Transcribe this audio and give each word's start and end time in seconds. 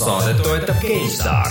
saadet 0.00 0.42
toetab 0.42 0.76
GameStar. 0.80 1.46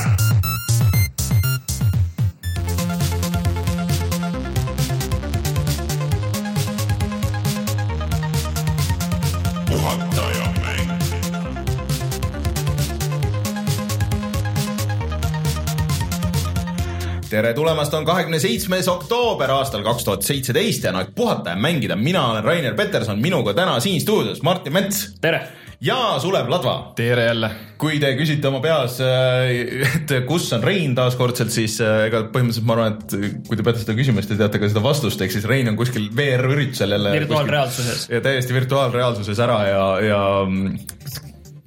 tere 17.30 17.54
tulemast, 17.54 17.94
on 17.94 18.06
kahekümne 18.06 18.40
seitsmes 18.42 18.88
oktoober 18.90 19.52
aastal 19.54 19.84
kaks 19.86 20.04
tuhat 20.04 20.26
seitseteist 20.26 20.84
ja 20.84 20.90
on 20.90 20.98
aeg 21.04 21.14
puhata 21.16 21.54
ja 21.54 21.56
mängida. 21.56 21.96
mina 21.96 22.26
olen 22.32 22.44
Rainer 22.44 22.76
Peterson, 22.76 23.22
minuga 23.22 23.54
täna 23.54 23.80
siin 23.80 24.02
stuudios 24.02 24.42
Martin 24.42 24.74
Mets. 24.74 25.14
tere! 25.22 25.59
Ja 25.82 26.20
Sulev 26.20 26.50
Ladva. 26.50 26.92
tere 26.96 27.26
jälle! 27.30 27.50
kui 27.80 28.00
te 28.00 28.10
küsite 28.20 28.50
oma 28.50 28.60
peas, 28.60 28.98
et 29.00 30.12
kus 30.28 30.50
on 30.58 30.64
Rein 30.66 30.96
taaskordselt, 30.98 31.54
siis 31.54 31.78
äh, 31.84 32.10
ega 32.10 32.26
põhimõtteliselt 32.34 32.68
ma 32.68 32.76
arvan, 32.76 32.98
et 32.98 33.46
kui 33.48 33.56
te 33.56 33.64
peate 33.64 33.84
seda 33.86 33.96
küsima, 33.96 34.20
siis 34.20 34.34
te 34.34 34.40
teate 34.42 34.60
ka 34.60 34.68
seda 34.72 34.84
vastust, 34.84 35.22
ehk 35.24 35.32
siis 35.32 35.48
Rein 35.48 35.72
on 35.72 35.80
kuskil 35.80 36.10
VR-üritusel 36.16 36.98
jälle. 36.98 37.14
virtuaalreaalsuses. 37.22 38.10
ja 38.12 38.20
täiesti 38.26 38.58
virtuaalreaalsuses 38.58 39.40
ära 39.46 39.62
ja, 39.70 39.86
ja 40.04 40.22
mm, 40.44 40.76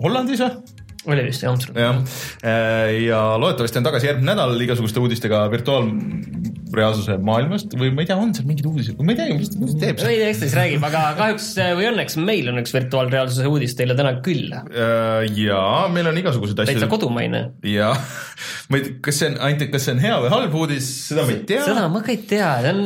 Hollandis 0.04 0.44
või? 0.44 0.78
oli 1.12 1.24
vist 1.30 1.42
jah, 1.42 1.56
Amsterdam. 1.56 2.04
jah, 2.04 2.92
ja 3.08 3.22
loodetavasti 3.40 3.80
on 3.80 3.88
tagasi 3.88 4.12
järgmine 4.12 4.34
nädal 4.34 4.60
igasuguste 4.68 5.00
uudistega 5.00 5.46
virtuaal 5.50 5.88
reaalsuse 6.76 7.16
maailmast 7.24 7.74
või 7.78 7.92
ma 7.94 8.04
ei 8.04 8.08
tea, 8.10 8.16
on 8.20 8.32
seal 8.36 8.48
mingeid 8.48 8.68
uudiseid, 8.68 9.00
ma 9.02 9.14
ei 9.14 9.18
tea, 9.18 9.36
mis 9.38 9.52
ta 9.52 9.68
teeb 9.82 10.00
seal. 10.00 10.12
ei, 10.12 10.22
eks 10.28 10.42
ta 10.42 10.48
siis 10.48 10.56
räägib, 10.58 10.86
aga 10.88 11.02
kahjuks 11.18 11.48
või 11.78 11.88
õnneks 11.92 12.18
meil 12.22 12.50
on 12.52 12.60
üks 12.62 12.74
virtuaalreaalsuse 12.76 13.48
uudis 13.50 13.76
teile 13.78 13.96
täna 13.98 14.14
küll. 14.24 14.52
Äh, 14.52 15.26
ja 15.38 15.62
meil 15.92 16.10
on 16.10 16.20
igasuguseid 16.22 16.64
asju. 16.64 16.74
täitsa 16.74 16.90
kodumaine. 16.92 17.42
ja, 17.68 17.92
ma 18.72 18.80
ei 18.80 18.86
tea, 18.86 18.98
kas 19.06 19.20
see 19.22 19.30
on 19.32 19.38
ainult, 19.48 19.66
kas 19.74 19.86
see 19.88 19.96
on 19.96 20.02
hea 20.04 20.18
või 20.24 20.32
halb 20.36 20.58
uudis, 20.62 20.90
seda 21.08 21.26
ma 21.28 21.36
ei 21.36 21.42
tea. 21.48 21.66
seda 21.68 21.86
ma 21.92 22.04
ka 22.04 22.14
ei 22.14 22.20
tea, 22.32 22.50
see 22.64 22.74
on. 22.74 22.82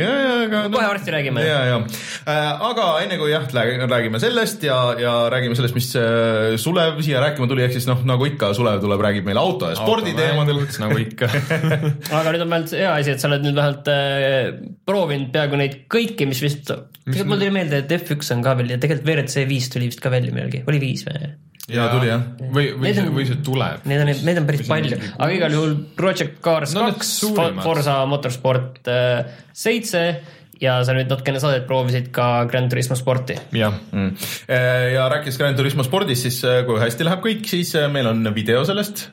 ja, 0.00 0.10
ja, 0.10 0.32
aga 0.46 0.64
kohe 0.72 0.86
varsti 0.94 1.16
räägime. 1.16 1.46
ja, 1.46 1.60
ja 1.70 1.80
äh,, 1.82 2.50
aga 2.70 2.88
enne 3.04 3.20
kui 3.20 3.32
jah, 3.32 3.46
räägime 3.52 4.22
sellest 4.22 4.64
ja, 4.66 4.78
ja 5.00 5.16
räägime 5.32 5.58
sellest, 5.58 5.76
mis 5.78 5.90
äh, 5.98 6.56
Sulev 6.62 7.02
siia 7.04 7.22
rääkima 7.24 7.48
tuli, 7.50 7.66
ehk 7.66 7.76
siis 7.76 7.88
noh, 7.90 8.02
nagu 8.08 8.26
ikka, 8.28 8.52
Sulev 8.56 8.82
tuleb, 8.82 9.02
räägib 9.02 9.26
meile 9.28 9.42
auto 9.42 9.70
ja 9.70 9.78
sporditeemadel. 9.78 10.64
nagu 10.82 11.00
ikka 11.02 11.28
aga 12.18 12.32
nüüd 12.32 12.44
on 12.44 12.52
vähemalt 12.52 12.74
hea 12.76 12.91
asi, 12.96 13.14
et 13.14 13.22
sa 13.22 13.30
oled 13.30 13.44
nüüd 13.44 13.56
vähemalt 13.56 13.88
äh, 13.92 14.50
proovinud 14.88 15.30
peaaegu 15.34 15.60
neid 15.60 15.78
kõiki, 15.92 16.26
mis 16.28 16.42
vist, 16.44 16.68
tegelikult 16.68 17.32
mul 17.32 17.40
tuli 17.40 17.54
meelde, 17.54 17.80
et 17.84 17.96
F1 17.98 18.34
on 18.36 18.44
ka 18.44 18.56
veel 18.58 18.74
ja 18.74 18.82
tegelikult 18.82 19.08
WRC 19.08 19.46
viis 19.50 19.70
tuli 19.72 19.88
vist 19.92 20.02
ka 20.02 20.12
välja 20.12 20.34
millalgi, 20.34 20.62
oli 20.68 20.82
viis 20.82 21.06
või? 21.08 21.32
ja 21.72 21.86
tuli 21.92 22.10
jah. 22.10 22.26
või, 22.42 22.68
või, 22.74 22.92
või 23.14 23.26
see 23.28 23.40
tuleb. 23.46 23.88
Need 23.88 24.04
on, 24.04 24.12
need 24.26 24.42
on 24.42 24.46
päris 24.50 24.68
palju, 24.68 25.00
aga 25.14 25.32
igal 25.36 25.56
juhul 25.56 25.74
Project 25.96 26.38
Cars 26.44 26.76
kaks 26.76 27.16
no,, 27.30 27.48
Forsa 27.62 28.00
Motorsport 28.10 28.90
äh, 28.90 29.42
seitse 29.56 30.06
äh, 30.10 30.38
ja 30.62 30.76
sa 30.86 30.94
nüüd 30.94 31.10
natukene 31.10 31.40
saadet 31.42 31.64
proovisid 31.66 32.10
ka 32.14 32.44
Grand 32.50 32.70
Turismo 32.70 32.96
sporti. 32.98 33.34
jah 33.56 33.74
mm., 33.74 34.10
äh, 34.46 34.92
ja 34.94 35.08
rääkides 35.10 35.38
Grand 35.40 35.58
Turismo 35.58 35.82
spordist, 35.86 36.22
siis 36.28 36.38
äh, 36.46 36.62
kui 36.68 36.78
hästi 36.80 37.06
läheb 37.06 37.22
kõik, 37.24 37.42
siis 37.50 37.74
äh, 37.78 37.88
meil 37.92 38.06
on 38.10 38.22
video 38.34 38.62
sellest 38.68 39.08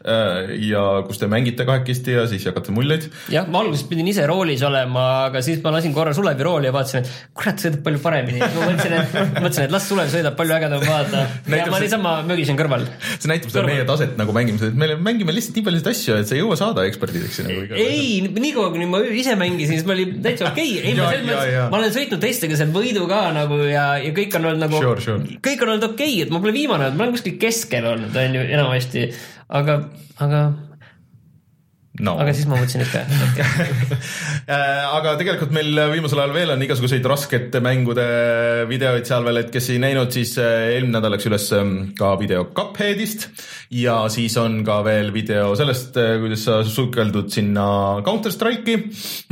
ja 0.70 0.84
kus 1.08 1.22
te 1.22 1.30
mängite 1.32 1.66
kahekesti 1.68 2.18
ja 2.20 2.26
siis 2.30 2.46
jagate 2.46 2.74
muljeid. 2.76 3.10
jah, 3.34 3.50
ma 3.50 3.64
alguses 3.64 3.88
pidin 3.90 4.12
ise 4.12 4.28
roolis 4.30 4.64
olema, 4.68 5.06
aga 5.30 5.42
siis 5.46 5.64
ma 5.66 5.74
lasin 5.74 5.96
korra 5.96 6.14
Sulevi 6.18 6.46
rooli 6.46 6.70
ja 6.70 6.76
vaatasin, 6.76 7.08
et 7.08 7.34
kurat, 7.34 7.58
sõidab 7.64 7.82
palju 7.88 8.04
paremini. 8.04 8.44
ma 8.44 8.70
mõtlesin, 8.70 8.96
et, 9.00 9.18
mõtlesin, 9.40 9.66
et 9.66 9.74
las 9.74 9.90
Sulev 9.90 10.14
sõidab 10.14 10.38
palju 10.38 10.58
ägedam 10.60 10.86
vaadata 10.86 11.26
ja 11.58 11.66
ma 11.74 11.82
niisama 11.82 12.14
mögisin 12.30 12.60
kõrval. 12.60 12.86
see 13.16 13.32
näitab 13.32 13.56
seda 13.56 13.66
meie 13.66 13.88
taset 13.90 14.14
nagu 14.22 14.38
mängimisel, 14.38 14.74
et 14.74 14.80
me 14.80 14.94
mängime 15.10 15.34
lihtsalt 15.34 15.58
nii 15.58 15.66
paljusid 15.66 15.92
asju, 15.96 16.22
et 16.22 16.30
sa 16.30 16.38
ei 16.38 16.44
jõua 16.44 16.60
saada 16.60 16.86
eksperdideks 16.90 17.42
nagu. 17.48 17.66
ei, 17.74 18.22
niikaua 18.38 18.70
kuni 18.76 18.90
ma 18.90 19.02
ise 19.10 19.34
mängisin, 19.40 19.80
siis 19.80 19.90
ma 19.90 19.98
olin 19.98 20.20
täitsa 20.24 20.52
okei 20.54 20.78
okay., 20.78 20.94
ei 20.94 20.98
ma 21.00 21.10
selles 21.10 21.26
mõttes, 21.26 21.39
ma 21.70 21.80
olen 21.80 21.94
sõitnud 21.96 22.24
teistega 22.24 22.58
seal 22.60 22.72
võidu 22.76 23.06
ka 23.10 23.22
nagu 23.36 23.60
ja, 23.68 23.92
ja 24.02 24.14
kõik 24.16 24.40
on 24.40 24.50
olnud 24.52 24.66
nagu 24.66 24.82
sure,, 24.82 25.04
sure. 25.04 25.38
kõik 25.46 25.66
on 25.66 25.76
olnud 25.76 25.90
okei 25.92 26.16
okay,, 26.16 26.24
et 26.26 26.34
ma 26.34 26.42
pole 26.44 26.56
viimane 26.56 26.88
olnud, 26.88 27.00
ma 27.00 27.08
olen 27.08 27.18
kuskil 27.18 27.38
keskel 27.42 27.88
olnud, 27.94 28.16
on 28.16 28.40
ju, 28.40 28.48
enamasti, 28.58 29.06
aga, 29.60 29.80
aga 30.26 30.44
no.. 32.06 32.16
aga 32.22 32.34
siis 32.36 32.48
ma 32.50 32.58
mõtlesin 32.60 32.84
ikka 32.86 33.02
äh, 34.54 34.84
aga 34.96 35.16
tegelikult 35.20 35.54
meil 35.56 35.82
viimasel 35.94 36.22
ajal 36.24 36.36
veel 36.36 36.54
on 36.54 36.64
igasuguseid 36.66 37.06
raskete 37.10 37.62
mängude 37.64 38.06
videoid 38.70 39.08
seal 39.10 39.26
veel, 39.28 39.42
et 39.44 39.52
kes 39.54 39.70
ei 39.74 39.82
näinud, 39.84 40.12
siis 40.16 40.36
äh, 40.42 40.76
eelmine 40.76 40.98
nädal 40.98 41.16
läks 41.16 41.28
üles 41.30 41.48
ähm, 41.58 41.74
ka 42.00 42.14
video 42.22 42.46
Cupheadist 42.56 43.28
ja 43.76 44.02
siis 44.12 44.38
on 44.42 44.62
ka 44.68 44.80
veel 44.88 45.12
video 45.16 45.52
sellest, 45.60 45.98
äh, 46.00 46.16
kuidas 46.24 46.46
sa 46.48 46.60
sukeldud 46.66 47.32
sinna 47.34 47.68
Counter 48.06 48.34
Strike'i. 48.34 48.78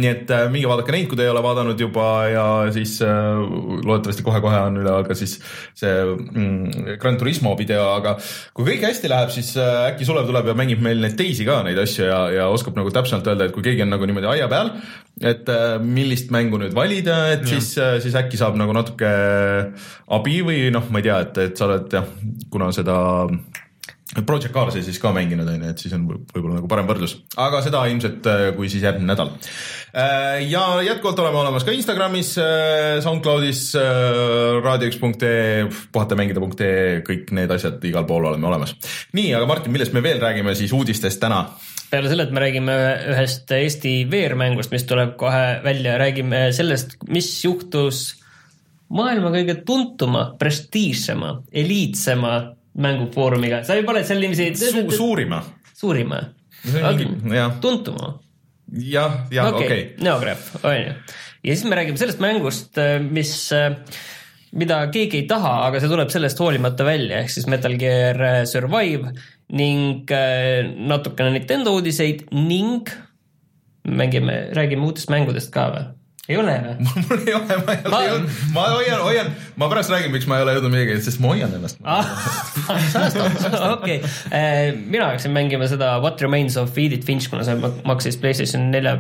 nii 0.02 0.12
et 0.12 0.36
minge 0.52 0.70
vaadake 0.70 0.96
neid, 0.96 1.08
kui 1.12 1.20
te 1.20 1.28
ei 1.28 1.32
ole 1.32 1.44
vaadanud 1.46 1.80
juba 1.80 2.08
ja 2.32 2.46
siis 2.76 2.98
loodetavasti 3.02 4.26
kohe-kohe 4.26 4.60
on 4.68 4.82
üleval 4.82 5.08
ka 5.08 5.16
siis 5.18 5.38
see 5.78 5.94
mm, 6.04 6.98
Gran 7.02 7.20
Turismo 7.20 7.54
video, 7.60 7.88
aga 7.96 8.18
kui 8.56 8.68
kõik 8.68 8.88
hästi 8.90 9.12
läheb, 9.12 9.32
siis 9.34 9.54
äkki 9.58 10.08
Sulev 10.08 10.28
tuleb 10.30 10.52
ja 10.52 10.56
mängib 10.58 10.84
meil 10.84 11.02
neid 11.04 11.18
teisi 11.20 11.46
ka 11.48 11.62
neid 11.66 11.80
asju 11.82 12.08
ja, 12.08 12.22
ja 12.34 12.48
oskab 12.58 12.78
nagu 12.78 12.92
täpsemalt 12.94 13.28
öelda, 13.30 13.48
et 13.48 13.56
kui 13.56 13.66
keegi 13.66 13.86
on 13.86 13.94
nagu 13.94 14.08
niimoodi 14.10 14.30
aia 14.34 14.50
peal, 14.52 14.74
et 15.22 15.50
äh, 15.50 15.78
millist 15.84 16.34
mängu 16.34 16.60
nüüd 16.62 16.76
valida, 16.78 17.20
et 17.34 17.46
ja. 17.46 17.56
siis, 17.56 17.74
äh, 17.82 17.98
siis 18.04 18.18
äkki 18.20 18.40
saab 18.40 18.58
nagu 18.60 18.76
natuke 18.76 19.12
abi 20.18 20.42
või 20.46 20.68
noh, 20.74 20.90
ma 20.92 21.02
ei 21.02 21.08
tea, 21.08 21.22
et, 21.28 21.40
et 21.48 21.60
sa 21.60 21.70
oled 21.70 21.94
jah, 21.94 22.10
kuna 22.54 22.70
seda 22.76 22.98
Project 24.18 24.54
Cars'i 24.56 24.82
siis 24.86 24.98
ka 25.04 25.12
mänginud, 25.14 25.50
on 25.52 25.64
ju, 25.66 25.72
et 25.74 25.82
siis 25.84 25.94
on 25.98 26.06
võib-olla 26.08 26.56
nagu 26.58 26.70
parem 26.72 26.88
võrdlus, 26.88 27.18
aga 27.44 27.60
seda 27.66 27.84
ilmselt 27.92 28.30
äh, 28.32 28.44
kui 28.58 28.70
siis 28.72 28.86
järgmine 28.86 29.10
nädal. 29.10 29.34
ja 30.48 30.64
jätkuvalt 30.86 31.20
oleme 31.24 31.42
olemas 31.42 31.66
ka 31.66 31.74
Instagramis, 31.74 32.36
SoundCloudis, 33.04 33.62
raadio1.ee, 34.64 35.64
puhatamängida.ee, 35.92 37.02
kõik 37.08 37.34
need 37.36 37.52
asjad 37.56 37.84
igal 37.90 38.06
pool 38.10 38.30
oleme 38.30 38.48
olemas. 38.48 38.78
nii, 39.18 39.34
aga 39.34 39.50
Martin, 39.50 39.76
millest 39.76 39.98
me 39.98 40.06
veel 40.06 40.22
räägime 40.24 40.56
siis 40.56 40.76
uudistest 40.78 41.24
täna? 41.24 41.48
Peale 41.92 42.10
selle, 42.12 42.28
et 42.28 42.34
me 42.36 42.44
räägime 42.44 42.76
ühest 43.14 43.52
Eesti 43.56 43.94
VR-mängust, 44.12 44.74
mis 44.74 44.86
tuleb 44.88 45.16
kohe 45.20 45.60
välja, 45.64 45.98
räägime 46.00 46.48
sellest, 46.56 46.98
mis 47.12 47.30
juhtus 47.46 48.02
maailma 48.94 49.32
kõige 49.34 49.58
tuntuma, 49.68 50.30
prestiižsema, 50.40 51.34
eliitsema 51.64 52.34
mängufoorumiga, 52.84 53.64
sa 53.68 53.78
juba 53.78 53.96
oled 53.96 54.08
seal 54.08 54.22
niiviisi 54.22 54.52
Su. 54.60 54.84
suurima. 54.96 55.42
suurima. 55.76 56.22
tuntuma. 57.64 58.12
jah, 58.68 59.24
jah, 59.32 59.50
okei 59.54 59.66
okay. 59.66 59.66
okay.. 59.66 59.88
Neograph, 60.04 60.52
on 60.64 60.78
ju. 60.78 60.94
ja 61.48 61.56
siis 61.56 61.66
me 61.70 61.80
räägime 61.80 62.00
sellest 62.00 62.22
mängust, 62.24 62.80
mis 63.10 63.34
mida 64.58 64.80
keegi 64.92 65.24
ei 65.24 65.28
taha, 65.30 65.56
aga 65.68 65.82
see 65.82 65.92
tuleb 65.92 66.12
sellest 66.12 66.40
hoolimata 66.40 66.86
välja, 66.88 67.24
ehk 67.24 67.34
siis 67.34 67.48
Metal 67.52 67.76
Gear 67.80 68.22
Survive 68.48 69.16
ning 69.54 70.10
äh, 70.12 70.66
natukene 70.68 71.32
Nintendo 71.38 71.76
uudiseid 71.78 72.26
ning 72.36 72.90
mängime, 73.88 74.50
räägime 74.58 74.84
uutest 74.84 75.12
mängudest 75.14 75.54
ka 75.54 75.70
või? 75.72 75.86
ei 76.28 76.36
ole 76.42 76.56
või? 76.66 76.88
mul 77.08 77.22
ei 77.24 77.36
ole, 77.38 77.60
ma 77.64 77.76
ei 77.78 77.86
ole 77.86 77.94
ma... 77.94 78.02
jõudnud, 78.04 78.42
ma 78.56 78.66
hoian, 78.74 79.04
hoian, 79.06 79.30
ma 79.56 79.70
pärast 79.72 79.94
räägin, 79.94 80.12
miks 80.12 80.28
ma 80.28 80.40
ei 80.40 80.48
ole 80.48 80.58
jõudnud 80.58 80.76
midagi, 80.76 80.98
sest 81.06 81.24
ma 81.24 81.32
hoian 81.32 81.56
ennast. 81.56 81.80
okei, 83.78 84.02
äh, 84.36 84.76
mina 84.76 85.14
hakkasin 85.14 85.36
mängima 85.36 85.72
seda 85.72 85.96
What 86.04 86.22
Remains 86.26 86.60
of 86.60 86.76
Edith 86.76 87.08
Finch, 87.08 87.30
kuna 87.32 87.48
see 87.48 87.56
maksis 87.88 88.20
Playstation 88.20 88.68
nelja, 88.76 88.98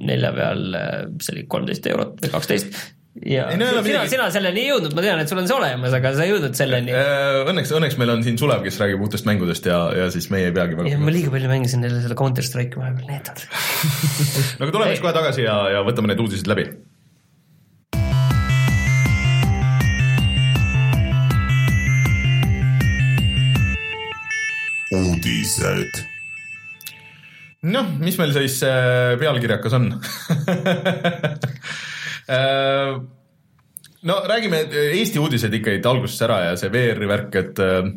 nelja 0.00 0.32
peal, 0.38 0.66
äh, 0.78 0.98
see 1.20 1.36
oli 1.36 1.46
kolmteist 1.52 1.92
eurot 1.92 2.16
või 2.24 2.32
kaksteist 2.32 2.80
ja 3.20 3.50
ei, 3.52 3.58
no, 3.60 3.66
sina, 3.68 3.82
midagi... 3.84 4.10
sina 4.14 4.26
selleni 4.32 4.62
ei 4.62 4.70
jõudnud, 4.70 4.94
ma 4.96 5.02
tean, 5.04 5.20
et 5.20 5.28
sul 5.28 5.40
on 5.42 5.48
see 5.48 5.56
olemas, 5.56 5.96
aga 5.98 6.12
sa 6.16 6.24
ei 6.24 6.32
jõudnud 6.32 6.56
selleni. 6.56 6.94
Äh, 6.96 7.40
õnneks, 7.50 7.72
õnneks 7.76 7.98
meil 8.00 8.14
on 8.14 8.24
siin 8.24 8.38
Sulev, 8.40 8.62
kes 8.64 8.78
räägib 8.80 9.04
uutest 9.04 9.28
mängudest 9.28 9.68
ja, 9.68 9.82
ja 9.96 10.06
siis 10.14 10.30
meie 10.32 10.48
ei 10.48 10.54
peagi 10.56 10.78
väga. 10.78 10.96
ma 11.02 11.12
liiga 11.12 11.32
palju 11.34 11.50
mängisin 11.50 11.84
jälle 11.84 12.00
seda 12.04 12.16
Counter 12.16 12.46
Strike'i 12.46 12.80
vahepeal, 12.80 13.10
needad 13.10 13.44
no 14.56 14.64
aga 14.64 14.72
tuleme 14.72 14.94
siis 14.94 15.04
kohe 15.04 15.14
tagasi 15.18 15.44
ja, 15.44 15.58
ja 15.76 15.84
võtame 15.84 16.12
need 16.12 16.24
uudised 16.24 16.48
läbi. 16.48 16.70
uudised 24.92 26.02
noh, 27.68 27.92
mis 28.00 28.16
meil 28.20 28.32
siis 28.36 28.58
äh, 28.64 29.14
pealkirjakas 29.20 29.76
on 29.76 29.92
no 34.02 34.22
räägime 34.28 34.64
Eesti 34.72 35.20
uudised 35.22 35.54
ikkagi 35.54 35.82
algusest 35.88 36.24
ära 36.26 36.38
ja 36.48 36.54
see 36.60 36.70
VR-i 36.72 37.08
värk, 37.10 37.36
et 37.40 37.62
äh, 37.62 37.90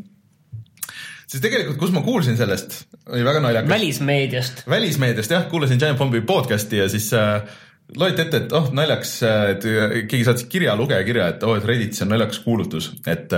siis 1.26 1.44
tegelikult, 1.44 1.80
kus 1.82 1.94
ma 1.96 2.04
kuulsin 2.06 2.38
sellest, 2.40 2.82
oli 3.10 3.26
väga 3.26 3.44
naljakas. 3.46 3.72
välismeediast. 3.72 4.66
välismeediast 4.70 5.38
jah, 5.38 5.48
kuulasin 5.52 5.82
Giant 5.82 6.02
Bombi 6.02 6.22
podcast'i 6.26 6.82
ja 6.84 6.90
siis 6.92 7.12
äh, 7.18 7.42
loeti 7.98 8.26
ette, 8.26 8.44
et 8.44 8.54
oh 8.58 8.72
naljakas, 8.74 9.16
et 9.54 9.66
keegi 10.10 10.24
saatis 10.26 10.50
kirja, 10.50 10.76
lugeja 10.78 11.04
kirja, 11.08 11.30
et 11.34 11.44
oh, 11.46 11.56
et 11.58 11.66
Redditis 11.66 12.06
on 12.06 12.14
naljakas 12.14 12.42
kuulutus, 12.46 12.92
et 13.08 13.34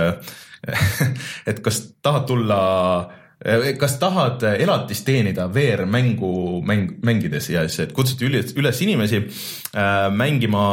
et 1.50 1.60
kas 1.64 1.82
tahad 2.02 2.26
tulla 2.26 2.60
kas 3.78 3.98
tahad 4.02 4.42
elatist 4.42 5.04
teenida 5.06 5.46
VR-mängu 5.54 6.62
mäng, 6.66 6.96
mängides? 7.06 7.50
Ja 7.52 7.62
siis, 7.68 7.84
et 7.86 7.92
kutsuti 7.94 8.26
üles, 8.26 8.50
üles 8.58 8.80
inimesi 8.82 9.20
äh, 9.22 10.08
mängima 10.10 10.64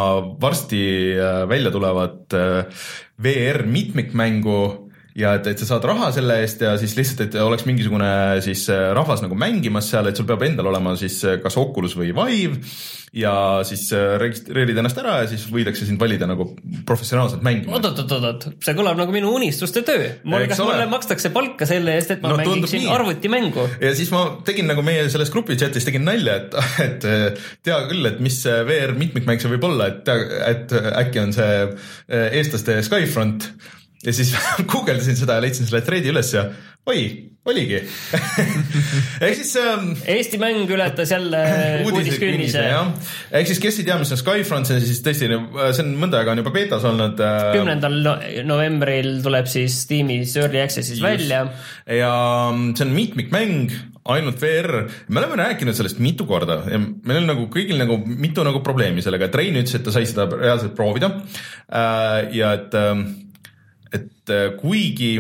varsti 0.42 0.82
äh, 1.14 1.44
välja 1.50 1.72
tulevat 1.72 2.34
äh, 2.34 2.66
VR 3.22 3.66
mitmikmängu 3.70 4.85
ja 5.16 5.32
et, 5.38 5.48
et 5.48 5.62
sa 5.62 5.70
saad 5.70 5.86
raha 5.88 6.10
selle 6.16 6.42
eest 6.44 6.64
ja 6.66 6.74
siis 6.80 6.96
lihtsalt, 6.98 7.24
et 7.30 7.38
oleks 7.40 7.64
mingisugune 7.68 8.10
siis 8.44 8.66
äh, 8.74 8.90
rahvas 8.96 9.24
nagu 9.24 9.38
mängimas 9.40 9.88
seal, 9.92 10.10
et 10.10 10.20
sul 10.20 10.28
peab 10.28 10.44
endal 10.44 10.68
olema 10.74 10.96
siis 11.00 11.22
äh, 11.24 11.38
kas 11.44 11.56
Oculus 11.62 11.96
või 11.96 12.12
Vive 12.12 12.58
ja 13.16 13.36
siis 13.64 13.86
äh, 13.96 14.18
registreerid 14.20 14.76
ennast 14.82 15.00
ära 15.00 15.22
ja 15.22 15.30
siis 15.32 15.46
võidakse 15.48 15.88
sind 15.88 16.02
valida 16.02 16.28
nagu 16.28 16.50
professionaalselt 16.88 17.46
mängima. 17.48 17.78
oot-oot-oot-oot, 17.78 18.50
see 18.66 18.76
kõlab 18.76 19.00
nagu 19.00 19.16
minu 19.16 19.32
unistuste 19.38 19.86
töö. 19.88 20.10
kas 20.50 20.60
mulle 20.60 20.90
makstakse 20.92 21.32
palka 21.36 21.70
selle 21.70 21.96
eest, 21.96 22.12
et 22.18 22.26
ma 22.26 22.34
no, 22.34 22.42
mängiksin 22.42 22.90
arvutimängu? 22.92 23.70
ja 23.86 23.94
siis 23.96 24.12
ma 24.12 24.26
tegin 24.44 24.68
nagu 24.68 24.84
meie 24.84 25.08
selles 25.14 25.32
grupi 25.32 25.56
chatis 25.62 25.88
tegin 25.88 26.04
nalja, 26.10 26.42
et, 26.44 26.60
et 27.08 27.40
tea 27.64 27.80
küll, 27.88 28.04
et 28.12 28.20
mis 28.20 28.42
VR 28.44 28.92
mitmikmäng 29.00 29.40
see 29.40 29.56
võib 29.56 29.72
olla, 29.72 29.88
et, 29.96 30.12
et 30.52 30.76
äkki 31.06 31.24
on 31.24 31.34
see 31.40 31.58
eestlaste 32.36 32.82
Skyfront 32.84 33.48
ja 34.06 34.14
siis 34.14 34.34
guugeldasin 34.72 35.18
seda 35.20 35.40
ja 35.40 35.46
leidsin 35.46 35.70
selle 35.70 35.84
thread'i 35.86 36.14
üles 36.14 36.34
ja 36.36 36.50
oi, 36.86 37.06
oligi 37.50 37.78
ehk 39.26 39.38
siis 39.40 39.54
ähm,. 39.62 39.92
Eesti 40.10 40.38
mäng 40.42 40.70
ületas 40.70 41.12
jälle 41.14 41.42
uudiskünnise. 41.86 42.62
ehk 43.32 43.50
siis, 43.50 43.62
kes 43.64 43.80
ei 43.82 43.88
tea, 43.88 43.98
mis 44.02 44.14
on 44.14 44.22
Skyfront, 44.22 44.70
see 44.70 44.78
on 44.78 44.86
siis 44.86 45.02
tõesti, 45.06 45.30
see 45.30 45.86
on 45.86 45.92
mõnda 46.02 46.22
aega 46.22 46.36
on 46.36 46.44
juba 46.44 46.54
betas 46.54 46.86
olnud 46.86 47.22
äh,. 47.26 47.50
kümnendal 47.58 47.98
novembril 48.46 49.12
tuleb 49.26 49.50
siis 49.50 49.82
Steamis 49.86 50.38
Early 50.42 50.62
Access'is 50.62 51.02
välja. 51.04 51.46
ja 51.90 52.14
ähm, 52.52 52.72
see 52.78 52.86
on 52.88 52.96
mitmikmäng 52.96 53.76
ainult 54.16 54.42
VR, 54.42 54.84
me 55.10 55.22
oleme 55.24 55.42
rääkinud 55.42 55.74
sellest 55.74 55.98
mitu 56.04 56.30
korda 56.30 56.62
ja 56.70 56.78
meil 56.78 57.24
on 57.24 57.30
nagu 57.34 57.50
kõigil 57.54 57.82
nagu 57.82 57.98
mitu 58.06 58.46
nagu 58.46 58.62
probleemi 58.66 59.02
sellega, 59.02 59.30
et 59.30 59.38
Rein 59.42 59.58
ütles, 59.58 59.74
et 59.74 59.86
ta 59.86 59.94
sai 59.94 60.06
seda 60.10 60.30
reaalselt 60.30 60.78
proovida 60.78 61.16
äh,. 61.66 62.34
ja 62.38 62.54
et 62.60 62.78
äh, 62.78 63.06
et 63.94 64.34
äh, 64.34 64.48
kuigi 64.60 65.14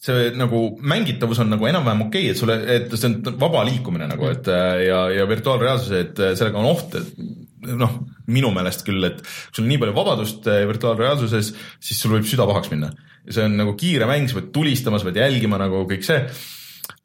see 0.00 0.30
nagu 0.38 0.62
mängitavus 0.80 1.42
on 1.42 1.50
nagu 1.52 1.66
enam-vähem 1.68 2.06
okei 2.06 2.30
okay,, 2.30 2.32
et 2.32 2.40
sulle, 2.40 2.56
et 2.76 2.94
see 2.94 3.10
on 3.10 3.36
vaba 3.40 3.66
liikumine 3.68 4.08
nagu, 4.08 4.30
et 4.32 4.48
äh, 4.48 4.86
ja, 4.86 5.02
ja 5.12 5.26
virtuaalreaalsus, 5.28 5.92
et 5.98 6.22
äh, 6.22 6.32
sellega 6.38 6.62
on 6.62 6.70
oht, 6.70 6.96
et 6.96 7.74
noh, 7.76 7.98
minu 8.32 8.52
meelest 8.54 8.86
küll, 8.86 9.04
et 9.04 9.20
kui 9.20 9.58
sul 9.58 9.66
on 9.66 9.72
nii 9.74 9.82
palju 9.82 9.96
vabadust 9.98 10.48
virtuaalreaalsuses, 10.70 11.52
siis 11.82 12.00
sul 12.00 12.16
võib 12.16 12.28
süda 12.28 12.46
pahaks 12.48 12.72
minna. 12.72 12.94
see 13.28 13.44
on 13.44 13.58
nagu 13.60 13.74
kiire 13.76 14.08
mäng, 14.08 14.30
sa 14.30 14.38
pead 14.38 14.48
tulistama, 14.54 14.98
sa 14.98 15.10
pead 15.10 15.20
jälgima 15.20 15.60
nagu 15.60 15.84
kõik 15.90 16.06
see 16.06 16.22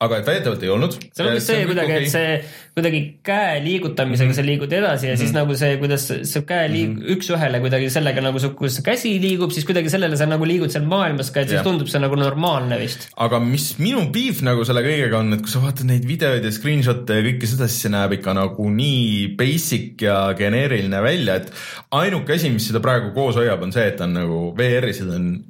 aga 0.03 0.17
et 0.19 0.27
väidetavalt 0.27 0.63
ei 0.65 0.69
olnud. 0.73 0.95
see 0.99 1.23
on 1.23 1.35
vist 1.37 1.47
see 1.47 1.61
kuidagi, 1.69 1.93
et 1.95 2.09
see 2.11 2.31
kuidagi 2.75 2.99
käe 3.23 3.61
liigutamisega 3.63 4.27
mm 4.27 4.33
-hmm. 4.33 4.35
sa 4.35 4.43
liigud 4.43 4.73
edasi 4.73 5.07
ja 5.07 5.13
mm 5.13 5.15
-hmm. 5.15 5.19
siis 5.19 5.29
mhm. 5.31 5.37
nagu 5.39 5.55
see, 5.55 5.77
kuidas 5.77 6.07
see 6.07 6.41
käe 6.49 6.65
liig- 6.67 6.89
mm 6.89 6.97
-hmm. 6.99 7.15
üks-ühele 7.15 7.61
kuidagi 7.63 7.89
sellega 7.89 8.21
nagu 8.21 8.39
su, 8.39 8.49
kuidas 8.49 8.81
käsi 8.83 9.13
liigub, 9.21 9.51
siis 9.51 9.65
kuidagi 9.65 9.89
sellele 9.89 10.17
sa 10.17 10.25
nagu 10.25 10.45
liigud 10.45 10.69
seal 10.69 10.83
maailmas 10.83 11.31
ka, 11.31 11.39
et 11.41 11.47
siis 11.47 11.59
ja. 11.59 11.63
tundub 11.63 11.87
see 11.87 12.01
nagu 12.03 12.15
normaalne 12.15 12.79
vist. 12.79 13.07
aga 13.15 13.39
mis 13.39 13.77
minu 13.79 14.11
piif 14.11 14.41
nagu 14.41 14.65
selle 14.65 14.83
kõigega 14.83 15.15
on, 15.19 15.33
et 15.33 15.41
kui 15.41 15.51
sa 15.51 15.61
vaatad 15.63 15.87
neid 15.87 16.03
videoid 16.07 16.43
ja 16.43 16.51
screenshot'e 16.51 17.13
ja 17.15 17.23
kõike 17.29 17.47
seda, 17.47 17.67
siis 17.67 17.87
see 17.87 17.93
näeb 17.95 18.17
ikka 18.19 18.33
nagu 18.33 18.69
nii 18.69 19.31
basic 19.39 20.01
ja 20.01 20.35
geneeriline 20.37 21.01
välja, 21.01 21.35
et 21.35 21.51
ainuke 21.91 22.33
asi, 22.33 22.49
mis 22.49 22.67
seda 22.67 22.83
praegu 22.83 23.13
koos 23.15 23.35
hoiab, 23.35 23.63
on 23.63 23.71
see, 23.71 23.87
et 23.87 23.95
ta 23.95 24.03
on 24.03 24.13
nagu 24.19 24.43
VR-is 24.57 25.01
on, 25.07 25.45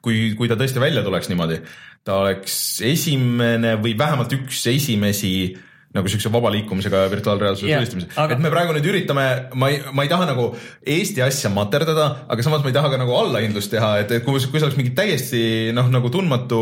kui, 0.00 0.32
kui 0.38 0.48
ta 0.48 0.56
tõesti 0.56 0.80
välja 0.80 1.04
tuleks 1.04 1.28
niimoodi 1.28 1.60
ta 2.04 2.20
oleks 2.24 2.80
esimene 2.86 3.76
või 3.82 3.96
vähemalt 3.98 4.32
üks 4.32 4.64
esimesi 4.72 5.32
nagu 5.96 6.10
siukse 6.10 6.30
vaba 6.30 6.52
liikumisega 6.54 7.02
virtuaalreaalsuse 7.10 7.66
yeah, 7.70 7.82
tõestamisel 7.82 8.14
aga..., 8.14 8.36
et 8.36 8.42
me 8.44 8.52
praegu 8.52 8.74
nüüd 8.76 8.88
üritame, 8.92 9.26
ma 9.58 9.70
ei, 9.72 9.80
ma 9.96 10.06
ei 10.06 10.12
taha 10.12 10.28
nagu 10.30 10.50
Eesti 10.86 11.24
asja 11.24 11.50
materdada, 11.50 12.10
aga 12.30 12.46
samas 12.46 12.62
ma 12.62 12.70
ei 12.70 12.76
taha 12.76 12.92
ka 12.92 13.00
nagu 13.00 13.16
allahindlust 13.18 13.72
teha, 13.74 13.96
et 14.04 14.12
kui, 14.22 14.38
kui 14.38 14.60
see 14.60 14.68
oleks 14.68 14.78
mingi 14.78 14.94
täiesti 14.94 15.42
noh, 15.74 15.90
nagu 15.90 16.12
tundmatu 16.14 16.60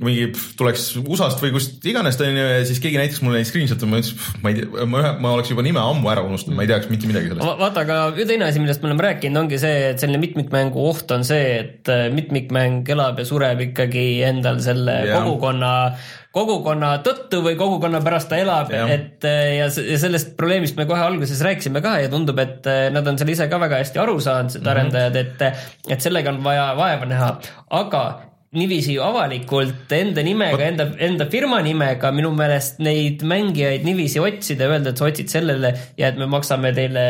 mingi 0.00 0.30
tuleks 0.56 0.84
USA-st 1.00 1.42
või 1.44 1.52
kust 1.52 1.84
iganes 1.88 2.16
onju 2.24 2.44
ja 2.44 2.60
siis 2.68 2.80
keegi 2.80 2.96
näitaks 3.00 3.20
mulle 3.24 3.40
neid 3.40 3.48
screenshot'e, 3.48 3.88
ma 3.88 4.00
ütlesin, 4.00 4.20
ma 4.40 4.52
ei 4.52 4.56
tea, 4.56 4.86
ma 4.88 5.02
ühe, 5.02 5.10
ma 5.20 5.32
oleks 5.36 5.52
juba 5.52 5.64
nime 5.64 5.82
ammu 5.82 6.08
ära 6.12 6.24
unustanud, 6.24 6.56
ma 6.56 6.64
ei 6.64 6.70
teaks 6.70 6.88
mitte 6.92 7.08
midagi 7.10 7.28
sellest. 7.28 7.60
vaata, 7.60 7.84
aga 7.84 7.98
teine 8.16 8.48
asi, 8.48 8.62
millest 8.62 8.84
me 8.84 8.90
oleme 8.90 9.04
rääkinud, 9.04 9.42
ongi 9.42 9.60
see, 9.60 9.90
et 9.90 10.00
selline 10.00 10.22
mitmikmängu 10.22 10.86
oht 10.88 11.12
on 11.16 11.26
see, 11.28 11.52
et 11.58 11.92
äh, 11.92 12.06
mitmikmäng 12.16 12.88
elab 12.96 13.20
ja 13.20 13.28
sureb 13.28 13.60
ikkagi 13.68 14.06
endal 14.30 14.62
selle 14.64 15.02
ja. 15.04 15.20
kogukonna 15.20 15.74
kogukonna 16.34 16.92
tõttu 17.04 17.42
või 17.42 17.56
kogukonna 17.58 18.00
pärast 18.04 18.30
ta 18.30 18.38
elab, 18.38 18.70
et 18.70 19.26
äh, 19.26 19.56
ja, 19.58 19.66
ja 19.66 19.98
sellest 19.98 20.36
probleemist 20.38 20.78
me 20.78 20.86
kohe 20.86 21.02
alguses 21.02 21.42
rääkisime 21.42 21.82
ka 21.82 21.98
ja 22.04 22.10
tundub, 22.12 22.38
et 22.42 22.66
äh, 22.70 22.86
nad 22.94 23.06
on 23.10 23.18
seal 23.18 23.34
ise 23.34 23.50
ka 23.50 23.58
väga 23.62 23.82
hästi 23.82 24.02
aru 24.02 24.18
saanud, 24.22 24.54
need 24.54 24.62
mm 24.62 24.66
-hmm. 24.66 24.74
arendajad, 24.76 25.16
et, 25.16 25.94
et 25.96 26.00
sellega 26.00 26.30
on 26.30 26.42
vaja 26.44 26.72
vaeva 26.78 27.08
näha, 27.10 27.30
aga 27.82 28.04
niiviisi 28.50 28.96
avalikult 28.98 29.92
enda 29.94 30.22
nimega, 30.26 30.64
enda, 30.66 30.86
enda 30.98 31.26
firma 31.30 31.60
nimega 31.62 32.10
minu 32.10 32.32
meelest 32.34 32.80
neid 32.82 33.22
mängijaid 33.22 33.84
niiviisi 33.86 34.18
otsida 34.18 34.66
ja 34.66 34.72
öelda, 34.74 34.90
et 34.90 34.98
sa 34.98 35.06
otsid 35.06 35.30
sellele 35.30 35.70
ja 35.98 36.08
et 36.10 36.18
me 36.18 36.26
maksame 36.26 36.72
teile 36.74 37.04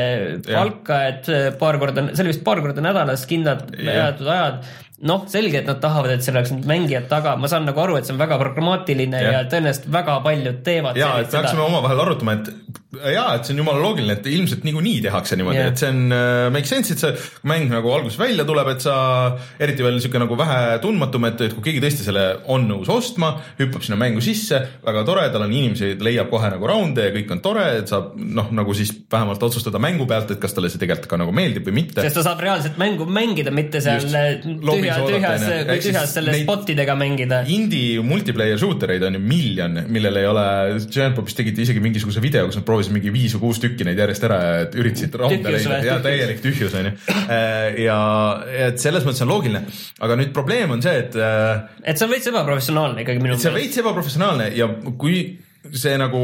palka, 0.45 1.01
et 1.09 1.31
paar 1.61 1.79
korda, 1.81 2.11
see 2.13 2.25
oli 2.25 2.35
vist 2.35 2.45
paar 2.45 2.61
korda 2.61 2.85
nädalas 2.85 3.25
kindlad 3.29 3.73
määratud 3.73 4.29
ajad 4.29 4.69
noh, 5.09 5.25
selge, 5.33 5.63
et 5.63 5.69
nad 5.69 5.81
tahavad, 5.81 6.13
et 6.13 6.25
seal 6.25 6.37
oleks 6.37 6.53
need 6.55 6.69
mängijad 6.69 7.09
taga, 7.11 7.37
ma 7.41 7.49
saan 7.51 7.65
nagu 7.69 7.81
aru, 7.81 7.97
et 7.97 8.09
see 8.09 8.15
on 8.15 8.21
väga 8.21 8.37
pragmaatiline 8.43 9.23
ja, 9.23 9.33
ja 9.39 9.47
tõenäoliselt 9.49 9.89
väga 9.93 10.19
paljud 10.27 10.61
teevad. 10.67 11.01
ja, 11.01 11.15
et 11.23 11.33
peaksime 11.33 11.65
omavahel 11.65 12.05
arutama, 12.05 12.37
et 12.37 12.53
ja, 12.91 13.25
et 13.37 13.47
see 13.47 13.55
on 13.55 13.63
jumala 13.63 13.81
loogiline, 13.85 14.17
et 14.19 14.27
ilmselt 14.27 14.65
niikuinii 14.67 14.99
tehakse 15.05 15.37
niimoodi 15.39 15.61
et 15.63 15.81
see 15.81 15.91
on 15.93 16.01
uh, 16.11 16.49
make 16.53 16.67
sense, 16.69 16.91
et 16.93 17.03
see 17.03 17.13
mäng 17.47 17.71
nagu 17.71 17.93
alguses 17.95 18.19
välja 18.19 18.45
tuleb, 18.49 18.73
et 18.73 18.83
sa 18.83 18.95
eriti 19.63 19.87
veel 19.87 19.97
niisugune 19.97 20.25
nagu 20.25 20.39
vähe 20.39 20.79
tundmatum, 20.83 21.29
et, 21.31 21.45
et 21.47 21.55
kui 21.55 21.65
keegi 21.69 21.83
tõesti 21.85 22.07
selle 22.09 22.25
on 22.51 22.67
nõus 22.69 22.91
ostma, 22.93 23.33
hüppab 23.61 23.87
sinna 23.87 23.99
mängu 24.01 24.23
sisse, 24.25 24.59
väga 24.87 25.05
tore, 25.07 25.29
tal 25.31 25.47
on 25.47 25.55
inimesi, 25.55 25.93
leiab 26.03 26.33
kohe 26.33 26.51
nagu 26.51 26.71
raunde 26.71 27.07
ja 27.07 27.15
kõik 27.15 27.31
on 27.37 27.45
tore, 27.45 27.67
et 27.79 27.93
saab 27.93 28.17
noh, 28.19 28.51
nagu 28.59 28.75
siis 28.77 28.93
vähemalt 29.13 29.49
otsustada 29.49 29.81
mängu 29.83 30.09
pealt, 30.11 30.35
et 30.35 30.43
kas 30.43 30.57
talle 30.57 30.73
see 30.73 30.83
tegelikult 30.83 31.13
ka 31.15 31.21
nagu 31.23 31.35
meeldib 31.37 31.71
või 31.71 31.79
mitte. 31.83 32.03
sest 32.03 32.19
ta 32.19 32.27
saab 32.27 32.43
reaalselt 32.43 32.81
mängu 32.81 33.07
mängida, 33.07 33.55
mitte 33.55 33.85
seal 33.85 34.03
tühja 34.43 34.90
tühja, 34.99 35.33
tühjas, 35.39 35.67
kui 35.69 35.83
tühjas 35.85 36.15
selle 36.17 36.35
spotidega 36.43 36.97
mängida. 36.99 37.41
Indie 37.53 38.03
multiplayer 38.05 38.61
shooter 38.61 38.95
eid 38.95 39.05
on 39.09 39.19
ju 39.19 39.23
miljon, 39.23 39.81
millel 39.93 40.21
ei 40.21 40.29
ole, 40.31 40.47
Giant 40.87 41.19
Bobis 41.19 41.37
tegid 41.39 41.59
isegi 41.65 41.83
mingisuguse 41.85 42.23
video, 42.25 42.47
kus 42.49 42.61
nad 42.61 42.67
proovisid 42.69 42.97
mingi 42.97 43.13
viis 43.15 43.37
või 43.37 43.47
kuus 43.49 43.63
tükki 43.63 43.87
neid 43.89 44.01
järjest 44.01 44.27
ära 44.29 44.41
ja 44.47 44.65
üritasid 44.71 45.19
raunda 45.21 45.55
leida 45.57 45.83
ja 45.87 45.99
täielik 46.05 46.43
tühjus 46.45 46.75
on 46.79 46.91
ju. 46.91 46.97
Äh, 47.27 47.83
ja, 47.87 48.01
et 48.69 48.81
selles 48.83 49.07
mõttes 49.07 49.23
on 49.27 49.33
loogiline, 49.33 49.63
aga 50.01 50.19
nüüd 50.21 50.35
probleem 50.37 50.75
on 50.77 50.83
see, 50.85 50.97
et. 51.05 51.15
Äh, 51.19 51.85
et 51.85 52.01
see 52.01 52.09
on 52.09 52.15
veits 52.15 52.33
ebaprofessionaalne 52.33 53.05
ikkagi 53.05 53.23
minu 53.23 53.35
meelest. 53.35 53.47
see 53.47 53.55
on 53.55 53.61
veits 53.61 53.81
ebaprofessionaalne 53.85 54.51
ja 54.57 54.69
kui 54.99 55.23
see 55.77 55.97
nagu, 56.01 56.21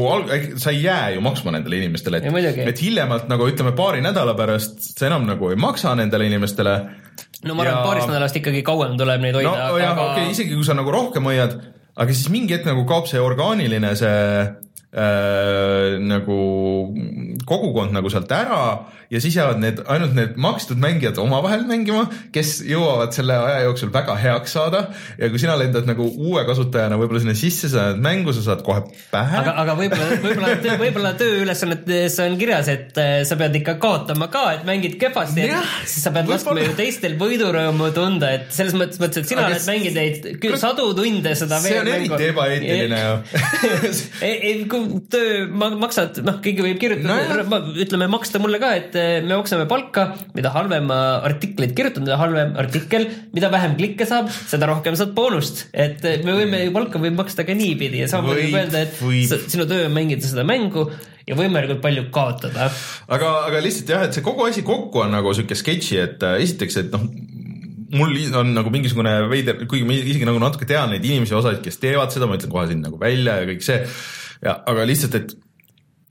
sa 0.57 0.71
ei 0.73 0.83
jää 0.83 1.09
ju 1.15 1.21
maksma 1.21 1.53
nendele 1.53 1.77
inimestele, 1.77 2.17
et, 2.17 2.61
et 2.67 2.81
hiljemalt 2.81 3.27
nagu 3.29 3.47
ütleme 3.49 3.73
paari 3.77 4.01
nädala 4.01 4.33
pärast 4.37 4.81
sa 4.97 5.07
enam 5.11 5.27
nagu 5.29 5.51
ei 5.53 5.59
maksa 5.61 5.93
nendele 5.95 6.25
inimestele 6.25 6.73
no 7.45 7.55
ma 7.57 7.63
arvan 7.63 7.73
ja..., 7.73 7.79
et 7.81 7.89
paarist 7.89 8.11
nädalast 8.11 8.39
ikkagi 8.41 8.63
kauem 8.65 8.95
tuleb 8.99 9.21
neid 9.23 9.37
hoida. 9.37 9.51
no 9.51 9.81
jah 9.81 9.91
aga..., 9.93 10.07
okei 10.11 10.23
okay,, 10.23 10.35
isegi 10.35 10.55
kui 10.55 10.67
sa 10.67 10.77
nagu 10.77 10.93
rohkem 10.93 11.29
hoiad, 11.29 11.57
aga 11.95 12.15
siis 12.15 12.31
mingi 12.33 12.57
hetk 12.57 12.69
nagu 12.69 12.85
kaob 12.89 13.09
see 13.09 13.21
orgaaniline 13.21 13.93
see 13.99 14.23
äh, 14.43 15.97
nagu 16.01 16.39
kogukond 17.47 17.95
nagu 17.95 18.11
sealt 18.11 18.31
ära 18.35 18.61
ja 19.11 19.21
siis 19.23 19.37
jäävad 19.37 19.61
need, 19.61 19.81
ainult 19.87 20.15
need 20.17 20.35
makstud 20.41 20.79
mängijad 20.81 21.19
omavahel 21.21 21.63
mängima, 21.67 22.05
kes 22.35 22.57
jõuavad 22.67 23.15
selle 23.15 23.37
aja 23.39 23.63
jooksul 23.67 23.91
väga 23.93 24.17
heaks 24.19 24.55
saada 24.57 24.83
ja 25.17 25.29
kui 25.31 25.39
sina 25.41 25.55
lendad 25.59 25.87
nagu 25.87 26.07
uue 26.07 26.43
kasutajana 26.47 26.99
võib-olla 26.99 27.23
sinna 27.23 27.35
sisse, 27.37 27.71
sa 27.71 27.87
lähed 27.87 28.03
mängu, 28.03 28.35
sa 28.35 28.43
saad 28.49 28.63
kohe 28.67 28.83
pähe. 29.11 29.39
aga, 29.41 29.55
aga 29.63 29.77
võib-olla, 29.79 30.19
võib-olla, 30.25 30.75
võib-olla 30.81 31.13
tööülesannetes 31.21 32.19
on 32.25 32.37
kirjas, 32.41 32.71
et 32.73 32.99
äh, 33.01 33.13
sa 33.27 33.39
pead 33.39 33.55
ikka 33.61 33.77
kaotama 33.81 34.27
ka, 34.33 34.43
et 34.57 34.67
mängid 34.67 34.99
kehvasti, 34.99 35.47
siis 35.85 36.03
sa 36.03 36.13
pead 36.15 36.31
laskma 36.31 36.57
ju 36.65 36.75
teistel 36.77 37.15
võidurõõmu 37.21 37.91
tunda, 37.95 38.33
et 38.41 38.51
selles 38.55 38.75
mõttes, 38.77 38.99
mõttes, 39.01 39.23
et 39.23 39.31
sina 39.31 39.47
oled 39.47 39.67
mänginud 39.71 39.97
neid 39.97 40.57
sadu 40.57 40.89
tunde 40.97 41.33
seda 41.37 41.59
see 41.63 41.79
on 41.79 41.89
eriti 41.91 42.29
ebaeetiline 42.31 42.99
ju. 43.01 43.15
kui 44.71 45.01
töö 45.11 45.45
maksad, 45.79 46.21
noh, 46.25 46.39
keegi 46.43 46.65
võib 46.65 46.79
kirjutada 46.81 47.15
no, 47.15 47.36
ütleme, 47.43 48.07
maksta 48.11 48.41
mulle 48.41 48.59
ka, 48.61 48.71
et 48.79 48.95
eh, 48.99 49.17
me 49.25 49.35
maksame 49.35 49.67
palka, 49.69 50.09
mida 50.37 50.51
halvem 50.55 50.91
artikleid 50.93 51.75
kirjutan, 51.77 52.05
mida 52.07 52.17
halvem 52.21 52.55
artikkel, 52.59 53.07
mida 53.35 53.51
vähem 53.53 53.77
klikke 53.79 54.07
saab, 54.09 54.31
seda 54.33 54.69
rohkem 54.71 54.97
saad 54.99 55.13
boonust. 55.17 55.67
et 55.73 56.03
eh, 56.07 56.23
me 56.25 56.37
võime 56.39 56.63
ju 56.65 56.73
palka 56.75 57.01
võib 57.03 57.19
maksta 57.19 57.45
ka 57.47 57.55
niipidi 57.57 58.03
ja 58.03 58.09
samamoodi 58.11 58.47
võib 58.47 58.59
öelda, 58.61 58.83
et 58.87 58.99
võib. 59.01 59.47
sinu 59.53 59.67
töö 59.69 59.87
on 59.87 59.95
mängida 59.95 60.27
seda 60.27 60.45
mängu 60.47 60.87
ja 61.27 61.37
võimalikult 61.37 61.81
palju 61.83 62.07
kaotada. 62.13 62.69
aga, 63.07 63.33
aga 63.47 63.63
lihtsalt 63.63 63.95
jah, 63.95 64.05
et 64.07 64.17
see 64.17 64.25
kogu 64.25 64.47
asi 64.47 64.65
kokku 64.67 65.05
on 65.05 65.15
nagu 65.15 65.33
sihuke 65.35 65.57
sketši, 65.57 65.99
et 66.03 66.27
äh, 66.27 66.39
esiteks, 66.45 66.81
et 66.83 66.93
noh 66.95 67.07
mul 67.95 68.15
on 68.35 68.53
nagu 68.55 68.71
mingisugune 68.73 69.13
veider, 69.31 69.61
kuigi 69.69 69.87
ma 69.87 69.95
isegi 69.95 70.27
nagu 70.27 70.39
natuke 70.43 70.67
tean 70.67 70.91
neid 70.91 71.05
inimesi, 71.07 71.35
osasid, 71.37 71.61
kes 71.63 71.79
teevad 71.79 72.11
seda, 72.11 72.27
ma 72.27 72.35
ütlen 72.39 72.51
kohe 72.51 72.65
siin 72.67 72.81
nagu 72.83 72.99
välja 72.99 73.37
ja 73.41 73.47
kõik 73.47 73.63
see. 73.63 73.77
ja, 74.43 74.57
aga 74.67 74.83
lihtsalt, 74.87 75.15
et 75.15 75.35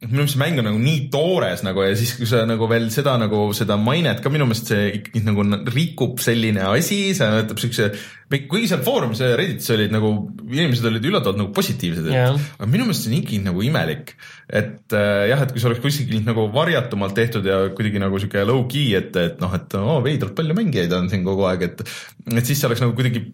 minu 0.06 0.22
meelest 0.22 0.36
see 0.36 0.40
mäng 0.42 0.60
on 0.60 0.68
nagu 0.68 0.80
nii 0.80 1.06
toores 1.12 1.62
nagu 1.66 1.82
ja 1.84 1.94
siis, 1.98 2.14
kui 2.18 2.28
sa 2.28 2.44
nagu 2.48 2.68
veel 2.70 2.88
seda 2.94 3.16
nagu 3.20 3.48
seda 3.56 3.78
mainet 3.80 4.22
ka 4.24 4.32
minu 4.32 4.46
meelest 4.48 4.70
see 4.72 4.86
ikkagi 5.00 5.22
nagu 5.26 5.44
rikub 5.74 6.22
selline 6.22 6.62
asi, 6.70 7.00
see 7.16 7.28
jätab 7.40 7.60
siukse, 7.62 7.88
kuigi 8.30 8.70
seal 8.70 8.84
foorumis 8.86 9.22
ja 9.22 9.32
Redditis 9.38 9.72
olid 9.74 9.94
nagu, 9.94 10.12
inimesed 10.46 10.88
olid 10.90 11.10
üllatavalt 11.10 11.40
nagu 11.42 11.52
positiivsed 11.56 12.10
yeah., 12.12 12.38
aga 12.58 12.70
minu 12.70 12.88
meelest 12.88 13.06
see 13.06 13.12
on 13.12 13.18
ikkagi 13.20 13.42
nagu 13.46 13.66
imelik. 13.66 14.16
et 14.46 14.96
äh, 14.96 15.26
jah, 15.32 15.42
et 15.42 15.54
kui 15.54 15.62
see 15.62 15.70
oleks 15.72 15.84
kuskil 15.84 16.24
nagu 16.26 16.48
varjatumalt 16.54 17.16
tehtud 17.18 17.46
ja 17.46 17.64
kuidagi 17.76 18.02
nagu 18.02 18.22
sihuke 18.22 18.46
low-key, 18.46 18.94
et, 18.98 19.14
et 19.18 19.40
noh, 19.42 19.54
et 19.58 19.78
oo 19.78 19.96
oh, 19.98 20.02
veidralt 20.04 20.36
palju 20.38 20.56
mängijaid 20.56 20.94
on 20.96 21.10
siin 21.12 21.26
kogu 21.26 21.48
aeg, 21.50 21.66
et, 21.70 21.86
et 22.30 22.44
siis 22.44 22.60
see 22.60 22.70
oleks 22.70 22.84
nagu 22.84 22.94
kuidagi 22.98 23.26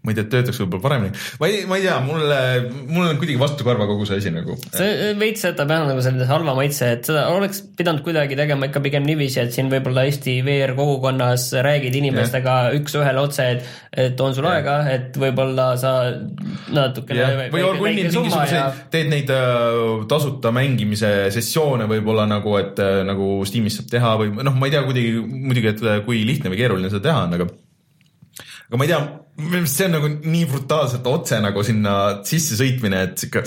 ma 0.00 0.14
ei 0.14 0.16
tea, 0.16 0.28
töötaks 0.32 0.56
võib-olla 0.62 0.84
paremini. 0.86 1.18
ma 1.40 1.48
ei, 1.50 1.64
ma 1.68 1.76
ei 1.76 1.84
tea, 1.84 1.98
mulle, 2.04 2.38
mul 2.88 3.04
on 3.04 3.18
kuidagi 3.20 3.36
vastu 3.40 3.66
karva 3.66 3.84
kogu 3.90 4.06
see 4.08 4.16
asi 4.22 4.32
nagu. 4.32 4.56
see 4.72 5.10
veits 5.20 5.44
jätab 5.44 5.72
jah 5.74 5.84
nagu 5.84 6.00
sellise 6.04 6.28
halva 6.30 6.54
maitse, 6.56 6.88
et 6.96 7.10
seda 7.10 7.26
oleks 7.34 7.60
pidanud 7.76 8.00
kuidagi 8.06 8.38
tegema 8.38 8.70
ikka 8.70 8.80
pigem 8.84 9.04
niiviisi, 9.04 9.42
et 9.42 9.52
siin 9.52 9.68
võib-olla 9.72 10.06
Eesti 10.08 10.38
VR 10.46 10.72
kogukonnas 10.78 11.50
räägid 11.68 12.00
inimestega 12.00 12.56
üks-ühele 12.80 13.20
otse, 13.20 13.48
et, 13.56 13.70
et 14.06 14.24
on 14.24 14.36
sul 14.36 14.48
yeah. 14.48 14.60
aega, 14.60 14.78
et 14.96 15.20
võib-olla 15.20 15.70
sa 15.80 15.94
natukene 16.72 17.50
või 17.52 17.64
orgunnid 17.68 18.06
mingisuguseid 18.06 18.56
ja..., 18.56 18.66
teed 18.92 19.12
neid 19.12 19.32
äh, 19.36 20.06
tasuta 20.08 20.52
mängimise 20.54 21.28
sessioone 21.34 21.84
võib-olla 21.90 22.24
nagu, 22.30 22.56
et 22.60 22.80
äh, 22.80 23.02
nagu 23.04 23.34
Steamis 23.48 23.82
saab 23.82 23.92
teha 23.92 24.16
või 24.22 24.32
noh, 24.40 24.56
ma 24.56 24.68
ei 24.68 24.78
tea 24.78 24.86
kuidagi 24.88 25.18
muidugi, 25.20 25.74
et 25.74 25.84
äh, 25.84 26.04
kui 26.08 26.24
lihtne 26.24 26.52
või 26.52 26.64
keeruline 26.64 26.88
seda 26.88 27.10
teha 27.10 27.26
on, 27.28 27.36
aga 27.36 27.52
aga 28.70 28.78
ma 28.78 28.86
ei 28.86 28.92
tea, 28.92 29.00
minu 29.40 29.50
meelest 29.56 29.80
see 29.80 29.88
on 29.88 29.96
nagu 29.98 30.12
nii 30.14 30.44
brutaalselt 30.50 31.08
otse 31.10 31.40
nagu 31.42 31.64
sinna 31.66 31.96
sisse 32.26 32.58
sõitmine, 32.60 33.02
et 33.08 33.18
sihuke 33.18 33.42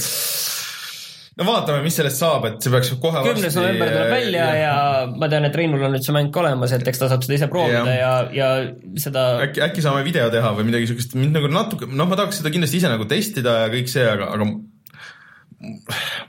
no 1.39 1.47
vaatame, 1.47 1.81
mis 1.85 1.95
sellest 1.97 2.19
saab, 2.19 2.49
et 2.49 2.57
see 2.61 2.73
peaks 2.73 2.91
kohe 3.01 3.23
kümnes 3.25 3.55
november 3.57 3.89
tuleb 3.93 4.11
välja 4.11 4.49
ja, 4.51 4.57
ja 4.59 4.73
ma 5.15 5.29
tean, 5.31 5.47
et 5.47 5.55
Reinul 5.57 5.87
on 5.87 5.95
nüüd 5.95 6.05
see 6.05 6.15
mäng 6.15 6.29
ka 6.35 6.43
olemas, 6.43 6.75
et 6.75 6.83
eks 6.91 7.01
ta 7.01 7.09
saab 7.09 7.23
seda 7.25 7.37
ise 7.39 7.49
proovida 7.53 7.95
ja, 7.95 8.11
ja, 8.35 8.51
ja 8.59 8.99
seda 9.01 9.25
äkki, 9.47 9.63
äkki 9.65 9.85
saame 9.85 10.03
video 10.05 10.27
teha 10.33 10.51
või 10.57 10.67
midagi 10.69 10.91
siukest, 10.91 11.15
mind 11.17 11.39
nagu 11.39 11.49
natuke, 11.51 11.87
noh, 11.89 12.09
ma 12.09 12.19
tahaks 12.19 12.41
seda 12.41 12.51
kindlasti 12.53 12.83
ise 12.83 12.91
nagu 12.91 13.07
testida 13.09 13.63
ja 13.63 13.71
kõik 13.73 13.89
see, 13.95 14.05
aga, 14.05 14.29
aga 14.35 14.51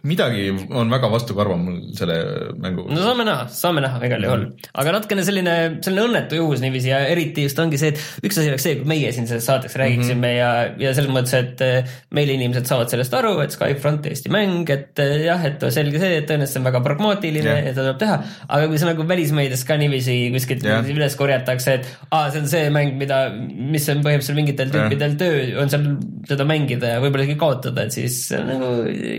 midagi 0.05 0.49
on 0.71 0.91
väga 0.93 1.09
vastukarva 1.13 1.57
mul 1.59 1.79
selle 1.97 2.17
mängu. 2.61 2.87
no 2.91 3.01
saame 3.01 3.25
näha, 3.27 3.47
saame 3.53 3.83
näha 3.85 4.01
igal 4.09 4.27
juhul, 4.27 4.45
aga 4.81 4.95
natukene 4.99 5.25
selline, 5.27 5.55
selline 5.85 6.05
õnnetu 6.09 6.39
juhus 6.39 6.63
niiviisi 6.63 6.91
ja 6.91 7.01
eriti 7.11 7.47
just 7.47 7.59
ongi 7.63 7.81
see, 7.81 7.95
et 7.95 8.29
üks 8.29 8.39
asi 8.41 8.53
oleks 8.53 8.67
see, 8.67 8.77
kui 8.81 8.89
meie 8.91 9.13
siin 9.17 9.29
selles 9.31 9.47
saates 9.49 9.77
räägiksime 9.81 10.19
mm 10.19 10.25
-hmm. 10.25 10.39
ja, 10.39 10.89
ja 10.89 10.95
selles 10.97 11.13
mõttes, 11.15 11.35
et 11.39 11.65
eh, 11.65 11.95
meil 12.15 12.31
inimesed 12.37 12.69
saavad 12.69 12.93
sellest 12.93 13.15
aru, 13.15 13.35
et 13.45 13.57
Skyfront 13.57 14.07
Eesti 14.11 14.33
mäng, 14.33 14.71
et 14.71 15.03
eh, 15.03 15.25
jah, 15.27 15.45
et 15.49 15.65
selge 15.75 15.99
see, 16.03 16.21
et 16.21 16.29
tõenäoliselt 16.31 16.55
see 16.55 16.63
on 16.63 16.69
väga 16.69 16.83
pragmaatiline 16.85 17.51
yeah. 17.51 17.65
ja 17.69 17.73
seda 17.73 17.87
tuleb 17.89 18.01
teha, 18.05 18.21
aga 18.49 18.69
kui 18.71 18.81
see 18.81 18.91
nagu 18.91 19.09
välismeedias 19.09 19.65
ka 19.69 19.79
niiviisi 19.81 20.19
kuskilt 20.35 20.69
yeah. 20.69 20.93
üles 20.95 21.17
korjatakse, 21.19 21.79
et 21.81 21.91
aa, 22.11 22.31
see 22.31 22.45
on 22.45 22.49
see 22.51 22.71
mäng, 22.75 22.97
mida, 23.01 23.25
mis 23.33 23.89
on 23.93 24.05
põhimõtteliselt 24.05 24.39
mingitel 24.39 24.73
tüüpidel 24.75 25.17
yeah. 25.17 25.21
töö, 25.25 25.63
on 25.63 25.73
seal 25.73 25.89
seda 26.29 26.47
mängida 26.49 26.95
ja 26.95 27.03
võib-olla 27.03 27.27
isegi 27.27 27.41
kaotada, 27.41 27.89
et 27.89 27.97
siis 27.97 28.21
nagu 28.35 28.71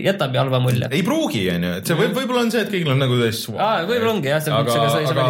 jätab 0.06 0.34
ju 0.34 0.42
halva 0.42 0.60
mulje. 0.62 0.88
ei 0.90 1.02
pruugi, 1.06 1.44
on 1.52 1.68
ju, 1.68 1.74
et 1.80 1.90
see 1.90 1.98
võib, 1.98 2.14
võib-olla 2.16 2.46
on 2.46 2.54
see, 2.54 2.64
et 2.64 2.72
kõigil 2.72 2.94
on 2.94 3.02
nagu 3.02 3.20
täis 3.20 3.44
võib-olla 3.50 4.14
ongi 4.14 4.32
jah, 4.32 4.50
aga, 4.56 4.80
aga 5.12 5.28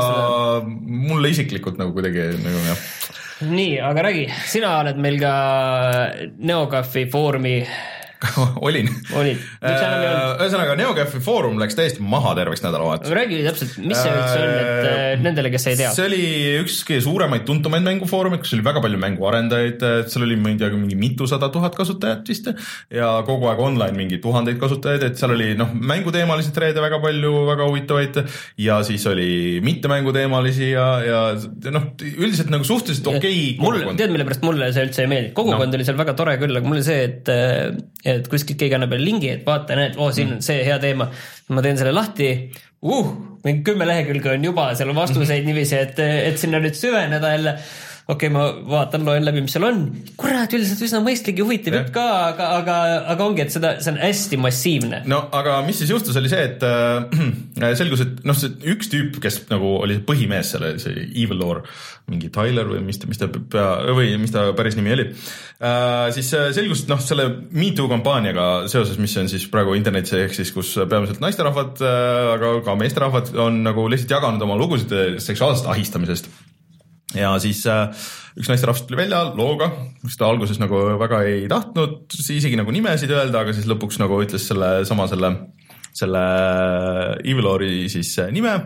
mulle 1.07 1.33
isiklikult 1.35 1.81
nagu 1.81 1.95
kuidagi 1.97 2.29
nagu 2.45 2.65
jah. 2.69 2.87
nii, 3.51 3.77
aga 3.91 4.07
räägi, 4.09 4.25
sina 4.53 4.79
oled 4.85 5.03
meil 5.03 5.21
ka 5.23 5.35
NeoGAF-i 6.37 7.07
Foorumi 7.13 7.59
olin. 8.67 8.89
olid, 9.19 9.41
miks 9.61 9.83
enam 9.83 10.01
ei 10.01 10.09
olnud? 10.09 10.41
ühesõnaga, 10.41 10.77
NeoGAF-i 10.81 11.21
foorum 11.25 11.59
läks 11.61 11.77
täiesti 11.77 12.05
maha 12.05 12.33
terveks 12.39 12.63
nädalavahetuseks. 12.65 13.15
räägi 13.19 13.41
täpselt, 13.45 13.75
mis 13.85 14.01
see 14.01 14.13
üldse 14.13 14.39
on, 14.41 14.53
et 14.61 14.89
äh, 14.91 15.05
nendele, 15.21 15.51
kes 15.53 15.67
ei 15.73 15.79
tea. 15.81 15.91
see 15.97 16.07
oli 16.09 16.23
üks 16.63 16.79
kõige 16.89 17.05
suuremaid, 17.05 17.45
tuntumaid 17.49 17.85
mängufoorumeid, 17.87 18.43
kus 18.45 18.55
oli 18.57 18.65
väga 18.67 18.83
palju 18.85 19.01
mänguarendajaid, 19.03 19.85
seal 20.13 20.27
oli, 20.27 20.39
tea, 20.61 20.71
mingi 20.77 20.99
mitusada 21.01 21.51
tuhat 21.53 21.77
kasutajat 21.77 22.33
vist 22.33 22.49
ja 22.93 23.11
kogu 23.29 23.51
aeg 23.51 23.61
online 23.67 23.97
mingi 23.99 24.21
tuhandeid 24.23 24.61
kasutajaid, 24.63 25.05
et 25.11 25.21
seal 25.21 25.37
oli 25.37 25.53
noh, 25.59 25.75
mänguteemaliselt 25.77 26.57
reede 26.65 26.85
väga 26.85 27.01
palju 27.05 27.35
väga 27.51 27.69
huvitavaid 27.69 28.23
ja 28.65 28.81
siis 28.87 29.05
oli 29.11 29.29
mittemänguteemalisi 29.67 30.73
ja, 30.73 30.89
ja 31.05 31.21
noh, 31.75 31.91
üldiselt 32.17 32.53
nagu 32.55 32.65
suhteliselt 32.67 33.13
okei 33.13 33.53
okay 33.59 33.61
mul, 33.61 33.81
tead, 33.99 34.15
mille 34.15 34.27
pärast 34.29 34.45
mulle 34.47 34.73
see 34.73 34.89
üldse 34.89 35.05
ei 35.05 35.11
meeldi, 35.11 35.35
kogukond 35.37 35.69
no. 35.69 35.79
oli 35.79 35.87
seal 35.89 36.01
väga 36.01 36.17
tore 36.19 36.37
küll, 36.41 36.57
aga 36.57 36.69
mul 36.69 36.81
oli 36.81 36.87
see, 36.87 37.07
et 37.11 37.35
et 38.07 38.29
kuskilt 38.31 38.59
keegi 38.61 38.77
annab 38.79 38.95
jälle 38.95 39.11
lingi, 39.11 39.33
et 39.39 39.47
vaata, 39.47 39.77
näed, 39.79 39.99
oo, 40.01 40.11
siin 40.15 40.37
on 40.37 40.45
see 40.45 40.63
hea 40.67 40.79
teema. 40.83 41.11
ma 41.49 41.63
teen 41.63 41.79
selle 41.79 41.95
lahti. 41.95 42.31
Uh,, 42.87 43.11
mingi 43.45 43.65
kümme 43.67 43.87
lehekülge 43.89 44.33
on 44.35 44.45
juba, 44.45 44.71
seal 44.79 44.91
on 44.93 44.99
vastuseid 44.99 45.47
niiviisi, 45.47 45.79
et, 45.79 46.01
et 46.01 46.39
sinna 46.39 46.61
nüüd 46.63 46.77
süveneda 46.77 47.31
jälle 47.35 47.57
okei 48.07 48.29
okay,, 48.29 48.31
ma 48.31 48.43
vaatan, 48.71 49.03
loen 49.03 49.25
läbi, 49.27 49.41
mis 49.43 49.55
seal 49.57 49.67
on. 49.67 49.81
kurat, 50.19 50.53
üldiselt 50.55 50.83
üsna 50.87 51.01
mõistlik 51.03 51.41
ja 51.41 51.47
huvitav 51.47 51.75
jutt 51.75 51.89
ka, 51.95 52.05
aga, 52.29 52.51
aga, 52.61 52.77
aga 53.15 53.27
ongi, 53.27 53.43
et 53.43 53.55
seda, 53.55 53.73
see 53.83 53.91
on 53.91 53.99
hästi 53.99 54.39
massiivne. 54.39 55.01
no 55.11 55.25
aga 55.35 55.57
mis 55.67 55.81
siis 55.83 55.91
juhtus, 55.91 56.15
oli 56.21 56.31
see, 56.31 56.45
et 56.53 56.63
äh, 56.67 57.75
selgus, 57.81 58.05
et 58.07 58.23
noh, 58.29 58.39
see 58.39 58.55
üks 58.77 58.93
tüüp, 58.95 59.19
kes 59.23 59.41
nagu 59.51 59.75
oli 59.81 59.99
põhimees 60.07 60.55
selle, 60.55 60.77
see 60.83 61.09
Evil 61.09 61.43
Lore, 61.43 61.67
mingi 62.07 62.31
Tyler 62.31 62.71
või 62.71 62.85
mis 62.87 63.03
ta, 63.03 63.11
mis 63.11 63.19
ta 63.19 63.27
pea 63.27 63.69
või 63.99 64.15
mis 64.23 64.35
ta 64.35 64.47
päris 64.55 64.79
nimi 64.79 64.95
oli 64.95 65.09
äh,. 65.11 66.07
siis 66.15 66.31
äh, 66.39 66.53
selgus, 66.55 66.87
et 66.87 66.95
noh, 66.95 67.03
selle 67.03 67.27
MeToo 67.59 67.91
kampaaniaga 67.91 68.49
seoses, 68.71 69.03
mis 69.03 69.19
on 69.19 69.27
siis 69.33 69.51
praegu 69.51 69.75
internetis 69.75 70.15
ehk 70.15 70.39
siis, 70.39 70.55
kus 70.55 70.77
peamiselt 70.87 71.19
naisterahvad 71.27 71.83
äh,, 71.83 72.35
aga 72.39 72.59
ka 72.71 72.79
meesterahvad 72.79 73.35
on 73.49 73.65
nagu 73.67 73.91
lihtsalt 73.91 74.21
jaganud 74.21 74.47
oma 74.47 74.63
lugusid 74.63 74.95
seksuaalsest 75.19 75.75
ahistamisest 75.75 76.31
ja 77.15 77.35
siis 77.43 77.63
äh, 77.71 77.87
üks 78.39 78.49
naisterahvas 78.51 78.83
tuli 78.87 78.99
välja 78.99 79.23
looga, 79.37 79.71
mis 80.03 80.19
ta 80.19 80.27
alguses 80.31 80.59
nagu 80.63 80.81
väga 80.99 81.23
ei 81.29 81.45
tahtnud 81.51 82.17
isegi 82.19 82.59
nagu 82.59 82.75
nimesid 82.75 83.13
öelda, 83.15 83.45
aga 83.45 83.55
siis 83.55 83.69
lõpuks 83.71 84.01
nagu 84.03 84.19
ütles 84.25 84.49
selle 84.51 84.81
sama 84.89 85.07
selle, 85.11 85.33
selle 85.95 86.25
Evilori 87.23 87.87
siis 87.93 88.17
äh, 88.23 88.33
nime. 88.35 88.59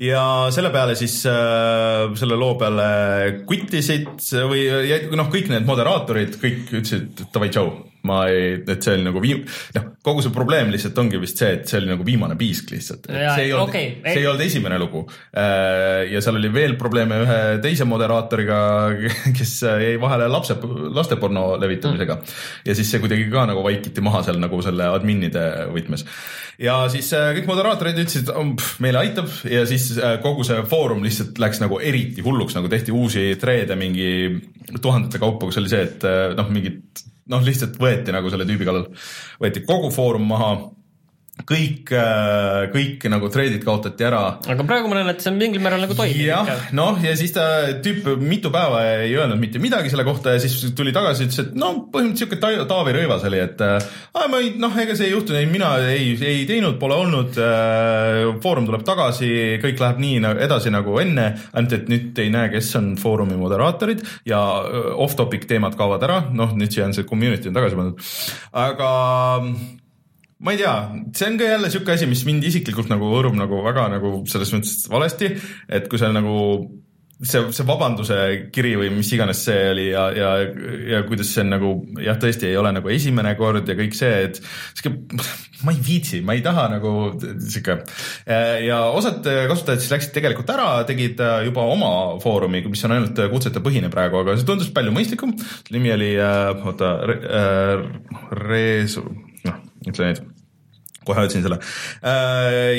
Ja 0.00 0.22
selle 0.54 0.70
peale 0.72 0.94
siis 0.96 1.18
äh, 1.28 2.06
selle 2.16 2.38
loo 2.40 2.54
peale 2.60 3.42
quittisid 3.48 4.22
või 4.48 4.64
noh, 5.12 5.28
kõik 5.32 5.50
need 5.52 5.66
moderaatorid 5.68 6.38
kõik 6.40 6.70
ütlesid 6.70 7.26
davai 7.34 7.50
tšau 7.52 7.89
ma 8.08 8.22
ei, 8.30 8.54
et 8.64 8.80
see 8.80 8.94
oli 8.96 9.04
nagu 9.04 9.20
viim-, 9.22 9.42
noh, 9.76 9.88
kogu 10.04 10.22
see 10.24 10.32
probleem 10.32 10.70
lihtsalt 10.72 10.98
ongi 11.02 11.20
vist 11.20 11.40
see, 11.40 11.52
et 11.58 11.68
see 11.68 11.80
oli 11.80 11.90
nagu 11.90 12.04
viimane 12.06 12.36
piisk 12.40 12.72
lihtsalt. 12.72 13.08
see 13.10 13.44
ei 13.44 13.52
olnud 13.52 13.68
okay., 13.68 13.90
see 14.06 14.22
ei 14.22 14.28
olnud 14.30 14.44
esimene 14.46 14.78
lugu. 14.80 15.02
Äh, 15.36 16.06
ja 16.12 16.22
seal 16.24 16.38
oli 16.40 16.52
veel 16.54 16.76
probleeme 16.80 17.20
ühe 17.26 17.40
teise 17.64 17.84
moderaatoriga, 17.88 18.60
kes 19.36 19.54
jäi 19.66 19.94
vahele 20.00 20.30
lapse, 20.32 20.56
lasteporno 20.96 21.44
levitamisega 21.60 22.16
mm.. 22.16 22.38
ja 22.70 22.78
siis 22.78 22.92
see 22.92 23.02
kuidagi 23.02 23.28
ka 23.32 23.44
nagu 23.50 23.64
vaikiti 23.66 24.04
maha 24.04 24.24
seal 24.26 24.40
nagu 24.40 24.62
selle 24.64 24.88
adminide 24.88 25.44
võtmes. 25.74 26.06
ja 26.60 26.80
siis 26.92 27.12
äh, 27.16 27.34
kõik 27.36 27.52
moderaatorid 27.52 28.00
ütlesid, 28.00 28.32
meile 28.80 29.04
aitab 29.04 29.28
ja 29.50 29.66
siis 29.68 29.92
äh, 29.98 30.16
kogu 30.24 30.46
see 30.48 30.64
foorum 30.70 31.04
lihtsalt 31.04 31.36
läks 31.42 31.60
nagu 31.60 31.82
eriti 31.84 32.24
hulluks, 32.24 32.56
nagu 32.56 32.72
tehti 32.72 32.96
uusi 32.96 33.34
thread'e 33.40 33.76
mingi 33.76 34.10
tuhandete 34.80 35.20
kaupa, 35.20 35.50
kus 35.50 35.60
oli 35.60 35.68
see, 35.68 35.84
et 35.84 36.04
noh, 36.38 36.48
mingid 36.52 37.09
noh, 37.30 37.42
lihtsalt 37.46 37.78
võeti 37.80 38.14
nagu 38.14 38.30
selle 38.32 38.46
tüübi 38.48 38.66
kallal, 38.68 38.88
võeti 39.42 39.64
kogu 39.66 39.90
foorum 39.94 40.26
maha 40.30 40.52
kõik, 41.48 41.90
äh, 41.96 42.68
kõik 42.72 43.06
nagu 43.12 43.30
treidid 43.32 43.64
kaotati 43.64 44.06
ära. 44.06 44.22
aga 44.40 44.66
praegu 44.66 44.90
ma 44.90 44.98
näen, 44.98 45.10
et 45.14 45.24
see 45.24 45.32
mingil 45.34 45.62
määral 45.62 45.82
nagu 45.84 45.96
toimib. 45.96 46.20
jah, 46.26 46.48
noh 46.76 47.00
ja 47.02 47.14
siis 47.18 47.32
ta 47.36 47.46
tüüp 47.84 48.08
mitu 48.20 48.52
päeva 48.52 48.82
ei 49.00 49.14
öelnud 49.14 49.40
mitte 49.40 49.62
midagi 49.62 49.90
selle 49.92 50.04
kohta 50.04 50.34
ja 50.36 50.42
siis 50.42 50.72
tuli 50.76 50.92
tagasi, 50.96 51.28
ütles, 51.28 51.40
et 51.44 51.54
no 51.58 51.72
põhimõtteliselt 51.92 52.38
siuke 52.40 52.66
Taavi 52.70 52.94
Rõivas 52.96 53.24
oli, 53.28 53.40
et 53.42 53.64
äh, 53.64 53.90
ma 54.30 54.40
ei, 54.40 54.52
noh, 54.60 54.76
ega 54.80 54.96
see 54.98 55.08
ei 55.08 55.14
juhtunud, 55.14 55.40
ei 55.40 55.48
mina 55.50 55.72
ei, 55.90 56.12
ei 56.16 56.44
teinud, 56.48 56.78
pole 56.80 56.98
olnud 57.00 57.40
äh,. 57.40 58.28
Foorum 58.40 58.66
tuleb 58.68 58.84
tagasi, 58.86 59.28
kõik 59.62 59.80
läheb 59.82 59.98
nii 60.00 60.20
nagu 60.22 60.40
edasi 60.42 60.70
nagu 60.72 60.94
enne, 61.02 61.26
ainult 61.52 61.74
et 61.76 61.90
nüüd 61.90 62.18
ei 62.22 62.30
näe, 62.32 62.50
kes 62.52 62.70
on 62.78 62.92
Foorumi 63.00 63.36
moderaatorid 63.40 64.04
ja 64.28 64.40
äh, 64.62 64.88
off-topic 65.04 65.46
teemad 65.50 65.76
kaovad 65.78 66.06
ära, 66.06 66.22
noh 66.34 66.54
nüüd 66.56 66.72
siia 66.72 66.88
on 66.88 66.96
see 66.96 67.08
community 67.08 67.50
on 67.50 67.58
tagasi 67.58 67.78
pandud, 67.78 68.08
aga 68.64 68.90
ma 70.40 70.54
ei 70.54 70.60
tea, 70.60 70.74
see 71.16 71.30
on 71.30 71.40
ka 71.40 71.48
jälle 71.50 71.72
sihuke 71.72 71.96
asi, 71.96 72.08
mis 72.10 72.24
mind 72.28 72.46
isiklikult 72.48 72.92
nagu 72.92 73.10
hõõrub 73.12 73.36
nagu 73.36 73.60
väga 73.66 73.88
nagu 73.92 74.20
selles 74.30 74.54
mõttes 74.56 74.86
valesti, 74.92 75.34
et 75.68 75.90
kui 75.90 76.00
sa 76.00 76.12
nagu 76.14 76.36
see, 77.20 77.42
see 77.52 77.66
vabanduse 77.68 78.16
kiri 78.54 78.72
või 78.80 78.88
mis 78.94 79.10
iganes 79.12 79.42
see 79.44 79.60
oli 79.74 79.86
ja, 79.90 80.06
ja, 80.16 80.30
ja 80.94 81.02
kuidas 81.08 81.32
see 81.34 81.44
on 81.44 81.52
nagu 81.52 81.72
jah, 82.00 82.16
tõesti 82.20 82.48
ei 82.48 82.56
ole 82.56 82.72
nagu 82.76 82.92
esimene 82.92 83.34
kord 83.38 83.68
ja 83.68 83.76
kõik 83.78 83.96
see, 83.96 84.24
et 84.30 84.40
sihuke, 84.40 85.20
ma 85.66 85.74
ei 85.76 85.82
viitsi, 85.84 86.22
ma 86.24 86.36
ei 86.36 86.44
taha 86.44 86.66
nagu 86.76 86.94
sihuke 87.20 87.80
ja 88.64 88.80
osad 88.96 89.20
kasutajad 89.52 89.84
siis 89.84 89.92
läksid 89.92 90.16
tegelikult 90.16 90.54
ära, 90.56 90.70
tegid 90.88 91.20
juba 91.50 91.68
oma 91.68 91.92
foorumi, 92.24 92.64
mis 92.72 92.88
on 92.88 92.96
ainult 92.96 93.24
kutsete 93.32 93.62
põhine 93.64 93.92
praegu, 93.92 94.22
aga 94.24 94.38
see 94.38 94.48
tundus 94.48 94.72
palju 94.72 94.96
mõistlikum. 94.96 95.36
nimi 95.74 95.92
oli, 95.92 96.14
oota, 96.64 96.96
Reesu, 98.40 99.04
noh, 99.44 99.64
ütle 99.84 100.12
nüüd 100.12 100.28
kohe 101.06 101.24
otsin 101.26 101.44
selle. 101.44 101.56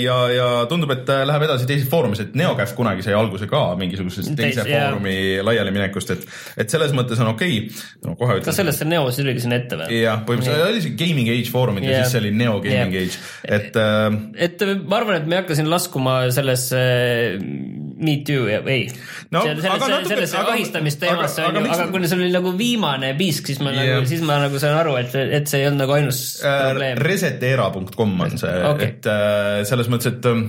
ja, 0.02 0.18
ja 0.36 0.48
tundub, 0.70 0.92
et 0.94 1.10
läheb 1.10 1.46
edasi 1.48 1.68
teises 1.70 1.90
foorumis, 1.90 2.22
et 2.24 2.36
NeoCaf 2.38 2.76
kunagi 2.78 3.06
sai 3.06 3.16
alguse 3.18 3.48
ka 3.50 3.64
mingisugusest 3.80 4.34
teise 4.38 4.66
Teis- 4.66 4.70
foorumi 4.70 5.16
laialiminekust, 5.46 6.14
et, 6.16 6.28
et 6.64 6.74
selles 6.74 6.94
mõttes 6.98 7.22
on 7.24 7.32
okei 7.34 7.64
okay.. 7.66 7.82
no 8.06 8.16
kohe 8.20 8.38
ütlen 8.40 8.50
kas. 8.50 8.60
sellest 8.62 8.84
see 8.84 8.92
Neo 8.92 9.08
siis 9.10 9.26
oligi 9.26 9.46
sinna 9.46 9.60
ette 9.62 9.80
või? 9.80 10.02
jah, 10.02 10.22
põhimõtteliselt 10.28 10.68
oli 10.70 10.86
see 10.86 10.96
Gaming 11.02 11.34
Age 11.34 11.54
foorumid 11.54 11.88
ja 11.88 11.96
Jah. 11.96 12.06
siis 12.06 12.16
see 12.16 12.24
oli 12.24 12.34
Neo 12.38 12.60
Gaming 12.64 12.98
Jah. 12.98 13.08
Age, 13.08 13.22
et 13.60 13.82
äh, 13.82 14.20
et 14.48 14.66
ma 14.86 15.02
arvan, 15.02 15.22
et 15.22 15.28
me 15.28 15.38
ei 15.38 15.44
hakka 15.44 15.58
siin 15.58 15.72
laskuma 15.72 16.18
sellesse 16.36 16.82
Me 18.02 18.16
Too 18.26 18.48
ja 18.50 18.60
ei 18.66 18.88
No, 19.32 19.44
sellesse 19.46 20.38
aga- 20.38 20.52
ahistamisteemasse 20.56 21.44
aga- 21.46 21.60
on 21.60 21.66
ju, 21.66 21.72
aga 21.72 21.84
aga 21.86 21.92
kuna 21.94 22.10
see 22.10 22.18
oli 22.20 22.32
nagu 22.34 22.52
viimane 22.58 23.14
piisk, 23.20 23.46
siis 23.52 23.62
ma 23.64 23.72
Jah. 23.76 23.86
nagu, 23.96 24.08
siis 24.10 24.24
ma 24.26 24.40
nagu 24.42 24.60
saan 24.62 24.80
aru, 24.82 24.96
et, 25.04 25.14
et 25.40 25.48
see 25.52 25.62
ei 25.62 25.70
olnud 25.70 25.84
nagu 25.86 25.96
ainus 26.00 26.20
äh, 26.44 26.58
probleem. 26.72 26.98
resetera.com 27.08 28.20
on 28.28 28.36
see 28.42 28.58
okay. 28.74 28.92
Et 28.96 29.06
äh, 29.14 29.62
selles 29.70 29.90
mõttes, 29.94 30.12
et 30.12 30.26
ähm, 30.32 30.44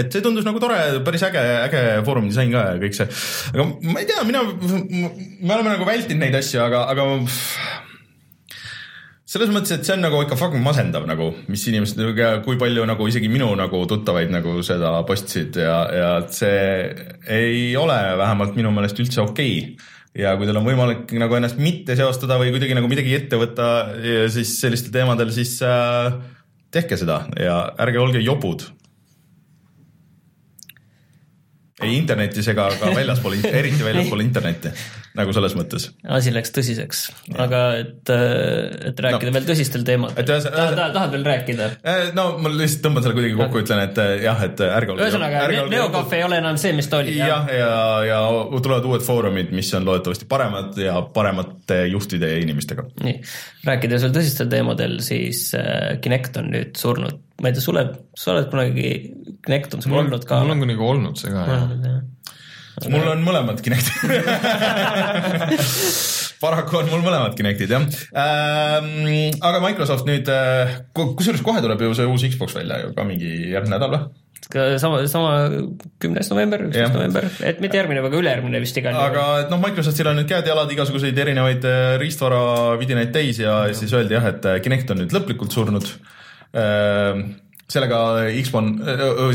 et 0.00 0.12
see 0.14 0.22
tundus 0.22 0.44
nagu 0.46 0.60
tore, 0.62 0.76
päris 1.06 1.22
äge, 1.26 1.40
äge 1.66 1.80
foorumi 2.06 2.30
disain 2.30 2.50
ka 2.54 2.64
ja 2.72 2.80
kõik 2.82 2.94
see, 2.96 3.06
aga 3.54 3.64
ma 3.90 4.02
ei 4.02 4.06
tea, 4.10 4.22
mina, 4.28 4.42
me 4.46 5.54
oleme 5.56 5.72
nagu 5.76 5.88
vältinud 5.88 6.22
neid 6.24 6.36
asju, 6.40 6.60
aga, 6.66 6.84
aga 6.92 7.06
selles 9.30 9.52
mõttes, 9.54 9.76
et 9.76 9.86
see 9.86 9.94
on 9.94 10.02
nagu 10.02 10.18
ikka 10.24 10.38
fucking 10.38 10.64
masendav 10.64 11.04
nagu, 11.06 11.28
mis 11.50 11.62
inimesed, 11.70 12.00
kui 12.42 12.58
palju 12.58 12.86
nagu 12.88 13.06
isegi 13.06 13.30
minu 13.30 13.52
nagu 13.58 13.84
tuttavaid 13.90 14.32
nagu 14.32 14.56
seda 14.66 14.90
postisid 15.06 15.60
ja, 15.62 15.76
ja 15.94 16.10
see 16.34 16.58
ei 17.30 17.70
ole 17.78 17.98
vähemalt 18.18 18.58
minu 18.58 18.74
meelest 18.74 18.98
üldse 19.02 19.22
okei 19.22 19.54
okay. 19.60 19.92
ja 20.24 20.34
kui 20.34 20.48
teil 20.50 20.58
on 20.58 20.66
võimalik 20.66 21.14
nagu 21.22 21.38
ennast 21.38 21.62
mitte 21.62 21.94
seostada 21.98 22.40
või 22.42 22.50
kuidagi 22.56 22.74
nagu 22.74 22.90
midagi 22.90 23.14
ette 23.20 23.38
võtta 23.38 23.70
siis 24.34 24.56
sellistel 24.64 24.96
teemadel, 24.98 25.30
siis 25.36 25.54
äh, 25.62 26.10
tehke 26.74 26.98
seda 26.98 27.22
ja 27.38 27.62
ärge 27.86 28.02
olge 28.02 28.22
jobud. 28.24 28.66
ei 31.80 31.94
internetis 31.96 32.44
ega 32.52 32.66
ka 32.76 32.90
väljaspool, 32.92 33.38
eriti 33.48 33.86
väljaspool 33.86 34.20
internetti, 34.26 34.74
nagu 35.18 35.32
selles 35.34 35.54
mõttes. 35.58 35.88
asi 36.06 36.30
läks 36.34 36.52
tõsiseks, 36.54 37.00
aga 37.34 37.60
et, 37.80 38.10
et 38.10 39.00
rääkida 39.02 39.30
No. 39.30 39.34
veel 39.38 39.46
tõsistel 39.48 39.82
teemadel 39.86 40.26
tahad, 40.26 40.76
tahad, 40.94 41.10
veel 41.16 41.24
rääkida? 41.26 41.66
Eh, 41.82 42.10
no 42.16 42.26
ma 42.38 42.52
lihtsalt 42.52 42.84
tõmban 42.86 43.02
selle 43.04 43.16
kuidagi 43.18 43.36
kokku, 43.38 43.62
ütlen, 43.64 43.82
et 43.88 43.98
eh, 44.02 44.12
jah, 44.24 44.44
et 44.46 44.62
ärge 44.66 44.94
olge. 44.94 45.06
ühesõnaga, 45.08 45.42
Neocafe 45.70 46.20
ei 46.20 46.24
ole 46.26 46.38
enam 46.42 46.58
see, 46.62 46.72
mis 46.76 46.88
ta 46.90 47.00
oli. 47.02 47.16
jah, 47.18 47.48
ja, 47.54 47.72
ja 48.06 48.20
tulevad 48.62 48.86
uued 48.86 49.02
foorumid, 49.06 49.50
mis 49.56 49.72
on 49.78 49.88
loodetavasti 49.88 50.28
paremad 50.30 50.78
ja 50.80 51.00
paremate 51.14 51.82
juhtide 51.90 52.30
ja 52.34 52.38
inimestega. 52.44 52.86
nii, 53.02 53.18
rääkides 53.66 54.06
veel 54.06 54.14
tõsistel 54.20 54.50
teemadel, 54.52 54.98
siis 55.04 55.48
äh, 55.58 55.98
Kinect 56.04 56.38
on 56.40 56.52
nüüd 56.54 56.78
surnud. 56.78 57.18
ma 57.42 57.50
ei 57.50 57.56
tea, 57.56 57.64
Sulev, 57.64 57.94
sa 58.18 58.34
oled 58.36 58.50
kunagi, 58.52 58.94
Kinect 59.46 59.74
on 59.74 59.82
sul 59.84 59.98
olnud, 59.98 60.24
ka? 60.28 60.42
mul 60.44 60.54
on 60.56 60.64
kunagi 60.66 60.88
olnud 60.94 61.18
see 61.20 61.34
ka 61.34 61.46
jah. 61.50 62.00
Mul 62.90 63.10
on 63.12 63.24
mõlemad 63.26 63.60
Kinectid. 63.64 64.14
paraku 66.42 66.80
on 66.80 66.90
mul 66.92 67.04
mõlemad 67.04 67.36
Kinectid 67.38 67.74
jah 67.74 67.84
ähm,. 68.14 69.36
aga 69.40 69.60
Microsoft 69.64 70.08
nüüd, 70.08 70.30
kusjuures 70.96 71.44
kohe 71.44 71.62
tuleb 71.64 71.84
ju 71.84 71.94
see 71.98 72.08
uus 72.08 72.26
Xbox 72.32 72.56
välja 72.58 72.82
ju 72.84 72.94
ka 72.96 73.06
mingi 73.08 73.52
järgmine 73.52 73.76
nädal 73.76 73.94
või? 73.96 74.02
ka 74.50 74.78
sama, 74.82 75.02
sama 75.06 75.32
kümnes 76.02 76.30
november, 76.32 76.64
üksteist 76.66 76.96
november, 76.96 77.26
et 77.46 77.60
mitte 77.62 77.78
järgmine, 77.78 78.02
aga 78.02 78.18
ülejärgmine 78.18 78.62
vist 78.62 78.80
igal 78.80 78.96
aga 78.98 79.26
et 79.44 79.52
noh, 79.52 79.60
Microsoftil 79.62 80.10
on 80.10 80.18
nüüd 80.18 80.30
käed-jalad 80.30 80.72
igasuguseid 80.74 81.20
erinevaid 81.24 81.66
äh, 81.68 81.92
riistvara 82.02 82.40
vidinaid 82.80 83.12
täis 83.14 83.38
ja 83.42 83.60
siis 83.76 83.94
öeldi 83.94 84.16
jah, 84.16 84.26
et 84.32 84.48
äh, 84.50 84.58
Kinect 84.64 84.90
on 84.90 85.04
nüüd 85.04 85.14
lõplikult 85.14 85.54
surnud. 85.54 85.86
Sellega 87.70 88.00
Xbox, 88.34 88.86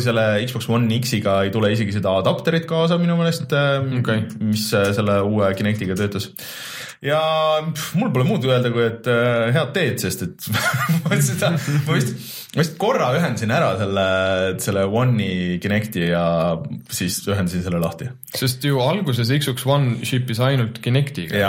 selle 0.03 0.25
Xbox 0.45 0.69
One 0.71 0.99
X-iga 0.99 1.39
ei 1.45 1.51
tule 1.53 1.71
isegi 1.73 1.95
seda 1.95 2.17
adapterit 2.19 2.67
kaasa 2.69 2.99
minu 3.01 3.17
meelest 3.19 3.53
Okei. 4.01 4.25
mis 4.43 4.67
äh, 4.75 4.91
selle 4.95 5.21
uue 5.25 5.51
Kinectiga 5.57 5.97
töötas. 5.97 6.31
Ja 7.03 7.19
pff, 7.71 7.95
mul 7.99 8.11
pole 8.13 8.27
muud 8.27 8.45
öelda, 8.47 8.71
kui 8.73 8.85
et 8.85 9.07
äh, 9.11 9.51
head 9.55 9.71
teed, 9.75 9.99
sest 10.01 10.25
et 10.25 10.47
ma 11.05 11.19
seda, 11.23 11.51
ma 11.55 11.97
vist, 11.97 12.13
ma 12.55 12.63
vist 12.63 12.77
korra 12.81 13.09
ühendasin 13.17 13.53
ära 13.55 13.73
selle, 13.79 14.05
selle 14.63 14.85
One'i 14.87 15.57
Kinecti 15.63 16.07
ja 16.11 16.25
siis 16.93 17.19
ühendasin 17.27 17.65
selle 17.65 17.81
lahti. 17.83 18.09
sest 18.35 18.63
ju 18.67 18.79
alguses 18.83 19.31
Xbox 19.33 19.67
One 19.69 20.07
ship'is 20.07 20.41
ainult 20.45 20.79
Kinectiga. 20.83 21.41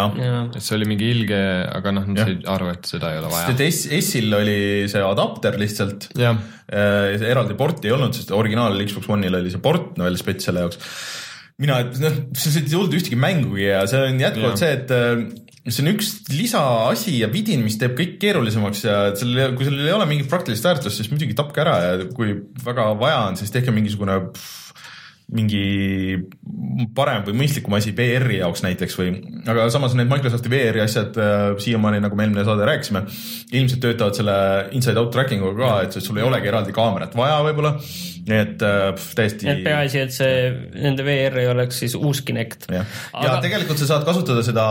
et 0.50 0.62
see 0.62 0.78
oli 0.78 0.90
mingi 0.90 1.10
ilge, 1.14 1.42
aga 1.70 1.94
noh, 1.94 2.08
nad 2.10 2.24
said 2.24 2.48
aru, 2.56 2.72
et 2.74 2.90
seda 2.90 3.12
ei 3.14 3.20
ole 3.22 3.30
sest 3.34 3.54
et 3.54 3.62
vaja. 3.62 3.74
S, 3.76 3.84
S-il 4.00 4.40
oli 4.40 4.58
see 4.90 5.04
adapter 5.04 5.60
lihtsalt, 5.60 6.10
jah, 6.18 6.40
eraldi 6.72 7.58
porti 7.58 7.90
ei 7.90 7.94
olnud, 7.96 8.16
sest 8.16 8.34
originaal 8.34 8.76
Xbox 8.82 9.14
One'il 9.14 9.38
oli 9.38 9.54
see 9.54 9.62
port 9.62 9.94
no, 9.96 10.08
veel 10.08 10.18
spets 10.20 10.50
selle 10.50 10.66
jaoks. 10.66 10.82
mina, 11.62 11.80
noh, 12.02 12.20
see 12.36 12.60
ei 12.60 12.68
tulnud 12.68 12.96
ühtegi 12.98 13.18
mängugi 13.20 13.68
ja 13.68 13.82
see 13.88 14.02
on 14.10 14.20
jätkuvalt 14.20 14.60
see, 14.60 14.72
et 14.76 14.92
äh, 14.92 15.24
see 15.66 15.82
on 15.82 15.92
üks 15.94 16.12
lisaasi 16.30 17.16
ja 17.22 17.30
vidin, 17.32 17.64
mis 17.66 17.78
teeb 17.80 17.96
kõik 17.98 18.18
keerulisemaks 18.22 18.84
ja 18.86 18.98
sellel, 19.18 19.56
kui 19.56 19.66
sellel 19.68 19.88
ei 19.88 19.96
ole 19.96 20.06
mingit 20.10 20.30
praktilist 20.30 20.66
väärtust, 20.66 21.00
siis 21.00 21.10
muidugi 21.12 21.36
tapke 21.38 21.64
ära 21.64 21.78
ja 21.82 21.96
kui 22.12 22.36
väga 22.66 22.92
vaja 23.00 23.24
on, 23.30 23.40
siis 23.40 23.54
tehke 23.54 23.74
mingisugune 23.74 24.20
pff, 24.28 24.66
mingi 25.26 26.20
parem 26.94 27.24
või 27.26 27.40
mõistlikum 27.40 27.74
asi 27.74 27.90
VR-i 27.96 28.38
jaoks 28.38 28.62
näiteks 28.62 28.94
või, 29.00 29.08
aga 29.50 29.64
samas 29.74 29.96
need 29.98 30.10
Microsofti 30.10 30.52
VR-i 30.52 30.84
asjad 30.84 31.18
äh, 31.18 31.46
siiamaani, 31.62 31.98
nagu 32.04 32.18
me 32.18 32.28
eelmine 32.28 32.44
saade 32.46 32.68
rääkisime, 32.68 33.02
ilmselt 33.50 33.82
töötavad 33.82 34.18
selle 34.18 34.36
inside-out 34.76 35.10
tracking 35.16 35.42
uga 35.42 35.56
ka, 35.58 35.72
et 35.88 35.98
sul 35.98 36.20
ei 36.20 36.26
olegi 36.26 36.52
eraldi 36.52 36.76
kaamerat 36.76 37.18
vaja 37.18 37.40
võib-olla, 37.48 37.74
nii 38.26 38.38
et 38.42 38.62
äh, 38.66 38.88
pff, 38.96 39.14
täiesti 39.18 39.46
et 39.50 39.60
peaasi, 39.62 40.00
et 40.02 40.14
see, 40.14 40.38
nende 40.74 41.04
VR 41.06 41.38
ei 41.42 41.48
oleks 41.50 41.78
siis 41.84 41.94
uus 41.98 42.22
Kinect. 42.26 42.66
ja 42.72 42.82
Aga- 43.14 43.38
tegelikult 43.44 43.78
sa 43.78 43.88
saad 43.92 44.06
kasutada 44.08 44.42
seda, 44.46 44.66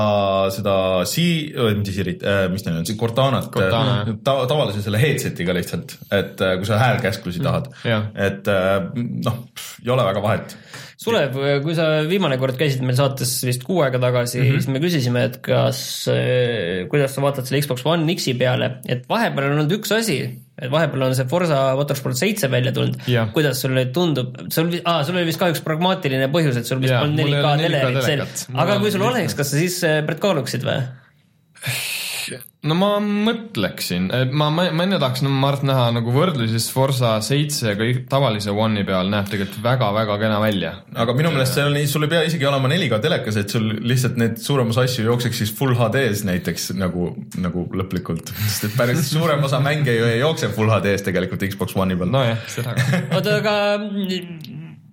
seda 0.53 0.75
si-, 1.07 1.53
mitte 1.55 1.93
Sirit 1.95 2.25
äh,, 2.27 2.45
mis 2.51 2.65
ta 2.65 2.73
nüüd 2.73 2.91
on, 2.91 2.99
Cortanat 2.99 3.47
Cortana, 3.53 3.97
äh, 4.03 4.17
ta, 4.25 4.37
tavalise 4.51 4.83
selle 4.83 4.99
headset'iga 4.99 5.55
lihtsalt, 5.55 5.95
et 6.09 6.43
äh, 6.43 6.57
kui 6.59 6.67
sa 6.67 6.81
häälkäsklusi 6.81 7.43
tahad 7.45 7.71
jah. 7.87 8.09
et 8.27 8.51
äh, 8.51 8.89
noh, 8.95 9.45
ei 9.83 9.93
ole 9.95 10.07
väga 10.11 10.25
vahet. 10.25 10.57
Sulev, 10.99 11.35
kui 11.63 11.75
sa 11.77 11.87
viimane 12.07 12.37
kord 12.41 12.57
käisid 12.59 12.83
meil 12.83 12.97
saates 12.97 13.37
vist 13.45 13.63
kuu 13.67 13.81
aega 13.85 13.99
tagasi 14.01 14.39
mm. 14.39 14.45
-hmm. 14.45 14.63
siis 14.63 14.71
me 14.71 14.81
küsisime, 14.83 15.25
et 15.29 15.39
kas, 15.43 15.79
kuidas 16.91 17.15
sa 17.15 17.23
vaatad 17.23 17.47
selle 17.47 17.61
Xbox 17.63 17.87
One 17.87 18.15
X-i 18.15 18.35
peale, 18.39 18.77
et 18.87 19.07
vahepeal 19.09 19.51
on 19.51 19.59
olnud 19.59 19.79
üks 19.79 19.91
asi, 19.95 20.19
et 20.55 20.71
vahepeal 20.71 21.03
on 21.09 21.15
see 21.17 21.27
Forsa 21.27 21.57
Motorsport 21.75 22.19
seitse 22.19 22.47
välja 22.51 22.71
tulnud 22.75 23.09
Jah.. 23.11 23.27
kuidas 23.35 23.59
sulle 23.63 23.81
nüüd 23.81 23.91
tundub, 23.95 24.37
sul, 24.53 24.71
aa, 24.87 25.01
sul 25.07 25.17
oli 25.19 25.27
vist 25.27 25.41
kahjuks 25.41 25.63
pragmaatiline 25.65 26.29
põhjus, 26.31 26.61
et 26.61 26.69
sul 26.69 26.79
vist 26.83 26.95
mul 26.95 27.19
ei 27.19 27.33
4K 27.33 27.41
ole 27.41 27.41
4K 27.41 27.99
telerit 28.05 28.45
Mul 28.53 28.63
aga 28.63 28.77
on 28.77 28.85
kui 28.85 28.93
sul 28.95 29.03
oleks, 29.09 29.35
kas 29.35 29.51
sa 29.51 29.59
siis 29.59 29.81
äh, 29.87 29.99
Brett 30.07 30.23
kaaluksid 30.23 30.63
või? 30.67 30.79
No 32.65 32.75
ma 32.77 32.89
mõtleksin, 33.03 34.07
ma, 34.33 34.47
ma, 34.53 34.67
ma 34.73 34.85
enne 34.87 34.97
tahaks 35.01 35.23
no, 35.25 35.29
Mart 35.29 35.65
näha 35.67 35.87
nagu 35.95 36.13
võrdlusi, 36.13 36.55
sest 36.55 36.73
Forsa 36.73 37.13
seitse 37.25 37.75
kõik 37.79 38.05
tavalise 38.11 38.53
One'i 38.53 38.85
peal 38.87 39.11
näeb 39.11 39.29
tegelikult 39.31 39.61
väga-väga 39.65 40.17
kena 40.21 40.39
välja. 40.43 40.73
aga 40.93 41.15
minu 41.17 41.31
meelest 41.35 41.57
see 41.57 41.67
on, 41.67 41.77
sul 41.91 42.07
ei 42.07 42.13
pea 42.15 42.23
isegi 42.27 42.49
olema 42.49 42.71
4K 42.71 43.01
telekas, 43.05 43.39
et 43.41 43.53
sul 43.53 43.69
lihtsalt 43.85 44.19
need 44.21 44.41
suurem 44.41 44.73
osa 44.73 44.85
asju 44.87 45.07
jookseks 45.09 45.43
siis 45.43 45.55
full 45.55 45.77
HD-s 45.77 46.25
näiteks 46.27 46.71
nagu, 46.79 47.11
nagu 47.41 47.67
lõplikult, 47.77 48.33
sest 48.49 48.69
et 48.69 48.77
päris 48.79 49.05
suurem 49.11 49.43
osa 49.45 49.61
mänge 49.63 49.95
ju 49.95 50.09
ei 50.09 50.21
jookse 50.23 50.51
full 50.55 50.73
HD-s 50.73 51.05
tegelikult 51.05 51.45
Xbox 51.53 51.77
One'i 51.77 51.99
peal. 51.99 52.13
nojah, 52.13 52.45
seda 52.51 52.77
ka. 52.77 53.03
oota, 53.19 53.41
aga 53.41 53.57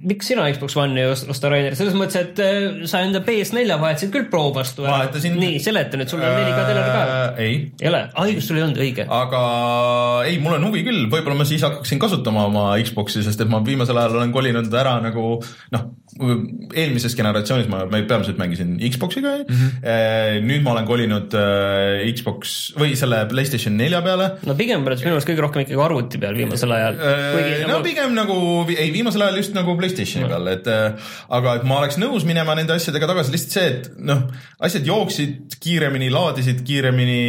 miks 0.03 0.27
sina 0.31 0.45
Xbox 0.53 0.75
One'i 0.81 1.05
ost- 1.11 1.29
osta, 1.31 1.51
Rainer, 1.53 1.77
selles 1.79 1.95
mõttes, 1.99 2.17
et 2.21 2.41
äh, 2.43 2.83
sa 2.91 3.01
enda 3.07 3.21
PS4 3.27 3.77
vahetasid 3.81 4.11
küll 4.15 4.27
Pro 4.33 4.49
vastu 4.57 4.85
ära. 4.87 4.99
Vahetasin. 5.05 5.37
nii, 5.39 5.61
seleta 5.63 6.01
nüüd, 6.01 6.11
sul 6.11 6.23
on 6.23 6.27
4K 6.35 6.65
teler 6.69 6.89
ka. 6.89 7.03
Äh, 7.03 7.43
ei, 7.45 7.57
ei 7.81 7.91
ole, 7.93 8.03
aa 8.13 8.27
õigus, 8.29 8.49
sul 8.51 8.59
ei 8.59 8.65
olnud, 8.67 8.81
õige. 8.83 9.07
aga 9.19 9.43
ei, 10.29 10.39
mul 10.43 10.59
on 10.59 10.69
huvi 10.71 10.83
küll, 10.87 11.05
võib-olla 11.13 11.39
ma 11.39 11.47
siis 11.49 11.63
hakkaksin 11.67 12.03
kasutama 12.03 12.47
oma 12.51 12.67
Xbox'i, 12.83 13.23
sest 13.27 13.41
et 13.45 13.51
ma 13.53 13.63
viimasel 13.67 13.99
ajal 14.03 14.19
olen 14.21 14.35
kolinud 14.35 14.75
ära 14.83 14.97
nagu 15.05 15.37
noh, 15.77 15.87
eelmises 16.13 17.15
generatsioonis 17.17 17.69
ma, 17.73 17.85
ma 17.89 18.01
peamiselt 18.09 18.37
mängisin 18.41 18.75
Xboxiga 18.93 19.31
mm. 19.43 19.55
-hmm. 19.55 20.45
nüüd 20.45 20.65
ma 20.65 20.75
olen 20.75 20.87
kolinud 20.89 21.33
äh, 21.39 22.03
Xbox 22.13 22.75
või 22.77 22.93
selle 22.99 23.23
Playstation 23.31 23.77
nelja 23.77 24.03
peale. 24.05 24.29
no 24.45 24.57
pigem 24.59 24.85
oled 24.85 25.01
minu 25.01 25.17
arust 25.17 25.31
kõige 25.31 25.45
rohkem 25.47 25.65
ikkagi 25.65 25.81
arvuti 25.81 26.21
peal 26.21 26.37
viimasel 26.37 26.75
ajal. 26.77 27.01
no 27.01 27.71
nagu... 27.71 27.87
pigem 27.87 28.13
nagu, 28.17 28.37
ei 28.77 28.91
viimasel 28.93 29.25
ajal 29.25 29.41
just 29.41 29.57
nagu 29.57 29.77
Playstationi 29.79 30.27
no. 30.27 30.33
peal, 30.35 30.53
et 30.53 30.69
aga 31.39 31.57
et 31.59 31.65
ma 31.69 31.81
oleks 31.81 31.97
nõus 32.03 32.27
minema 32.29 32.57
nende 32.59 32.77
asjadega 32.77 33.09
tagasi, 33.09 33.33
lihtsalt 33.33 33.57
see, 33.57 33.73
et 33.73 33.89
noh, 34.13 34.27
asjad 34.61 34.87
jooksid 34.87 35.57
kiiremini, 35.63 36.11
laadisid 36.13 36.61
kiiremini, 36.67 37.23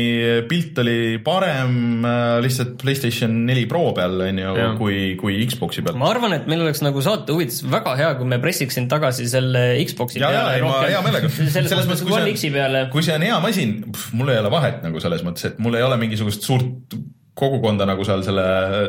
pilt 0.49 0.83
oli 0.83 0.97
parem 1.23 2.03
lihtsalt 2.43 2.75
Playstation 2.83 3.39
neli 3.47 3.63
Pro 3.69 3.85
peal 3.95 4.27
on 4.27 4.43
ju, 4.43 4.53
kui, 4.79 4.99
kui 5.19 5.39
Xbox'i 5.47 5.85
peal. 5.85 5.97
ma 5.99 6.11
arvan, 6.11 6.35
et 6.35 6.51
meil 6.51 6.67
oleks 6.67 6.83
nagu 6.83 6.99
saate 7.05 7.31
huvides 7.31 7.63
väga 7.71 7.95
hea, 7.99 8.13
kui 8.19 8.27
me 8.27 8.43
pressiks 8.43 8.72
sind 8.73 8.91
tagasi 8.91 9.27
selle 9.31 9.63
Xbox'i 9.85 10.21
ja, 10.21 10.29
peale. 10.33 10.59
ja, 10.59 10.67
ma 10.67 10.83
hea 10.87 11.01
meelega. 11.05 11.31
selles 11.55 11.89
mõttes, 11.89 12.05
kui 12.05 12.13
see 12.37 12.53
on, 12.53 12.79
kui 12.93 13.05
see 13.05 13.17
on 13.17 13.27
hea 13.27 13.39
masin, 13.43 13.75
mul 14.17 14.33
ei 14.33 14.41
ole 14.41 14.53
vahet 14.53 14.81
nagu 14.85 15.03
selles 15.03 15.25
mõttes, 15.25 15.51
et 15.51 15.61
mul 15.63 15.79
ei 15.79 15.85
ole 15.85 15.99
mingisugust 16.01 16.45
suurt 16.47 16.97
kogukonda 17.37 17.87
nagu 17.89 18.05
seal 18.05 18.21
selle, 18.25 18.43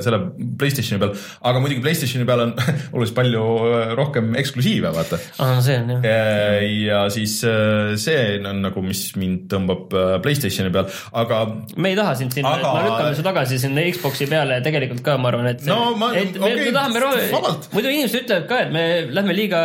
selle 0.04 0.18
Playstationi 0.60 1.00
peal, 1.00 1.14
aga 1.48 1.60
muidugi 1.64 1.80
Playstationi 1.84 2.26
peal 2.28 2.42
on 2.44 2.52
oluliselt 2.94 3.16
palju 3.16 3.44
äh, 3.68 3.92
rohkem 3.96 4.34
eksklusiive, 4.40 4.90
vaata. 4.92 5.18
aa, 5.40 5.60
see 5.64 5.78
on 5.80 5.94
jah. 5.94 6.04
Äh, 6.04 6.64
ja 6.84 7.00
siis 7.12 7.38
äh, 7.48 7.94
see 8.00 8.36
on 8.44 8.60
nagu, 8.66 8.84
mis 8.84 9.06
mind 9.20 9.46
tõmbab 9.52 9.88
Playstationi 10.24 10.72
peal, 10.74 10.90
aga. 11.16 11.40
me 11.76 11.94
ei 11.94 11.98
taha 11.98 12.12
sind 12.20 12.36
sinna 12.36 12.52
aga..., 12.58 12.74
me 12.76 12.84
lükkame 12.88 13.16
su 13.16 13.24
tagasi 13.24 13.60
sinna 13.62 13.86
Xbox'i 13.96 14.28
peale 14.28 14.60
tegelikult 14.66 15.00
ka, 15.06 15.16
ma 15.20 15.32
arvan, 15.32 15.48
et. 15.54 15.64
no 15.68 15.94
ma, 16.00 16.12
tahame 16.12 17.04
rohkem, 17.06 17.64
muidu 17.72 17.94
inimesed 17.94 18.26
ütlevad 18.26 18.48
ka, 18.50 18.60
et 18.66 18.76
me 18.76 18.84
lähme 19.14 19.38
liiga 19.40 19.64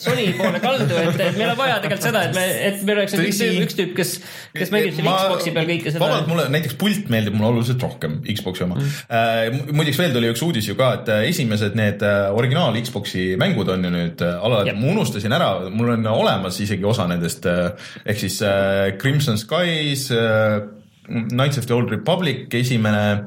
Sony 0.00 0.28
poole 0.36 0.60
kaldu, 0.60 0.92
et, 1.06 1.24
et 1.24 1.40
meil 1.40 1.54
on 1.54 1.58
vaja 1.62 1.80
tegelikult 1.80 2.10
seda, 2.10 2.26
et 2.28 2.36
me, 2.36 2.46
et 2.68 2.84
meil 2.84 3.00
oleks 3.00 3.16
üks, 3.16 3.42
üks 3.64 3.80
tüüp, 3.80 3.96
kes, 3.96 4.14
kes 4.60 4.76
mängib 4.76 4.98
seal 4.98 5.08
Xbox'i 5.08 5.56
peal 5.56 5.72
kõike 5.72 5.88
seda. 5.94 6.04
vabalt 6.04 6.28
mulle 6.28 6.48
näiteks 6.52 6.76
pult 6.80 7.08
meeldib 7.12 7.38
mulle 7.38 7.54
oluliselt 7.54 7.88
rohkem 7.88 8.09
rohkem 8.10 8.36
Xbox'i 8.36 8.64
oma 8.64 8.78
mm.. 8.78 9.70
muideks 9.76 10.00
veel 10.00 10.14
tuli 10.14 10.30
üks 10.32 10.42
uudis 10.44 10.68
ju 10.68 10.76
ka, 10.78 10.92
et 11.00 11.10
äh, 11.12 11.28
esimesed 11.30 11.76
need 11.78 12.02
äh, 12.06 12.28
originaal 12.36 12.76
Xbox'i 12.80 13.36
mängud 13.40 13.70
on 13.72 13.84
ju 13.86 13.92
nüüd 13.94 14.24
alati, 14.26 14.74
ma 14.78 14.92
unustasin 14.94 15.36
ära, 15.36 15.50
mul 15.70 15.94
on 15.96 16.06
olemas 16.10 16.60
isegi 16.62 16.86
osa 16.86 17.06
nendest 17.10 17.46
ehk 17.50 18.18
siis 18.18 18.40
Crimson 19.00 19.38
Skies, 19.40 20.08
Knights 21.10 21.58
of 21.58 21.66
the 21.66 21.74
Old 21.74 21.90
Republic, 21.90 22.46
esimene 22.54 23.26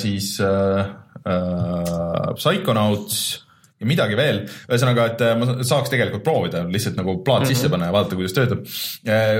siis 0.00 0.34
Psychonauts 2.34 3.18
ja 3.80 3.88
midagi 3.88 4.18
veel, 4.18 4.42
ühesõnaga, 4.68 5.06
et 5.12 5.24
ma 5.38 5.56
saaks 5.66 5.92
tegelikult 5.92 6.24
proovida, 6.26 6.64
lihtsalt 6.70 6.98
nagu 6.98 7.16
plaat 7.24 7.44
mm 7.44 7.48
-hmm. 7.48 7.54
sisse 7.54 7.70
panna 7.72 7.90
ja 7.90 7.96
vaadata, 7.96 8.18
kuidas 8.18 8.36
töötab. 8.36 8.64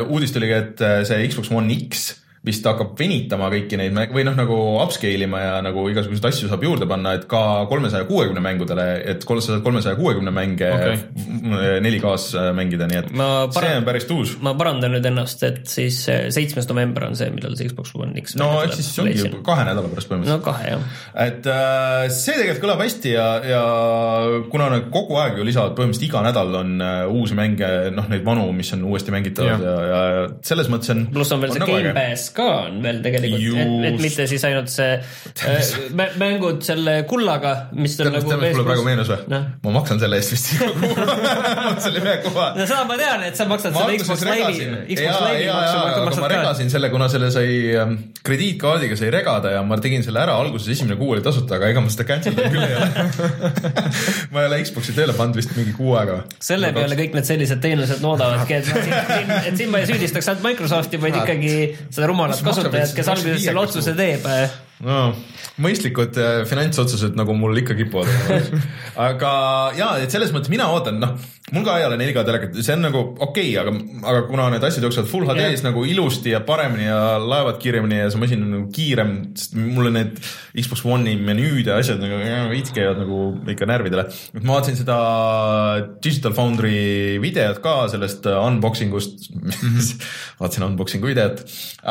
uudis 0.09 0.33
tuli 0.35 0.50
ka, 0.50 0.61
et 0.64 1.09
see 1.09 1.28
Xbox 1.28 1.52
One 1.52 1.80
X 1.88 2.23
vist 2.44 2.66
hakkab 2.68 2.92
venitama 2.98 3.48
kõiki 3.52 3.78
neid 3.80 3.96
või 4.12 4.24
noh, 4.26 4.35
nagu 4.37 4.57
upscale 4.83 5.24
ima 5.24 5.40
ja 5.40 5.52
nagu 5.64 5.87
igasuguseid 5.88 6.28
asju 6.28 6.50
saab 6.50 6.64
juurde 6.66 6.88
panna, 6.88 7.14
et 7.16 7.24
ka 7.30 7.40
kolmesaja 7.70 8.04
kuuekümne 8.09 8.42
mängudele, 8.44 8.87
et 9.14 9.24
kolmesaja, 9.24 9.62
kolmesaja 9.64 9.96
kuuekümne 9.96 10.33
mänge 10.35 10.68
okay. 10.74 10.98
4K-s 11.85 12.37
mängida, 12.57 12.88
nii 12.90 13.00
et 13.00 13.12
see 13.57 13.72
on 13.78 13.87
päris 13.88 14.09
tuus. 14.11 14.35
ma 14.44 14.52
parandan 14.59 14.92
nüüd 14.96 15.09
ennast, 15.09 15.44
et 15.46 15.62
siis 15.70 16.02
seitsmes 16.04 16.68
november 16.68 17.09
on 17.09 17.16
see, 17.16 17.30
millal 17.33 17.57
see 17.57 17.70
Xbox 17.70 17.94
One 17.96 18.20
X 18.20 18.37
no 18.40 18.50
eks 18.64 18.80
siis 18.83 18.92
ongi 19.00 19.16
juba 19.22 19.40
kahe 19.46 19.64
nädala 19.70 19.88
pärast 19.92 20.12
põhimõtteliselt. 20.12 20.44
no 20.44 20.44
kahe, 20.44 20.74
jah. 20.74 21.00
et 21.24 21.48
äh, 21.48 22.04
see 22.12 22.37
tegelikult 22.37 22.64
kõlab 22.66 22.85
hästi 22.85 23.14
ja, 23.14 23.26
ja 23.48 23.62
kuna 24.52 24.68
nad 24.74 24.92
kogu 24.92 25.16
aeg 25.22 25.40
ju 25.40 25.48
lisavad, 25.48 25.72
põhimõtteliselt 25.78 26.11
iga 26.11 26.24
nädal 26.28 26.61
on 26.61 26.76
uh, 26.76 27.14
uusi 27.14 27.38
mänge, 27.38 27.72
noh, 27.94 28.12
neid 28.12 28.24
vanu, 28.26 28.46
mis 28.57 28.72
on 28.76 28.85
uuesti 28.90 29.14
mängitavad 29.14 29.64
ja, 29.64 29.74
ja, 29.88 30.04
ja 30.18 30.28
selles 30.44 30.68
mõttes 30.72 30.92
on 30.92 31.07
pluss 31.14 31.33
on 31.33 31.40
veel 31.40 31.54
on 31.54 31.59
see 31.59 31.64
nagu 31.64 31.78
Gamepass 31.78 32.34
ka 32.35 32.47
on 32.64 32.81
veel 32.83 32.99
tegelikult, 33.05 33.59
et, 33.62 33.73
et 33.88 34.01
mitte 34.03 34.27
siis 34.31 34.44
ainult 34.49 34.70
see 34.73 34.90
äh, 35.47 35.75
mängud 36.23 36.64
selle 36.66 36.97
kullaga, 37.09 37.55
mis 37.79 37.94
on 38.03 38.11
nagu. 38.11 38.27
tead, 38.29 38.42
mis 38.42 38.57
mulle 38.57 38.66
praegu 38.66 38.87
meenus 38.87 39.11
või 39.12 39.31
no.? 39.31 39.40
ma 39.64 39.75
maksan 39.79 40.03
selle 40.03 40.18
eest 40.20 40.35
vist 40.35 40.51
selle 41.85 42.03
ühe 42.03 42.16
koha. 42.27 42.49
no 42.59 42.66
seda 42.66 42.83
ma 42.88 42.99
tean, 43.01 43.25
et 43.29 43.38
sa 43.38 43.47
maksad 43.51 43.75
ma 43.75 43.85
selle 43.85 44.01
Xbox 44.03 44.27
Live'i, 44.29 44.68
Xbox 44.97 45.23
Live'i 45.25 45.49
maksu, 45.51 45.79
aga 45.85 46.20
ma 46.25 46.33
regasin 46.35 46.73
selle, 46.75 46.90
kuna 46.92 47.09
selle 47.12 47.31
sai 47.35 47.49
ähm, 47.81 47.97
krediitkaardiga 48.27 48.99
sai 48.99 49.12
regada 49.14 49.55
ja 49.57 49.62
ma 49.66 49.79
tegin 49.83 50.05
selle 50.07 50.23
ära, 50.25 50.37
alguses 50.40 50.75
esimene 50.75 50.99
kuu 51.01 51.14
oli 51.16 51.25
tasuta, 51.25 51.59
aga 51.59 51.70
ega 51.73 51.85
ma 51.85 51.92
seda 51.94 52.09
cancel 52.11 52.35
inud 52.35 52.51
küll 52.51 52.66
ei 52.66 52.77
ole 52.79 52.90
ma 54.35 54.44
ei 54.44 54.51
ole 54.51 54.61
Xbox'i 54.66 54.97
tööle 54.97 55.16
pannud 55.16 55.38
vist 55.38 55.55
mingi 55.59 55.77
kuu 55.77 55.94
aega. 56.01 56.20
selle 56.42 56.75
peale 56.77 56.99
kõik 56.99 57.16
need 57.16 57.31
sellised 57.31 57.62
teenused 57.64 58.05
loodavadki, 58.05 58.61
et 58.61 58.68
siin, 58.68 59.35
et 59.38 59.59
siin 59.62 59.73
ma 59.73 59.83
ei 59.83 59.90
süüdistaks 59.90 60.33
ainult 60.33 60.47
Microsofti, 60.51 61.01
vaid 61.01 61.23
ikkagi 61.23 61.55
seda 61.88 62.11
rumalat 62.11 62.23
kasutajat, 62.44 62.94
kes 62.96 63.10
alguses 63.12 63.44
selle 63.44 63.60
otsuse 63.60 63.94
teeb 63.98 64.28
no 64.85 64.99
mõistlikud 65.62 66.18
äh, 66.18 66.40
finantsotsused 66.51 67.14
nagu 67.18 67.35
mul 67.38 67.57
ikka 67.61 67.77
kipuvad 67.79 68.11
olema 68.11 68.61
aga 69.09 69.33
ja, 69.79 69.88
et 70.03 70.12
selles 70.14 70.33
mõttes 70.35 70.51
mina 70.53 70.66
ootan, 70.75 70.99
noh, 71.03 71.14
mul 71.55 71.66
ka 71.66 71.77
ei 71.79 71.87
ole 71.87 71.99
4K 72.01 72.25
telekat, 72.27 72.57
see 72.59 72.75
on 72.75 72.83
nagu 72.88 73.03
okei 73.23 73.53
okay,, 73.53 73.61
aga, 73.61 73.75
aga 74.11 74.23
kuna 74.27 74.49
need 74.55 74.66
asjad 74.66 74.87
jooksevad 74.87 75.11
full 75.11 75.29
HD-s 75.29 75.61
yeah. 75.61 75.66
nagu 75.68 75.85
ilusti 75.87 76.33
ja 76.35 76.40
paremini 76.47 76.88
ja 76.88 77.18
laevad 77.23 77.61
kiiremini 77.62 78.01
ja 78.01 78.09
see 78.11 78.23
masin 78.23 78.42
on 78.47 78.55
nagu 78.57 78.66
kiirem, 78.75 79.12
sest 79.38 79.55
mulle 79.59 79.92
need 79.94 80.18
Xbox 80.59 80.85
One'i 80.88 81.14
menüüd 81.20 81.70
ja 81.70 81.79
asjad 81.83 82.03
nagu 82.03 82.18
veits 82.51 82.75
käivad 82.75 82.99
nagu 83.03 83.20
ikka 83.55 83.68
närvidele. 83.70 84.09
et 84.11 84.42
ma 84.42 84.57
vaatasin 84.57 84.81
seda 84.81 84.99
Digital 86.03 86.35
Foundry 86.35 87.20
videot 87.23 87.62
ka 87.64 87.77
sellest 87.92 88.27
unboxing 88.33 88.94
ust 88.99 89.31
vaatasin 90.40 90.66
unboxing'u 90.66 91.12
videot, 91.12 91.44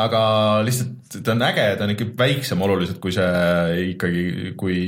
aga 0.04 0.24
lihtsalt 0.66 1.22
ta 1.22 1.32
on 1.32 1.42
äge, 1.46 1.66
ta 1.78 1.86
on 1.86 1.94
ikka 1.94 2.10
väiksem 2.18 2.60
oluliselt 2.64 2.83
kui 3.02 3.12
see 3.14 3.90
ikkagi, 3.90 4.54
kui 4.60 4.78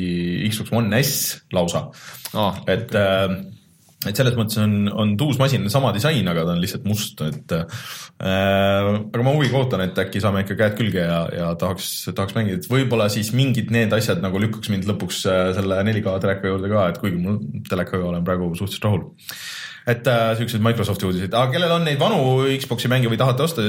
Xbox 0.51 0.73
One 0.77 1.03
S 1.03 1.13
lausa. 1.57 1.89
Oh,. 2.35 2.57
et 2.67 2.91
okay 2.93 3.53
et 4.11 4.19
selles 4.19 4.37
mõttes 4.39 4.59
on, 4.61 4.75
on 4.93 5.15
tuus 5.19 5.39
masin, 5.41 5.67
sama 5.73 5.93
disain, 5.95 6.27
aga 6.31 6.45
ta 6.47 6.55
on 6.55 6.63
lihtsalt 6.63 6.87
must, 6.89 7.23
et 7.27 7.55
äh, 7.57 7.87
aga 8.21 9.25
ma 9.25 9.35
huviga 9.35 9.61
ootan, 9.61 9.83
et 9.87 9.99
äkki 10.03 10.23
saame 10.23 10.45
ikka 10.45 10.59
käed 10.59 10.77
külge 10.79 11.03
ja, 11.03 11.21
ja 11.33 11.51
tahaks, 11.59 11.89
tahaks 12.13 12.37
mängida, 12.37 12.61
et 12.61 12.71
võib-olla 12.71 13.09
siis 13.13 13.33
mingid 13.37 13.73
need 13.75 13.95
asjad 13.97 14.23
nagu 14.25 14.41
lükkaks 14.43 14.73
mind 14.73 14.89
lõpuks 14.91 15.23
äh, 15.33 15.51
selle 15.57 15.81
4K 15.89 16.19
teleka 16.27 16.53
juurde 16.53 16.73
ka, 16.73 16.87
et 16.93 17.03
kuigi 17.03 17.23
mul 17.23 17.41
telekaga 17.71 18.13
olen 18.13 18.27
praegu 18.27 18.53
suhteliselt 18.55 18.89
rahul. 18.89 19.09
Et 19.87 20.09
äh, 20.11 20.31
siuksed 20.39 20.63
Microsofti 20.67 21.07
uudised, 21.09 21.35
aga 21.35 21.53
kellel 21.55 21.77
on 21.79 21.87
neid 21.87 22.01
vanu 22.03 22.23
Xbox'i 22.59 22.91
mänge 22.93 23.11
või 23.11 23.21
tahate 23.21 23.47
osta, 23.47 23.67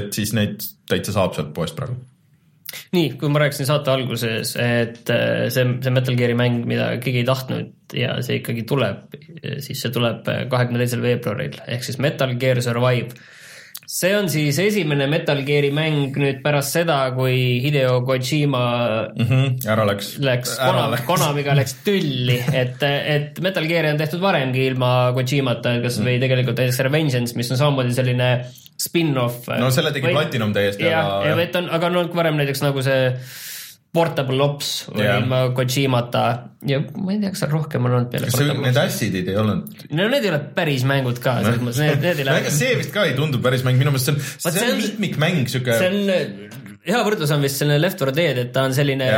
et 0.00 0.10
siis 0.14 0.34
neid 0.36 0.58
täitsa 0.90 1.14
saab 1.16 1.36
sealt 1.36 1.54
poest 1.56 1.78
praegu 1.78 1.98
nii, 2.94 3.14
kui 3.18 3.30
ma 3.32 3.42
rääkisin 3.44 3.68
saate 3.68 3.92
alguses, 3.92 4.54
et 4.60 5.10
äh, 5.12 5.48
see, 5.52 5.66
see 5.82 5.94
Metal 5.94 6.16
Gear'i 6.18 6.36
mäng, 6.38 6.62
mida 6.68 6.92
keegi 7.02 7.22
ei 7.22 7.28
tahtnud 7.28 7.96
ja 7.96 8.16
see 8.24 8.40
ikkagi 8.40 8.64
tuleb, 8.68 9.18
siis 9.64 9.82
see 9.82 9.92
tuleb 9.94 10.26
kahekümne 10.50 10.80
teisel 10.82 11.02
veebruaril 11.04 11.60
ehk 11.66 11.86
siis 11.86 12.00
Metal 12.02 12.36
Gear 12.38 12.60
Survive. 12.62 13.14
see 13.90 14.12
on 14.14 14.28
siis 14.30 14.58
esimene 14.62 15.08
Metal 15.10 15.40
Gear'i 15.46 15.72
mäng 15.74 16.14
nüüd 16.22 16.42
pärast 16.44 16.76
seda, 16.76 17.00
kui 17.16 17.58
Hideo 17.64 18.00
Kojima 18.06 18.62
mm 19.16 19.26
-hmm, 19.26 19.66
ära 19.66 19.86
läks, 19.86 20.12
läks, 20.22 20.56
Konami, 20.58 21.02
Konamiga 21.06 21.56
läks 21.58 21.74
tülli, 21.84 22.38
et, 22.52 22.82
et 22.82 23.40
Metal 23.40 23.66
Gear'i 23.66 23.90
on 23.90 23.98
tehtud 23.98 24.20
varemgi 24.22 24.66
ilma 24.66 25.12
Kojimata, 25.14 25.80
kas 25.82 25.98
või 25.98 26.16
mm. 26.16 26.26
tegelikult 26.26 26.58
näiteks 26.58 26.82
Revengeance, 26.86 27.36
mis 27.36 27.50
on 27.50 27.58
samamoodi 27.58 27.94
selline 27.94 28.30
spin-off. 28.80 29.50
no 29.60 29.70
selle 29.74 29.92
tegi 29.94 30.08
või, 30.08 30.16
Platinum 30.16 30.56
täiesti. 30.56 30.88
jah, 30.88 31.12
ja 31.28 31.38
et 31.42 31.56
on, 31.60 31.70
aga 31.70 31.90
on 31.90 32.02
olnud 32.02 32.16
varem 32.16 32.40
näiteks 32.40 32.64
nagu 32.64 32.84
see 32.84 33.08
Portable 33.90 34.38
Ops 34.44 34.68
oli 34.92 35.02
yeah. 35.02 35.18
ilma 35.18 35.48
Kojimata 35.54 36.22
ja 36.66 36.78
ma 36.94 37.10
ei 37.10 37.18
tea, 37.18 37.32
kas 37.34 37.42
seal 37.42 37.50
rohkem 37.50 37.88
on 37.88 37.96
olnud 37.96 38.12
peale. 38.12 38.30
kas 38.30 38.38
see, 38.38 38.54
need 38.62 38.78
Acidid 38.78 39.30
ei 39.32 39.38
olnud? 39.40 39.84
no 39.90 40.06
need 40.12 40.26
ei 40.26 40.30
ole 40.30 40.40
päris 40.56 40.86
mängud 40.86 41.18
ka, 41.22 41.40
selles 41.42 41.62
mõttes, 41.64 41.82
need, 41.82 42.02
need 42.04 42.22
ei 42.22 42.28
lähe. 42.28 42.54
see 42.54 42.76
vist 42.78 42.94
ka 42.94 43.08
ei 43.08 43.16
tundu 43.18 43.42
päris 43.42 43.66
mäng, 43.66 43.80
minu 43.80 43.92
meelest 43.94 44.12
see 44.12 44.16
on, 44.16 44.22
see, 44.30 44.56
see 44.56 44.68
on 44.70 44.82
mitmikmäng, 44.84 45.42
sihuke. 45.50 45.78
see 45.82 45.90
on, 45.90 46.70
hea 46.86 47.04
võrdlus 47.08 47.34
on 47.34 47.42
vist 47.44 47.60
selline 47.60 47.82
Left 47.82 48.06
4 48.06 48.16
Dead, 48.16 48.42
et 48.44 48.52
ta 48.54 48.64
on 48.68 48.76
selline, 48.76 49.10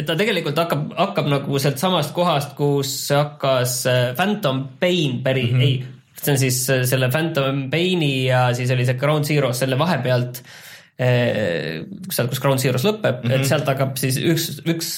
et 0.00 0.08
ta 0.08 0.18
tegelikult 0.18 0.58
hakkab, 0.64 0.88
hakkab 0.98 1.30
nagu 1.30 1.62
sealt 1.62 1.78
samast 1.80 2.14
kohast, 2.16 2.56
kus 2.58 2.96
hakkas 3.14 3.78
äh, 3.92 4.08
Phantom 4.18 4.66
Pain 4.82 5.22
päri 5.22 5.52
mm, 5.52 5.60
-hmm. 5.60 5.70
ei 5.70 5.95
see 6.26 6.36
on 6.36 6.40
siis 6.40 6.62
äh, 6.72 6.84
selle 6.88 7.10
Phantom 7.12 7.66
Paini 7.72 8.26
ja 8.26 8.48
siis 8.56 8.72
oli 8.74 8.86
see 8.88 8.98
Ground 9.00 9.28
Zero 9.28 9.52
selle 9.56 9.78
vahepealt 9.78 10.42
äh, 10.42 10.66
sealt, 10.98 12.30
kus 12.32 12.40
Ground 12.40 12.62
Zero's 12.62 12.86
lõpeb 12.86 13.20
mm, 13.20 13.26
-hmm. 13.26 13.34
et 13.34 13.42
mhm. 13.42 13.48
sealt 13.50 13.68
hakkab 13.68 13.98
siis 14.00 14.18
üks, 14.20 14.48
üks 14.64 14.92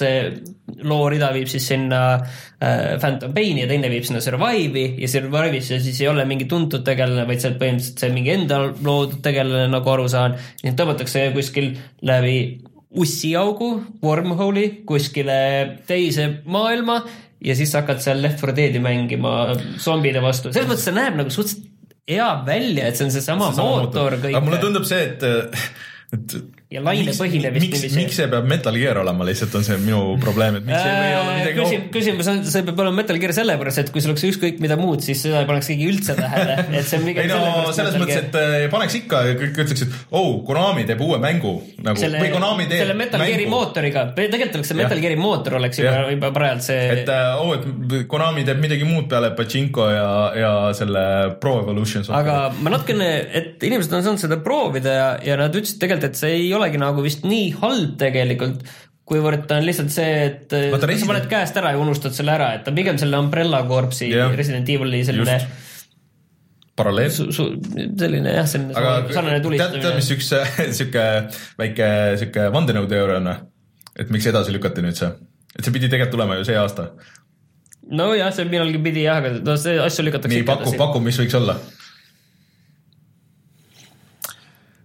loorida 0.87 1.33
viib 1.35 1.51
siis 1.51 1.67
sinna 1.73 2.03
äh, 2.15 2.97
Phantom 3.01 3.35
Paini 3.35 3.65
ja 3.65 3.71
teine 3.71 3.91
viib 3.91 4.07
sinna 4.07 4.23
Survive'i 4.25 4.95
ja 5.03 5.11
Survive'is 5.11 5.73
siis 5.73 6.01
ei 6.01 6.09
ole 6.09 6.25
mingi 6.29 6.47
tuntud 6.51 6.85
tegelane, 6.87 7.27
vaid 7.29 7.43
sealt 7.43 7.59
põhimõtteliselt 7.61 8.05
see 8.05 8.15
mingi 8.15 8.35
enda 8.37 8.63
loodud 8.71 9.21
tegelane, 9.25 9.67
nagu 9.73 9.95
aru 9.95 10.09
saan. 10.09 10.39
nii 10.63 10.73
et 10.73 10.79
tõmmatakse 10.79 11.29
kuskil 11.35 11.75
läbi 12.03 12.39
ussiaugu, 12.97 13.71
wormhole'i 14.03 14.83
kuskile 14.89 15.41
teise 15.89 16.29
maailma 16.49 17.03
ja 17.45 17.57
siis 17.59 17.75
hakkad 17.77 18.01
seal 18.03 18.23
Left 18.25 18.41
4 18.43 18.57
Dead'i 18.57 18.83
mängima 18.83 19.35
zombide 19.83 20.23
vastu, 20.25 20.53
selles 20.53 20.71
mõttes 20.71 20.89
see 20.89 20.97
näeb 20.97 21.19
nagu 21.21 21.33
suhteliselt 21.33 21.67
hea 22.09 22.29
välja, 22.47 22.89
et 22.89 22.97
see 22.97 23.05
on 23.05 23.13
seesama 23.13 23.51
mootor 23.53 24.17
aga 24.17 24.41
mulle 24.41 24.57
kõik 24.57 24.65
tundub 24.65 24.89
see, 24.89 25.03
et, 25.11 25.59
et 26.17 26.39
ja 26.69 26.83
lainepõhine 26.85 27.53
vist 27.55 27.71
miks, 27.73 27.95
miks 27.97 28.19
see 28.21 28.29
peab 28.29 28.49
Metal 28.49 28.77
Gear 28.77 29.01
olema, 29.01 29.25
lihtsalt 29.25 29.55
on 29.57 29.65
see 29.65 29.79
minu 29.81 30.19
probleem, 30.21 30.59
et 30.61 30.67
miks 30.69 30.83
ei 30.83 30.97
või 30.99 31.13
olla 31.17 31.37
midagi 31.39 31.59
Äh, 31.59 31.65
Küsim, 31.65 31.85
küsimus 31.93 32.29
on, 32.31 32.41
see 32.49 32.65
peab 32.67 32.83
olema 32.83 33.01
Metal 33.01 33.19
Gear 33.21 33.33
sellepärast, 33.37 33.83
et 33.83 33.93
kui 33.95 34.03
sul 34.05 34.13
oleks 34.13 34.25
ükskõik 34.29 34.61
mida 34.63 34.77
muud, 34.81 35.03
siis 35.05 35.23
seda 35.25 35.43
ei 35.43 35.49
paneks 35.49 35.71
keegi 35.71 35.89
üldse 35.89 36.17
tähele, 36.19 36.57
et 36.79 36.89
see 36.89 37.01
on 37.01 37.09
ei 37.13 37.31
no 37.31 37.39
selles 37.77 37.97
mõttes, 38.01 38.21
et 38.21 38.39
äh, 38.39 38.67
paneks 38.73 38.99
ikka 39.01 39.23
kõik 39.41 39.63
ütleks, 39.65 39.85
et 39.87 39.97
oh, 40.11 40.31
Konami 40.49 40.85
teeb 40.89 41.01
uue 41.05 41.19
mängu 41.23 41.55
nagu 41.85 42.01
selle 42.01 42.21
või, 42.23 42.33
Konami 42.35 42.69
teeb 42.69 42.85
selle 42.85 42.99
Metal 42.99 43.25
Gear'i 43.25 43.49
mootoriga, 43.51 44.05
tegelikult 44.19 44.61
oleks 44.61 44.73
see. 44.73 44.79
Metal 44.83 45.03
Gear'i 45.05 45.19
mootor 45.21 45.59
oleks 45.61 45.83
juba 45.83 45.95
juba 46.13 46.33
parajalt 46.37 46.67
see 46.69 46.85
et 46.99 47.13
äh, 47.13 47.41
oh, 47.41 47.55
et 47.57 48.07
Konami 48.11 48.45
teeb 48.49 48.63
midagi 48.63 48.89
muud 48.89 49.09
peale 49.11 49.33
Pachinko 49.39 49.89
ja, 49.93 50.09
ja 50.39 50.53
selle 50.77 51.05
Pro 51.43 51.59
Evolution 51.63 52.07
aga 52.17 52.39
ma 52.61 52.75
natukene, 52.77 53.09
et 53.41 53.69
inimesed 53.69 53.97
on 53.97 54.05
saanud 54.05 54.23
seda 54.23 54.41
proovida 54.45 54.95
ja, 54.95 55.09
ja 55.33 55.41
nad 55.41 55.55
ütlesid 55.55 55.81
tegelikult, 55.83 56.13
et 56.13 56.21
see 56.21 56.37
ei 56.37 56.49
olegi 56.59 56.81
nagu 56.83 57.03
vist 57.05 57.25
nii 57.27 57.53
halb 57.63 57.97
tegelikult, 58.01 58.63
kuivõrd 59.09 59.47
ta 59.49 59.57
on 59.61 59.65
lihtsalt 59.65 59.93
see, 59.95 60.11
et 60.27 60.53
Vaata, 60.53 60.83
sa 60.85 60.91
Resident- 60.91 61.13
paned 61.13 61.31
käest 61.31 61.57
ära 61.57 61.73
ja 61.73 61.81
unustad 61.81 62.13
selle 62.17 62.35
ära, 62.35 62.51
et 62.59 62.67
ta 62.67 62.75
pigem 62.77 62.99
selle 63.01 63.17
Umbrella 63.23 63.63
Corpse'i 63.71 64.11
Jah. 64.13 64.35
Resident 64.37 64.69
Evil'i 64.69 65.01
selline 65.09 65.39
Just. 65.39 65.47
paralleel 66.79 67.11
selline 67.11 68.35
jah, 68.37 68.47
selline 68.47 68.77
aga 68.77 68.93
sarnane 69.15 69.39
tead, 69.41 69.47
tead, 69.47 69.47
tulistamine 69.47 69.95
mis. 69.97 70.11
üks 70.15 70.29
sihuke 70.79 71.07
väike 71.63 71.89
sihuke 72.21 72.51
vandenõuteooria 72.55 73.23
on 73.23 73.33
või? 73.33 73.39
et 73.99 74.13
miks 74.15 74.29
edasi 74.31 74.55
lükati 74.55 74.85
nüüd 74.85 75.01
see? 75.01 75.09
et 75.57 75.65
see 75.65 75.75
pidi 75.75 75.89
tegelikult 75.89 76.15
tulema 76.19 76.37
ju 76.39 76.47
see 76.47 76.61
aasta. 76.61 76.91
nojah, 77.89 78.31
see 78.37 78.47
millalgi 78.53 78.83
pidi 78.85 79.09
jah, 79.09 79.23
aga 79.23 79.33
no 79.41 79.57
see 79.59 79.79
asju 79.83 80.07
lükatakse 80.07 80.37
nii, 80.37 80.47
paku, 80.53 80.77
paku, 80.79 81.03
mis 81.03 81.19
võiks 81.25 81.39
olla? 81.41 81.57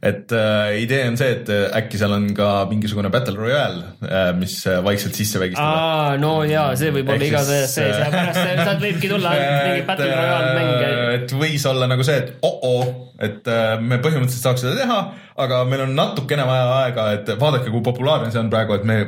Et 0.04 0.34
äh, 0.36 0.82
idee 0.84 1.06
on 1.08 1.16
see, 1.20 1.30
et 1.38 1.50
äh, 1.54 1.70
äkki 1.80 2.00
seal 2.00 2.12
on 2.12 2.26
ka 2.36 2.48
mingisugune 2.68 3.08
Battle 3.14 3.40
Royale 3.40 3.94
äh,, 4.04 4.34
mis 4.36 4.58
äh, 4.68 4.82
vaikselt 4.84 5.16
sisse 5.16 5.40
vägistada. 5.40 5.70
aa, 5.70 6.18
no 6.20 6.34
jaa, 6.48 6.74
see 6.80 6.92
võib 6.92 7.14
olla 7.14 7.30
asjas 7.40 7.76
sees 7.78 7.96
ja 7.96 8.10
äh, 8.10 8.12
pärast 8.12 8.42
sealt 8.42 8.84
võibki 8.84 9.12
tulla 9.14 9.32
mingi 9.40 9.86
Battle 9.88 10.10
Royale 10.12 10.50
mäng. 10.58 10.86
et 11.16 11.36
võis 11.40 11.68
olla 11.72 11.88
nagu 11.88 12.04
see, 12.04 12.20
et 12.20 12.34
oh-oh, 12.44 12.92
et 13.24 13.48
äh, 13.48 13.78
me 13.80 14.02
põhimõtteliselt 14.04 14.50
saaks 14.50 14.66
seda 14.66 14.76
teha, 14.82 15.00
aga 15.46 15.62
meil 15.72 15.86
on 15.86 15.96
natukene 15.96 16.50
vaja 16.52 16.68
aega, 16.82 17.08
et 17.16 17.32
vaadake, 17.40 17.72
kui 17.72 17.86
populaarne 17.86 18.34
see 18.34 18.44
on 18.44 18.52
praegu, 18.52 18.76
et 18.76 18.90
me 18.90 19.00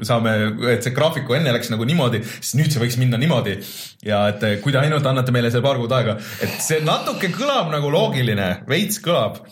saame, 0.00 0.32
et 0.72 0.86
see 0.86 0.94
graafiku 0.96 1.36
enne 1.36 1.52
läks 1.52 1.68
nagu 1.74 1.84
niimoodi, 1.84 2.22
siis 2.38 2.56
nüüd 2.56 2.72
see 2.72 2.80
võiks 2.80 2.96
minna 3.02 3.20
niimoodi. 3.20 3.58
ja 4.06 4.24
et 4.32 4.48
kui 4.64 4.72
te 4.72 4.80
ainult 4.80 5.04
annate 5.12 5.34
meile 5.34 5.52
see 5.52 5.60
paar 5.60 5.76
kuud 5.76 5.92
aega, 5.92 6.16
et 6.40 6.56
see 6.64 6.80
natuke 6.86 7.34
kõlab 7.36 7.68
nagu 7.74 7.92
loogiline, 7.92 8.50
veits 8.70 9.02
kõlab 9.04 9.42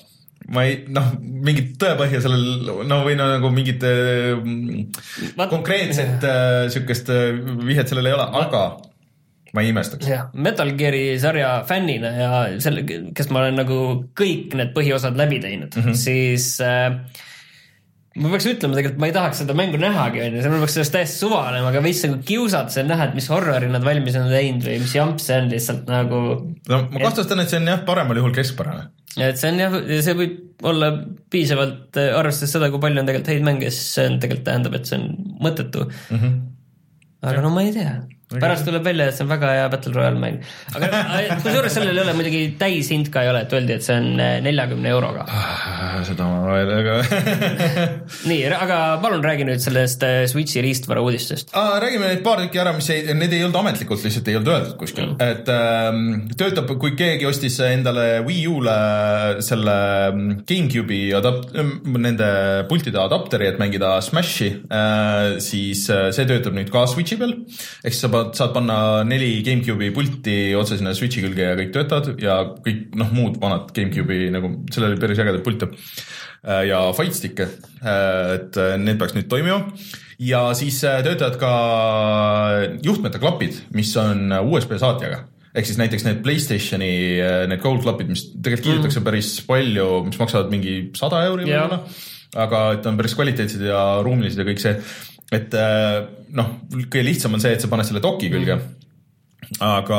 ma 0.55 0.63
ei, 0.67 0.81
noh, 0.95 1.13
mingit 1.21 1.75
tõepõhja 1.81 2.21
sellel, 2.23 2.69
no 2.87 3.01
või 3.07 3.17
no 3.19 3.29
nagu 3.33 3.51
mingit 3.55 3.83
äh, 3.87 4.37
Vaat- 5.39 5.51
konkreetset 5.51 6.27
äh, 6.27 6.67
sihukest 6.73 7.11
äh, 7.11 7.33
vihjet 7.67 7.91
sellel 7.91 8.11
ei 8.13 8.17
ole, 8.17 8.29
aga 8.43 8.65
ma 9.57 9.65
ei 9.65 9.73
imestaks. 9.73 10.07
jah, 10.11 10.29
Metal 10.35 10.71
Gear'i 10.79 11.17
sarja 11.23 11.53
fännina 11.69 12.13
ja 12.15 12.43
selle, 12.63 12.85
kes 12.87 13.31
ma 13.33 13.45
olen 13.45 13.63
nagu 13.63 13.79
kõik 14.19 14.55
need 14.59 14.75
põhiosad 14.77 15.19
läbi 15.19 15.41
teinud 15.43 15.73
mm, 15.75 15.89
-hmm. 15.89 15.99
siis 15.99 16.53
äh, 16.63 16.93
ma 18.17 18.31
peaks 18.33 18.47
ütlema 18.49 18.77
tegelikult, 18.79 19.01
ma 19.03 19.09
ei 19.11 19.15
tahaks 19.17 19.43
seda 19.43 19.57
mängu 19.57 19.81
nähagi, 19.81 20.23
onju, 20.25 20.43
see 20.45 20.53
peaks 20.55 20.77
sellest 20.79 20.95
täiesti 20.95 21.21
suva 21.21 21.43
olema, 21.51 21.73
aga 21.73 21.83
veits 21.85 22.05
nagu 22.07 22.21
kiusad 22.27 22.71
see 22.73 22.85
näha, 22.87 23.11
et 23.11 23.19
mis 23.19 23.29
horrori 23.33 23.69
nad 23.73 23.85
valmis 23.85 24.17
on 24.21 24.31
teinud 24.33 24.65
või 24.65 24.79
mis 24.85 24.95
jamp 24.97 25.21
see 25.23 25.37
on 25.41 25.51
lihtsalt 25.53 25.91
nagu. 25.91 26.23
no 26.71 26.81
ma 26.93 27.03
kahtlustan, 27.03 27.43
et 27.43 27.53
see 27.53 27.61
on 27.61 27.73
jah, 27.73 27.83
paremal 27.89 28.23
juhul 28.23 28.35
keskpärane. 28.37 28.89
Et 29.17 29.41
see 29.41 29.53
on 29.53 29.63
jah, 29.63 29.79
see 30.05 30.17
võib 30.19 30.67
olla 30.67 30.91
piisavalt, 31.33 31.97
arvestades 31.97 32.53
seda, 32.57 32.69
kui 32.73 32.83
palju 32.83 33.03
on 33.03 33.09
tegelikult 33.09 33.33
häid 33.33 33.47
mänge, 33.47 33.71
siis 33.73 33.95
see 33.97 34.11
on 34.11 34.21
tegelikult 34.23 34.47
tähendab, 34.49 34.77
et 34.79 34.89
see 34.89 34.99
on 35.01 35.09
mõttetu 35.45 35.87
mm. 35.89 36.21
-hmm. 36.21 36.37
aga 37.33 37.45
no 37.45 37.53
ma 37.55 37.65
ei 37.65 37.73
tea, 37.77 37.95
pärast 38.27 38.67
tuleb 38.67 38.83
välja, 38.83 39.07
et 39.07 39.15
see 39.15 39.23
on 39.23 39.29
väga 39.31 39.53
hea 39.55 39.67
Battle 39.71 39.93
Royale 39.95 40.19
mäng. 40.19 40.41
aga 40.75 40.89
kusjuures 41.45 41.77
sellel 41.77 41.95
ei 41.95 42.03
ole 42.03 42.15
muidugi 42.19 42.41
täishind 42.59 43.11
ka 43.15 43.23
ei 43.23 43.31
ole, 43.31 43.45
et 43.47 43.53
öeldi, 43.55 43.77
et 43.77 43.87
see 43.87 43.95
on 43.95 44.09
neljakümne 44.43 44.91
euroga. 44.91 45.27
seda 46.09 46.27
ma 46.27 46.41
veel, 46.51 46.73
aga 46.75 46.97
nii, 48.31 48.41
aga 48.51 48.79
palun 49.05 49.23
räägi 49.23 49.47
nüüd 49.47 49.63
sellest 49.63 50.03
äh, 50.07 50.25
Switchi 50.31 50.65
riistvara 50.65 51.05
uudistest. 51.07 51.55
ah,. 51.55 51.77
räägime 51.83 52.11
neid 52.11 52.25
paar 52.27 52.43
tükki 52.43 52.63
ära, 52.65 52.73
mis 52.75 52.91
ei, 52.91 53.05
need 53.15 53.37
ei 53.37 53.45
olnud 53.47 53.61
ametlikult, 53.61 54.03
lihtsalt 54.09 54.33
ei 54.33 54.41
olnud 54.41 54.53
öeldud 54.57 54.75
kuskil 54.81 55.07
mm., 55.07 55.23
et 55.23 55.53
ähm, 55.55 56.27
töötab, 56.35 56.75
kui 56.83 56.97
keegi 56.99 57.31
ostis 57.31 57.61
endale 57.63 58.25
Wii 58.27 58.43
U-le 58.51 58.77
selle 59.47 59.77
ähm, 60.09 60.27
GameCube'i 60.43 61.15
adapt-, 61.21 61.55
nende 61.95 62.33
pultide 62.67 62.99
adapteri, 63.05 63.53
et 63.53 63.63
mängida 63.63 63.95
Smashi 64.03 64.51
äh,, 64.67 65.39
siis 65.47 65.87
see 65.87 66.27
töötab 66.27 66.59
nüüd 66.59 66.75
ka 66.75 66.89
Switchi 66.91 67.23
peal. 67.23 67.39
ehk 67.87 67.95
siis 67.95 68.03
sa 68.03 68.11
pa- 68.11 68.16
saad 68.37 68.55
panna 68.55 68.79
neli 69.09 69.43
GameCube'i 69.47 69.93
pulti 69.95 70.37
otse 70.59 70.79
sinna 70.79 70.95
Switchi 70.97 71.25
külge 71.25 71.45
ja 71.45 71.59
kõik 71.59 71.75
töötavad 71.75 72.23
ja 72.23 72.39
kõik 72.65 72.97
noh, 72.99 73.13
muud 73.17 73.39
vanad 73.43 73.71
GameCube'i 73.77 74.31
nagu, 74.35 74.53
sellel 74.73 74.95
oli 74.95 75.03
päris 75.03 75.23
ägedaid 75.23 75.45
pilte 75.47 75.71
äh, 75.71 76.67
ja 76.71 76.83
fight 76.97 77.17
stick'e, 77.19 77.49
et 78.35 78.59
äh, 78.61 78.75
need 78.81 79.01
peaks 79.01 79.17
nüüd 79.17 79.31
toimima. 79.31 79.63
Ja 80.23 80.49
siis 80.57 80.81
äh, 80.89 81.03
töötavad 81.05 81.37
ka 81.41 81.55
juhtmete 82.85 83.21
klapid, 83.21 83.59
mis 83.77 83.93
on 84.01 84.31
USB 84.47 84.79
saatjaga. 84.81 85.27
Ehk 85.57 85.69
siis 85.69 85.79
näiteks 85.81 86.05
need 86.05 86.23
Playstationi 86.25 86.93
äh, 87.21 87.43
need 87.49 87.63
gold 87.65 87.85
klapid, 87.85 88.11
mis 88.13 88.27
tegelikult 88.35 88.67
kiidetakse 88.67 89.01
mm. 89.01 89.09
päris 89.09 89.33
palju, 89.49 89.89
mis 90.09 90.21
maksavad 90.21 90.53
mingi 90.53 90.77
sada 90.97 91.23
euri 91.29 91.49
võib-olla, 91.49 91.81
aga 92.45 92.63
et 92.77 92.89
on 92.89 92.99
päris 92.99 93.17
kvaliteetsed 93.17 93.65
ja 93.65 93.83
ruumilised 94.05 94.43
ja 94.43 94.49
kõik 94.49 94.61
see, 94.61 94.75
et 95.35 95.55
äh, 95.59 96.01
noh, 96.37 96.53
kõige 96.75 97.07
lihtsam 97.07 97.35
on 97.35 97.43
see, 97.43 97.55
et 97.57 97.63
sa 97.63 97.71
paned 97.73 97.89
selle 97.89 98.05
doki 98.05 98.31
külge 98.33 98.59
mm 98.59 98.87
aga 99.63 99.99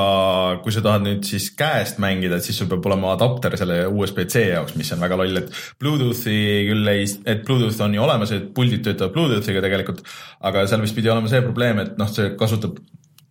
kui 0.63 0.73
sa 0.75 0.81
tahad 0.83 1.05
nüüd 1.05 1.25
siis 1.27 1.47
käest 1.57 2.01
mängida, 2.03 2.39
siis 2.43 2.57
sul 2.59 2.69
peab 2.71 2.85
olema 2.89 3.13
adapter 3.15 3.55
selle 3.59 3.79
USB-C 3.87 4.43
jaoks, 4.49 4.75
mis 4.79 4.91
on 4.93 5.03
väga 5.03 5.19
loll, 5.19 5.39
et 5.39 5.53
Bluetoothi 5.79 6.37
küll 6.67 6.91
ei, 6.91 7.07
et 7.25 7.45
Bluetooth 7.47 7.79
on 7.85 7.95
ju 7.95 8.03
olemas, 8.03 8.33
et 8.35 8.49
puldid 8.55 8.83
töötavad 8.85 9.15
Bluetoothiga 9.15 9.63
tegelikult, 9.63 10.03
aga 10.49 10.67
seal 10.67 10.83
vist 10.83 10.97
pidi 10.97 11.11
olema 11.13 11.31
see 11.31 11.43
probleem, 11.45 11.81
et 11.85 11.97
noh, 11.99 12.11
see 12.11 12.33
kasutab 12.39 12.81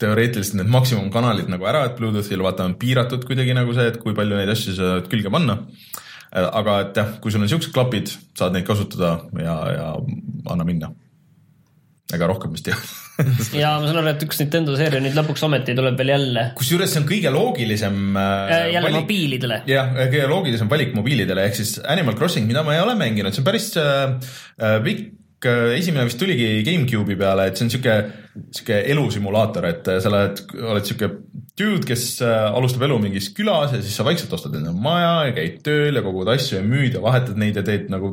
teoreetiliselt 0.00 0.60
need 0.60 0.72
maksimumkanalid 0.72 1.52
nagu 1.52 1.68
ära, 1.68 1.86
et 1.88 1.96
Bluetoothil 2.00 2.44
vaata 2.44 2.66
on 2.68 2.76
piiratud 2.80 3.24
kuidagi 3.28 3.56
nagu 3.56 3.76
see, 3.76 3.88
et 3.92 4.00
kui 4.00 4.16
palju 4.16 4.40
neid 4.40 4.52
asju 4.52 4.76
sa 4.76 4.92
saad 4.96 5.10
külge 5.12 5.32
panna. 5.32 5.60
aga 6.36 6.80
et 6.82 6.98
jah, 6.98 7.12
kui 7.22 7.32
sul 7.32 7.44
on 7.44 7.48
siuksed 7.48 7.72
klapid, 7.72 8.10
saad 8.36 8.52
neid 8.52 8.66
kasutada 8.68 9.18
ja, 9.40 9.56
ja 9.72 9.86
anna 10.52 10.64
minna. 10.68 10.90
Ega 12.14 12.28
rohkem 12.30 12.52
vist 12.54 12.68
ei 12.70 12.76
ole 12.76 13.04
ja 13.62 13.72
ma 13.80 13.88
saan 13.88 13.98
aru, 14.02 14.10
et 14.12 14.24
üks 14.26 14.38
Nintendo 14.42 14.76
seeria 14.78 15.00
nüüd 15.02 15.16
lõpuks 15.16 15.42
ometi 15.46 15.74
tuleb 15.76 15.96
veel 15.98 16.12
jälle, 16.12 16.42
kusjuures 16.58 16.92
see 16.92 17.00
on 17.02 17.08
kõige 17.08 17.32
loogilisem 17.34 18.00
äh, 18.20 18.56
jälle 18.74 18.84
valik- 18.90 19.00
mobiilidele. 19.06 19.60
jah, 19.70 19.92
kõige 20.02 20.26
loogilisem 20.30 20.70
valik 20.70 20.92
mobiilidele 20.96 21.46
ehk 21.48 21.56
siis 21.58 21.76
Animal 21.82 22.18
Crossing, 22.18 22.46
mida 22.50 22.62
ma 22.66 22.76
ei 22.76 22.82
ole 22.84 22.96
mänginud, 23.00 23.34
see 23.34 23.42
on 23.42 23.48
päris 23.48 23.70
äh, 23.80 24.18
äh, 24.60 24.76
pikk 24.84 25.48
äh, 25.48 25.72
esimene 25.78 26.04
vist 26.10 26.20
tuligi 26.20 26.50
GameCube'i 26.68 27.16
peale, 27.18 27.48
et 27.48 27.56
see 27.58 27.66
on 27.66 27.72
sihuke, 27.72 27.96
sihuke 28.52 28.82
elusimulaator, 28.92 29.70
et 29.72 29.90
äh, 29.94 30.02
sa 30.04 30.12
lähed, 30.12 30.44
oled 30.60 30.86
sihuke 30.88 31.10
dude, 31.56 31.86
kes 31.88 32.04
äh, 32.24 32.46
alustab 32.52 32.84
elu 32.84 32.98
mingis 33.00 33.30
külas 33.36 33.72
ja 33.72 33.80
siis 33.80 33.94
sa 33.96 34.04
vaikselt 34.06 34.32
ostad 34.36 34.54
endale 34.58 34.76
maja 34.76 35.28
ja 35.28 35.34
käid 35.36 35.62
tööl 35.64 35.96
ja 35.96 36.02
kogud 36.04 36.28
asju 36.28 36.58
ja 36.58 36.64
müüd 36.66 36.98
ja 36.98 37.02
vahetad 37.04 37.38
neid 37.40 37.56
ja 37.56 37.64
teed 37.64 37.88
nagu 37.92 38.10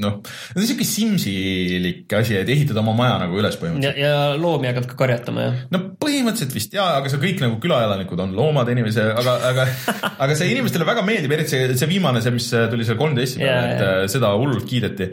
noh, 0.00 0.20
see 0.22 0.60
on 0.60 0.68
sihuke 0.68 0.86
Simsi-lik 0.86 2.14
asi, 2.18 2.36
et 2.38 2.52
ehitad 2.52 2.78
oma 2.82 2.94
maja 2.96 3.18
nagu 3.24 3.38
üles 3.40 3.58
põhimõtteliselt. 3.58 3.98
ja, 3.98 4.12
ja 4.12 4.38
loomi 4.38 4.70
hakkad 4.70 4.86
ka 4.92 4.98
karjatama, 5.02 5.48
jah? 5.48 5.58
no 5.74 5.82
põhimõtteliselt 5.98 6.54
vist 6.54 6.76
jaa, 6.78 6.92
aga 7.00 7.10
see 7.10 7.22
kõik 7.22 7.42
nagu 7.42 7.58
külaelanikud 7.62 8.22
on 8.22 8.36
loomad 8.38 8.70
inimese, 8.70 9.08
aga, 9.18 9.38
aga, 9.50 9.66
aga 10.26 10.38
see 10.38 10.52
inimestele 10.54 10.86
väga 10.88 11.04
meeldib, 11.06 11.34
eriti 11.36 11.56
see, 11.56 11.68
see 11.80 11.90
viimane, 11.90 12.22
see, 12.22 12.34
mis 12.36 12.48
tuli 12.70 12.86
seal 12.86 13.00
13 13.00 13.42
peale 13.42 13.66
et 13.72 13.82
jaa. 13.82 13.98
äh, 14.04 14.06
seda 14.10 14.32
hullult 14.38 14.66
kiideti. 14.68 15.10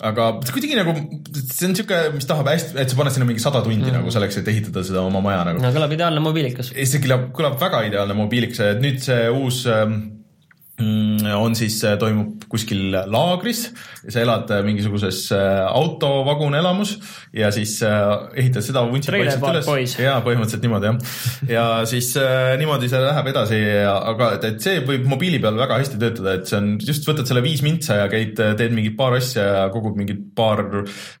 Aga 0.00 0.28
kuidagi 0.48 0.78
nagu, 0.78 0.94
see 1.40 1.68
on 1.68 1.74
siuke, 1.76 1.98
mis 2.14 2.28
tahab 2.28 2.48
hästi, 2.50 2.76
et 2.80 2.92
sa 2.92 2.98
paned 2.98 3.14
sinna 3.14 3.28
mingi 3.28 3.42
sada 3.42 3.60
tundi 3.64 3.84
mm. 3.84 3.98
nagu 3.98 4.12
selleks, 4.14 4.40
et 4.40 4.48
ehitada 4.52 4.84
seda 4.86 5.02
oma 5.04 5.22
maja 5.24 5.42
nagu. 5.50 5.60
no 5.62 5.72
kõlab 5.74 5.92
ideaalne 5.96 6.22
mobiilikas. 6.24 6.72
see 6.72 7.02
kõlab, 7.04 7.28
kõlab 7.36 7.58
väga 7.60 7.84
ideaalne 7.90 8.16
mobiilikas, 8.16 8.62
et 8.72 8.80
nüüd 8.84 9.02
see 9.04 9.28
uus 9.34 9.64
ähm, 9.70 9.98
on 11.36 11.54
siis, 11.58 11.78
toimub 12.00 12.46
kuskil 12.50 12.94
laagris 13.10 13.66
sa 14.08 14.22
elad 14.22 14.50
äh, 14.54 14.62
mingisuguses 14.64 15.26
äh, 15.36 15.60
autovagunielamus 15.68 16.96
ja 17.36 17.50
siis 17.54 17.76
äh, 17.86 18.06
ehitad 18.40 18.64
seda 18.64 18.84
vuntsi 18.88 19.10
Trailer 19.10 19.30
vaikselt 19.30 19.44
Park 19.44 19.68
üles 19.76 19.96
ja 20.00 20.16
põhimõtteliselt 20.24 20.64
niimoodi 20.66 20.90
jah. 20.90 21.12
ja 21.50 21.64
siis 21.90 22.12
äh, 22.20 22.54
niimoodi 22.60 22.90
see 22.90 23.02
läheb 23.04 23.30
edasi, 23.32 23.60
aga 23.90 24.32
et, 24.38 24.48
see 24.64 24.80
võib 24.86 25.06
mobiili 25.10 25.40
peal 25.42 25.58
väga 25.60 25.80
hästi 25.82 26.00
töötada, 26.00 26.36
et 26.38 26.50
see 26.50 26.58
on 26.60 26.72
just 26.80 27.06
võtad 27.08 27.28
selle 27.28 27.44
viis 27.44 27.64
mintsa 27.66 28.00
ja 28.02 28.08
käid, 28.12 28.34
teed 28.38 28.74
mingid 28.76 28.96
paar 28.98 29.18
asja 29.18 29.46
ja 29.46 29.68
kogud 29.74 29.98
mingid 30.00 30.30
paar 30.36 30.64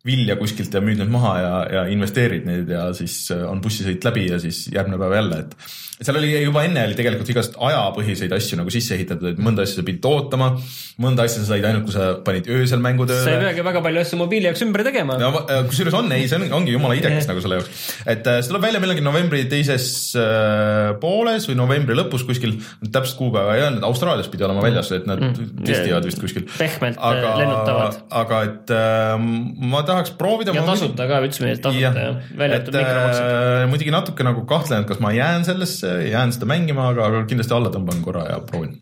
vilja 0.06 0.38
kuskilt 0.40 0.74
ja 0.74 0.82
müüd 0.84 1.02
need 1.02 1.12
maha 1.12 1.36
ja, 1.40 1.54
ja 1.78 1.86
investeerid 1.92 2.48
neid 2.48 2.70
ja 2.72 2.88
siis 2.96 3.22
äh, 3.34 3.44
on 3.48 3.62
bussisõit 3.64 4.04
läbi 4.08 4.28
ja 4.30 4.40
siis 4.42 4.66
järgmine 4.72 5.00
päev 5.00 5.16
jälle, 5.20 5.44
et 5.44 5.56
seal 6.00 6.16
oli 6.16 6.30
juba 6.32 6.62
enne 6.64 6.86
oli 6.88 6.96
tegelikult 6.96 7.28
igast 7.34 7.56
ajapõhiseid 7.60 8.32
asju 8.32 8.56
nagu 8.60 8.72
sisse 8.72 8.94
ehitatud, 8.96 9.34
et 9.34 9.40
mõnda 9.42 9.66
asja 9.66 9.80
sa 9.80 9.84
pidid 9.84 10.06
ootama, 10.08 10.54
mõnda 11.02 11.26
asja 11.28 11.42
sa 11.42 11.50
said 11.52 11.66
ainult, 11.68 11.84
kui 11.88 11.92
sa 11.92 12.06
panid 12.24 12.48
öösel 12.48 12.80
mängu 12.80 13.04
sa 13.08 13.18
ei 13.18 13.26
tööle. 13.26 13.42
peagi 13.44 13.64
väga 13.66 13.82
palju 13.84 14.02
asju 14.04 14.20
mobiili 14.20 14.48
jaoks 14.48 14.64
ümber 14.64 14.84
tegema. 14.86 15.18
no 15.20 15.28
va- 15.34 15.44
äh, 15.52 15.60
kusjuures 15.68 15.96
on, 15.98 16.08
ei, 16.16 16.24
see 16.30 16.40
on, 16.40 16.46
ongi 16.60 16.72
jumala 16.72 16.96
idekas 16.96 17.28
nagu 17.30 17.42
selle 17.44 17.60
jaoks. 17.60 17.84
et 18.06 18.30
äh, 18.32 18.40
see 18.40 18.52
tuleb 18.52 18.64
välja 18.64 18.80
millalgi 18.80 19.04
novembri 19.04 19.42
teises 19.52 19.90
äh, 20.16 20.94
pooles 21.02 21.48
või 21.50 21.58
novembri 21.60 21.98
lõpus 21.98 22.24
kuskil, 22.28 22.56
täpset 22.88 23.18
kuupäeva 23.20 23.58
ei 23.58 23.66
öelnud, 23.66 23.84
Austraalias 23.90 24.32
pidi 24.32 24.48
olema 24.48 24.64
väljas, 24.64 24.88
et 24.96 25.04
nad 25.10 25.20
mm. 25.20 25.60
testivad 25.68 26.08
vist 26.08 26.22
kuskil. 26.24 26.48
pehmelt 26.56 26.96
aga, 26.96 27.34
lennutavad. 27.42 28.00
aga 28.22 28.40
et 28.48 28.74
äh, 28.78 29.28
ma 29.74 29.84
tahaks 29.84 30.16
proovida. 30.16 30.56
ja 30.56 30.64
tasuta 30.64 31.10
ka, 31.12 31.20
ütlesime, 31.28 31.52
et 31.58 31.64
tasuta 31.68 32.08
jah, 32.08 32.24
välja 32.32 32.62
et 32.62 32.72
arvatud 32.72 32.80
mikromaksed. 32.80 33.30
äh, 33.36 33.68
muidugi 33.70 33.96
natuke 33.98 34.26
nagu 34.26 34.48
kahtlen, 34.48 34.84
et 34.84 34.90
kas 34.90 35.04
ma 35.04 35.12
jään 35.12 35.44
sellesse, 35.44 35.89
jään 36.10 36.32
seda 36.36 36.48
mängima, 36.50 36.90
aga, 36.92 37.08
aga 37.10 37.24
kindlasti 37.30 37.56
alla 37.56 37.72
tõmban 37.74 38.04
korra 38.04 38.26
ja 38.28 38.38
proovin. 38.46 38.78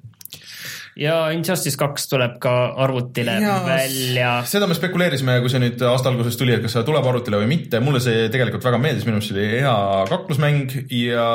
ja 0.98 1.16
Injustice 1.34 1.78
kaks 1.78 2.08
tuleb 2.10 2.38
ka 2.42 2.54
arvutile 2.84 3.38
ja, 3.42 3.60
välja. 3.66 4.34
seda 4.50 4.66
me 4.66 4.76
spekuleerisime, 4.78 5.38
kui 5.42 5.52
see 5.52 5.62
nüüd 5.62 5.82
aasta 5.88 6.12
alguses 6.12 6.38
tuli, 6.40 6.56
et 6.56 6.64
kas 6.64 6.76
see 6.76 6.86
tuleb 6.88 7.06
arvutile 7.06 7.42
või 7.42 7.50
mitte, 7.54 7.82
mulle 7.84 8.02
see 8.04 8.28
tegelikult 8.34 8.66
väga 8.66 8.82
meeldis, 8.82 9.06
minu 9.08 9.18
meelest 9.18 9.34
see 9.34 9.40
oli 9.40 9.50
hea 9.62 9.74
kaklusmäng 10.10 10.78
ja 10.98 11.26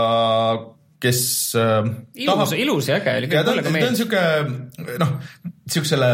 kes 1.04 1.22
äh, 1.60 1.92
ilus, 2.16 2.56
ilus 2.56 2.88
ja 2.88 3.02
äge 3.02 3.18
oli 3.20 3.30
ta 3.32 3.44
on, 3.52 3.96
sihuke 4.00 4.24
noh, 5.02 5.16
siuksele 5.68 6.12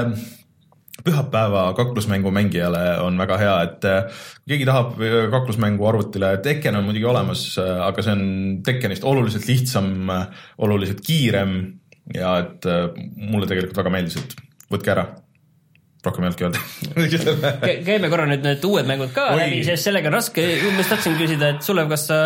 pühapäeva 1.06 1.74
kaklusmängu 1.78 2.32
mängijale 2.36 2.84
on 3.04 3.18
väga 3.20 3.38
hea, 3.42 3.56
et 3.68 3.88
äh, 3.88 4.24
kui 4.44 4.54
keegi 4.54 4.68
tahab 4.70 5.00
äh, 5.00 5.20
kaklusmängu 5.32 5.88
arvutile, 5.90 6.36
Tekken 6.44 6.80
on 6.80 6.88
muidugi 6.88 7.08
olemas, 7.10 7.46
aga 7.60 8.06
see 8.06 8.16
on 8.16 8.26
Tekkenist 8.66 9.08
oluliselt 9.08 9.48
lihtsam, 9.50 10.12
oluliselt 10.58 11.04
kiirem 11.06 11.60
ja 12.16 12.36
et 12.44 12.68
äh, 12.70 12.88
mulle 13.16 13.50
tegelikult 13.50 13.82
väga 13.82 13.94
meeldis, 13.94 14.20
et 14.20 14.38
võtke 14.72 14.94
ära. 14.96 15.08
rohkem 16.06 16.24
ei 16.24 16.30
olnudki 16.30 16.46
öelda. 16.48 17.74
käime 17.90 18.10
korra 18.12 18.28
nüüd 18.30 18.46
need 18.46 18.64
uued 18.66 18.88
mängud 18.88 19.12
ka 19.16 19.34
Oi. 19.34 19.42
läbi, 19.42 19.64
sest 19.68 19.90
sellega 19.90 20.08
on 20.08 20.16
raske, 20.16 20.46
ma 20.64 20.80
just 20.80 20.94
tahtsin 20.96 21.18
küsida, 21.20 21.54
et 21.56 21.66
Sulev, 21.66 21.90
kas 21.92 22.08
sa 22.08 22.22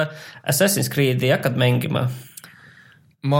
Assassin's 0.45 0.91
Creed'i 0.93 1.33
hakkad 1.33 1.57
mängima? 1.59 2.07
Ma 3.23 3.39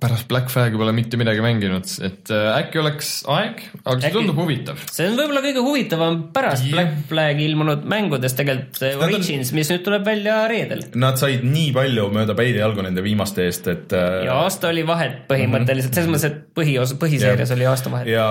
pärast 0.00 0.24
Black 0.30 0.48
Flag'i 0.48 0.78
pole 0.80 0.92
mitte 0.96 1.18
midagi 1.20 1.42
mänginud, 1.44 1.84
et 2.06 2.30
äh, 2.32 2.46
äkki 2.62 2.78
oleks 2.80 3.10
aeg, 3.28 3.58
aga 3.82 3.96
see 4.00 4.08
Äkki- 4.08 4.14
tundub 4.16 4.38
huvitav. 4.40 4.78
see 4.88 5.04
on 5.10 5.18
võib-olla 5.18 5.42
kõige 5.44 5.64
huvitavam 5.66 6.14
pärast 6.32 6.64
Jah. 6.64 6.72
Black 6.72 7.02
Flag'i 7.10 7.44
ilmunud 7.50 7.84
mängudest 7.84 8.38
tegelikult 8.40 8.80
Nad 8.86 8.96
on- 8.96 9.04
Origins, 9.10 9.52
mis 9.52 9.68
nüüd 9.74 9.84
tuleb 9.84 10.06
välja 10.08 10.38
reedel. 10.48 10.80
Nad 10.96 11.20
said 11.20 11.44
nii 11.44 11.74
palju 11.76 12.06
mööda 12.14 12.32
päid 12.38 12.56
ja 12.56 12.64
jalgu 12.64 12.86
nende 12.86 13.04
viimaste 13.04 13.44
eest, 13.44 13.68
et 13.68 13.92
äh, 13.92 14.24
ja 14.30 14.38
aasta 14.46 14.70
oli 14.72 14.86
vahet 14.88 15.26
põhimõtteliselt, 15.28 15.92
selles 16.00 16.08
mõttes, 16.14 16.24
et 16.32 16.40
põhiosa, 16.56 16.96
põhiseerias 17.04 17.52
oli 17.52 17.68
aasta 17.68 17.92
vahet. 17.92 18.08
ja 18.08 18.24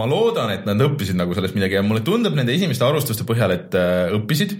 ma 0.00 0.08
loodan, 0.08 0.54
et 0.56 0.64
nad 0.68 0.80
õppisid 0.88 1.20
nagu 1.20 1.36
sellest 1.36 1.58
midagi 1.58 1.76
ja 1.76 1.84
mulle 1.84 2.00
tundub 2.06 2.32
nende 2.38 2.56
esimeste 2.56 2.88
arvustuste 2.88 3.28
põhjal, 3.28 3.52
et 3.60 3.76
äh, 3.76 4.08
õppisid, 4.16 4.56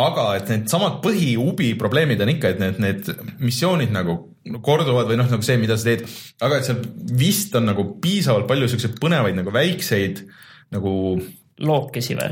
aga 0.00 0.30
et 0.40 0.48
needsamad 0.48 1.00
põhiubi 1.04 1.74
probleemid 1.76 2.24
on 2.24 2.32
ikka, 2.38 2.54
et 2.56 2.60
need, 2.64 2.80
need 2.80 3.14
missioonid 3.44 3.92
nagu 3.92 4.20
korduvad 4.64 5.10
või 5.10 5.18
noh, 5.20 5.28
nagu 5.28 5.44
see, 5.44 5.58
mida 5.60 5.76
sa 5.76 5.90
teed, 5.90 6.06
aga 6.40 6.60
et 6.60 6.68
seal 6.68 6.80
vist 7.18 7.54
on 7.58 7.68
nagu 7.68 7.84
piisavalt 8.02 8.48
palju 8.48 8.70
siukseid 8.72 8.96
põnevaid 9.02 9.36
nagu 9.36 9.52
väikseid 9.54 10.24
nagu 10.74 10.94
lookesi 11.60 12.16
või? 12.16 12.28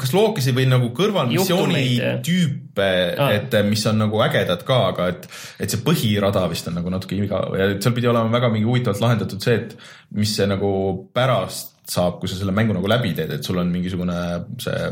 kas 0.00 0.14
lookisi 0.16 0.54
või 0.56 0.66
nagu 0.70 0.88
kõrvalmissiooni 0.96 1.82
tüüpe 2.24 2.88
Aa. 3.12 3.34
et 3.36 3.56
mis 3.68 3.82
on 3.90 4.00
nagu 4.00 4.22
ägedad 4.24 4.64
ka, 4.66 4.78
aga 4.94 5.10
et, 5.12 5.26
et 5.60 5.72
see 5.72 5.82
põhirada 5.84 6.46
vist 6.52 6.70
on 6.70 6.78
nagu 6.80 6.92
natuke 6.92 7.18
igav 7.18 7.58
ja 7.58 7.68
seal 7.76 7.96
pidi 7.96 8.08
olema 8.08 8.32
väga 8.32 8.52
mingi 8.54 8.68
huvitavalt 8.68 9.04
lahendatud 9.04 9.44
see, 9.44 9.58
et 9.60 9.76
mis 10.16 10.32
see 10.36 10.48
nagu 10.48 10.72
pärast 11.16 11.76
saab, 11.90 12.20
kui 12.22 12.30
sa 12.30 12.38
selle 12.38 12.54
mängu 12.54 12.72
nagu 12.76 12.86
läbi 12.88 13.10
teed, 13.18 13.32
et 13.34 13.46
sul 13.46 13.58
on 13.58 13.70
mingisugune 13.72 14.16
see 14.62 14.90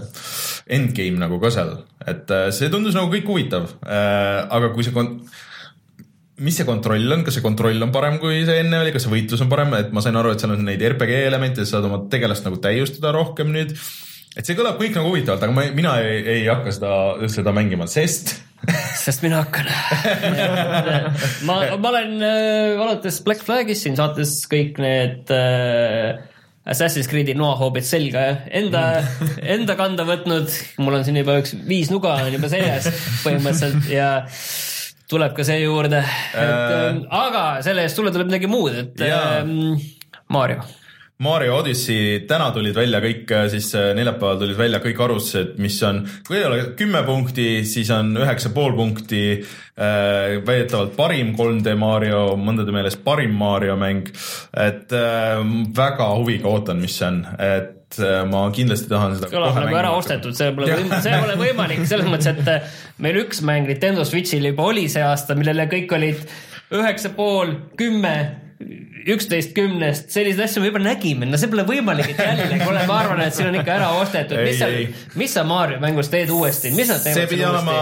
endgame 0.75 1.21
nagu 1.23 1.39
ka 1.41 1.53
seal, 1.55 1.77
et 2.03 2.33
äh, 2.35 2.49
see 2.55 2.73
tundus 2.73 2.97
nagu 2.99 3.07
kõik 3.13 3.29
huvitav. 3.31 3.71
aga 3.87 4.73
kui 4.75 4.85
see 4.85 4.97
mis 6.45 6.59
see 6.59 6.67
kontroll 6.69 7.15
on, 7.15 7.25
kas 7.27 7.39
see 7.39 7.45
kontroll 7.45 7.87
on 7.87 7.95
parem, 7.95 8.19
kui 8.23 8.43
see 8.47 8.61
enne 8.63 8.83
oli, 8.83 8.93
kas 8.95 9.07
see 9.07 9.15
võitlus 9.15 9.43
on 9.45 9.51
parem, 9.51 9.73
et 9.79 9.95
ma 9.95 10.03
sain 10.05 10.19
aru, 10.19 10.35
et 10.35 10.43
seal 10.43 10.55
on 10.55 10.67
neid 10.67 10.83
RPG 10.93 11.25
elemente, 11.27 11.65
sa 11.67 11.79
saad 11.79 11.89
oma 11.91 12.05
tegelast 12.13 12.47
nagu 12.47 12.61
täiustada 12.63 13.15
rohkem 13.17 13.51
nüüd. 13.55 13.75
et 14.37 14.47
see 14.47 14.59
kõlab 14.59 14.79
kõik 14.81 14.95
nagu 14.99 15.11
huvitavalt, 15.11 15.47
aga 15.47 15.57
ma, 15.57 15.67
mina 15.75 15.97
ei, 16.05 16.21
ei 16.37 16.45
hakka 16.47 16.75
seda, 16.77 16.93
seda 17.33 17.55
mängima, 17.57 17.89
sest 17.91 18.37
sest 19.05 19.23
mina 19.25 19.43
hakkan. 19.43 19.69
ma, 21.49 21.61
ma 21.79 21.93
olen 21.93 22.17
äh, 22.23 22.81
alates 22.81 23.23
Black 23.27 23.45
Flagist 23.47 23.87
siin 23.87 23.99
saates 23.99 24.41
kõik 24.51 24.81
need 24.83 25.31
äh, 25.35 26.19
Assassin's 26.69 27.09
Creed'i 27.09 27.33
noahoobid 27.39 27.87
selga 27.89 28.25
enda, 28.53 28.83
enda 29.57 29.77
kanda 29.79 30.05
võtnud. 30.09 30.53
mul 30.85 30.99
on 30.99 31.07
siin 31.07 31.19
juba 31.23 31.39
üks 31.43 31.55
viis 31.69 31.93
nuga 31.93 32.19
on 32.27 32.35
juba 32.35 32.51
seljas 32.53 32.91
põhimõtteliselt 33.25 33.89
ja 33.93 34.11
tuleb 35.09 35.37
ka 35.37 35.47
see 35.47 35.63
juurde 35.63 36.03
et, 36.03 36.43
äh,. 36.43 36.99
aga 37.09 37.47
selle 37.65 37.87
eest 37.87 37.99
sulle 37.99 38.13
tuleb 38.15 38.29
midagi 38.31 38.51
muud, 38.51 38.77
et 38.85 39.09
Jaa. 39.09 39.41
äh, 39.41 39.89
Mario. 40.35 40.67
Mario 41.19 41.57
Odyssey, 41.59 42.21
täna 42.31 42.53
tulid 42.55 42.77
välja 42.79 43.01
kõik, 43.03 43.33
siis 43.51 43.73
äh, 43.75 43.89
neljapäeval 43.99 44.37
tulid 44.39 44.59
välja 44.59 44.79
kõik 44.85 45.01
arvustused, 45.03 45.57
mis 45.59 45.79
on, 45.83 46.05
kui 46.29 46.39
ei 46.39 46.45
ole 46.47 46.61
kümme 46.79 47.01
punkti, 47.07 47.65
siis 47.67 47.91
on 47.91 48.13
üheksa 48.21 48.53
pool 48.55 48.77
punkti 48.79 49.23
äh,. 49.35 50.37
väidetavalt 50.47 50.95
parim 50.99 51.33
3D 51.39 51.75
Mario, 51.81 52.23
mõndade 52.39 52.75
meelest 52.77 53.03
parim 53.07 53.35
Mario 53.41 53.75
mäng. 53.81 54.13
et 54.55 54.95
äh, 54.95 55.43
väga 55.81 56.13
huviga 56.21 56.53
ootan, 56.53 56.79
mis 56.85 57.01
see 57.01 57.11
on, 57.11 57.25
et 57.39 57.78
äh, 58.03 58.21
ma 58.29 58.45
kindlasti 58.55 58.91
tahan 58.91 59.17
seda. 59.17 59.31
kõlab 59.33 59.57
nagu 59.59 59.79
ära 59.81 59.95
ostetud, 59.97 60.37
see 60.37 60.53
pole, 60.57 60.77
see 61.05 61.15
pole 61.23 61.39
võimalik 61.45 61.87
selles 61.89 62.11
mõttes, 62.11 62.35
et 62.35 62.53
äh, 62.53 62.77
meil 63.05 63.23
üks 63.25 63.41
mäng 63.47 63.71
Nintendo 63.71 64.05
Switch'il 64.09 64.51
juba 64.51 64.69
oli 64.73 64.89
see 64.93 65.05
aasta, 65.05 65.37
millele 65.39 65.69
kõik 65.71 65.95
olid 65.97 66.25
üheksa 66.75 67.15
pool, 67.17 67.55
kümme, 67.81 68.15
üksteist 68.59 69.53
kümnest, 69.55 70.09
selliseid 70.11 70.49
asju 70.49 70.63
me 70.63 70.73
juba 70.73 70.81
nägime, 70.83 71.27
no 71.29 71.39
see 71.39 71.51
pole 71.51 71.63
võimalik, 71.69 72.09
et 72.11 72.19
jälle, 72.19 72.59
kuule, 72.59 72.81
ma 72.89 72.97
arvan, 73.05 73.21
et 73.23 73.37
siin 73.37 73.53
on 73.53 73.59
ikka 73.61 73.77
ära 73.77 73.91
ostetud, 74.01 74.41
mis 74.43 74.59
sa 74.59 74.69
mis 75.19 75.35
sa 75.37 75.45
Mario 75.47 75.79
mängus 75.83 76.11
teed 76.11 76.33
uuesti, 76.35 76.73
mis 76.75 76.91
nad 76.91 76.99
see 76.99 77.15
teevad 77.15 77.31
pidi 77.31 77.47
olema 77.47 77.77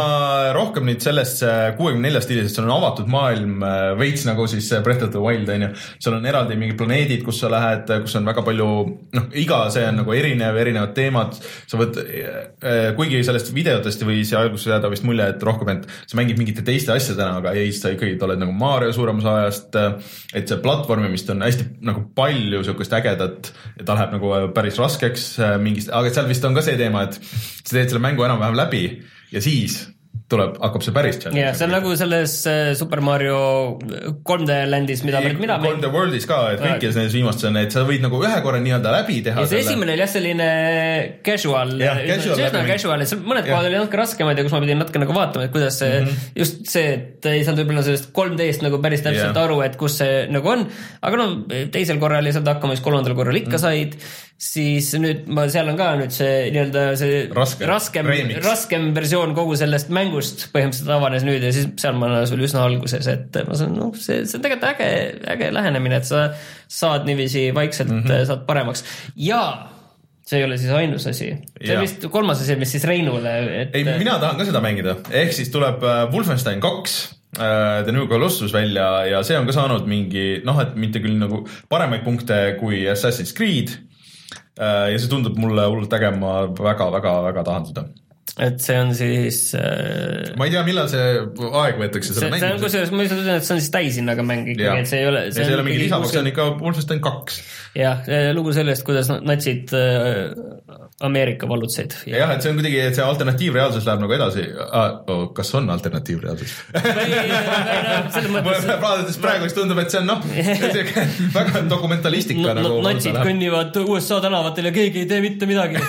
rohkem 0.57 0.85
nüüd 0.91 1.01
selles 1.01 1.33
kuuekümne 1.79 2.11
nelja 2.11 2.21
stiilis, 2.25 2.51
et 2.51 2.59
sul 2.59 2.69
on 2.69 2.75
avatud 2.77 3.09
maailm 3.09 3.65
äh, 3.65 3.95
veits 3.97 4.27
nagu 4.29 4.45
siis 4.51 4.69
äh, 4.77 4.83
Breath 4.85 5.07
of 5.07 5.15
the 5.15 5.23
Wild 5.23 5.49
on 5.55 5.65
ju. 5.65 5.71
seal 5.97 6.19
on 6.19 6.29
eraldi 6.29 6.59
mingid 6.61 6.77
planeedid, 6.79 7.25
kus 7.25 7.41
sa 7.41 7.51
lähed, 7.53 7.89
kus 8.05 8.19
on 8.21 8.29
väga 8.29 8.45
palju, 8.47 8.69
noh, 9.17 9.27
iga 9.33 9.63
see 9.73 9.87
on 9.89 10.01
nagu 10.03 10.17
erinev, 10.17 10.61
erinevad 10.61 10.93
teemad. 10.99 11.41
sa 11.67 11.81
võd, 11.81 11.99
kuigi 12.99 13.23
sellest 13.27 13.49
videotest 13.57 14.05
võis 14.07 14.35
alguses 14.37 14.69
jääda 14.69 14.93
vist 14.93 15.07
mulje, 15.09 15.31
et 15.33 15.49
rohkem, 15.49 15.73
et 15.73 15.89
sa 16.05 16.21
mängid 16.21 16.37
mingite 16.41 16.65
teiste 16.67 16.93
asjadena, 16.95 17.41
aga 17.41 17.57
ei, 17.57 17.73
sa 17.73 17.95
ikkagi 17.95 18.19
oled 18.29 18.45
nagu 18.45 18.55
Mario 18.57 18.93
suurem 18.95 19.25
osa 19.25 19.39
ajast. 19.41 19.81
et 20.37 20.49
see 20.49 20.61
platvormimist 20.67 21.31
on 21.35 21.45
hästi 21.47 21.69
nagu 21.87 22.07
palju 22.19 22.63
sihukest 22.67 22.97
ägedat 22.99 23.53
ja 23.79 23.87
ta 23.87 23.99
läheb 23.99 24.17
nagu 24.19 24.33
päris 24.57 24.81
raskeks 24.83 25.29
äh, 25.39 25.57
mingist, 25.63 25.93
aga 25.95 26.11
seal 26.13 26.31
vist 26.31 26.47
on 26.49 26.57
ka 26.57 26.65
see 26.67 26.79
teema, 26.81 27.07
et 27.07 27.21
sa 27.23 27.77
teed 27.77 27.93
selle 27.93 28.03
mängu 28.03 28.27
enam-vähem 28.27 28.59
läbi 28.59 28.83
ja 29.33 29.43
siis 29.45 29.85
tuleb, 30.27 30.57
hakkab 30.59 30.83
see 30.83 30.95
päris 30.95 31.21
challenge. 31.23 31.39
ja 31.39 31.53
see 31.55 31.67
on 31.69 31.73
nagu 31.77 31.93
selles 31.99 32.33
äh, 32.51 32.73
Super 32.79 32.99
Mario 33.05 33.39
3D 34.27 34.57
Landis, 34.67 35.05
mida 35.07 35.21
Ei, 35.23 35.37
mina 35.39 35.59
Call 35.63 35.79
the 35.85 35.91
World'is 35.93 36.27
ka, 36.27 36.41
et 36.57 36.63
kõikides 36.65 36.99
nendes 36.99 37.15
viimastes 37.15 37.47
on, 37.47 37.59
et 37.61 37.75
sa 37.75 37.85
võid 37.87 38.03
nagu 38.03 38.19
ühe 38.19 38.41
korra 38.43 38.59
nii-öelda 38.65 38.95
läbi 38.97 39.21
teha. 39.27 39.45
ja 39.45 39.51
see 39.53 39.63
esimene 39.63 39.95
oli 39.95 40.03
jah 40.03 40.11
selline 40.11 40.49
casual, 41.27 41.77
Jah, 41.79 42.03
casual 42.11 42.43
üsna 42.43 42.65
casual, 42.73 43.07
et 43.07 43.13
seal 43.13 43.23
mõned 43.23 43.47
Jah. 43.47 43.53
kohad 43.55 43.71
olid 43.71 43.79
natuke 43.85 44.03
raskemad 44.03 44.43
ja 44.43 44.47
kus 44.49 44.57
ma 44.57 44.63
pidin 44.67 44.83
natuke 44.83 45.05
nagu 45.05 45.17
vaatama, 45.21 45.47
et 45.47 45.55
kuidas 45.55 45.79
see 45.79 45.95
mm, 45.95 46.11
-hmm. 46.11 46.37
just 46.43 46.67
see, 46.75 46.93
et 46.99 47.31
ei 47.31 47.47
saanud 47.47 47.63
võib-olla 47.63 47.87
sellest 47.87 48.11
3D-st 48.17 48.67
nagu 48.67 48.83
päris 48.83 49.07
täpselt 49.07 49.23
Jah. 49.23 49.31
yeah. 49.31 49.45
aru, 49.47 49.63
et 49.69 49.79
kus 49.79 50.01
see 50.03 50.27
nagu 50.35 50.55
on. 50.57 50.67
aga 51.07 51.23
no 51.23 51.29
teisel 51.71 52.03
korral 52.03 52.27
ei 52.27 52.35
saanud 52.35 52.51
hakkama, 52.57 52.75
siis 52.75 52.83
kolmandal 52.87 53.15
korral 53.15 53.39
ikka 53.39 53.55
mm 53.55 53.63
-hmm. 53.63 53.95
said. 53.95 54.25
Siis 54.37 54.91
nüüd 55.01 55.29
ma, 55.33 55.47
seal 55.53 55.71
on 55.73 55.79
ka 55.79 55.93
nüüd 55.97 56.13
see 56.13 56.49
nii-öelda 56.53 56.83
see 57.01 57.21
Raske, 57.33 57.65
raskem, 57.69 58.09
remix. 58.11 58.43
raskem 58.45 58.91
versioon 58.97 59.33
kogu 59.37 59.57
sellest 59.57 59.89
mängust 59.95 60.49
põhimõtteliselt 60.53 60.93
avanes 60.93 61.25
nüüd 61.25 61.47
ja 61.47 61.53
siis 61.57 61.71
seal 61.81 61.97
ma 61.97 62.11
olen 62.11 62.29
sul 62.29 62.45
üsna 62.45 62.67
alguses, 62.69 63.09
et 63.09 63.39
ma 63.49 63.57
saan, 63.57 63.73
noh, 63.79 63.95
see, 63.97 64.27
see 64.29 64.37
on 64.37 64.45
tegelikult 64.45 64.69
äge, 64.75 64.91
äge 65.37 65.49
lähenemine, 65.57 66.03
et 66.03 66.09
sa 66.09 66.27
saad 66.69 67.09
niiviisi 67.09 67.49
vaikselt 67.57 67.89
mm, 67.93 68.05
-hmm. 68.05 68.29
saad 68.29 68.45
paremaks 68.49 68.85
ja 69.17 69.41
see 70.27 70.41
ei 70.41 70.45
ole 70.45 70.59
siis 70.59 70.73
ainus 70.75 71.07
asi, 71.07 71.31
see 71.63 71.77
on 71.77 71.85
vist 71.87 72.07
kolmas 72.13 72.41
asi, 72.43 72.59
mis 72.61 72.77
siis 72.77 72.85
Reinule, 72.85 73.35
et 73.63 73.77
ei, 73.79 73.87
mina 73.87 74.19
tahan 74.21 74.37
ka 74.37 74.49
seda 74.49 74.61
mängida, 74.65 74.99
ehk 75.11 75.33
siis 75.33 75.53
tuleb 75.55 75.85
äh, 75.87 76.03
Wolfenstein 76.13 76.61
kaks 76.61 76.99
äh, 77.39 77.85
The 77.87 77.95
New 77.95 78.09
Colossus 78.11 78.53
välja 78.53 79.07
ja 79.07 79.23
see 79.25 79.39
on 79.39 79.47
ka 79.47 79.55
saanud 79.57 79.87
mingi 79.89 80.43
noh, 80.45 80.59
et 80.61 80.75
mitte 80.77 81.01
küll 81.05 81.17
nagu 81.21 81.45
paremaid 81.73 82.05
punkte 82.05 82.59
kui 82.61 82.85
Assassin's 82.91 83.33
Creed. 83.37 83.79
Ja 84.57 84.97
see 84.99 85.11
tundub 85.13 85.37
mulle 85.41 85.67
hullult 85.69 85.93
äge, 85.93 86.11
ma 86.17 86.47
väga-väga-väga 86.49 87.45
tahan 87.45 87.67
seda. 87.71 87.89
Et 88.37 88.59
see 88.61 88.77
on 88.77 88.91
siis 88.93 89.39
äh, 89.57 90.35
ma 90.37 90.45
ei 90.45 90.53
tea, 90.53 90.61
millal 90.67 90.91
see 90.93 91.05
aeg 91.47 91.79
võetakse 91.81 92.13
selle 92.13 92.37
see 92.37 92.51
on 92.53 92.59
kusjuures, 92.61 92.91
ma 92.93 93.07
ütlen, 93.07 93.31
et 93.33 93.47
see 93.47 93.55
on 93.55 93.63
siis 93.63 93.73
täishinnaga 93.73 94.27
mäng 94.29 94.51
ikkagi, 94.53 94.83
et 94.83 94.91
see 94.91 95.01
ei 95.01 95.09
ole. 95.09 95.23
see 95.33 95.47
ei 95.47 95.57
ole 95.57 95.65
mingi 95.65 95.87
lisapaks, 95.87 96.13
see 96.13 96.21
on 96.21 96.29
ikka 96.29 96.49
Wolfenstein 96.61 97.01
kaks. 97.05 97.41
jah, 97.81 98.05
lugu 98.37 98.53
sellest, 98.57 98.85
kuidas 98.85 99.09
natsid 99.15 99.73
äh, 99.77 100.37
Ameerika 101.07 101.49
vallutasid. 101.49 101.97
jah, 102.13 102.35
et 102.35 102.45
see 102.45 102.53
on 102.53 102.61
kuidagi, 102.61 102.83
et 102.91 102.99
see 102.99 103.07
alternatiivreaalsus 103.07 103.89
läheb 103.89 104.05
nagu 104.05 104.17
edasi 104.19 104.45
ah,. 104.69 105.01
Oh, 105.07 105.29
kas 105.37 105.55
on 105.57 105.71
alternatiivreaalsus? 105.71 106.53
vaadates 108.13 109.17
praegu 109.23 109.49
siis 109.49 109.57
tundub, 109.57 109.81
et 109.81 109.93
see 109.93 110.01
on 110.03 110.09
noh, 110.13 110.21
väga 111.39 111.65
dokumentalistika 111.71 112.53
no, 112.53 112.61
nagu. 112.61 112.85
natsid 112.85 113.17
kõnnivad 113.17 113.81
USA 113.87 114.21
tänavatel 114.25 114.69
ja 114.69 114.77
keegi 114.77 115.05
ei 115.07 115.11
tee 115.11 115.25
mitte 115.25 115.49
midagi. 115.49 115.81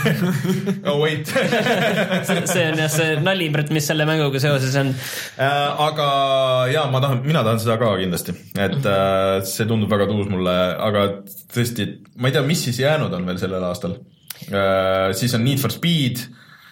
oh 0.90 1.02
wait 1.04 1.28
see 2.46 2.66
on 2.70 2.82
jah 2.84 2.92
see 2.94 3.16
nali, 3.24 3.50
mis 3.74 3.88
selle 3.90 4.06
mänguga 4.10 4.42
seoses 4.44 4.76
on. 4.80 4.94
Äh, 5.42 5.82
aga 5.88 6.08
ja 6.72 6.86
ma 6.92 7.02
tahan, 7.04 7.24
mina 7.26 7.44
tahan 7.48 7.62
seda 7.64 7.80
ka 7.82 7.96
kindlasti, 8.00 8.36
et 8.56 8.86
äh, 8.86 9.42
see 9.48 9.68
tundub 9.70 9.92
väga 9.92 10.10
tuus 10.12 10.30
mulle, 10.32 10.56
aga 10.90 11.08
tõesti, 11.54 11.88
ma 12.22 12.30
ei 12.30 12.38
tea, 12.38 12.46
mis 12.46 12.66
siis 12.70 12.82
jäänud 12.84 13.14
on 13.18 13.26
veel 13.28 13.42
sellel 13.42 13.66
aastal. 13.68 13.98
siis 15.18 15.34
on 15.34 15.42
Need 15.44 15.60
for 15.60 15.74
Speed, 15.74 16.22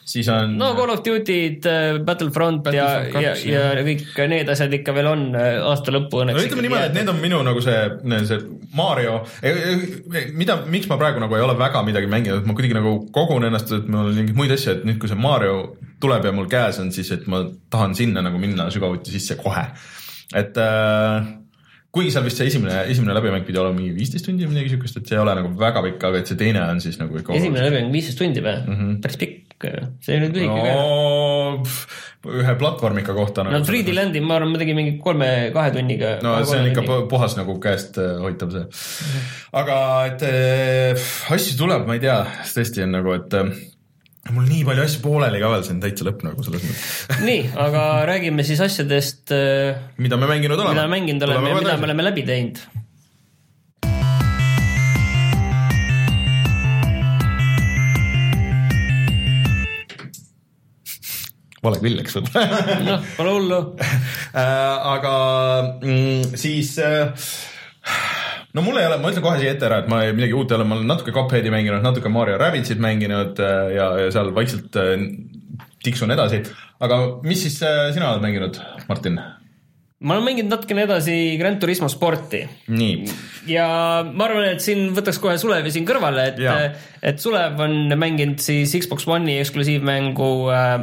siis 0.06 0.28
on 0.30 0.54
no 0.60 0.72
Call 0.78 0.94
of 0.94 1.02
Duty'd, 1.06 1.66
Battlefront 2.06 2.68
ja, 2.70 2.86
Battlefront 2.86 3.24
ja, 3.24 3.32
kaks, 3.34 3.46
ja 3.50 3.86
kõik 3.88 4.22
need 4.32 4.52
asjad 4.54 4.76
ikka 4.78 4.94
veel 4.96 5.10
on 5.10 5.26
äh, 5.38 5.58
aasta 5.66 5.94
lõppu 5.96 6.22
no 6.22 6.28
õnneks. 6.28 6.50
ütleme 6.50 6.66
niimoodi, 6.68 6.90
et 6.92 6.98
need 7.00 7.12
on 7.12 7.22
minu 7.22 7.42
nagu 7.46 7.64
see, 7.66 7.80
see 8.30 8.42
Mario, 8.78 9.18
mida, 10.38 10.60
miks 10.72 10.90
ma 10.92 11.00
praegu 11.02 11.24
nagu 11.24 11.38
ei 11.38 11.46
ole 11.46 11.58
väga 11.60 11.82
midagi 11.88 12.12
mänginud, 12.12 12.46
ma 12.46 12.58
kuidagi 12.58 12.78
nagu 12.78 12.98
kogun 13.16 13.50
ennast, 13.50 13.74
et 13.76 13.88
mul 13.90 14.12
on 14.12 14.20
mingeid 14.20 14.38
muid 14.38 14.54
asju, 14.56 14.78
et 14.78 14.86
nüüd, 14.88 15.00
kui 15.02 15.12
see 15.12 15.20
Mario 15.20 15.58
tuleb 16.04 16.28
ja 16.28 16.36
mul 16.36 16.50
käes 16.52 16.80
on, 16.84 16.92
siis 16.94 17.10
et 17.16 17.26
ma 17.32 17.42
tahan 17.74 17.98
sinna 17.98 18.24
nagu 18.26 18.42
minna 18.42 18.70
sügavuti 18.74 19.16
sisse 19.16 19.40
kohe. 19.42 19.66
et 20.36 20.58
äh, 20.58 21.34
kuigi 21.96 22.12
seal 22.12 22.26
vist 22.28 22.42
see 22.42 22.50
esimene, 22.52 22.82
esimene 22.92 23.16
läbimäng 23.16 23.46
pidi 23.48 23.60
olema 23.62 23.78
mingi 23.78 23.94
viisteist 23.96 24.28
tundi 24.28 24.44
või 24.44 24.58
midagi 24.58 24.74
siukest, 24.74 25.00
et 25.00 25.08
see 25.08 25.16
ei 25.16 25.22
ole 25.22 25.36
nagu 25.38 25.52
väga 25.60 25.84
pikk, 25.86 26.08
aga 26.10 26.20
et 26.20 26.32
see 26.32 26.40
teine 26.40 26.64
on 26.66 26.82
siis 26.84 26.98
nagu 27.00 27.22
ikka 27.22 27.38
esimene 27.38 27.70
läbi 27.70 27.84
on 27.86 27.94
viisteist 27.94 28.20
tundi 28.20 28.44
või 28.44 28.56
mm? 28.58 28.66
Mhm. 28.74 28.82
-hmm. 28.82 28.98
päris 29.06 29.20
pikk, 29.22 29.45
see 29.64 30.16
ei 30.16 30.20
olnud 30.20 30.38
lühike 30.38 30.64
ka. 30.66 30.74
no,. 30.76 31.76
ühe 32.42 32.56
platvormika 32.60 33.14
kohta 33.16 33.46
no 33.46 33.62
3D 33.62 33.94
Landi, 33.96 34.22
ma 34.24 34.40
arvan, 34.40 34.52
ma 34.54 34.62
tegin 34.62 34.80
mingi 34.80 34.96
kolme-kahe 35.04 35.74
tunniga. 35.76 36.16
no 36.26 36.36
see 36.48 36.60
on 36.62 36.72
ikka 36.72 36.84
pu- 36.88 37.06
puhas 37.12 37.38
nagu 37.40 37.58
käest 37.64 38.00
äh, 38.02 38.18
hoitav 38.24 38.52
see. 38.56 38.66
aga 39.62 39.78
et 40.10 40.28
äh, 40.28 41.08
asju 41.38 41.58
tuleb, 41.62 41.88
ma 41.88 41.98
ei 41.98 42.04
tea, 42.04 42.20
tõesti 42.52 42.86
on 42.86 42.96
nagu, 42.98 43.16
et 43.16 43.38
äh, 43.40 43.52
mul 44.36 44.48
nii 44.50 44.64
palju 44.68 44.88
asju 44.88 45.04
pooleli 45.06 45.44
ka 45.44 45.52
veel, 45.54 45.68
see 45.68 45.76
on 45.78 45.84
täitsa 45.84 46.10
lõpp 46.10 46.26
nagu 46.28 46.48
selles 46.48 46.66
mõttes. 46.66 46.96
nii, 47.30 47.44
aga 47.68 47.86
räägime 48.12 48.48
siis 48.48 48.64
asjadest, 48.66 49.36
mida 50.02 50.20
me 50.20 50.32
mänginud 50.34 50.60
oleme. 50.60 50.76
mida 50.76 50.90
mänginud 50.98 51.30
oleme 51.30 51.54
ja 51.54 51.62
mida 51.62 51.78
me 51.78 51.92
oleme 51.92 52.10
läbi 52.12 52.26
teinud. 52.28 52.66
Vale 61.66 61.82
küll, 61.84 62.00
eks 62.04 62.16
võib-olla. 62.20 62.62
noh, 62.86 63.10
pole 63.18 63.36
hullu. 63.40 63.60
aga 64.96 65.14
mm, 65.82 66.38
siis 66.40 66.76
äh, 66.84 67.28
no 68.56 68.64
mul 68.66 68.80
ei 68.80 68.88
ole, 68.90 68.98
ma 69.02 69.12
ütlen 69.12 69.26
kohe 69.26 69.40
siia 69.42 69.54
ette 69.56 69.68
ära, 69.68 69.82
et 69.84 69.90
ma 69.92 70.04
ei- 70.06 70.16
midagi 70.16 70.36
uut 70.38 70.52
ei 70.52 70.58
ole, 70.60 70.68
ma 70.68 70.78
olen 70.80 70.88
natuke 70.90 71.14
Cupheadi 71.16 71.52
mänginud, 71.54 71.84
natuke 71.86 72.12
Mario 72.14 72.38
Rabbitsit 72.42 72.82
mänginud 72.84 73.40
äh, 73.44 73.72
ja, 73.78 73.90
ja 74.06 74.12
seal 74.16 74.32
vaikselt 74.36 74.76
äh, 74.82 74.96
tiksun 75.86 76.14
edasi. 76.16 76.42
aga 76.82 77.02
mis 77.24 77.42
siis 77.46 77.60
äh, 77.64 77.90
sina 77.96 78.12
oled 78.14 78.24
mänginud, 78.26 78.62
Martin? 78.90 79.20
ma 80.06 80.14
olen 80.18 80.26
mänginud 80.28 80.52
natukene 80.52 80.84
edasi 80.86 81.14
Gran 81.40 81.56
Turismo 81.60 81.88
sporti 81.90 82.42
ja 83.50 83.68
ma 84.06 84.26
arvan, 84.28 84.50
et 84.52 84.62
siin 84.62 84.90
võtaks 84.96 85.20
kohe 85.24 85.38
Sulevi 85.42 85.72
siin 85.72 85.88
kõrvale, 85.88 86.28
et, 86.34 86.42
et 87.02 87.22
Sulev 87.24 87.60
on 87.64 87.96
mänginud 87.98 88.44
siis 88.44 88.76
Xbox 88.84 89.08
One'i 89.08 89.40
eksklusiivmängu 89.44 90.30
äh, 90.52 90.76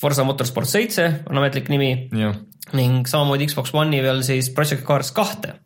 Forsa 0.00 0.24
Motorsport 0.24 0.68
seitse 0.68 1.06
on 1.28 1.40
ametlik 1.40 1.68
nimi 1.72 1.90
jah, 2.16 2.38
ning 2.76 3.08
samamoodi 3.08 3.50
Xbox 3.50 3.74
One'i 3.76 4.00
peal 4.04 4.22
siis 4.26 4.50
Project 4.56 4.86
Cars 4.88 5.12
kahte. 5.16 5.58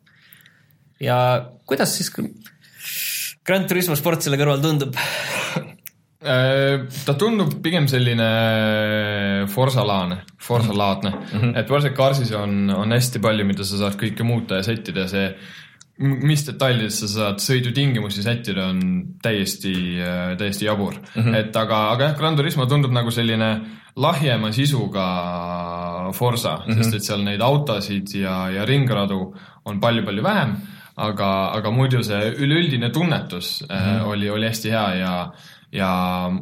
ja 0.99 1.17
kuidas 1.65 1.95
siis 1.97 2.11
Gran 3.45 3.67
Turismo 3.69 3.95
sport 3.95 4.25
selle 4.25 4.39
kõrval 4.41 4.63
tundub? 4.63 4.95
Äh, 6.25 6.87
ta 7.05 7.13
tundub 7.13 7.51
pigem 7.61 7.85
selline 7.91 8.25
Forsa-laadne, 9.53 10.23
Forsa-laadne 10.41 11.11
mm, 11.11 11.41
-hmm. 11.41 11.51
et 11.59 11.67
Project 11.69 11.95
Carsis 11.95 12.31
on, 12.33 12.69
on 12.73 12.91
hästi 12.91 13.21
palju, 13.21 13.45
mida 13.45 13.63
sa 13.63 13.77
saad 13.77 13.99
kõike 13.99 14.25
muuta 14.25 14.57
ja 14.57 14.65
sättida 14.65 15.05
ja 15.05 15.11
see, 15.11 15.27
mis 15.97 16.43
detailides 16.43 16.97
sa 16.99 17.07
saad 17.07 17.39
sõidutingimusi 17.39 18.23
sättida, 18.25 18.67
on 18.73 18.79
täiesti, 19.23 19.73
täiesti 20.37 20.67
jabur 20.67 20.97
mm. 20.97 21.21
-hmm. 21.21 21.35
et 21.39 21.55
aga, 21.55 21.89
aga 21.93 22.09
jah, 22.09 22.17
Gran 22.17 22.35
Turismo 22.35 22.65
tundub 22.65 22.91
nagu 22.91 23.11
selline 23.11 23.49
lahjema 23.95 24.51
sisuga 24.51 25.05
Forsa 26.13 26.57
mm, 26.57 26.71
-hmm. 26.71 26.83
sest 26.83 26.95
et 26.95 27.03
seal 27.03 27.23
neid 27.23 27.41
autosid 27.41 28.15
ja, 28.19 28.49
ja 28.49 28.65
ringradu 28.65 29.35
on 29.65 29.79
palju-palju 29.79 30.23
vähem, 30.23 30.55
aga, 30.95 31.51
aga 31.55 31.71
muidu 31.71 32.03
see 32.03 32.31
üleüldine 32.37 32.89
tunnetus 32.89 33.63
mm 33.69 33.75
-hmm. 33.75 34.03
oli, 34.03 34.29
oli 34.29 34.47
hästi 34.47 34.69
hea 34.69 34.95
ja 34.95 35.31
ja 35.75 35.91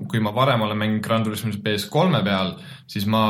kui 0.10 0.22
ma 0.24 0.34
varem 0.36 0.62
olen 0.66 0.80
mänginud 0.80 1.04
Gran 1.06 1.26
Turismo 1.26 1.52
PS3 1.66 2.24
peal, 2.26 2.54
siis 2.90 3.06
ma 3.10 3.24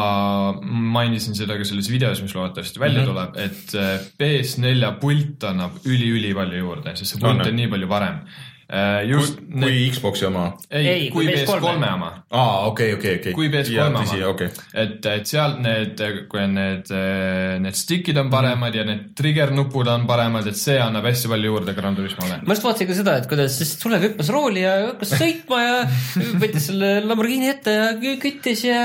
mainisin 0.62 1.38
seda 1.38 1.58
ka 1.60 1.68
selles 1.68 1.89
videos, 1.91 2.22
mis 2.24 2.36
loodetavasti 2.36 2.82
välja 2.82 3.04
mm 3.04 3.08
-hmm. 3.08 3.12
tuleb, 3.14 3.38
et 3.38 3.76
äh, 3.76 4.08
PS4 4.20 4.93
pult 5.01 5.43
annab 5.49 5.80
üli-üli 5.86 6.34
palju 6.36 6.66
juurde, 6.66 6.95
sest 6.95 7.16
see 7.16 7.24
pult 7.24 7.47
On, 7.47 7.56
nii 7.56 7.70
palju 7.72 7.88
parem. 7.88 8.20
Just 9.07 9.38
kui, 9.38 9.59
kui 9.61 9.82
Xbox'i 9.93 10.26
oma. 10.28 10.45
ei, 10.71 10.88
Ei, 10.88 11.09
kui 11.13 11.28
kui 11.28 11.34
PS3 11.34 11.59
PS3 11.61 11.89
oma 11.93 12.09
aa, 12.34 12.65
okei, 12.69 12.93
okei, 12.97 13.17
okei. 13.19 13.34
kui 13.38 13.49
PS3 13.53 13.86
oma 13.89 14.30
okei. 14.32 14.49
et, 14.84 15.05
et 15.13 15.30
seal 15.30 15.57
need, 15.61 16.01
kui 16.32 16.41
on 16.41 16.55
need, 16.57 16.89
need 17.63 17.78
stick'id 17.78 18.17
on 18.21 18.32
paremad 18.34 18.74
ja 18.76 18.86
need 18.88 19.11
trigger 19.17 19.53
nupud 19.53 19.88
on 19.93 20.07
paremad, 20.09 20.47
et 20.49 20.57
see 20.57 20.80
annab 20.82 21.05
hästi 21.09 21.30
palju 21.32 21.51
juurde 21.53 21.76
Gran 21.78 21.95
Turismole. 21.97 22.39
ma 22.41 22.55
just 22.57 22.65
vaatasin 22.65 22.89
ka 22.89 22.97
seda, 22.97 23.17
et 23.21 23.30
kuidas 23.30 23.57
siis 23.59 23.76
Sulev 23.84 24.03
hüppas 24.07 24.32
rooli 24.34 24.63
ja 24.65 24.74
hakkas 24.88 25.13
sõitma 25.19 25.61
ja 25.61 25.78
võttis 26.41 26.69
selle 26.71 26.91
Lamborghini 27.05 27.49
ette 27.51 27.74
ja 27.78 27.88
kü- 27.99 28.17
küttis 28.24 28.65
ja 28.65 28.82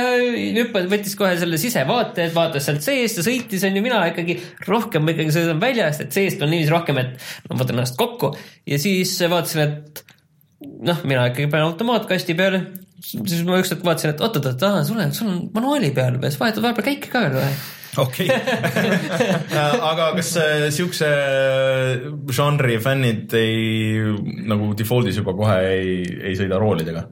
hüppas, 0.58 0.88
võttis 0.92 1.16
kohe 1.18 1.32
selle 1.40 1.58
sisevaate, 1.60 2.28
et 2.28 2.36
vaatas 2.36 2.68
sealt 2.68 2.84
seest 2.84 3.20
ja 3.22 3.26
sõitis, 3.26 3.64
on 3.68 3.76
ju, 3.78 3.84
mina 3.84 4.02
ikkagi 4.10 4.36
rohkem 4.68 5.08
ikkagi 5.14 5.34
sõidan 5.38 5.60
väljast, 5.62 6.04
et 6.04 6.12
seest 6.20 6.42
on 6.44 6.52
niiviisi 6.52 6.72
rohkem, 6.74 7.00
et 7.00 7.28
ma 7.48 7.58
võtan 7.62 7.78
ennast 7.78 7.96
kokku 8.00 8.34
ja 8.68 8.78
siis 8.80 9.14
vaatasin, 9.30 9.62
et 9.64 9.77
noh, 10.60 11.02
mina 11.04 11.26
ikkagi 11.30 11.48
panen 11.52 11.70
automaatkasti 11.70 12.36
peale, 12.38 12.62
siis 13.02 13.42
ma 13.46 13.58
ükskord 13.62 13.84
vaatasin, 13.86 14.14
et 14.14 14.22
oot-oot-oot, 14.24 14.64
aa, 14.68 14.84
sul 14.86 15.00
on, 15.00 15.12
sul 15.14 15.30
on 15.32 15.42
manuaali 15.54 15.92
peal 15.96 16.18
peal, 16.18 16.32
siis 16.32 16.40
vahetad 16.42 16.64
vahepeal 16.64 16.88
käike 16.90 17.12
ka 17.12 17.26
veel 17.26 17.38
või? 17.40 17.58
okei, 17.98 18.28
aga 19.90 20.10
kas 20.18 20.32
äh, 20.38 20.66
siukse 20.74 21.08
žanri 22.34 22.78
fännid 22.82 23.32
ei 23.38 24.02
nagu 24.50 24.72
default'is 24.78 25.18
juba 25.18 25.34
kohe 25.38 25.56
ei, 25.70 25.94
ei 26.30 26.36
sõida 26.38 26.60
roolidega? 26.60 27.06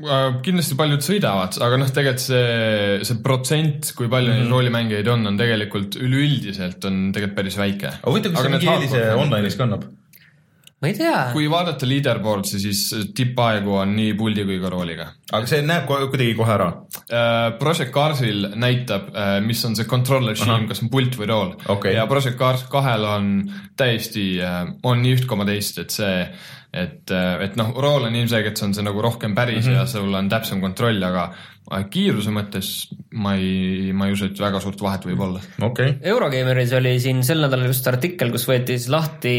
Äh, 0.00 0.40
kindlasti 0.46 0.76
paljud 0.78 1.02
sõidavad, 1.04 1.58
aga 1.60 1.76
noh, 1.76 1.88
tegelikult 1.92 2.22
see, 2.24 3.04
see 3.04 3.18
protsent, 3.24 3.92
kui 3.98 4.08
palju 4.08 4.32
Mhm. 4.32 4.42
neid 4.42 4.50
roolimängijaid 4.54 5.08
on, 5.12 5.26
on 5.28 5.36
tegelikult 5.36 5.96
üleüldiselt 6.00 6.84
on 6.88 7.10
tegelikult 7.12 7.36
päris 7.36 7.56
väike. 7.60 7.88
aga 8.00 8.10
huvitav, 8.10 8.32
kas 8.32 8.42
see 8.46 8.50
mingi 8.54 8.70
eelise 8.74 9.02
online'is 9.20 9.56
ka 9.58 9.64
annab? 9.68 9.84
ma 10.80 10.88
ei 10.88 10.94
tea. 10.96 11.16
kui 11.34 11.44
vaadata 11.52 11.84
leaderboard'i, 11.84 12.56
siis 12.62 12.94
tippaegu 13.14 13.74
on 13.82 13.90
nii 13.98 14.14
puldi 14.16 14.46
kui 14.48 14.56
ka 14.62 14.70
rooliga. 14.72 15.08
aga 15.30 15.46
see 15.46 15.60
näeb 15.60 15.84
ko- 15.86 16.06
kuidagi 16.08 16.34
kohe 16.38 16.54
ära. 16.54 16.68
Uh, 17.10 17.58
Project 17.60 17.92
Carsil 17.92 18.46
näitab, 18.56 19.10
mis 19.44 19.62
on 19.68 19.76
see 19.76 19.84
control 19.84 20.24
regime, 20.32 20.66
kas 20.70 20.80
on 20.82 20.88
pult 20.88 21.18
või 21.20 21.28
rool 21.28 21.52
Okei. 21.68 21.92
ja 21.98 22.06
Project 22.06 22.38
Cars 22.38 22.62
kahel 22.72 23.04
on 23.04 23.28
täiesti, 23.76 24.40
on 24.82 25.02
nii 25.02 25.18
üht 25.18 25.26
koma 25.28 25.44
teist, 25.44 25.76
et 25.78 25.90
see, 25.90 26.28
et, 26.70 27.10
et 27.10 27.56
noh, 27.58 27.72
rool 27.82 28.06
on 28.06 28.14
ilmselgelt, 28.14 28.58
see 28.58 28.68
on 28.68 28.74
see 28.76 28.84
nagu 28.86 29.02
rohkem 29.02 29.34
päris 29.34 29.64
mm 29.64 29.72
-hmm. 29.72 29.78
ja 29.80 29.86
sul 29.90 30.14
on 30.14 30.28
täpsem 30.30 30.60
kontroll, 30.62 31.02
aga 31.02 31.30
kiiruse 31.90 32.32
mõttes 32.34 32.68
ma 33.22 33.36
ei, 33.38 33.92
ma 33.94 34.08
ei 34.08 34.14
usu, 34.16 34.26
et 34.30 34.40
väga 34.42 34.60
suurt 34.62 34.80
vahet 34.82 35.04
võib 35.06 35.20
olla. 35.22 35.40
okei 35.62 35.90
okay., 35.92 36.10
Eurogeimeris 36.12 36.72
oli 36.78 36.96
siin 37.02 37.22
sel 37.26 37.42
nädalal 37.44 37.70
just 37.70 37.86
artikkel, 37.86 38.30
kus 38.34 38.46
võeti 38.48 38.78
siis 38.78 38.88
lahti 38.90 39.34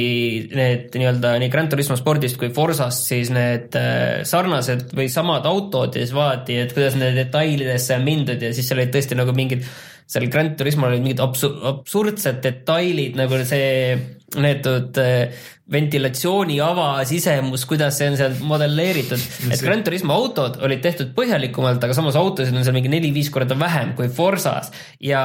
need 0.55 0.95
nii-öelda 0.95 1.33
nii 1.39 1.51
Gran 1.51 1.69
Turismo 1.71 1.95
spordist 1.99 2.39
kui 2.39 2.51
Forsast 2.55 3.07
siis 3.11 3.31
need 3.35 3.75
äh, 3.75 4.23
sarnased 4.27 4.95
või 4.95 5.09
samad 5.11 5.45
autod 5.45 5.95
ja 5.95 6.05
siis 6.05 6.15
vaadati, 6.15 6.59
et 6.63 6.73
kuidas 6.73 6.95
nende 6.95 7.25
detailidesse 7.25 7.95
on 7.95 8.07
mindud 8.07 8.41
ja 8.41 8.53
siis 8.53 8.67
seal 8.67 8.79
olid 8.79 8.95
tõesti 8.95 9.19
nagu 9.19 9.35
mingid, 9.35 9.67
seal 10.07 10.27
Gran 10.31 10.55
Turismol 10.55 10.91
olid 10.93 11.03
mingid 11.03 11.23
absu-, 11.23 11.55
absurdsed 11.73 12.39
detailid 12.43 13.19
nagu 13.19 13.43
see 13.47 13.97
neetud 14.39 14.99
äh, 15.03 15.43
ventilatsiooniava 15.71 16.87
sisemus, 17.07 17.63
kuidas 17.69 17.97
see 17.99 18.09
on 18.11 18.17
seal 18.19 18.35
modelleeritud, 18.47 19.21
et 19.51 19.63
Gran 19.63 19.83
Turismo 19.85 20.15
autod 20.17 20.59
olid 20.65 20.81
tehtud 20.83 21.13
põhjalikumalt, 21.15 21.83
aga 21.85 21.95
samas 21.95 22.17
autosid 22.19 22.55
on 22.55 22.65
seal 22.65 22.75
mingi 22.75 22.91
neli-viis 22.91 23.31
korda 23.33 23.55
vähem 23.59 23.93
kui 23.97 24.09
Forsas 24.11 24.71
ja 25.03 25.21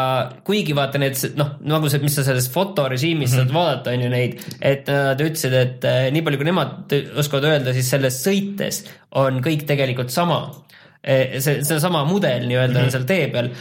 kuigi 0.47 0.77
vaata 0.77 1.01
need 1.03 1.19
noh, 1.39 1.57
nagu 1.67 1.91
see, 1.91 2.03
mis 2.05 2.15
sa 2.19 2.27
selles 2.27 2.49
fotorežiimis 2.55 3.35
saad 3.35 3.51
vaadata, 3.55 3.97
on 3.97 4.07
ju 4.07 4.13
neid, 4.13 4.39
et 4.61 4.91
nad 4.93 5.23
ütlesid, 5.23 5.57
et 5.57 5.89
äh, 5.89 6.07
nii 6.15 6.25
palju, 6.27 6.43
kui 6.43 6.51
nemad 6.51 6.95
oskavad 7.19 7.51
öelda, 7.51 7.75
siis 7.77 7.91
selles 7.91 8.21
sõites 8.23 8.85
on 9.17 9.43
kõik 9.45 9.67
tegelikult 9.69 10.15
sama. 10.15 10.45
see, 11.07 11.61
seesama 11.63 12.01
mudel 12.07 12.49
nii-öelda 12.49 12.81
on 12.83 12.91
seal 12.91 13.05
tee 13.07 13.29
peal 13.31 13.53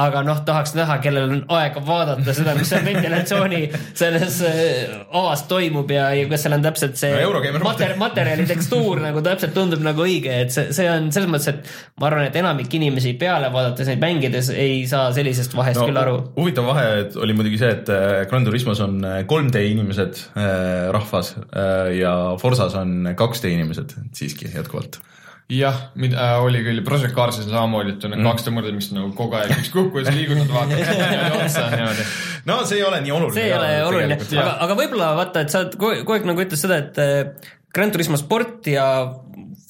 aga 0.00 0.22
noh, 0.24 0.38
tahaks 0.46 0.72
näha, 0.76 0.96
kellel 1.04 1.26
on 1.28 1.40
aega 1.52 1.82
vaadata 1.84 2.32
seda, 2.32 2.54
mis 2.56 2.70
seal 2.72 2.84
ventilatsiooni 2.86 3.60
selles 3.98 4.38
avas 4.42 5.44
toimub 5.50 5.90
ja, 5.92 6.06
ja 6.16 6.28
kas 6.30 6.46
seal 6.46 6.56
on 6.56 6.64
täpselt 6.64 6.96
see 7.00 7.12
No 7.22 7.60
mater, 7.66 7.92
materjali 8.00 8.46
tekstuur 8.48 9.02
nagu 9.02 9.20
täpselt 9.24 9.52
tundub 9.56 9.82
nagu 9.84 10.04
õige, 10.04 10.32
et 10.46 10.54
see, 10.54 10.70
see 10.72 10.88
on 10.88 11.10
selles 11.12 11.28
mõttes, 11.30 11.50
et 11.52 12.00
ma 12.00 12.08
arvan, 12.08 12.26
et 12.30 12.40
enamik 12.40 12.72
inimesi 12.78 13.12
peale 13.20 13.52
vaadates 13.52 13.90
neid 13.90 14.00
mängides 14.02 14.48
ei 14.54 14.82
saa 14.88 15.10
sellisest 15.14 15.56
vahest 15.58 15.82
no, 15.82 15.86
küll 15.90 16.00
aru. 16.00 16.18
huvitav 16.38 16.68
vahe 16.72 16.88
oli 17.22 17.36
muidugi 17.36 17.60
see, 17.60 17.72
et 17.76 17.92
äh, 17.92 18.22
Gran 18.30 18.48
Turismos 18.48 18.80
on 18.84 19.00
3D 19.28 19.66
inimesed 19.74 20.24
äh, 20.32 20.88
rahvas 20.94 21.34
äh, 21.36 21.92
ja 21.98 22.14
Forsas 22.40 22.76
on 22.80 23.12
2D 23.12 23.52
inimesed 23.52 23.96
siiski 24.16 24.50
jätkuvalt. 24.54 25.02
jah, 25.50 25.78
mida 25.98 26.18
äh, 26.18 26.42
oli 26.44 26.62
küll, 26.64 26.82
Project 26.86 27.14
Carsis 27.16 27.46
on 27.48 27.54
samamoodi, 27.54 27.96
et 27.96 28.04
on 28.06 28.14
need 28.14 28.26
kaks 28.26 28.46
tõmmurd, 28.46 28.70
mis 28.76 28.90
nagu 28.94 29.10
kogu 29.16 29.36
aeg 29.38 29.54
üks 29.58 29.72
kukkus, 29.74 30.10
liigutad, 30.14 30.50
vaatad 30.52 31.40
otsa 31.40 31.66
niimoodi. 31.74 32.06
no 32.48 32.60
see 32.68 32.78
ei 32.80 32.86
ole 32.86 33.00
nii 33.04 33.16
oluline. 33.16 33.34
see 33.36 33.48
ei 33.50 33.56
ole 33.56 33.72
oluline, 33.88 34.20
aga, 34.20 34.54
aga 34.66 34.78
võib-olla 34.78 35.10
vaata, 35.18 35.42
et 35.44 35.52
sa 35.52 35.64
oled 35.64 35.76
kogu 35.80 36.16
aeg 36.16 36.30
nagu 36.30 36.46
ütles 36.46 36.64
seda, 36.64 36.80
et 36.84 37.02
äh, 37.02 37.52
Gran 37.72 37.92
Turismo 37.92 38.20
sport 38.20 38.68
ja 38.68 38.86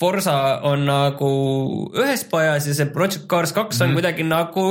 Forsa 0.03 0.35
on 0.67 0.87
nagu 0.89 1.33
ühes 1.95 2.25
pajas 2.31 2.67
ja 2.67 2.75
see 2.75 2.89
Project 2.91 3.29
Cars 3.31 3.53
kaks 3.55 3.83
on 3.85 3.93
mm 3.93 3.99
kuidagi 4.01 4.25
nagu, 4.27 4.65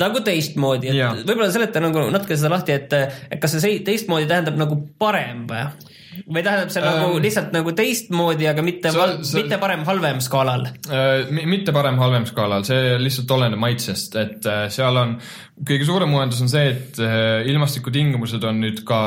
nagu 0.00 0.20
teistmoodi, 0.24 0.90
et 0.92 1.22
võib-olla 1.24 1.48
seleta 1.54 1.80
nagu 1.80 2.02
natuke 2.12 2.36
seda 2.36 2.52
lahti, 2.52 2.74
et, 2.76 2.92
et 3.30 3.40
kas 3.40 3.56
see 3.56 3.78
teistmoodi 3.86 4.28
tähendab 4.28 4.58
nagu 4.60 4.80
parem 5.00 5.46
või? 5.48 5.94
Või 6.24 6.42
tähendab 6.42 6.72
see 6.74 6.84
nagu 6.84 7.16
Ähm, 7.16 7.22
lihtsalt 7.24 7.52
nagu 7.54 7.72
teistmoodi, 7.76 8.48
aga 8.50 8.64
mitte 8.64 8.92
mitte 9.36 9.58
parem-halvem 9.62 10.20
skaalal? 10.24 10.68
Äh, 10.88 11.30
Mi- 11.30 11.46
mitte 11.50 11.74
parem-halvem 11.76 12.26
skaalal, 12.28 12.64
see 12.68 12.96
lihtsalt 13.00 13.30
oleneb 13.36 13.60
maitsest, 13.60 14.16
et 14.20 14.46
äh, 14.50 14.66
seal 14.72 14.96
on, 15.00 15.16
kõige 15.56 15.88
suurem 15.88 16.12
uuendus 16.14 16.42
on 16.44 16.50
see, 16.52 16.70
et 16.72 17.00
äh, 17.02 17.46
ilmastikutingimused 17.50 18.44
on 18.48 18.60
nüüd 18.64 18.82
ka, 18.88 19.00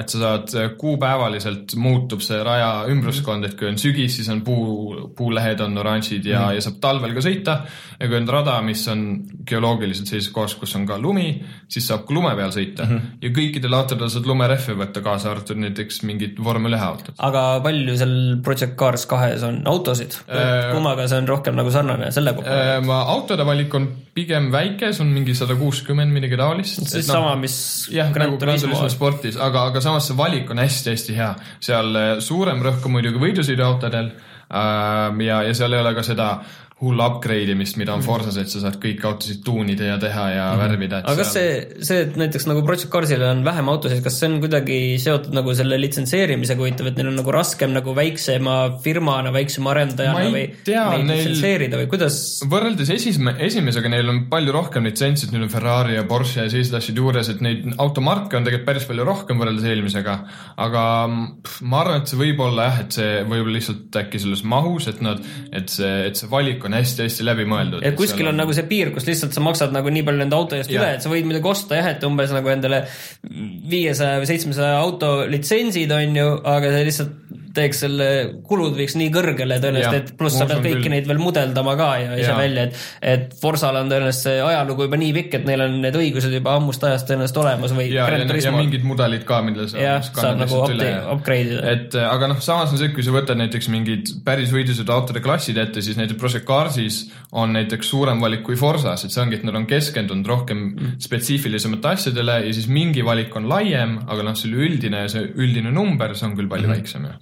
et 0.00 0.12
sa 0.12 0.22
saad 0.24 0.54
äh, 0.58 0.70
kuupäevaliselt 0.80 1.76
muutub 1.80 2.24
see 2.24 2.40
raja 2.46 2.86
ümbruskond, 2.90 3.46
et 3.48 3.56
kui 3.58 3.70
on 3.70 3.78
sügis, 3.80 4.18
siis 4.18 4.30
on 4.32 4.42
puu, 4.46 5.10
puulehed 5.16 5.60
on 5.66 5.78
oranžid 5.80 6.26
ja 6.26 6.46
mm., 6.46 6.58
ja 6.58 6.64
saab 6.64 6.80
talvel 6.82 7.16
ka 7.16 7.24
sõita 7.24 7.56
ja 8.00 8.08
kui 8.08 8.16
on 8.16 8.28
rada, 8.30 8.56
mis 8.64 8.82
on 8.90 9.04
geoloogiliselt 9.46 10.08
sellises 10.10 10.32
kohas, 10.34 10.56
kus 10.60 10.74
on 10.78 10.86
ka 10.88 10.98
lumi, 11.00 11.34
siis 11.70 11.88
saab 11.90 12.06
ka 12.08 12.16
lume 12.16 12.32
peal 12.38 12.52
sõita 12.54 12.86
mm 12.86 12.92
-hmm. 12.96 13.18
ja 13.24 13.32
kõikidel 13.36 13.76
autodel 13.76 14.10
saad 14.12 14.26
lumerehve 14.26 14.76
võtta, 14.80 15.02
kaasa 15.04 15.30
arvatud 15.30 15.60
näiteks 15.60 16.02
mingid 16.08 16.38
vormel 16.50 16.76
ühe 16.76 16.86
autod. 16.86 17.14
aga 17.30 17.44
palju 17.64 17.96
seal 18.00 18.14
Project 18.44 18.76
Cars 18.80 19.06
kahes 19.10 19.46
on 19.46 19.62
autosid 19.70 20.18
Äh,? 20.28 20.70
kummaga 20.74 21.06
see 21.10 21.20
on 21.22 21.28
rohkem 21.30 21.56
nagu 21.58 21.72
sarnane 21.74 22.10
selle 22.14 22.34
pealt? 22.36 22.86
ma 22.86 23.02
autode 23.14 23.46
valik 23.46 23.74
on 23.78 23.88
pigem 24.14 24.50
väike, 24.52 24.92
see 24.92 25.04
on 25.04 25.12
mingi 25.14 25.34
sada 25.38 25.56
kuuskümmend 25.58 26.14
midagi 26.14 26.38
taolist. 26.40 26.82
siis 26.90 27.06
sama, 27.08 27.34
mis 27.40 27.56
jah, 27.94 28.10
nagu 28.14 28.38
Gran 28.40 28.60
Turismo 28.60 28.90
spordis, 28.92 29.38
aga, 29.40 29.68
aga 29.70 29.82
samas 29.84 30.10
see 30.10 30.18
valik 30.18 30.50
on 30.50 30.62
hästi-hästi 30.62 31.16
hea. 31.16 31.30
seal 31.70 31.96
äh, 31.96 32.10
suurem 32.24 32.62
rõhk 32.64 32.86
on 32.88 32.96
muidugi 32.98 33.22
võidusõiduautodel 33.22 34.10
äh, 34.10 35.22
ja, 35.26 35.42
ja 35.48 35.54
seal 35.56 35.76
ei 35.76 35.84
ole 35.84 35.94
ka 35.96 36.06
seda 36.06 36.32
hullu 36.80 37.04
upgrade 37.04 37.52
imist, 37.52 37.76
mida 37.76 37.92
on 37.92 38.02
Forsas, 38.04 38.38
et 38.40 38.48
sa 38.48 38.62
saad 38.62 38.78
kõiki 38.80 39.04
autosid 39.04 39.42
tuunida 39.44 39.84
ja 39.90 39.98
teha 40.00 40.26
ja 40.32 40.44
mm 40.46 40.52
-hmm. 40.54 40.62
värvida. 40.62 41.00
aga 41.04 41.16
kas 41.18 41.32
see, 41.36 41.50
see, 41.84 42.00
et 42.06 42.16
näiteks 42.16 42.46
nagu 42.48 42.62
Project 42.64 42.88
Carsil 42.92 43.22
on 43.22 43.44
vähem 43.44 43.68
autosid, 43.68 44.02
kas 44.04 44.16
see 44.20 44.30
on 44.30 44.38
kuidagi 44.40 44.78
seotud 45.02 45.36
nagu 45.36 45.54
selle 45.54 45.76
litsenseerimisega 45.80 46.60
huvitav, 46.60 46.88
et 46.88 46.96
neil 46.96 47.10
on 47.12 47.18
nagu 47.20 47.34
raskem 47.36 47.74
nagu 47.76 47.94
väiksema 47.96 48.56
firmana, 48.84 49.32
väiksema 49.32 49.74
arendajana 49.74 50.30
või 50.32 50.46
tea, 50.64 50.86
neid 50.94 51.04
neil- 51.04 51.20
litsenseerida 51.20 51.82
või 51.82 51.90
kuidas? 51.92 52.40
võrreldes 52.48 52.94
esime-, 52.96 53.36
esimesega 53.38 53.92
neil 53.92 54.08
on 54.08 54.24
palju 54.32 54.52
rohkem 54.56 54.88
litsentse, 54.88 55.26
et 55.26 55.36
neil 55.36 55.44
on 55.44 55.52
Ferrari 55.52 55.98
ja 55.98 56.06
Porsche 56.08 56.46
ja 56.46 56.50
sellised 56.50 56.78
asjad 56.80 56.96
juures, 56.96 57.28
et 57.28 57.44
neid 57.44 57.68
automarke 57.76 58.40
on 58.40 58.48
tegelikult 58.48 58.68
päris 58.70 58.88
palju 58.88 59.04
rohkem 59.04 59.40
võrreldes 59.40 59.68
eelmisega. 59.68 60.16
aga 60.56 60.82
pff, 61.42 61.60
ma 61.60 61.84
arvan, 61.84 62.00
et 62.00 62.08
see 62.08 62.20
võib 62.24 62.40
olla 62.40 62.70
jah, 62.70 62.80
et 62.86 62.98
see 63.00 63.12
võib 63.24 63.44
olla 63.44 63.56
lihtsalt 63.58 64.00
äkki 64.00 64.24
selles 64.24 64.44
mahus, 64.48 64.88
et 64.88 65.04
nad, 65.04 65.20
et 65.52 65.68
see, 65.68 65.94
et 66.08 66.16
see 66.16 66.30
valik 66.30 66.64
on 66.64 66.69
hästi-hästi 66.76 67.26
läbimõeldud. 67.28 67.86
et 67.86 67.96
kuskil 67.98 68.28
on 68.30 68.38
nagu 68.40 68.54
see 68.56 68.66
piir, 68.70 68.92
kus 68.94 69.08
lihtsalt 69.08 69.36
sa 69.36 69.44
maksad 69.44 69.74
nagu 69.76 69.92
nii 69.92 70.04
palju 70.06 70.24
nende 70.24 70.36
auto 70.38 70.58
eest 70.58 70.70
Jah. 70.70 70.82
üle, 70.82 70.94
et 70.96 71.04
sa 71.04 71.12
võid 71.12 71.28
midagi 71.28 71.50
osta 71.52 71.80
jah, 71.80 71.90
et 71.94 72.04
umbes 72.08 72.34
nagu 72.34 72.52
endale 72.52 72.84
viiesaja 73.70 74.20
või 74.22 74.30
seitsmesaja 74.30 74.78
auto 74.80 75.12
litsentsid 75.30 75.92
on 75.96 76.20
ju, 76.22 76.28
aga 76.54 76.74
see 76.76 76.86
lihtsalt 76.90 77.19
teeks 77.54 77.80
selle 77.84 78.06
kulud 78.46 78.76
viiks 78.78 78.94
nii 79.00 79.10
kõrgele 79.14 79.56
tõenäoliselt, 79.62 79.96
et 80.10 80.12
pluss 80.18 80.36
sa 80.38 80.46
pead 80.46 80.60
kõiki 80.64 80.82
küll. 80.84 80.92
neid 80.94 81.06
veel 81.08 81.18
mudeldama 81.18 81.76
ka 81.78 81.88
ja 81.98 82.16
ise 82.20 82.34
välja, 82.38 82.66
et, 82.68 82.76
et 83.02 83.34
Forsal 83.40 83.76
on 83.80 83.88
tõenäoliselt 83.90 84.26
see 84.28 84.36
ajalugu 84.44 84.86
juba 84.86 84.98
nii 85.00 85.12
pikk, 85.16 85.34
et 85.40 85.48
neil 85.48 85.64
on 85.66 85.78
need 85.82 85.96
õigused 85.98 86.34
juba 86.36 86.54
ammust 86.60 86.84
ajast 86.86 87.08
tõenäoliselt 87.10 87.40
olemas 87.42 87.74
või 87.74 87.88
ja, 87.90 88.06
ja, 88.10 88.38
ja 88.44 88.52
mingid 88.54 88.84
mudelid 88.86 89.24
ka, 89.28 89.40
mille 89.46 89.66
sa 89.72 89.80
Jah, 89.82 90.02
saab 90.04 90.38
nagu 90.44 90.60
upgrade 91.16 91.56
ida. 91.56 91.64
et 91.74 91.94
äh, 91.98 92.06
aga 92.10 92.28
noh, 92.30 92.40
samas 92.44 92.70
on 92.74 92.78
see, 92.78 92.90
et 92.90 92.94
kui 92.94 93.02
sa 93.06 93.14
võtad 93.14 93.38
näiteks 93.40 93.70
mingid 93.72 94.12
päris 94.26 94.52
võidusõidu 94.54 94.94
autode 94.94 95.22
klassid 95.24 95.58
ette, 95.58 95.82
siis 95.82 95.98
näiteks 95.98 96.20
Project 96.20 96.46
Carsis 96.48 97.00
on 97.32 97.52
näiteks 97.56 97.90
suurem 97.90 98.20
valik 98.22 98.42
kui 98.46 98.56
Forsas, 98.60 99.04
et 99.06 99.10
see 99.14 99.22
ongi, 99.24 99.40
et 99.40 99.44
nad 99.48 99.56
on 99.58 99.66
keskendunud 99.70 100.26
rohkem 100.30 100.60
Mm. 100.70 100.98
spetsiifilisemate 101.02 101.88
asjadele 101.88 102.34
ja 102.46 102.52
siis 102.54 102.66
mingi 102.70 103.02
valik 103.04 103.34
on 103.36 103.48
laiem, 103.48 103.96
aga 104.08 104.22
noh, 104.26 104.34
see 104.38 104.52
üldine, 104.52 105.02
see 105.10 105.22
üldine 105.40 105.72
number, 105.74 106.14
see 106.14 106.26
on 106.28 106.36
küll 106.36 106.46
Mm. 106.46 106.52
palju 106.52 106.68
väiksem 106.70 107.04
jah. 107.08 107.18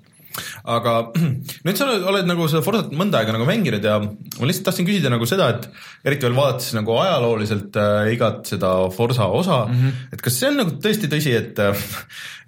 Aga 0.68 0.95
nüüd 1.66 1.78
sa 1.78 1.86
oled, 1.89 2.07
oled 2.12 2.28
nagu 2.28 2.49
seda 2.51 2.64
Forsat 2.66 2.93
mõnda 2.97 3.20
aega 3.20 3.34
nagu 3.36 3.47
mänginud 3.49 3.84
ja 3.84 3.99
ma 4.03 4.49
lihtsalt 4.49 4.68
tahtsin 4.70 4.89
küsida 4.89 5.12
nagu 5.12 5.26
seda, 5.28 5.51
et 5.55 5.68
eriti 6.09 6.28
veel 6.28 6.36
vaadates 6.39 6.74
nagu 6.76 6.97
ajalooliselt 7.01 7.78
äh, 7.80 8.12
igat 8.14 8.49
seda 8.53 8.72
Forsa 8.95 9.28
osa 9.32 9.64
mm, 9.66 9.80
-hmm. 9.80 10.05
et 10.16 10.24
kas 10.24 10.39
see 10.41 10.51
on 10.53 10.61
nagu 10.62 10.76
tõesti 10.84 11.11
tõsi, 11.12 11.34
et 11.39 11.59
äh, 11.62 11.89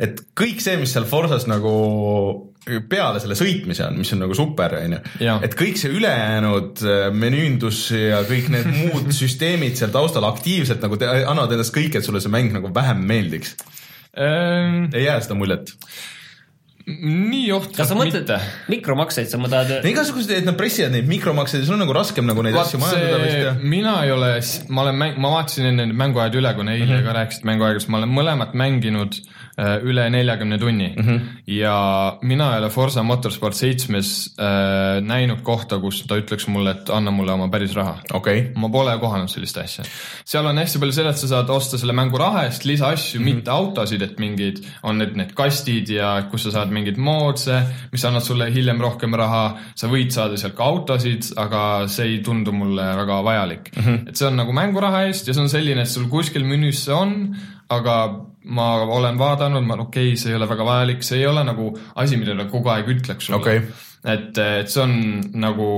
et 0.07 0.22
kõik 0.38 0.62
see, 0.64 0.76
mis 0.80 0.93
seal 0.95 1.09
Forsas 1.09 1.47
nagu 1.51 1.74
peale 2.91 3.20
selle 3.22 3.36
sõitmise 3.38 3.86
on, 3.86 3.97
mis 4.03 4.12
on 4.14 4.22
nagu 4.24 4.36
super, 4.36 4.76
on 4.78 4.97
ju 4.99 5.01
et 5.47 5.57
kõik 5.59 5.80
see 5.80 5.93
ülejäänud 5.97 6.84
äh, 6.84 7.09
menüündus 7.12 7.82
ja 7.97 8.22
kõik 8.28 8.51
need 8.53 8.70
muud 8.82 9.11
süsteemid 9.16 9.78
seal 9.80 9.93
taustal 9.95 10.28
aktiivselt 10.28 10.82
nagu 10.84 11.01
te, 11.01 11.09
annavad 11.09 11.57
endast 11.57 11.74
kõik, 11.76 11.97
et 11.97 12.07
sulle 12.07 12.22
see 12.22 12.32
mäng 12.32 12.53
nagu 12.57 12.72
vähem 12.74 13.03
meeldiks. 13.07 13.57
ei 14.11 15.05
jää 15.05 15.20
seda 15.22 15.36
muljet? 15.38 15.70
Nii 16.86 17.48
kas 17.50 17.56
ohtralt 17.56 17.90
sa 17.90 17.96
mõtled 17.98 18.22
mitte. 18.22 18.38
mikromakseid, 18.72 19.28
sa 19.30 19.40
mõtled? 19.40 19.84
igasugused, 19.90 20.32
et 20.38 20.46
nad 20.48 20.56
pressivad 20.58 20.94
neid 20.94 21.10
mikromakseid 21.10 21.62
ja 21.62 21.68
sul 21.68 21.76
on 21.76 21.84
nagu 21.84 21.96
raskem 21.96 22.28
nagu 22.28 22.44
neid 22.46 22.56
asju 22.56 22.80
majandada 22.82 23.20
vist 23.24 23.42
ja. 23.44 23.52
mina 23.60 23.98
ei 24.06 24.14
ole, 24.14 24.32
ma 24.72 24.86
olen 24.86 25.04
ma 25.20 25.34
vaatasin 25.36 25.70
enne 25.72 25.86
need 25.90 26.00
mänguajad 26.00 26.40
üle, 26.40 26.54
kuna 26.56 26.74
eile 26.76 26.86
mm 26.86 26.96
-hmm. 26.96 27.06
ka 27.10 27.18
rääkisid 27.18 27.46
mänguaegadest, 27.52 27.92
ma 27.92 28.00
olen 28.00 28.16
mõlemat 28.16 28.56
mänginud 28.56 29.20
äh, 29.20 29.39
üle 29.61 30.06
neljakümne 30.12 30.58
tunni 30.58 30.88
mm. 30.96 31.06
-hmm. 31.06 31.20
ja 31.46 32.18
mina 32.22 32.52
ei 32.54 32.62
ole 32.62 32.70
Forsa 32.70 33.02
Motorsport 33.02 33.54
seitsmes 33.54 34.34
äh, 34.40 35.00
näinud 35.04 35.42
kohta, 35.42 35.78
kus 35.78 36.02
ta 36.08 36.16
ütleks 36.20 36.48
mulle, 36.48 36.70
et 36.70 36.90
anna 36.90 37.11
mulle 37.11 37.32
oma 37.32 37.48
päris 37.52 37.74
raha 37.76 37.98
okei 38.12 38.38
okay., 38.38 38.52
ma 38.56 38.68
pole 38.68 38.96
kohanud 38.98 39.28
sellist 39.28 39.58
asja. 39.58 39.84
seal 40.24 40.46
on 40.46 40.58
hästi 40.58 40.78
palju 40.78 40.96
seda, 40.96 41.11
et 41.11 41.20
sa 41.22 41.28
saad 41.34 41.50
osta 41.50 41.78
selle 41.78 41.92
mängu 41.96 42.18
raha 42.18 42.44
eest 42.48 42.64
lisaasju 42.64 43.20
mm, 43.20 43.26
-hmm. 43.26 43.34
mitte 43.34 43.50
autosid, 43.50 44.02
et 44.02 44.18
mingid 44.18 44.64
on 44.82 44.98
need, 44.98 45.16
need 45.16 45.34
kastid 45.34 45.88
ja 45.88 46.14
kus 46.30 46.48
sa 46.48 46.50
saad 46.50 46.72
mingeid 46.72 46.96
moodse, 46.96 47.62
mis 47.92 48.04
annavad 48.04 48.26
sulle 48.26 48.50
hiljem 48.54 48.80
rohkem 48.80 49.14
raha, 49.14 49.44
sa 49.74 49.88
võid 49.88 50.11
saada 50.11 50.36
sealt 50.36 50.54
ka 50.54 50.64
autosid, 50.64 51.32
aga 51.36 51.86
see 51.88 52.06
ei 52.06 52.18
tundu 52.24 52.52
mulle 52.52 52.90
väga 52.96 53.22
vajalik 53.24 53.72
mm. 53.76 53.82
-hmm. 53.82 54.08
et 54.08 54.16
see 54.16 54.28
on 54.28 54.36
nagu 54.36 54.52
mänguraha 54.52 55.06
eest 55.06 55.28
ja 55.28 55.34
see 55.34 55.42
on 55.42 55.48
selline, 55.48 55.80
et 55.82 55.88
sul 55.88 56.08
kuskil 56.08 56.44
menüüs 56.44 56.84
see 56.84 56.94
on, 56.94 57.36
aga 57.70 57.96
ma 58.50 58.68
olen 58.82 59.18
vaadanud, 59.18 59.66
ma 59.66 59.76
okei 59.78 60.12
okay,, 60.12 60.16
see 60.18 60.32
ei 60.32 60.38
ole 60.38 60.48
väga 60.48 60.66
vajalik, 60.66 61.04
see 61.06 61.20
ei 61.20 61.26
ole 61.28 61.44
nagu 61.46 61.70
asi, 61.94 62.18
millele 62.20 62.48
kogu 62.50 62.72
aeg 62.72 62.88
ütleks 62.96 63.28
sulle 63.28 63.38
Okei. 63.40 63.60
et, 64.04 64.38
et 64.38 64.72
see 64.72 64.82
on 64.82 64.96
nagu 65.42 65.68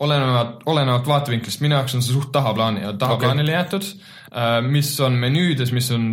olenevalt, 0.00 0.62
olenevalt 0.70 1.08
vaatevinklist, 1.10 1.60
minu 1.64 1.76
jaoks 1.76 1.98
on 1.98 2.04
see 2.04 2.14
suht 2.14 2.30
tahaplaani, 2.32 2.86
tahaplaanile 2.98 3.52
jäetud. 3.52 3.88
mis 4.70 4.92
on 5.04 5.18
menüüdes, 5.20 5.72
mis 5.76 5.90
on 5.92 6.06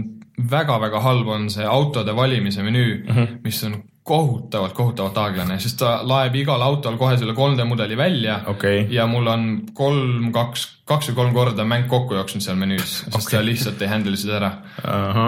väga-väga 0.51 0.99
halb, 1.01 1.29
on 1.33 1.49
see 1.53 1.65
autode 1.65 2.15
valimise 2.15 2.63
menüü 2.63 3.03
mm, 3.03 3.13
-hmm. 3.15 3.37
mis 3.43 3.63
on 3.63 3.77
kohutavalt, 4.07 4.73
kohutavalt 4.77 5.17
aeglane, 5.21 5.57
sest 5.61 5.79
ta 5.81 5.97
laeb 6.07 6.35
igal 6.39 6.63
autol 6.63 6.97
kohe 6.99 7.17
selle 7.19 7.35
3D 7.37 7.65
mudeli 7.67 7.97
välja 7.99 8.39
Okei. 8.53 8.85
ja 8.93 9.07
mul 9.09 9.27
on 9.31 9.47
kolm, 9.77 10.29
kaks, 10.35 10.67
kaks 10.87 11.11
või 11.11 11.17
kolm 11.21 11.33
korda 11.35 11.65
mäng 11.67 11.89
kokku 11.91 12.15
jooksnud 12.15 12.45
seal 12.45 12.59
menüüs, 12.59 13.01
sest 13.03 13.19
okay. 13.19 13.33
ta 13.35 13.43
lihtsalt 13.45 13.83
ei 13.83 13.91
handle 13.91 14.19
seda 14.19 14.37
ära. 14.39 14.51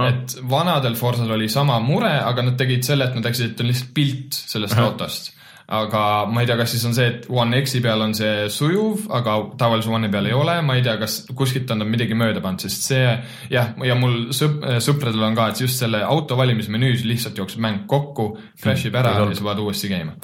et 0.09 0.37
vanadel 0.49 0.95
Forsal 0.99 1.35
oli 1.35 1.49
sama 1.51 1.79
mure, 1.83 2.13
aga 2.23 2.47
nad 2.47 2.59
tegid 2.59 2.87
selle, 2.87 3.09
et 3.09 3.19
nad 3.19 3.27
läksid, 3.27 3.53
et 3.53 3.63
on 3.63 3.69
lihtsalt 3.71 3.93
pilt 3.97 4.39
sellest 4.55 4.79
autost. 4.79 5.33
Aga 5.69 6.01
ma 6.25 6.41
ei 6.41 6.47
tea, 6.49 6.55
kas 6.57 6.71
siis 6.73 6.83
on 6.89 6.95
see, 6.97 7.05
et 7.11 7.25
One 7.29 7.59
X-i 7.61 7.79
peal 7.83 8.01
on 8.01 8.15
see 8.17 8.47
sujuv, 8.53 9.03
aga 9.13 9.35
tavalise 9.59 9.91
One'i 9.93 10.09
peal 10.11 10.25
ei 10.29 10.33
ole, 10.33 10.55
ma 10.65 10.75
ei 10.79 10.81
tea, 10.85 10.95
kas 11.01 11.19
kuskilt 11.37 11.69
on 11.75 11.83
nad 11.83 11.89
midagi 11.91 12.15
mööda 12.17 12.41
pannud, 12.41 12.63
sest 12.63 12.87
see 12.89 13.03
jah, 13.53 13.71
ja 13.85 13.97
mul 13.99 14.31
sõp-, 14.35 14.63
sõpradel 14.81 15.21
on 15.27 15.37
ka, 15.37 15.49
et 15.53 15.61
just 15.61 15.77
selle 15.83 16.01
auto 16.05 16.37
valimismenüüs 16.39 17.03
lihtsalt 17.05 17.37
jookseb 17.37 17.61
mäng 17.61 17.83
kokku, 17.91 18.31
crash 18.61 18.89
ib 18.89 18.97
ära 18.97 19.13
ja 19.19 19.27
sa 19.37 19.45
pead 19.45 19.61
uuesti 19.61 19.91
käima. 19.91 20.15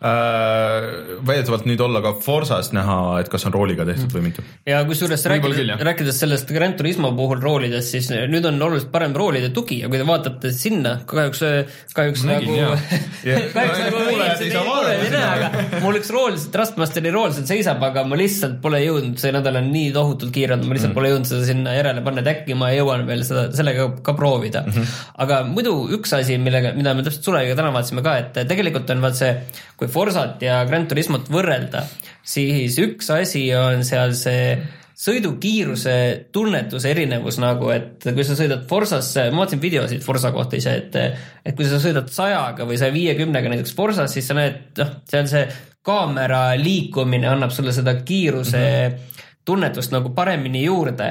Äh, 0.00 0.88
väidetavalt 1.26 1.68
nüüd 1.68 1.84
olla 1.84 2.00
ka 2.04 2.14
Forsas 2.24 2.72
näha, 2.76 2.98
et 3.20 3.28
kas 3.32 3.44
on 3.48 3.54
rooliga 3.56 3.84
tehtud 3.88 4.12
või 4.14 4.24
mitte. 4.30 4.44
ja 4.68 4.80
kusjuures 4.88 5.26
rääkides, 5.34 5.74
rääkides 5.84 6.22
sellest 6.24 6.48
Gran 6.54 6.78
Turismo 6.78 7.12
puhul 7.16 7.42
roolidest, 7.44 7.92
siis 7.92 8.08
nüüd 8.32 8.48
on 8.48 8.60
oluliselt 8.62 8.92
parem 8.94 9.12
roolide 9.16 9.52
tugi 9.54 9.82
ja 9.82 9.92
kui 9.92 10.00
te 10.00 10.08
vaatate 10.08 10.52
sinna, 10.54 10.96
kahjuks, 11.08 11.44
kahjuks 11.92 12.24
nägin, 12.28 12.56
nagu 12.56 12.80
kahjuks 13.54 13.78
Ja- 13.84 13.84
nagu 13.84 14.02
inimesed 14.08 14.44
ei 14.46 14.50
saa 14.54 14.64
vaadata 14.94 15.06
ei 15.06 15.12
näe, 15.14 15.48
aga 15.48 15.80
mul 15.84 15.98
üks 15.98 16.10
rool, 16.14 16.36
Trustmasteri 16.54 17.12
rool 17.14 17.32
seal 17.34 17.46
seisab, 17.48 17.82
aga 17.86 18.04
ma 18.08 18.18
lihtsalt 18.18 18.60
pole 18.64 18.80
jõudnud, 18.84 19.16
see 19.20 19.32
nädal 19.34 19.58
on 19.60 19.70
nii 19.74 19.90
tohutult 19.94 20.34
kiire 20.34 20.56
olnud, 20.56 20.68
ma 20.68 20.76
lihtsalt 20.76 20.92
mm. 20.92 20.98
pole 20.98 21.10
jõudnud 21.12 21.30
seda 21.30 21.48
sinna 21.48 21.74
järele 21.76 22.04
panna, 22.06 22.24
et 22.24 22.30
äkki 22.34 22.58
ma 22.58 22.70
jõuan 22.74 23.06
veel 23.08 23.24
seda, 23.26 23.46
sellega 23.56 23.88
ka 24.04 24.16
proovida 24.18 24.64
mm. 24.66 24.76
-hmm. 24.76 25.02
aga 25.26 25.40
muidu 25.48 25.74
üks 25.98 26.14
asi, 26.18 26.38
millega, 26.42 26.74
mida 26.76 26.94
me 26.94 27.06
täpselt 27.06 27.28
Suleviga 27.30 27.58
täna 27.58 27.72
vaatasime 27.74 28.04
ka, 28.06 28.16
et 28.22 28.40
tegelikult 28.50 28.94
on 28.94 29.04
vaat 29.04 29.18
see, 29.18 29.34
kui 29.80 29.90
Forsat 29.90 30.42
ja 30.44 30.62
Gran 30.68 30.88
Turismot 30.90 31.28
võrrelda, 31.32 31.84
siis 32.22 32.78
üks 32.82 33.10
asi 33.14 33.48
on 33.58 33.84
seal 33.86 34.16
see 34.18 34.56
sõidukiiruse 34.94 35.94
tunnetuse 36.32 36.90
erinevus 36.90 37.40
nagu, 37.42 37.70
et 37.74 38.04
kui 38.06 38.26
sa 38.26 38.36
sõidad 38.38 38.66
Forsasse, 38.68 39.28
ma 39.32 39.42
vaatasin 39.42 39.62
videosid 39.62 40.04
Forsa 40.04 40.30
kohta 40.34 40.58
ise, 40.60 40.76
et 40.82 40.98
et 41.44 41.56
kui 41.56 41.66
sa 41.68 41.80
sõidad 41.82 42.10
sajaga 42.14 42.66
või 42.68 42.78
saja 42.80 42.94
viiekümnega 42.94 43.50
näiteks 43.50 43.74
Forsas, 43.74 44.14
siis 44.14 44.28
sa 44.30 44.38
näed, 44.38 44.60
noh, 44.78 44.94
seal 45.10 45.26
see 45.30 45.48
kaamera 45.84 46.54
liikumine 46.56 47.28
annab 47.28 47.52
sulle 47.52 47.74
seda 47.76 47.98
kiiruse 48.06 48.62
mm 48.62 48.94
-hmm 48.94 49.10
tunnetust 49.44 49.92
nagu 49.92 50.12
paremini 50.16 50.64
juurde. 50.64 51.10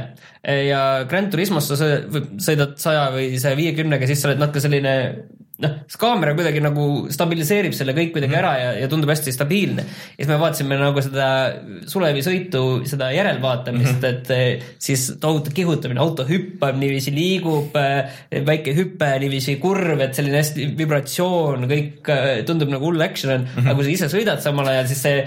Ja 0.68 1.06
Gran 1.10 1.30
Turismos 1.32 1.70
sa 1.70 1.78
sõidad 1.78 2.76
saja 2.82 3.08
või 3.14 3.38
saja 3.42 3.58
viiekümnega, 3.60 4.10
siis 4.10 4.24
sa 4.24 4.32
oled 4.32 4.42
natuke 4.42 4.64
selline 4.64 4.94
noh, 5.62 5.74
see 5.86 6.00
kaamera 6.02 6.34
kuidagi 6.34 6.62
nagu 6.64 6.84
stabiliseerib 7.14 7.76
selle 7.78 7.94
kõik 7.94 8.16
kuidagi 8.16 8.38
ära 8.40 8.54
ja, 8.58 8.70
ja 8.82 8.88
tundub 8.90 9.12
hästi 9.14 9.34
stabiilne. 9.36 9.84
ja 9.86 10.18
siis 10.18 10.30
me 10.32 10.38
vaatasime 10.42 10.80
nagu 10.80 11.04
seda 11.06 11.28
Sulevi 11.90 12.24
sõitu, 12.26 12.64
seda 12.90 13.12
järelvaatamist 13.14 14.00
mm, 14.00 14.02
-hmm. 14.02 14.10
et 14.10 14.32
eh, 14.34 14.72
siis 14.82 15.06
tohutu 15.22 15.54
kihutamine, 15.54 16.02
auto 16.02 16.26
hüppab 16.26 16.80
niiviisi, 16.80 17.14
liigub, 17.14 17.78
väike 18.48 18.74
hüpe, 18.74 19.12
niiviisi 19.22 19.60
kurv, 19.62 20.02
et 20.02 20.18
selline 20.18 20.42
hästi 20.42 20.72
vibratsioon, 20.80 21.68
kõik 21.70 22.10
eh, 22.10 22.42
tundub 22.48 22.74
nagu 22.74 22.90
hull 22.90 23.06
action 23.06 23.36
on 23.36 23.46
mm, 23.46 23.54
-hmm. 23.54 23.70
aga 23.70 23.76
kui 23.78 23.86
sa 23.86 23.94
ise 23.94 24.10
sõidad 24.18 24.42
samal 24.42 24.72
ajal, 24.74 24.90
siis 24.90 25.06
see 25.06 25.22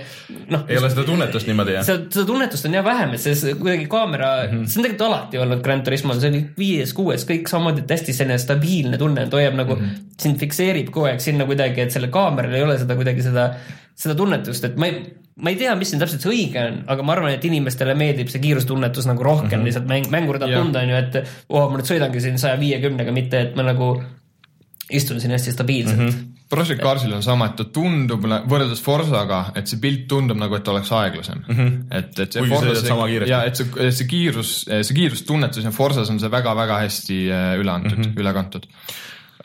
noh, 0.51 0.67
ei 0.67 0.81
ole 0.81 0.91
seda 0.91 1.07
tunnetust 1.07 1.47
niimoodi 1.47 1.79
jah? 1.79 1.87
seda, 1.87 2.11
seda 2.11 2.27
tunnetust 2.27 2.67
on 2.67 2.75
jah 2.81 2.85
vähem, 2.85 3.15
et 3.15 3.23
see 3.23 3.55
kuidagi 3.55 3.87
kaamera 3.87 4.33
mm, 4.43 4.59
-hmm. 4.59 4.67
see 4.67 4.81
on 4.81 4.89
tegelikult 4.89 5.07
alati 5.07 5.39
olnud 5.39 5.63
Gran 5.63 5.87
Turismol, 5.87 6.19
see 6.21 6.35
oli 6.35 6.43
viies, 6.59 6.93
kuues, 6.97 7.27
kõik 7.29 7.47
samamoodi, 7.51 7.87
et 7.87 7.97
hästi 7.97 8.13
selline 8.17 8.39
stabiilne 8.43 8.99
tunne, 8.99 9.23
et 9.23 9.33
hoiab 9.39 9.55
nagu 9.55 9.77
mm, 9.77 9.87
-hmm. 9.87 10.16
Sind 10.21 10.41
fikseerib 10.41 10.91
kogu 10.95 11.11
aeg 11.11 11.21
sinna 11.21 11.47
kuidagi, 11.49 11.83
et 11.85 11.95
sellel 11.95 12.13
kaameral 12.15 12.55
ei 12.57 12.65
ole 12.65 12.79
seda 12.81 12.97
kuidagi 12.99 13.25
seda, 13.25 13.51
seda 13.97 14.17
tunnetust, 14.19 14.65
et 14.65 14.77
ma 14.81 14.89
ei, 14.89 15.01
ma 15.43 15.53
ei 15.53 15.59
tea, 15.61 15.75
mis 15.77 15.93
siin 15.93 16.01
täpselt 16.01 16.25
see 16.25 16.33
õige 16.33 16.63
on, 16.63 16.79
aga 16.93 17.05
ma 17.05 17.17
arvan, 17.17 17.35
et 17.37 17.45
inimestele 17.45 17.97
meeldib 17.99 18.31
see 18.33 18.41
kiirustunnetus 18.45 19.09
nagu 19.11 19.27
rohkem 19.27 19.49
mm 19.49 19.57
-hmm. 19.59 19.67
lihtsalt 19.69 19.91
mäng, 19.91 20.09
mängur 20.13 20.39
tahab 20.41 20.63
tunda, 20.63 20.85
on 20.85 20.95
ju, 20.95 21.03
et 21.03 21.19
oh, 21.49 21.69
ma 21.71 21.81
nüüd 21.81 21.91
sõidangi 21.91 22.23
siin 22.25 22.39
saja 22.41 22.61
viiekümnega, 22.61 23.13
mitte 23.13 23.41
et 23.41 23.57
ma 23.57 23.67
nagu 23.67 23.97
istun 24.91 25.21
siin 25.21 25.35
hästi 25.35 25.53
stabiilselt 25.53 25.99
mm. 25.99 26.09
-hmm. 26.09 26.33
Project 26.49 26.83
Carsil 26.83 27.13
on 27.13 27.23
sama, 27.23 27.47
et 27.47 27.57
ta 27.59 27.65
tundub 27.75 28.23
võrreldes 28.23 28.79
Forsaga, 28.83 29.41
et 29.59 29.67
see 29.67 29.81
pilt 29.83 30.05
tundub 30.07 30.39
nagu, 30.39 30.55
et 30.55 30.69
oleks 30.69 30.93
aeglasem 30.93 31.41
mm. 31.49 31.57
-hmm. 31.57 31.73
et, 31.91 32.19
et 32.19 32.33
see 32.33 32.41
Kuigi 32.41 32.55
Forsa- 32.55 32.69
sõidad 32.69 32.89
sama 32.89 33.09
kiiresti. 33.11 33.31
ja 33.31 33.43
et 33.45 33.57
see, 33.57 33.91
see 33.91 34.07
kiirus, 34.07 34.53
see 34.69 34.95
kiirustunnetus 34.95 35.65
ja 35.65 35.71
Forsas 35.75 36.11
on 36.11 36.21
see 36.23 36.31
väga-väga 36.31 36.79
hästi 36.85 37.19
äh, 37.27 37.59
üle 37.59 37.71
antud 37.71 37.99
mm, 37.99 38.05
-hmm. 38.05 38.21
üle 38.23 38.33
kantud. 38.33 38.71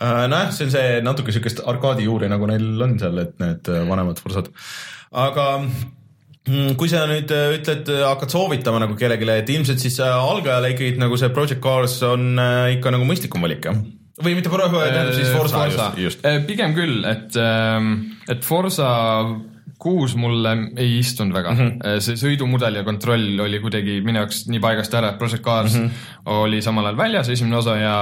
Äh, 0.01 0.27
nojah, 0.31 0.49
see 0.49 0.65
on 0.65 0.73
see 0.73 1.01
natuke 1.05 1.33
siukest 1.35 1.61
arkaadi 1.69 2.07
juuri, 2.07 2.29
nagu 2.31 2.47
neil 2.49 2.81
on 2.81 2.95
seal, 3.01 3.19
et 3.21 3.35
need 3.41 3.67
äh, 3.69 3.83
vanemad 3.85 4.21
Forsad. 4.21 4.49
aga 5.11 5.45
mm, 5.61 6.71
kui 6.79 6.89
sa 6.89 7.03
nüüd 7.09 7.29
äh, 7.35 7.51
ütled, 7.59 7.91
hakkad 8.07 8.33
soovitama 8.33 8.81
nagu 8.81 8.97
kellelegi, 8.97 9.29
et 9.35 9.51
ilmselt 9.53 9.83
siis 9.83 9.99
algajale 10.01 10.73
ikkagi 10.73 10.97
nagu 11.01 11.19
see 11.21 11.29
Project 11.35 11.61
Cars 11.61 11.99
on 12.07 12.33
ikka 12.77 12.95
nagu 12.95 13.05
mõistlikum 13.05 13.45
valik 13.45 13.69
jah? 13.69 13.77
või 14.21 14.35
mitte, 14.37 14.49
tähendab 14.49 15.13
siis 15.17 15.29
Forsa, 15.33 15.61
Forsa. 15.61 15.87
just, 15.97 16.25
just.. 16.25 16.27
pigem 16.49 16.73
küll, 16.77 17.05
et, 17.09 17.37
et 18.29 18.43
Forsa 18.45 18.89
kuus 19.81 20.13
mulle 20.17 20.51
ei 20.81 20.99
istunud 20.99 21.33
väga 21.33 21.53
mm, 21.53 21.69
-hmm. 21.69 22.03
see 22.05 22.17
sõidumudel 22.17 22.81
ja 22.81 22.83
kontroll 22.85 23.39
oli 23.41 23.61
kuidagi 23.61 24.01
minu 24.05 24.21
jaoks 24.21 24.43
nii 24.49 24.61
paigast 24.61 24.93
ära, 24.97 25.13
et 25.13 25.21
Project 25.21 25.45
Cars 25.45 25.77
mm 25.77 25.87
-hmm. 25.87 26.37
oli 26.41 26.61
samal 26.61 26.89
ajal 26.89 27.01
väljas, 27.05 27.33
esimene 27.33 27.57
osa 27.61 27.77
ja 27.77 27.97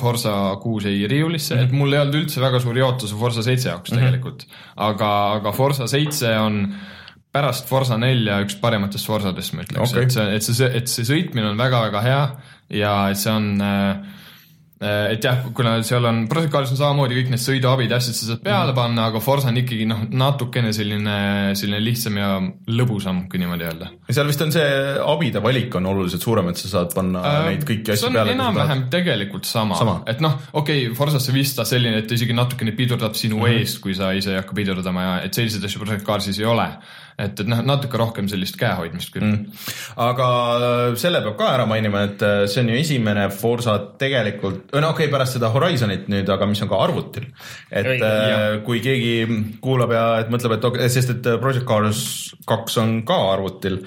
Forsa 0.00 0.56
kuus 0.62 0.84
jäi 0.84 1.06
riiulisse 1.06 1.54
mm, 1.54 1.60
-hmm. 1.60 1.64
et 1.64 1.72
mul 1.72 1.92
ei 1.92 2.00
olnud 2.00 2.18
üldse 2.18 2.40
väga 2.42 2.58
suuri 2.60 2.82
ootusi 2.82 3.14
Forsa 3.14 3.42
seitse 3.46 3.68
jaoks 3.68 3.92
mm 3.92 3.96
-hmm. 3.96 4.04
tegelikult, 4.04 4.46
aga, 4.76 5.10
aga 5.38 5.52
Forsa 5.52 5.86
seitse 5.86 6.32
on 6.38 6.74
pärast 7.32 7.68
Forsa 7.68 7.98
nelja 7.98 8.40
üks 8.42 8.56
parimatest 8.60 9.06
Forsadest, 9.06 9.54
ma 9.54 9.62
ütleks 9.62 9.92
okay., 9.92 10.04
et 10.04 10.12
see, 10.12 10.36
et 10.36 10.42
see, 10.42 10.70
et 10.80 10.88
see 10.90 11.04
sõitmine 11.04 11.50
on 11.52 11.58
väga-väga 11.60 12.02
hea 12.02 12.22
ja 12.80 12.94
et 13.12 13.20
see 13.20 13.32
on 13.32 13.60
äh, 13.62 13.96
et 14.84 15.24
jah, 15.24 15.38
kuna 15.56 15.78
seal 15.86 16.04
on, 16.04 16.26
Cars 16.28 16.72
on 16.74 16.76
samamoodi 16.76 17.16
kõik 17.16 17.30
need 17.32 17.40
sõiduabid 17.40 17.90
ja 17.94 17.96
asjad 17.96 18.16
sa 18.18 18.26
saad 18.28 18.42
peale 18.44 18.74
panna, 18.76 19.06
aga 19.08 19.22
Forsa 19.24 19.48
on 19.48 19.56
ikkagi 19.56 19.86
noh, 19.88 20.02
natukene 20.12 20.72
selline, 20.76 21.16
selline 21.56 21.80
lihtsam 21.80 22.18
ja 22.20 22.28
lõbusam, 22.68 23.22
kui 23.30 23.40
niimoodi 23.40 23.64
öelda. 23.64 23.88
seal 24.10 24.28
vist 24.28 24.44
on 24.44 24.52
see 24.52 24.66
abide 25.00 25.40
valik 25.44 25.74
on 25.80 25.88
oluliselt 25.92 26.22
suurem, 26.22 26.50
et 26.52 26.60
sa 26.60 26.68
saad 26.74 26.92
panna 26.96 27.24
äh, 27.24 27.38
neid 27.50 27.64
kõiki 27.68 27.94
asju 27.94 28.10
on 28.10 28.18
peale. 28.20 28.36
enam-vähem 28.36 28.84
tegelikult 28.92 29.48
sama, 29.48 29.80
Sama. 29.80 30.02
et 30.06 30.20
noh, 30.20 30.36
okei 30.52 30.86
okay,, 30.86 30.94
Forsas 30.98 31.30
vist 31.32 31.56
ta 31.56 31.64
selline, 31.64 32.02
et 32.02 32.08
ta 32.08 32.14
isegi 32.18 32.36
natukene 32.36 32.76
pidurdab 32.76 33.16
sinu 33.16 33.36
mm 33.36 33.46
Mhm. 33.46 33.52
-hmm. 33.52 33.60
eest, 33.60 33.80
kui 33.80 33.94
sa 33.94 34.12
ise 34.12 34.30
ei 34.30 34.36
hakka 34.40 34.54
pidurdama 34.54 35.02
ja 35.02 35.20
et 35.22 35.34
selliseid 35.34 35.64
asju 35.64 36.04
Carsis 36.04 36.38
ei 36.38 36.44
ole. 36.44 36.68
et, 37.16 37.40
et 37.40 37.48
noh, 37.48 37.62
natuke 37.64 37.98
rohkem 38.00 38.28
sellist 38.30 38.58
käehoidmist 38.60 39.12
küll 39.14 39.26
mm. 39.26 39.62
aga 40.04 40.28
äh, 40.56 40.96
selle 41.00 41.22
peab 41.24 41.38
ka 41.38 41.50
ära 41.54 41.66
mainima, 41.68 42.04
et 42.10 42.24
äh, 42.26 42.44
see 42.50 42.62
on 42.64 42.72
ju 42.72 42.80
esimene 42.80 43.26
Forsa 43.32 43.76
tegelikult, 44.00 44.74
no 44.74 44.92
okei 44.92 45.06
okay,, 45.06 45.12
pärast 45.12 45.38
seda 45.38 45.50
Horizonit 45.54 46.10
nüüd, 46.12 46.28
aga 46.32 46.48
mis 46.50 46.62
on 46.64 46.70
ka 46.72 46.80
arvutil. 46.84 47.28
et 47.70 47.88
Õige, 47.94 48.10
äh, 48.10 48.46
kui 48.66 48.82
keegi 48.84 49.14
kuulab 49.64 49.94
ja 49.96 50.04
et 50.22 50.32
mõtleb, 50.32 50.56
et 50.58 50.68
okei, 50.70 50.90
sest 50.92 51.14
et 51.16 51.30
äh, 51.30 51.40
Project 51.42 51.66
Cars 51.68 52.02
kaks 52.46 52.76
on 52.82 52.98
ka 53.06 53.16
arvutil. 53.32 53.80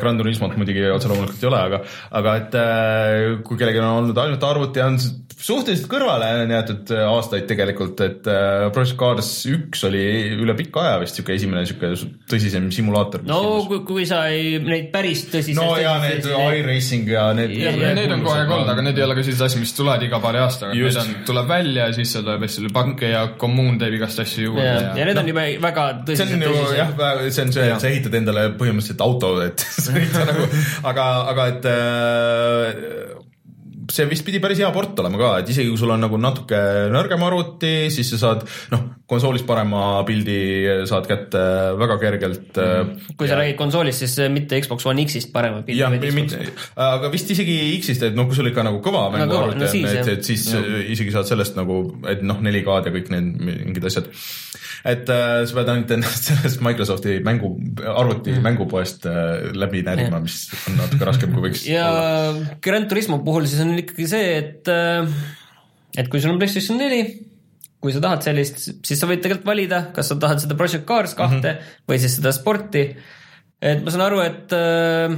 Gran 0.00 0.18
Turismot 0.20 0.54
muidugi 0.58 0.84
otse 0.92 1.10
loomulikult 1.10 1.42
ei 1.42 1.48
ole, 1.50 1.62
aga, 1.70 1.80
aga 2.20 2.34
et 2.42 2.58
äh, 2.60 3.30
kui 3.46 3.58
kellelgi 3.58 3.82
on 3.82 4.02
olnud 4.02 4.20
ainult 4.20 4.44
arvuti, 4.46 4.84
on 4.84 4.98
suhteliselt 5.36 5.88
kõrvale 5.90 6.28
on 6.42 6.52
jäetud 6.54 6.92
aastaid 7.10 7.46
tegelikult, 7.48 8.00
et 8.04 8.28
äh, 8.30 8.68
Project 8.74 8.98
Cars 9.00 9.30
üks 9.50 9.84
oli 9.88 10.04
üle 10.36 10.56
pika 10.58 10.84
aja 10.84 11.00
vist 11.02 11.18
siuke 11.18 11.36
esimene 11.36 11.66
siuke 11.68 11.92
tõsisem 12.30 12.65
simulaator. 12.74 13.24
no 13.26 13.40
kui, 13.68 13.80
kui 13.86 14.06
sa 14.08 14.24
ei, 14.32 14.56
neid 14.62 14.88
päris 14.94 15.26
tõsiseid 15.32 15.58
no 15.58 15.76
ja 15.80 15.96
need 16.02 16.26
iRacing 16.26 17.10
ja 17.10 17.28
need. 17.36 17.54
need 17.56 18.14
on 18.14 18.24
kogu 18.24 18.34
aeg 18.34 18.54
olnud, 18.58 18.72
aga 18.74 18.86
need 18.86 19.00
ei 19.00 19.06
ole 19.06 19.18
ka 19.18 19.26
sellised 19.26 19.46
asjad, 19.48 19.62
mis 19.64 19.74
tulevad 19.76 20.06
iga 20.06 20.20
paari 20.22 20.42
aastaga, 20.42 20.76
need 20.76 21.00
on, 21.02 21.12
tuleb 21.28 21.50
välja 21.50 21.90
ja 21.90 21.96
siis 21.96 22.14
seal 22.16 22.26
tuleb 22.26 22.46
hästi 22.46 22.64
palju 22.66 22.74
pakke 22.76 23.12
ja 23.12 23.22
kommuun 23.40 23.80
teeb 23.82 23.98
igast 23.98 24.24
asju 24.24 24.48
juurde 24.48 24.66
ja, 24.66 24.78
ja, 24.88 24.94
ja 25.00 25.08
need 25.10 25.22
on 25.22 25.30
juba 25.32 25.46
väga 25.66 25.86
see 25.92 26.10
tõsised, 26.12 26.34
on 26.36 26.46
ju 26.46 26.80
jah, 26.80 26.96
see 27.28 27.46
on 27.46 27.54
see, 27.56 27.68
et 27.70 27.86
sa 27.86 27.92
ehitad 27.92 28.18
endale 28.20 28.48
põhimõtteliselt 28.58 29.06
auto, 29.06 29.36
et 29.44 29.66
nagu, 30.30 30.50
aga, 30.92 31.06
aga 31.34 31.48
et 31.54 31.70
äh, 31.72 33.25
see 33.92 34.06
vist 34.10 34.24
pidi 34.26 34.40
päris 34.42 34.60
hea 34.62 34.68
port 34.74 34.98
olema 35.02 35.20
ka, 35.20 35.30
et 35.42 35.50
isegi 35.52 35.70
kui 35.70 35.80
sul 35.80 35.92
on 35.94 36.02
nagu 36.02 36.18
natuke 36.20 36.58
nõrgem 36.92 37.22
arvuti, 37.26 37.72
siis 37.94 38.10
sa 38.14 38.20
saad 38.22 38.44
noh, 38.72 38.84
konsoolis 39.10 39.44
parema 39.46 40.02
pildi 40.08 40.38
saad 40.88 41.08
kätte 41.10 41.42
väga 41.78 41.98
kergelt 42.02 42.60
mm.. 42.62 43.12
kui 43.18 43.30
sa 43.30 43.38
räägid 43.40 43.58
konsoolist, 43.60 44.04
siis 44.04 44.16
mitte 44.32 44.60
Xbox 44.64 44.88
One 44.88 45.06
X-ist 45.06 45.32
parema 45.34 45.62
pildi. 45.66 45.80
jah, 45.82 45.92
mitte, 46.16 46.42
aga 46.88 47.12
vist 47.12 47.30
isegi 47.34 47.58
X-ist, 47.78 48.08
et 48.10 48.18
noh, 48.18 48.28
kui 48.30 48.38
sul 48.38 48.50
ikka 48.50 48.66
nagu 48.66 48.82
kõva 48.84 49.06
mänguarvuti 49.14 49.62
no, 49.62 49.70
on, 49.70 49.88
et, 49.92 50.12
et 50.16 50.26
siis 50.26 50.48
ja. 50.52 50.62
isegi 50.96 51.14
saad 51.14 51.30
sellest 51.30 51.58
nagu, 51.58 51.82
et 52.10 52.24
noh, 52.26 52.42
4K-d 52.42 52.90
ja 52.90 52.96
kõik 52.98 53.14
need 53.14 53.32
mingid 53.46 53.90
asjad 53.90 54.10
et 54.86 55.10
äh, 55.10 55.42
sa 55.48 55.56
pead 55.58 55.70
ainult 55.72 55.92
ennast 55.96 56.26
sellest 56.30 56.62
Microsofti 56.64 57.18
mängu, 57.26 57.52
arvuti 57.82 58.34
mm. 58.34 58.42
mängupoest 58.44 59.06
äh, 59.10 59.48
läbi 59.56 59.82
närima, 59.86 60.20
mis 60.22 60.46
on 60.66 60.78
natuke 60.80 61.08
raskem, 61.08 61.34
kui 61.34 61.48
võiks 61.48 61.64
ja 61.68 61.86
olla. 61.90 62.56
Gran 62.62 62.88
Turismo 62.90 63.20
puhul 63.26 63.48
siis 63.50 63.62
on 63.64 63.74
ikkagi 63.82 64.08
see, 64.10 64.36
et 64.40 64.70
äh, 64.72 65.08
et 65.96 66.10
kui 66.12 66.20
sul 66.20 66.34
on 66.34 66.40
PlayStation 66.40 66.78
neli, 66.80 67.02
kui 67.80 67.94
sa 67.94 68.02
tahad 68.04 68.24
sellist, 68.26 68.60
siis 68.84 69.00
sa 69.00 69.08
võid 69.08 69.22
tegelikult 69.24 69.48
valida, 69.48 69.80
kas 69.96 70.10
sa 70.10 70.18
tahad 70.20 70.42
seda 70.42 70.56
Project 70.58 70.86
Cars 70.88 71.14
kahte 71.16 71.40
mm 71.40 71.56
-hmm. 71.56 71.82
või 71.88 71.98
siis 72.02 72.16
seda 72.18 72.32
sporti. 72.32 72.84
et 73.62 73.82
ma 73.82 73.90
saan 73.90 74.04
aru, 74.04 74.20
et 74.20 74.52
äh, 74.52 75.16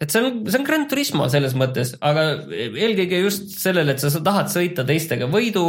et 0.00 0.12
see 0.12 0.20
on, 0.20 0.42
see 0.44 0.58
on 0.60 0.66
Gran 0.66 0.84
Turismo 0.90 1.26
selles 1.32 1.54
mõttes, 1.56 1.94
aga 2.04 2.24
eelkõige 2.52 3.20
just 3.22 3.54
sellele, 3.56 3.94
et 3.94 4.02
sa, 4.02 4.10
sa 4.12 4.20
tahad 4.24 4.50
sõita 4.52 4.84
teistega 4.88 5.28
võidu 5.32 5.64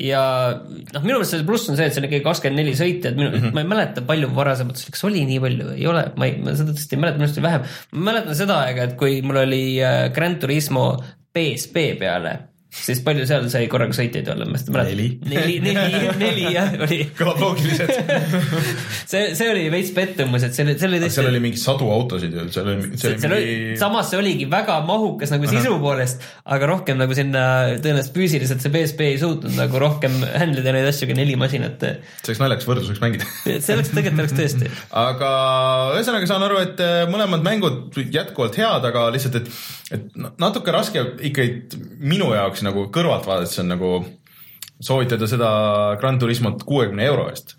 ja 0.00 0.22
noh, 0.56 1.02
minu 1.04 1.18
meelest 1.18 1.34
see 1.34 1.46
pluss 1.48 1.68
on 1.68 1.76
see, 1.76 1.88
et 1.88 1.96
see 1.96 2.02
on 2.02 2.08
ikkagi 2.08 2.24
kakskümmend 2.24 2.62
neli 2.62 2.76
sõitjat, 2.78 3.18
minu 3.18 3.30
mm, 3.30 3.42
-hmm. 3.42 3.56
ma 3.56 3.64
ei 3.64 3.70
mäleta, 3.74 4.04
palju 4.08 4.32
varasemalt, 4.36 4.84
kas 4.94 5.04
oli 5.08 5.24
nii 5.28 5.40
palju, 5.44 5.70
ei 5.76 5.88
ole, 5.90 6.06
ma 6.16 6.30
ei, 6.30 6.38
ma 6.44 6.56
seda 6.58 6.72
tõesti 6.72 6.96
ei 6.96 7.02
mäleta, 7.04 7.20
minu 7.20 7.28
arust 7.28 7.40
oli 7.40 7.48
vähem. 7.48 7.72
ma 7.92 8.06
mäletan 8.10 8.38
seda 8.40 8.60
aega, 8.64 8.88
et 8.88 8.96
kui 9.00 9.20
mul 9.26 9.42
oli 9.44 9.64
äh, 9.84 10.06
Gran 10.16 10.38
Turismo 10.40 10.90
PSP 11.36 11.90
peale 12.00 12.38
siis 12.68 13.00
palju 13.04 13.24
seal 13.28 13.46
sai 13.48 13.64
korraga 13.70 13.94
sõitjaid 13.96 14.26
olla, 14.28 14.44
ma 14.48 14.58
seda 14.60 14.74
mäletan. 14.74 14.98
neli. 14.98 15.06
neli, 15.24 15.54
neli, 15.64 16.10
neli 16.20 16.42
jah, 16.52 16.74
oli. 16.84 16.98
kõlab 17.16 17.40
loogiliselt 17.40 17.94
see, 19.12 19.22
see 19.38 19.48
oli 19.48 19.62
veits 19.72 19.92
pettumus, 19.96 20.44
et 20.44 20.56
see 20.56 20.66
oli 20.66 20.74
tõesti. 21.00 21.14
seal 21.14 21.30
oli 21.30 21.40
mingi 21.46 21.60
sadu 21.60 21.88
autosid 21.94 22.36
ju, 22.36 22.44
seal 22.52 22.68
oli, 22.74 22.90
see 23.00 23.14
oli 23.16 23.40
mingi. 23.40 23.78
samas 23.80 24.12
see 24.12 24.20
oligi 24.20 24.48
väga 24.52 24.76
mahukas 24.88 25.32
nagu 25.32 25.48
sisu 25.48 25.78
poolest, 25.80 26.26
aga 26.44 26.68
rohkem 26.68 27.00
nagu 27.00 27.16
sinna 27.16 27.44
tõenäoliselt 27.80 28.18
füüsiliselt 28.18 28.64
see 28.64 28.74
PSP 28.74 29.08
ei 29.14 29.16
suutnud 29.22 29.56
nagu 29.56 29.80
rohkem 29.80 30.20
handle 30.36 30.60
ida 30.60 30.76
neid 30.76 30.90
asju 30.92 31.08
kui 31.08 31.16
neli 31.16 31.38
masinat. 31.40 31.80
see 31.80 32.34
oleks 32.34 32.44
naljakas 32.44 32.68
võrdluseks 32.68 33.02
mängida 33.04 33.28
see 33.64 33.78
oleks, 33.78 33.94
tegelikult 33.96 34.26
oleks 34.26 34.36
tõesti. 34.36 34.70
aga 35.06 35.32
ühesõnaga 35.96 36.28
saan 36.28 36.44
aru, 36.50 36.60
et 36.68 36.84
äh, 36.84 37.00
mõlemad 37.08 37.48
mängud 37.48 37.96
jätkuvalt 38.12 38.60
head, 38.60 38.88
aga 38.92 39.08
lihtsalt, 39.16 39.40
et, 39.40 39.50
et 39.94 40.16
natuke 40.40 40.72
raske 40.74 41.04
ikkagi 41.30 41.78
minu 42.00 42.32
jaoks 42.34 42.64
nagu 42.66 42.88
kõrvalt 42.94 43.28
vaadates 43.28 43.60
on 43.62 43.70
nagu 43.72 43.92
soovitada 44.80 45.28
seda 45.30 45.50
Gran 46.00 46.18
Turismot 46.20 46.62
kuuekümne 46.66 47.06
euro 47.08 47.28
eest 47.32 47.57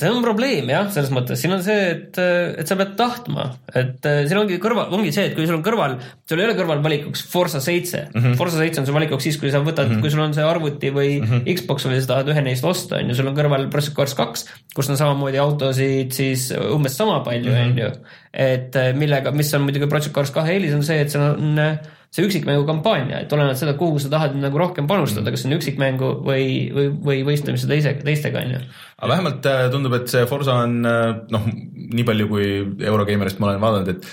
see 0.00 0.10
on 0.10 0.22
probleem 0.24 0.70
jah, 0.70 0.88
selles 0.92 1.10
mõttes, 1.14 1.40
siin 1.40 1.54
on 1.54 1.62
see, 1.64 1.78
et, 1.94 2.20
et 2.60 2.70
sa 2.70 2.76
pead 2.78 2.94
tahtma, 2.98 3.46
et 3.76 4.06
äh, 4.08 4.22
siin 4.28 4.40
ongi 4.40 4.58
kõrval, 4.62 4.92
ongi 4.96 5.12
see, 5.14 5.28
et 5.30 5.36
kui 5.36 5.46
sul 5.48 5.58
on 5.58 5.64
kõrval, 5.66 5.96
sul 6.28 6.40
ei 6.40 6.48
ole 6.48 6.56
kõrval 6.58 6.82
valikuks 6.84 7.24
Forsa 7.30 7.60
seitse 7.64 8.06
mm, 8.08 8.20
-hmm. 8.20 8.38
Forsa 8.40 8.60
seitse 8.60 8.82
on 8.82 8.88
sul 8.88 8.96
valikuks 8.96 9.28
siis, 9.28 9.38
kui 9.40 9.52
sa 9.52 9.62
võtad 9.64 9.88
mm, 9.88 9.96
-hmm. 9.96 10.04
kui 10.04 10.14
sul 10.14 10.24
on 10.24 10.34
see 10.36 10.46
arvuti 10.46 10.92
või 10.94 11.20
mm 11.20 11.28
-hmm. 11.28 11.60
Xbox 11.60 11.86
või 11.90 12.00
sa 12.00 12.12
tahad 12.14 12.32
ühe 12.32 12.44
neist 12.46 12.64
osta, 12.64 13.00
on 13.00 13.12
ju, 13.12 13.18
sul 13.20 13.30
on 13.30 13.36
kõrval 13.36 13.68
Project 13.70 13.96
Cars 13.96 14.16
kaks, 14.18 14.46
kus 14.74 14.90
on 14.90 15.00
samamoodi 15.00 15.38
autosid 15.42 16.12
siis 16.16 16.50
umbes 16.50 16.96
sama 16.96 17.20
palju, 17.26 17.52
mhm. 17.52 17.70
on 17.70 17.78
ju. 17.78 17.90
et 18.32 18.76
äh, 18.76 18.92
millega, 18.94 19.30
mis 19.30 19.54
on 19.54 19.66
muidugi 19.66 19.90
Project 19.90 20.14
Cars 20.14 20.30
kahe 20.30 20.54
eelis 20.56 20.74
on 20.74 20.82
see, 20.82 21.00
et 21.00 21.10
seal 21.10 21.34
on 21.34 21.58
äh, 21.58 21.78
see 22.10 22.26
üksikmängu 22.26 22.64
kampaania, 22.66 23.20
et 23.22 23.32
olenevalt 23.32 23.60
seda, 23.60 23.76
kuhu 23.78 24.00
sa 24.02 24.10
tahad 24.10 24.34
nagu 24.38 24.58
rohkem 24.58 24.88
panustada, 24.90 25.28
mm. 25.28 25.34
kas 25.36 25.44
see 25.44 25.50
on 25.50 25.56
üksikmängu 25.60 26.10
või, 26.26 26.48
või, 26.74 26.88
või 27.06 27.22
võistlemise 27.28 27.70
teise, 27.70 27.94
teistega, 28.02 28.42
on 28.42 28.56
ju. 28.56 28.62
aga 28.98 29.12
vähemalt 29.12 29.46
äh, 29.46 29.62
tundub, 29.70 29.94
et 30.00 30.10
see 30.10 30.26
Forsa 30.30 30.58
on 30.64 30.80
äh, 30.90 31.06
noh, 31.30 31.46
nii 31.94 32.06
palju 32.08 32.28
kui 32.32 32.50
Eurogeimerist 32.90 33.38
ma 33.38 33.52
olen 33.52 33.62
vaadanud, 33.62 33.94
et 33.94 34.10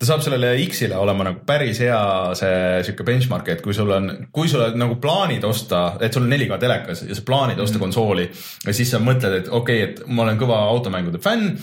ta 0.00 0.08
saab 0.08 0.22
sellele 0.24 0.54
X-ile 0.62 0.96
olema 0.96 1.26
nagu 1.26 1.42
päris 1.46 1.82
hea 1.82 2.00
see 2.38 2.54
sihuke 2.86 3.04
benchmark, 3.10 3.50
et 3.52 3.66
kui 3.66 3.74
sul 3.76 3.90
on, 3.98 4.08
kui 4.32 4.48
sul 4.48 4.62
on 4.68 4.78
nagu 4.80 5.00
plaanid 5.02 5.42
osta, 5.44 5.82
et 6.00 6.14
sul 6.14 6.28
on 6.28 6.32
4K 6.32 6.62
telekas 6.62 7.02
ja 7.08 7.18
sa 7.18 7.26
plaanid 7.26 7.58
osta 7.58 7.80
mm. 7.80 7.82
konsooli 7.88 8.30
ja 8.30 8.76
siis 8.78 8.94
sa 8.94 9.02
mõtled, 9.02 9.40
et 9.42 9.50
okei 9.50 9.82
okay,, 9.82 9.90
et 9.90 10.04
ma 10.06 10.22
olen 10.28 10.38
kõva 10.38 10.62
automängude 10.70 11.18
fänn, 11.18 11.56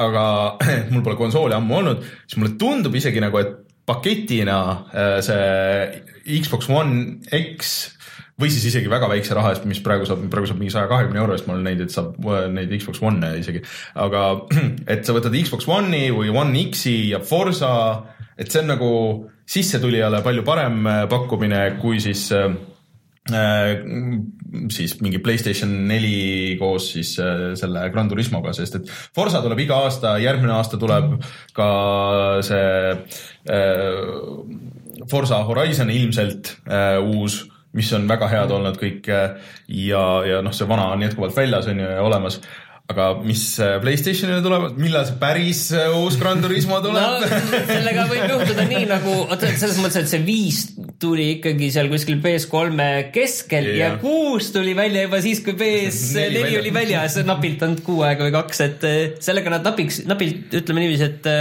aga 0.00 0.24
mul 0.94 1.04
pole 1.04 1.20
konsooli 1.20 1.60
ammu 1.60 1.82
olnud, 1.82 2.08
siis 2.24 2.40
mulle 2.40 2.56
tundub 2.56 2.96
isegi 2.96 3.20
nagu, 3.20 3.36
et 3.44 3.69
paketina 3.90 4.60
äh, 4.94 5.16
see 5.26 6.38
Xbox 6.40 6.70
One 6.70 7.18
X 7.34 7.90
või 8.40 8.50
siis 8.52 8.64
isegi 8.70 8.88
väga 8.90 9.08
väikse 9.10 9.36
raha 9.36 9.52
eest, 9.52 9.66
mis 9.68 9.82
praegu 9.84 10.06
saab, 10.08 10.22
praegu 10.32 10.48
saab 10.48 10.60
mingi 10.62 10.72
saja 10.72 10.88
kahekümne 10.90 11.20
euro 11.20 11.34
eest, 11.36 11.46
ma 11.48 11.56
olen 11.56 11.66
näinud, 11.68 11.88
et 11.88 11.94
saab 11.94 12.16
äh, 12.24 12.46
neid 12.52 12.72
Xbox 12.78 13.02
One'e 13.04 13.34
isegi. 13.40 13.62
aga 14.00 14.24
et 14.94 15.04
sa 15.06 15.16
võtad 15.16 15.36
Xbox 15.36 15.68
One'i 15.68 16.08
või 16.14 16.32
One 16.32 16.64
X-i 16.70 16.96
ja 17.12 17.20
Forsa, 17.24 17.74
et 18.40 18.52
see 18.52 18.62
on 18.62 18.72
nagu 18.72 18.90
sissetulijale 19.50 20.22
palju 20.24 20.46
parem 20.46 20.80
äh, 20.86 21.02
pakkumine 21.10 21.62
kui 21.82 22.00
siis 22.02 22.28
äh, 22.36 22.48
siis 24.72 24.96
mingi 25.00 25.20
Playstation 25.22 25.72
neli 25.88 26.56
koos 26.58 26.92
siis 26.96 27.14
selle 27.14 27.84
Gran 27.94 28.08
Turismoga, 28.10 28.52
sest 28.56 28.80
et 28.80 28.90
Forsa 29.14 29.42
tuleb 29.44 29.62
iga 29.66 29.82
aasta, 29.86 30.16
järgmine 30.22 30.56
aasta 30.56 30.80
tuleb 30.80 31.16
ka 31.56 31.68
see 32.46 32.70
Äh, 33.48 35.06
Forsa 35.10 35.44
Horizon 35.44 35.90
ilmselt 35.90 36.56
äh, 36.68 37.00
uus, 37.02 37.48
mis 37.72 37.92
on 37.96 38.08
väga 38.08 38.28
head 38.28 38.50
olnud 38.52 38.76
kõik 38.76 39.08
äh, 39.08 39.38
ja, 39.72 40.02
ja 40.28 40.42
noh, 40.44 40.52
see 40.52 40.68
vana 40.68 40.90
on 40.92 41.02
jätkuvalt 41.06 41.36
väljas 41.36 41.70
on 41.70 41.80
ju 41.80 41.86
ja 41.88 42.02
olemas 42.04 42.40
aga 42.90 43.10
mis 43.22 43.44
Playstationile 43.82 44.40
tuleb, 44.44 44.78
millal 44.80 45.06
see 45.08 45.18
päris 45.20 45.62
uus 45.98 46.18
Gran 46.20 46.42
Turismo 46.42 46.80
tuleb? 46.84 47.24
no, 47.24 47.40
sellega 47.70 48.06
võib 48.10 48.34
juhtuda 48.34 48.66
nii 48.70 48.88
nagu, 48.90 49.14
oota, 49.26 49.52
selles 49.54 49.78
mõttes, 49.82 50.02
et 50.02 50.12
see 50.12 50.24
viis 50.26 50.62
tuli 51.00 51.30
ikkagi 51.36 51.70
seal 51.72 51.90
kuskil 51.92 52.18
PS3 52.24 52.90
keskel 53.14 53.70
yeah. 53.70 53.80
ja 53.80 54.02
kuus 54.02 54.50
tuli 54.54 54.74
välja 54.78 55.06
juba 55.06 55.22
siis, 55.24 55.42
kui 55.44 55.56
PS4 55.60 56.44
oli 56.62 56.74
väljas, 56.74 57.20
napilt 57.26 57.64
ainult 57.66 57.84
kuu 57.86 58.04
aega 58.06 58.26
või 58.26 58.34
kaks, 58.34 58.66
et 58.66 58.90
sellega 59.22 59.56
nad 59.56 59.66
napiks, 59.70 60.02
napilt 60.10 60.60
ütleme 60.60 60.84
niiviisi, 60.84 61.10
et 61.10 61.32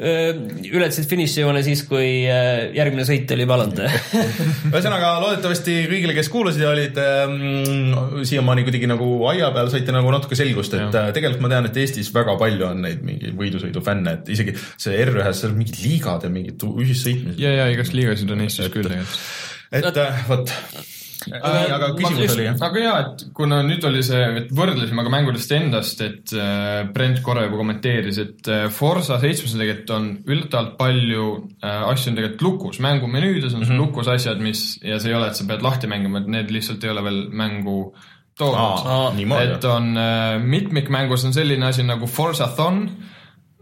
ületasid 0.00 1.08
finišijoone 1.10 1.60
siis, 1.64 1.82
kui 1.88 2.22
järgmine 2.24 3.04
sõit 3.04 3.30
oli 3.34 3.44
valanud 3.48 3.82
ühesõnaga 4.70 5.10
loodetavasti 5.20 5.74
kõigile, 5.90 6.14
kes 6.16 6.30
kuulasid 6.32 6.64
ja 6.64 6.70
olid 6.72 7.00
ähm, 7.02 8.22
siiamaani 8.26 8.64
kuidagi 8.64 8.88
nagu 8.88 9.10
aia 9.28 9.50
peal, 9.54 9.68
saite 9.72 9.92
nagu 9.94 10.12
natuke 10.14 10.38
selgust, 10.38 10.76
et 10.78 10.96
ja. 10.96 11.10
tegelikult 11.16 11.44
ma 11.44 11.52
tean, 11.52 11.68
et 11.68 11.80
Eestis 11.82 12.08
väga 12.14 12.36
palju 12.40 12.68
on 12.70 12.80
neid 12.86 13.04
mingi 13.06 13.34
võidusõidu 13.36 13.84
fänne, 13.84 14.16
et 14.16 14.32
isegi 14.32 14.56
see 14.56 14.96
R1-s 15.04 15.44
seal 15.44 15.56
mingid 15.58 15.82
liigad 15.84 16.24
ja 16.24 16.32
mingid 16.32 16.64
ühissõitmised. 16.70 17.42
ja, 17.42 17.52
ja 17.62 17.68
igast 17.74 17.96
liigasid 17.96 18.32
on 18.32 18.46
Eestis 18.46 18.72
küll 18.72 18.88
tegelikult. 18.88 19.20
et 19.70 20.02
vot 20.30 20.56
aga, 21.28 21.62
aga 21.76 21.88
küsimus 21.98 22.22
just, 22.24 22.36
oli 22.36 22.46
jah? 22.46 22.56
aga 22.66 22.82
jaa, 22.82 23.00
et 23.04 23.24
kuna 23.36 23.60
nüüd 23.66 23.84
oli 23.88 24.02
see, 24.06 24.20
et 24.40 24.52
võrdlesime 24.56 25.04
ka 25.06 25.12
mängudest 25.12 25.54
endast, 25.56 26.02
et 26.04 26.34
äh, 26.36 26.84
Brent 26.94 27.20
korra 27.26 27.44
juba 27.46 27.60
kommenteeris, 27.60 28.20
et 28.22 28.50
äh, 28.50 28.66
Forsa 28.74 29.20
seitsmes 29.22 29.56
tegelikult 29.56 29.94
on 29.96 30.08
üllatavalt 30.30 30.76
palju 30.80 31.26
äh, 31.60 31.84
asju 31.90 32.12
on 32.12 32.20
tegelikult 32.20 32.46
lukus, 32.46 32.80
mängumenüüdes 32.84 33.54
on 33.54 33.64
sul 33.64 33.74
mm 33.74 33.76
-hmm. 33.76 33.84
lukus 33.84 34.10
asjad, 34.12 34.40
mis 34.42 34.64
ja 34.82 34.98
see 35.00 35.12
ei 35.12 35.18
ole, 35.18 35.30
et 35.30 35.38
sa 35.38 35.46
pead 35.48 35.62
lahti 35.66 35.90
mängima, 35.90 36.22
et 36.22 36.32
need 36.38 36.50
lihtsalt 36.54 36.84
ei 36.84 36.94
ole 36.94 37.04
veel 37.04 37.22
mängu 37.30 37.78
toonud. 38.38 39.20
et 39.42 39.64
on 39.64 39.94
mitmikmängus 40.40 41.24
on 41.24 41.32
selline 41.32 41.66
asi 41.66 41.82
nagu 41.82 42.06
Forsathon 42.06 42.88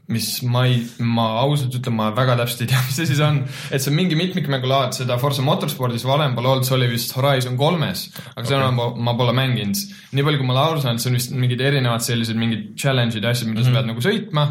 mis 0.08 0.28
ma 0.48 0.62
ei, 0.64 0.78
ma 1.04 1.26
ausalt 1.42 1.74
ütlen, 1.76 1.96
ma 1.98 2.08
väga 2.16 2.38
täpselt 2.40 2.64
ei 2.64 2.70
tea, 2.70 2.80
mis 2.86 2.96
see 2.96 3.08
siis 3.10 3.20
on. 3.24 3.42
et 3.44 3.84
see 3.84 3.92
on 3.92 3.98
mingi 3.98 4.16
mitmikmängulaad, 4.18 4.96
seda 4.96 5.18
Forza 5.20 5.44
Motorspordis 5.44 6.06
varem 6.08 6.36
pole 6.38 6.52
olnud, 6.54 6.68
see 6.68 6.76
oli 6.78 6.88
vist 6.92 7.12
Horizon 7.16 7.58
kolmes, 7.60 8.06
aga 8.30 8.40
okay. 8.40 8.48
seda 8.54 8.72
ma, 8.74 8.88
ma 9.08 9.16
pole 9.18 9.36
mänginud. 9.36 9.84
nii 10.16 10.26
palju, 10.26 10.40
kui 10.40 10.48
ma 10.48 10.56
olen 10.56 10.64
aru 10.64 10.84
saanud, 10.86 11.04
see 11.04 11.12
on 11.12 11.20
vist 11.20 11.36
mingid 11.44 11.64
erinevad 11.70 12.04
sellised 12.04 12.40
mingid 12.40 12.72
challenge'id 12.80 13.24
ja 13.24 13.34
asjad, 13.36 13.52
mida 13.52 13.60
mm 13.60 13.66
-hmm. 13.66 13.68
sa 13.68 13.70
mhm. 13.70 13.78
pead 13.78 13.92
nagu 13.92 14.06
sõitma, 14.08 14.46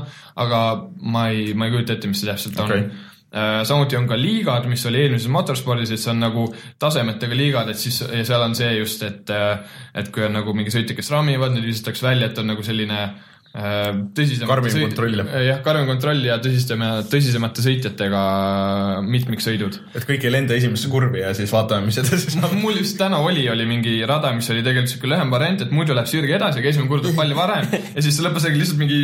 aga 0.45 0.63
ma 1.17 1.29
ei, 1.33 1.53
ma 1.53 1.65
ei 1.65 1.77
kujuta 1.77 1.97
ette, 1.97 2.11
mis 2.11 2.21
see 2.21 2.29
täpselt 2.29 2.59
on 2.59 2.65
okay 2.71 2.89
äh, 3.35 3.63
samuti 3.63 3.97
on 3.97 4.07
ka 4.07 4.17
liigad, 4.17 4.65
mis 4.69 4.85
oli 4.85 5.01
eelmises 5.01 5.31
motorspordis, 5.31 5.91
et 5.91 5.99
see 5.99 6.11
on 6.11 6.21
nagu 6.21 6.45
tasemetega 6.79 7.35
liigad, 7.35 7.69
et 7.69 7.79
siis 7.81 8.01
ja 8.01 8.23
seal 8.25 8.45
on 8.45 8.55
see 8.55 8.77
just, 8.77 9.03
et, 9.03 9.29
äh, 9.29 9.59
et 9.93 10.11
kui 10.13 10.23
on 10.23 10.37
nagu 10.37 10.53
mingi 10.53 10.73
sõitjad, 10.73 10.95
kes 10.99 11.11
rammivad, 11.11 11.55
need 11.55 11.65
visatakse 11.67 12.05
välja, 12.07 12.29
et 12.29 12.37
on 12.37 12.47
nagu 12.53 12.63
selline 12.63 13.01
tõsisemate 13.57 14.49
Karmim 14.51 14.75
kontroll. 14.85 15.21
jah, 15.47 15.61
karmim 15.65 15.87
kontroll 15.89 16.25
ja 16.27 16.37
tõsisema, 16.41 16.89
tõsisemate 17.09 17.63
sõitjatega 17.65 18.21
mitmiksõidud. 19.05 19.79
et 19.97 20.05
kõik 20.05 20.27
ei 20.27 20.33
lenda 20.33 20.53
esimesse 20.57 20.89
kurvi 20.91 21.23
ja 21.23 21.33
siis 21.37 21.51
vaatame, 21.53 21.87
mis 21.89 21.97
edasi 21.97 22.35
saab. 22.35 22.53
no 22.53 22.61
mul 22.61 22.77
just 22.77 22.97
täna 22.99 23.19
oli, 23.23 23.47
oli 23.49 23.65
mingi 23.69 23.95
rada, 24.07 24.31
mis 24.37 24.49
oli 24.53 24.61
tegelikult 24.65 24.93
siuke 24.93 25.09
lühem 25.09 25.33
variant, 25.33 25.63
et 25.65 25.73
muidu 25.73 25.95
läheb 25.97 26.09
sirge 26.11 26.35
edasi, 26.37 26.61
aga 26.61 26.69
esimene 26.69 26.91
kord 26.91 27.05
tuleb 27.07 27.17
palju 27.17 27.39
varem 27.39 27.71
ja 27.73 28.03
siis 28.05 28.19
lõppes 28.25 28.45
äkki 28.49 28.61
lihtsalt 28.61 28.81
mingi 28.83 28.99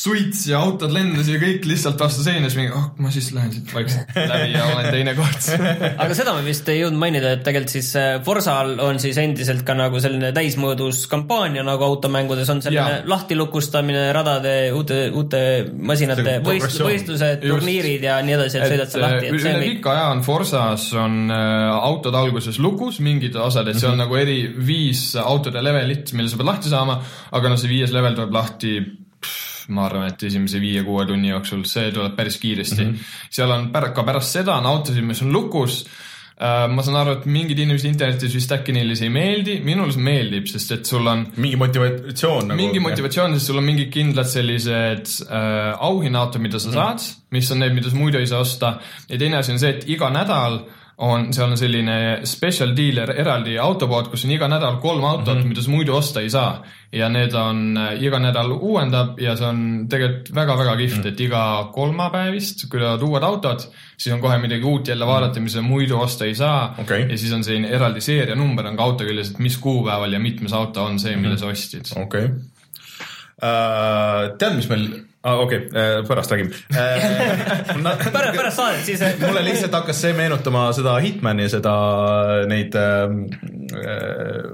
suits 0.00 0.46
ja 0.48 0.62
autod 0.64 0.94
lendasid 0.94 1.36
ja 1.36 1.42
kõik 1.42 1.68
lihtsalt 1.68 2.00
vastu 2.00 2.24
seina, 2.24 2.48
siis 2.48 2.58
mingi, 2.62 2.72
oh, 2.78 2.88
ma 3.02 3.12
siis 3.12 3.28
lähen 3.36 3.52
siit 3.58 3.74
vaikselt 3.74 4.16
läbi 4.16 4.54
ja 4.54 4.64
olen 4.72 4.90
teine 4.94 5.14
kord. 5.18 5.50
aga 6.06 6.16
seda 6.16 6.36
me 6.38 6.46
vist 6.48 6.72
ei 6.72 6.80
jõudnud 6.80 7.02
mainida, 7.04 7.34
et 7.36 7.44
tegelikult 7.46 7.76
siis 7.76 7.92
äh, 8.00 8.08
Forsal 8.24 8.78
on 8.84 9.02
siis 9.02 9.20
endiselt 9.20 9.66
ka 9.68 9.76
nagu 9.76 10.00
selline 10.02 10.32
täismõõdus 10.36 11.04
kampaania 11.12 11.66
nagu 11.66 11.84
automängudes 11.84 12.48
on 12.54 12.64
selline 12.64 13.02
lahtilukustamine, 13.08 13.97
radade, 14.14 14.54
uute, 14.76 14.98
uute 15.14 15.40
masinate 15.72 16.24
See 16.24 16.44
võist, 16.46 16.78
võistlused, 16.84 17.44
turniirid 17.44 18.06
ja 18.06 18.18
nii 18.24 18.36
edasi, 18.36 18.60
et 18.60 18.72
sõidad 18.72 18.92
seal 18.92 19.04
lahti, 19.04 19.32
see 19.34 19.52
üle 19.54 19.72
pika 19.74 19.92
aja 19.94 20.06
on 20.14 20.22
Forsas 20.26 20.88
on 20.98 21.18
äh, 21.34 21.66
autod 21.76 22.16
alguses 22.18 22.60
lukus, 22.62 23.02
mingid 23.04 23.36
osad, 23.40 23.70
et 23.70 23.80
seal 23.80 23.94
on 23.94 24.02
nagu 24.04 24.18
eri 24.18 24.40
viis 24.48 25.10
autode 25.20 25.62
levelit, 25.64 26.14
mille 26.18 26.30
sa 26.30 26.40
pead 26.40 26.50
lahti 26.50 26.72
saama, 26.72 26.98
aga 27.38 27.52
noh, 27.52 27.60
see 27.60 27.72
viies 27.72 27.94
level 27.94 28.18
tuleb 28.18 28.34
lahti 28.38 28.74
ma 29.68 29.84
arvan, 29.84 30.08
et 30.08 30.22
esimese 30.24 30.60
viie-kuue 30.62 31.04
tunni 31.08 31.28
jooksul, 31.28 31.64
see 31.68 31.90
tuleb 31.92 32.14
päris 32.16 32.38
kiiresti 32.40 32.82
mm. 32.84 32.92
-hmm. 32.92 33.32
seal 33.38 33.50
on 33.52 33.68
pär- 33.74 33.92
ka 33.92 34.04
pärast 34.06 34.38
seda 34.38 34.56
on 34.56 34.68
autosid, 34.70 35.04
mis 35.04 35.22
on 35.22 35.32
lukus 35.32 35.82
äh,. 35.84 36.07
Ma 36.38 36.84
saan 36.86 37.00
aru, 37.00 37.16
et 37.18 37.24
mingid 37.26 37.58
inimesed 37.58 37.88
internetis 37.90 38.34
vist 38.36 38.52
äkki 38.54 38.74
neile 38.76 38.94
see 38.98 39.08
ei 39.08 39.14
meeldi, 39.14 39.56
minule 39.66 39.90
see 39.94 40.04
meeldib, 40.06 40.46
sest 40.46 40.74
et 40.76 40.86
sul 40.86 41.06
on 41.10 41.24
mingi 41.34 41.58
motivatsioon 41.58 42.52
nagu. 42.52 42.58
mingi 42.60 42.82
motivatsioon, 42.84 43.34
sest 43.34 43.50
sul 43.50 43.58
on 43.58 43.66
mingid 43.66 43.90
kindlad 43.94 44.30
sellised 44.30 45.14
äh, 45.26 45.72
auhinnaauto, 45.88 46.38
mida 46.42 46.60
sa 46.62 46.74
saad, 46.74 47.06
mis 47.34 47.50
on 47.54 47.64
need, 47.64 47.74
mida 47.74 47.90
sa 47.90 47.98
muidu 47.98 48.22
ei 48.22 48.30
saa 48.30 48.44
osta. 48.44 48.76
Ja 49.10 49.18
teine 49.18 49.40
asi 49.40 49.56
on 49.56 49.58
see, 49.62 49.74
et 49.74 49.88
iga 49.90 50.12
nädal 50.14 50.60
on, 50.98 51.28
seal 51.32 51.52
on 51.52 51.58
selline 51.58 51.96
special 52.26 52.72
dealer, 52.76 53.12
eraldi 53.22 53.54
autopood, 53.62 54.08
kus 54.10 54.24
on 54.26 54.32
iga 54.34 54.48
nädal 54.50 54.80
kolm 54.82 55.04
autot 55.06 55.36
mm, 55.36 55.42
-hmm. 55.42 55.52
mida 55.52 55.62
sa 55.62 55.70
muidu 55.70 55.94
osta 55.94 56.20
ei 56.20 56.30
saa. 56.30 56.64
ja 56.92 57.08
need 57.08 57.34
on 57.34 57.76
äh, 57.76 58.02
iga 58.02 58.18
nädal 58.18 58.50
uuendab 58.52 59.20
ja 59.20 59.36
see 59.36 59.46
on 59.46 59.86
tegelikult 59.88 60.34
väga-väga 60.34 60.76
kihvt 60.76 60.96
mm, 60.96 61.02
-hmm. 61.02 61.08
et 61.08 61.20
iga 61.20 61.70
kolmapäev 61.72 62.32
vist, 62.32 62.64
kui 62.70 62.80
tulevad 62.80 63.02
uued 63.02 63.22
autod, 63.22 63.60
siis 63.96 64.14
on 64.14 64.20
kohe 64.20 64.38
midagi 64.38 64.64
uut 64.64 64.88
jälle 64.88 65.06
vaadata, 65.06 65.40
mis 65.40 65.52
sa 65.52 65.62
muidu 65.62 66.00
osta 66.00 66.24
ei 66.24 66.34
saa 66.34 66.74
Okei. 66.78 67.06
ja 67.10 67.18
siis 67.18 67.32
on 67.32 67.44
selline 67.44 67.68
eraldi 67.68 68.00
seerianumber 68.00 68.66
on 68.66 68.76
ka 68.76 68.82
auto 68.82 69.04
küljes, 69.04 69.30
et 69.30 69.38
mis 69.38 69.58
kuupäeval 69.58 70.12
ja 70.12 70.18
mitmes 70.18 70.52
auto 70.52 70.84
on 70.84 70.98
see, 70.98 71.16
mille 71.16 71.38
sa 71.38 71.46
ostsid. 71.46 71.92
okei 71.96 72.24
okay.. 72.24 72.38
tead, 74.38 74.56
mis 74.56 74.68
meil 74.68 75.07
ah,, 75.28 75.42
okei 75.44 75.60
okay,, 75.66 76.00
pärast 76.08 76.34
räägime 76.34 76.50
pärast, 77.84 78.36
pärast 78.36 78.56
saadet 78.56 78.88
siis 78.88 79.04
äh, 79.04 79.14
mulle 79.22 79.44
lihtsalt 79.46 79.76
hakkas 79.80 80.02
see 80.06 80.16
meenutama 80.16 80.68
seda 80.76 80.96
Hitmani, 81.04 81.48
seda 81.52 81.76
neid 82.50 82.76
ähm, 82.78 83.22
äh, 83.76 84.50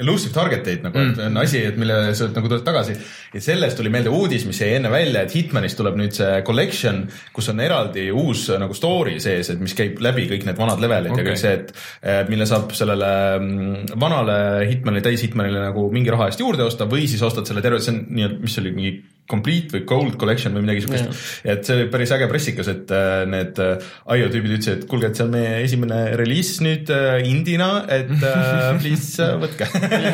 elusive 0.00 0.32
target 0.34 0.68
eid 0.70 0.84
nagu 0.86 0.98
mm., 0.98 1.20
on 1.26 1.40
asi, 1.42 1.60
et 1.68 1.76
mille 1.80 1.96
sa 2.16 2.28
nagu 2.32 2.48
tuled 2.48 2.64
tagasi 2.64 2.94
ja 3.34 3.42
sellest 3.44 3.76
tuli 3.78 3.92
meelde 3.92 4.12
uudis, 4.12 4.46
mis 4.48 4.60
jäi 4.62 4.76
enne 4.78 4.90
välja, 4.92 5.24
et 5.24 5.34
Hitmanist 5.36 5.78
tuleb 5.78 5.98
nüüd 6.00 6.16
see 6.16 6.40
collection, 6.46 7.02
kus 7.34 7.50
on 7.52 7.60
eraldi 7.64 8.08
uus 8.10 8.46
äh, 8.50 8.60
nagu 8.62 8.76
story 8.76 9.18
sees, 9.22 9.52
et 9.52 9.62
mis 9.62 9.76
käib 9.78 10.00
läbi 10.04 10.28
kõik 10.30 10.46
need 10.48 10.60
vanad 10.60 10.82
levelid 10.82 11.12
okay. 11.12 11.24
ja 11.24 11.30
kõik 11.30 11.42
see, 11.42 11.54
et 11.60 11.74
äh, 11.74 12.22
mille 12.30 12.48
saab 12.48 12.72
sellele 12.76 13.12
mm, 13.38 13.96
vanale 14.00 14.38
Hitmanile, 14.70 15.04
täis 15.04 15.24
Hitmanile 15.26 15.66
nagu 15.68 15.88
mingi 15.94 16.12
raha 16.14 16.30
eest 16.30 16.40
juurde 16.42 16.64
osta 16.66 16.88
või 16.90 17.06
siis 17.10 17.24
ostad 17.26 17.48
selle 17.48 17.64
terve, 17.64 17.82
see 17.82 17.94
on 17.94 18.04
nii, 18.08 18.30
mis 18.42 18.56
see 18.56 18.64
oli, 18.64 18.76
mingi 18.78 18.94
complete 19.32 19.76
või 19.76 19.84
gold 19.88 20.18
collection 20.20 20.54
või 20.56 20.66
midagi 20.66 20.84
siukest. 20.84 21.22
et 21.48 21.64
see 21.66 21.78
oli 21.78 21.88
päris 21.92 22.12
äge 22.14 22.28
pressikas, 22.30 22.70
et 22.72 22.92
äh, 22.94 23.24
need 23.30 23.60
äh, 23.62 23.90
IO 24.16 24.28
tüübid 24.32 24.56
ütlesid, 24.58 24.82
et 24.82 24.88
kuulge, 24.90 25.10
et 25.10 25.18
see 25.18 25.26
on 25.26 25.32
meie 25.34 25.54
esimene 25.64 26.00
reliis 26.20 26.54
nüüd 26.64 26.92
äh, 26.92 27.18
indina, 27.28 27.70
et 27.92 28.12
please 28.82 29.30
võtke. 29.42 29.68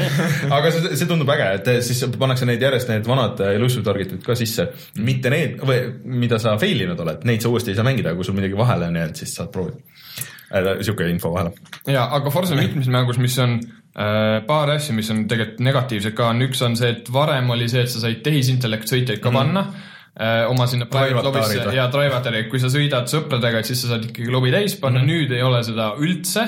aga 0.58 0.74
see, 0.74 0.94
see 0.94 1.10
tundub 1.10 1.30
äge, 1.34 1.50
et 1.58 1.72
siis 1.86 2.04
pannakse 2.18 2.48
neid 2.48 2.62
järjest 2.64 2.92
need 2.92 3.08
vanad 3.08 3.42
elusive 3.50 3.86
target'id 3.86 4.22
ka 4.24 4.38
sisse, 4.38 4.70
mitte 5.02 5.32
need 5.34 5.58
või 5.62 5.82
mida 6.18 6.40
sa 6.42 6.56
fail 6.60 6.86
inud 6.86 7.00
oled, 7.04 7.26
neid 7.28 7.44
sa 7.44 7.52
uuesti 7.52 7.74
ei 7.74 7.78
saa 7.78 7.86
mängida, 7.86 8.14
kui 8.16 8.26
sul 8.26 8.38
midagi 8.38 8.58
vahele 8.58 8.90
on 8.90 9.00
jäänud, 9.02 9.18
siis 9.18 9.34
saad 9.38 9.52
proovida. 9.54 9.97
Sihuke 10.48 11.08
info 11.10 11.32
vahele. 11.34 11.52
ja, 11.86 12.06
aga 12.16 12.32
Forza 12.32 12.56
mitmes 12.58 12.88
mängus, 12.92 13.18
mis 13.20 13.36
on 13.42 13.58
äh, 13.58 14.38
paar 14.46 14.72
asja, 14.76 14.96
mis 14.96 15.10
on 15.12 15.26
tegelikult 15.28 15.62
negatiivsed 15.66 16.16
ka, 16.16 16.32
on 16.32 16.48
üks 16.48 16.64
on 16.64 16.76
see, 16.78 16.94
et 16.96 17.12
varem 17.12 17.50
oli 17.54 17.68
see, 17.68 17.84
et 17.84 17.92
sa 17.92 18.02
said 18.04 18.22
tehisintellekt 18.24 18.90
sõitjaid 18.90 19.22
ka 19.24 19.32
panna 19.34 19.66
äh, 19.68 20.44
oma 20.48 20.68
sinna 20.70 20.88
private 20.90 21.26
lobisse 21.26 21.76
ja 21.76 21.88
drive 21.92 22.16
atari, 22.20 22.46
kui 22.52 22.62
sa 22.62 22.72
sõidad 22.72 23.10
sõpradega, 23.10 23.60
et 23.60 23.70
siis 23.70 23.84
sa 23.84 23.94
saad 23.94 24.08
ikkagi 24.10 24.32
lobi 24.32 24.54
täis 24.54 24.78
panna. 24.80 25.02
Mm, 25.02 25.08
-hmm. 25.08 25.28
nüüd 25.28 25.36
ei 25.36 25.44
ole 25.46 25.62
seda 25.66 25.92
üldse 26.00 26.46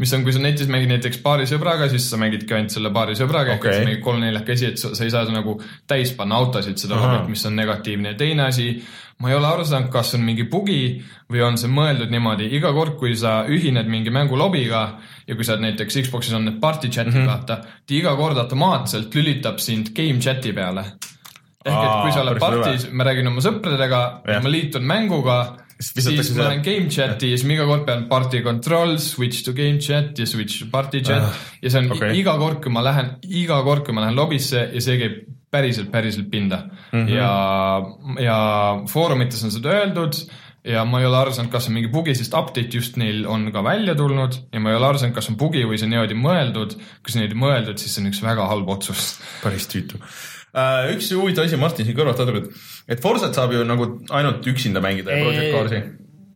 mis 0.00 0.12
on, 0.16 0.24
kui 0.24 0.32
sa 0.34 0.40
netis 0.42 0.70
mängid 0.72 0.90
näiteks 0.94 1.20
paari 1.24 1.46
sõbraga, 1.48 1.88
siis 1.92 2.08
sa 2.10 2.18
mängidki 2.20 2.56
ainult 2.56 2.74
selle 2.74 2.90
paari 2.94 3.16
sõbraga 3.18 3.56
okay., 3.58 3.84
ehk 3.84 4.02
kolm-neljakesi, 4.04 4.72
et 4.72 4.80
sa, 4.80 4.92
sa 4.96 5.04
ei 5.06 5.12
saa 5.12 5.28
nagu 5.32 5.58
täis 5.88 6.14
panna 6.16 6.40
autosid 6.40 6.80
seda 6.80 6.98
lobit, 6.98 7.28
mis 7.32 7.44
on 7.48 7.56
negatiivne 7.58 8.14
ja 8.14 8.18
teine 8.18 8.46
asi, 8.48 8.70
ma 9.22 9.30
ei 9.30 9.36
ole 9.36 9.48
aru 9.50 9.64
saanud, 9.68 9.90
kas 9.92 10.14
on 10.16 10.24
mingi 10.26 10.46
bugi 10.50 10.82
või 11.30 11.44
on 11.46 11.58
see 11.60 11.70
mõeldud 11.70 12.10
niimoodi, 12.12 12.48
iga 12.56 12.72
kord, 12.74 12.96
kui 13.00 13.14
sa 13.18 13.42
ühined 13.50 13.88
mingi 13.90 14.12
mängu 14.14 14.38
lobiga 14.38 14.82
ja 15.28 15.36
kui 15.36 15.46
sa 15.46 15.56
oled 15.56 15.68
näiteks 15.68 16.00
Xbox'is 16.06 16.34
on 16.38 16.48
need 16.48 16.60
party 16.62 16.90
chat'id 16.90 17.12
mm. 17.12 17.20
-hmm. 17.20 17.30
vaata, 17.30 17.56
ta 17.62 17.94
iga 17.94 18.16
kord 18.18 18.38
automaatselt 18.38 19.14
lülitab 19.14 19.60
sind 19.62 19.92
game 19.94 20.18
chat'i 20.20 20.52
peale. 20.52 20.84
ehk 21.64 21.78
et 21.78 22.02
kui 22.02 22.12
sa 22.12 22.22
oled 22.24 22.38
partis, 22.42 22.88
ma 22.90 23.04
räägin 23.04 23.28
oma 23.30 23.40
sõpradega 23.40 24.00
ma 24.42 24.50
liitun 24.50 24.82
mänguga, 24.82 25.36
Siis 25.82 26.32
ma 26.36 26.48
lähen 26.48 26.62
game 26.64 26.88
chat'i 26.92 27.32
ja 27.32 27.38
siis 27.38 27.46
ma 27.48 27.56
iga 27.56 27.66
kord 27.68 27.84
pean 27.88 28.06
party 28.10 28.42
control, 28.46 28.96
switch 29.02 29.44
to 29.46 29.54
game 29.56 29.82
chat 29.82 30.18
ja 30.18 30.26
switch 30.28 30.62
to 30.62 30.70
party 30.72 31.02
chat 31.04 31.26
Ah, 31.26 31.42
ja 31.62 31.72
see 31.72 31.82
on 31.82 31.92
okay. 31.96 32.14
iga 32.18 32.36
kord, 32.40 32.60
kui 32.64 32.72
ma 32.74 32.84
lähen, 32.84 33.16
iga 33.28 33.60
kord, 33.66 33.84
kui 33.86 33.96
ma 33.96 34.06
lähen 34.06 34.18
lobisse 34.18 34.68
ja 34.72 34.84
see 34.84 34.98
käib 35.00 35.18
päriselt, 35.52 35.90
päriselt 35.92 36.30
pinda 36.32 36.62
mm. 36.64 37.02
-hmm. 37.02 37.10
ja, 37.12 37.32
ja 38.24 38.38
foorumites 38.88 39.44
on 39.44 39.52
seda 39.52 39.74
öeldud 39.80 40.16
ja 40.64 40.84
ma 40.86 41.00
ei 41.00 41.06
ole 41.06 41.18
aru 41.18 41.32
saanud, 41.34 41.50
kas 41.52 41.66
on 41.68 41.74
mingi 41.76 41.90
bugi, 41.90 42.14
sest 42.14 42.34
update 42.38 42.70
just 42.76 42.96
neil 43.00 43.24
on 43.26 43.48
ka 43.52 43.64
välja 43.64 43.94
tulnud 43.98 44.38
ja 44.52 44.60
ma 44.60 44.70
ei 44.70 44.78
ole 44.78 44.86
aru 44.92 45.00
saanud, 45.02 45.14
kas 45.16 45.28
on 45.32 45.38
bugi 45.40 45.64
või 45.66 45.80
see 45.80 45.88
on 45.88 45.96
niimoodi 45.96 46.18
mõeldud. 46.18 46.76
kui 47.02 47.14
see 47.14 47.22
niimoodi 47.22 47.40
mõeldud, 47.42 47.82
siis 47.82 47.96
see 47.96 48.04
on 48.04 48.12
üks 48.12 48.22
väga 48.22 48.46
halb 48.46 48.70
otsus. 48.76 49.16
päris 49.42 49.66
tüütu. 49.72 49.98
Üks 50.92 51.12
huvitav 51.16 51.48
asi, 51.48 51.56
Martin 51.60 51.88
siin 51.88 51.96
kõrvalt 51.96 52.20
vaadab, 52.20 52.42
et, 52.42 52.64
et 52.92 53.04
Forsat 53.04 53.36
saab 53.36 53.54
ju 53.56 53.64
nagu 53.64 53.88
ainult 54.12 54.46
üksinda 54.52 54.84
mängida 54.84 55.16
ja 55.16 55.24
Project 55.24 55.54
Carsi 55.56 55.84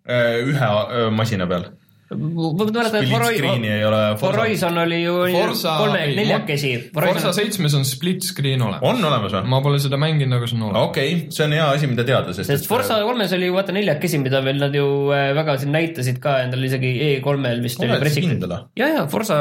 ühe 0.07 0.69
öö, 0.71 1.11
masina 1.11 1.47
peal. 1.51 1.67
ma 2.07 2.53
mäletan, 2.55 3.03
et 3.03 3.09
screen'i 3.11 3.71
ei 3.75 3.83
ole 3.83 3.99
Horizon 4.21 4.79
oli 4.79 5.01
ju 5.03 5.15
Forsa, 5.35 5.73
kolme, 5.81 6.05
neljakesi. 6.15 6.71
Forsa 6.95 7.33
seitsmes 7.35 7.75
on 7.75 7.85
split 7.85 8.23
screen 8.23 8.63
olemas. 8.63 8.85
on 8.87 9.03
olemas 9.09 9.35
või? 9.35 9.51
ma 9.51 9.61
pole 9.65 9.81
seda 9.83 9.99
mänginud, 9.99 10.37
aga 10.39 10.47
see 10.47 10.57
on 10.61 10.69
olemas. 10.69 10.89
okei 10.93 11.17
okay,, 11.17 11.35
see 11.35 11.49
on 11.49 11.57
hea 11.59 11.67
asi, 11.75 11.91
mida 11.91 12.07
teada, 12.07 12.37
sest. 12.37 12.53
sest 12.53 12.71
Forsa 12.71 13.01
kolmes 13.03 13.35
oli 13.35 13.51
ju 13.51 13.59
vaata 13.59 13.75
neljakesi, 13.75 14.23
mida 14.23 14.41
veel 14.47 14.63
nad 14.63 14.79
ju 14.79 14.87
äh, 15.11 15.33
väga 15.37 15.59
siin 15.65 15.75
näitasid 15.75 16.23
ka 16.23 16.39
endal 16.47 16.63
isegi 16.71 16.95
E3-l 17.11 17.67
vist 17.67 17.83
Oled 17.83 18.07
sa 18.07 18.23
kindel, 18.23 18.55
või? 18.55 18.63
ja, 18.79 18.93
ja 19.01 19.07
Forsa 19.11 19.41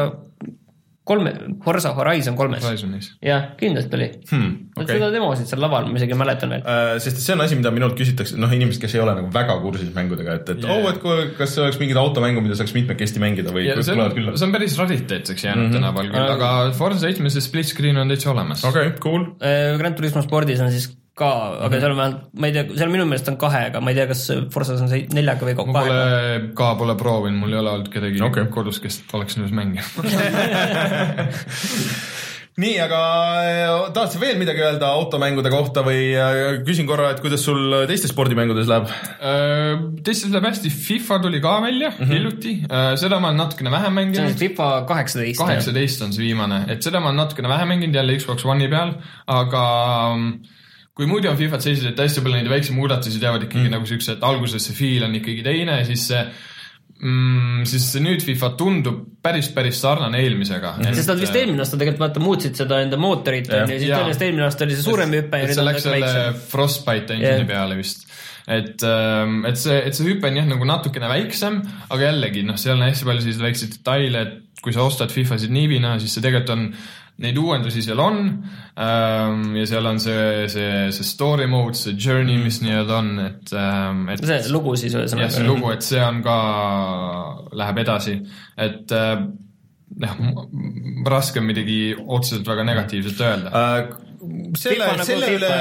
kolme, 1.06 1.32
Forsa 1.64 1.91
Horizon 1.95 2.36
kolmes. 2.38 2.66
Jah, 3.24 3.51
kindlasti 3.60 3.97
oli 3.97 4.08
hmm,. 4.32 4.53
Okay. 4.76 4.97
seda 4.97 5.12
demosid 5.14 5.49
seal 5.49 5.62
laval, 5.62 5.88
ma 5.91 5.99
isegi 5.99 6.18
mäletan 6.18 6.56
veel. 6.56 6.66
Uh, 6.66 6.95
sest 7.03 7.22
see 7.22 7.36
on 7.36 7.43
asi, 7.45 7.58
mida 7.60 7.72
minult 7.76 7.95
küsitakse, 7.99 8.39
noh, 8.41 8.51
inimesed, 8.58 8.82
kes 8.82 8.97
ei 8.97 9.03
ole 9.03 9.14
nagu 9.20 9.30
väga 9.34 9.60
kursis 9.64 9.93
mängudega, 9.95 10.39
et, 10.41 10.51
et 10.56 10.64
Yeah. 10.66 10.82
oo, 10.82 10.89
et 10.89 10.97
kui, 11.03 11.26
kas 11.38 11.51
oleks 11.62 11.78
mingit 11.78 11.97
automängu, 11.99 12.41
mida 12.41 12.56
saaks 12.58 12.74
mitmekesti 12.74 13.22
mängida 13.22 13.53
või 13.53 13.68
ja 13.68 13.76
see 13.86 13.93
on, 13.93 14.16
see 14.34 14.47
on 14.47 14.53
päris 14.56 14.78
rariteetseks 14.80 15.45
jäänud 15.45 15.68
mm 15.68 15.70
-hmm. 15.70 15.78
tänapäeval 15.78 16.12
küll, 16.16 16.32
aga 16.36 16.51
Forza 16.74 17.03
seitsmes 17.06 17.38
see 17.38 17.45
split 17.45 17.70
screen 17.70 17.99
on 18.01 18.10
täitsa 18.10 18.32
olemas 18.32 18.64
okei 18.66 18.88
okay,, 18.88 18.99
cool. 19.03 19.28
Gran 19.78 19.93
Turismo 19.93 20.24
spordis 20.26 20.64
on 20.64 20.72
siis 20.74 20.89
ka, 21.16 21.28
aga 21.63 21.70
Mhm. 21.70 21.80
seal 21.80 21.91
on 21.91 21.97
vähemalt, 21.97 22.24
ma 22.36 22.47
ei 22.49 22.53
tea, 22.57 22.66
seal 22.76 22.89
minu 22.91 23.05
meelest 23.07 23.30
on 23.32 23.38
kahega, 23.39 23.80
ma 23.82 23.91
ei 23.93 23.95
tea, 23.95 24.07
kas 24.09 24.26
Forsas 24.51 24.82
on 24.84 24.89
see 24.91 25.05
neljaga 25.16 25.47
või 25.47 25.55
ma 25.55 25.63
kahega. 25.63 25.99
pole, 26.01 26.49
ka 26.59 26.74
pole 26.82 26.95
proovinud, 26.99 27.39
mul 27.39 27.53
ei 27.53 27.59
ole 27.61 27.72
olnud 27.78 27.91
kedagi 27.93 28.20
Okei. 28.20 28.43
okay. 28.43 28.51
kodus, 28.51 28.82
kes 28.84 28.99
oleks 29.16 29.38
nõus 29.39 29.53
mängima. 29.55 29.88
nii, 32.63 32.76
aga 32.80 32.99
äh, 33.43 33.72
tahad 33.95 34.11
sa 34.13 34.20
veel 34.20 34.38
midagi 34.39 34.63
öelda 34.63 34.89
automängude 34.95 35.51
kohta 35.51 35.84
või 35.88 36.11
äh, 36.20 36.59
küsin 36.68 36.88
korra, 36.88 37.09
et 37.16 37.24
kuidas 37.24 37.43
sul 37.47 37.74
teistes 37.88 38.11
spordimängudes 38.11 38.68
läheb? 38.72 38.91
teistes 40.05 40.32
läheb 40.32 40.49
hästi, 40.49 40.72
FIFA 40.72 41.20
tuli 41.24 41.39
ka 41.43 41.55
välja 41.63 41.93
mm 41.93 41.97
-hmm. 42.01 42.11
hiljuti, 42.11 42.53
seda 42.99 43.20
ma 43.20 43.32
olen 43.32 43.39
natukene 43.43 43.72
vähem 43.72 43.84
see 43.84 44.03
on 44.03 44.11
mänginud. 44.11 44.36
FIFA 44.39 44.70
kaheksateist. 44.88 45.39
kaheksateist 45.39 46.01
on 46.01 46.13
see 46.13 46.28
viimane, 46.28 46.66
et 46.68 46.84
seda 46.84 46.99
ma 46.99 47.11
olen 47.11 47.24
natukene 47.24 47.49
vähem 47.49 47.68
mänginud 47.72 47.95
jälle 47.95 48.20
Xbox 48.20 48.45
One'i 48.45 48.68
peal, 48.70 48.93
aga 49.28 49.66
mm, 50.16 50.39
kui 50.96 51.08
muidu 51.10 51.30
on 51.32 51.39
Fifat 51.39 51.64
sellised, 51.66 51.91
et 51.91 52.04
hästi 52.06 52.24
palju 52.24 52.39
neid 52.39 52.52
väikseid 52.52 52.78
muudatusi 52.78 53.22
teevad 53.22 53.43
ikkagi 53.48 53.68
mm. 53.68 53.74
nagu 53.76 53.88
siukse, 53.89 54.16
et 54.16 54.28
alguses 54.28 54.64
see 54.64 54.78
feel 54.78 55.08
on 55.08 55.18
ikkagi 55.20 55.43
teine 55.46 55.82
siis 55.88 56.06
see 56.12 56.22
mm, 57.02 57.66
siis 57.70 57.89
nüüd 58.04 58.24
FIFA 58.24 58.52
tundub 58.60 59.02
päris, 59.26 59.50
päris 59.56 59.82
sarnane 59.84 60.22
eelmisega 60.24 60.76
mm. 60.78 60.86
-hmm. 60.86 61.00
sest 61.00 61.12
nad 61.12 61.22
vist 61.26 61.36
eelmine 61.36 61.66
aasta 61.66 61.80
tegelikult 61.82 62.06
vaata 62.06 62.24
muutsid 62.24 62.62
seda 62.62 62.80
enda 62.86 63.00
mootorit 63.02 63.52
Jah. 63.52 63.66
on 63.66 63.76
ju, 63.76 63.80
siis 63.82 63.91
tõenäoliselt 63.91 64.26
eelmine 64.30 64.48
aasta 64.48 64.68
oli 64.68 64.80
see 64.80 64.88
suurem 64.88 65.20
hüpe 65.20 65.41
ja 65.41 65.50
et 65.50 65.54
see 65.54 65.66
on 65.66 65.70
läks 65.72 65.88
selle. 65.89 66.16
Frostbite 66.56 67.18
engine'i 67.18 67.43
Jah. 67.43 67.52
peale 67.52 67.80
vist. 67.82 68.08
et, 68.48 68.88
et 69.50 69.60
see, 69.60 69.78
et 69.89 69.98
see 69.98 70.08
hüpe 70.08 70.32
on 70.32 70.39
jah 70.39 70.48
nagu 70.48 70.68
natukene 70.70 71.12
väiksem, 71.12 71.62
aga 71.89 72.12
jällegi 72.12 72.46
noh, 72.48 72.60
seal 72.62 72.78
on 72.80 72.88
hästi 72.88 73.08
palju 73.10 73.26
selliseid 73.26 73.48
väikseid 73.50 73.80
detaile, 73.80 74.22
et 74.22 74.62
kui 74.64 74.74
sa 74.74 74.86
ostad 74.86 75.12
FIFA-sid 75.14 75.52
niivina, 75.54 75.98
siis 76.02 76.16
see 76.16 76.24
tegelikult 76.24 76.54
on, 76.56 76.70
neid 77.24 77.38
uuendusi 77.39 77.84
seal 77.86 78.01
on 78.03 78.18
ähm, 78.28 79.43
ja 79.55 79.66
seal 79.70 79.88
on 79.88 80.01
see, 80.03 80.47
see, 80.51 80.72
see 80.95 81.07
story 81.07 81.47
mode, 81.47 81.78
see 81.80 81.95
journey, 81.95 82.36
mis 82.43 82.59
nii-öelda 82.63 82.97
on, 82.97 83.11
et 83.24 83.55
ähm,, 83.55 84.05
et 84.11 84.24
see 84.26 84.51
lugu 84.51 84.76
siis 84.80 84.95
jah, 84.95 85.05
see 85.07 85.22
ühesõnaga. 85.22 85.47
lugu, 85.47 85.72
et 85.76 85.86
see 85.86 86.01
on 86.03 86.20
ka, 86.26 86.38
läheb 87.55 87.84
edasi, 87.86 88.18
et 88.68 88.95
äh, 88.95 89.13
jah, 90.03 90.20
raske 91.07 91.39
on 91.39 91.47
midagi 91.47 91.80
otseselt 91.95 92.47
väga 92.47 92.68
negatiivset 92.68 93.24
öelda. 93.30 93.53
Äh, 93.63 94.05
selle 94.59 94.89
nagu 94.89 95.05
selle 95.07 95.30
üle 95.38 95.51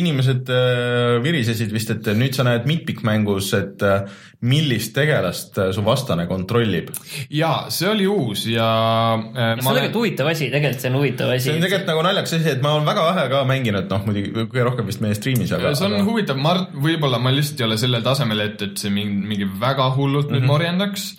inimesed 0.00 0.50
äh, 0.52 1.22
virisesid 1.24 1.72
vist, 1.74 1.92
et 1.94 2.10
nüüd 2.18 2.36
sa 2.36 2.46
näed 2.46 2.66
mitmikmängus, 2.68 3.52
et 3.58 3.84
äh, 3.86 4.08
millist 4.44 4.92
tegelast 4.96 5.56
äh, 5.62 5.70
su 5.76 5.84
vastane 5.86 6.26
kontrollib. 6.30 6.90
ja 7.30 7.70
see 7.72 7.88
oli 7.92 8.08
uus 8.10 8.44
ja 8.50 8.66
see 9.14 9.46
on 9.54 9.62
tegelikult 9.62 10.00
huvitav 10.02 10.32
asi, 10.34 10.50
tegelikult 10.52 10.84
see 10.84 10.92
on 10.92 11.00
huvitav 11.00 11.32
asi. 11.36 11.46
see 11.48 11.56
on 11.56 11.64
tegelikult 11.64 11.92
nagu 11.92 12.04
naljakas 12.08 12.36
asi, 12.40 12.52
et 12.56 12.64
ma 12.64 12.74
olen 12.74 12.90
väga 12.90 13.06
vähe 13.10 13.26
ka 13.32 13.44
mänginud, 13.48 13.88
noh 13.94 14.06
muidugi 14.08 14.34
kõige 14.34 14.68
rohkem 14.70 14.90
vist 14.90 15.04
meie 15.04 15.16
striimis, 15.16 15.54
aga. 15.54 15.72
see 15.78 15.88
on 15.88 15.98
aga... 16.00 16.08
huvitav, 16.10 16.42
Mart, 16.44 16.74
võib-olla 16.74 17.22
ma 17.22 17.32
lihtsalt 17.32 17.62
ei 17.62 17.68
ole 17.70 17.80
sellel 17.80 18.04
tasemel, 18.04 18.44
et, 18.48 18.68
et 18.68 18.80
see 18.80 18.92
mingi, 18.92 19.22
mingi 19.34 19.48
väga 19.60 19.88
hullult 19.94 20.24
Mhm. 20.24 20.32
mm 20.32 20.36
-hmm. 20.36 20.40
nüüd 20.40 20.48
morjendaks. 20.48 21.16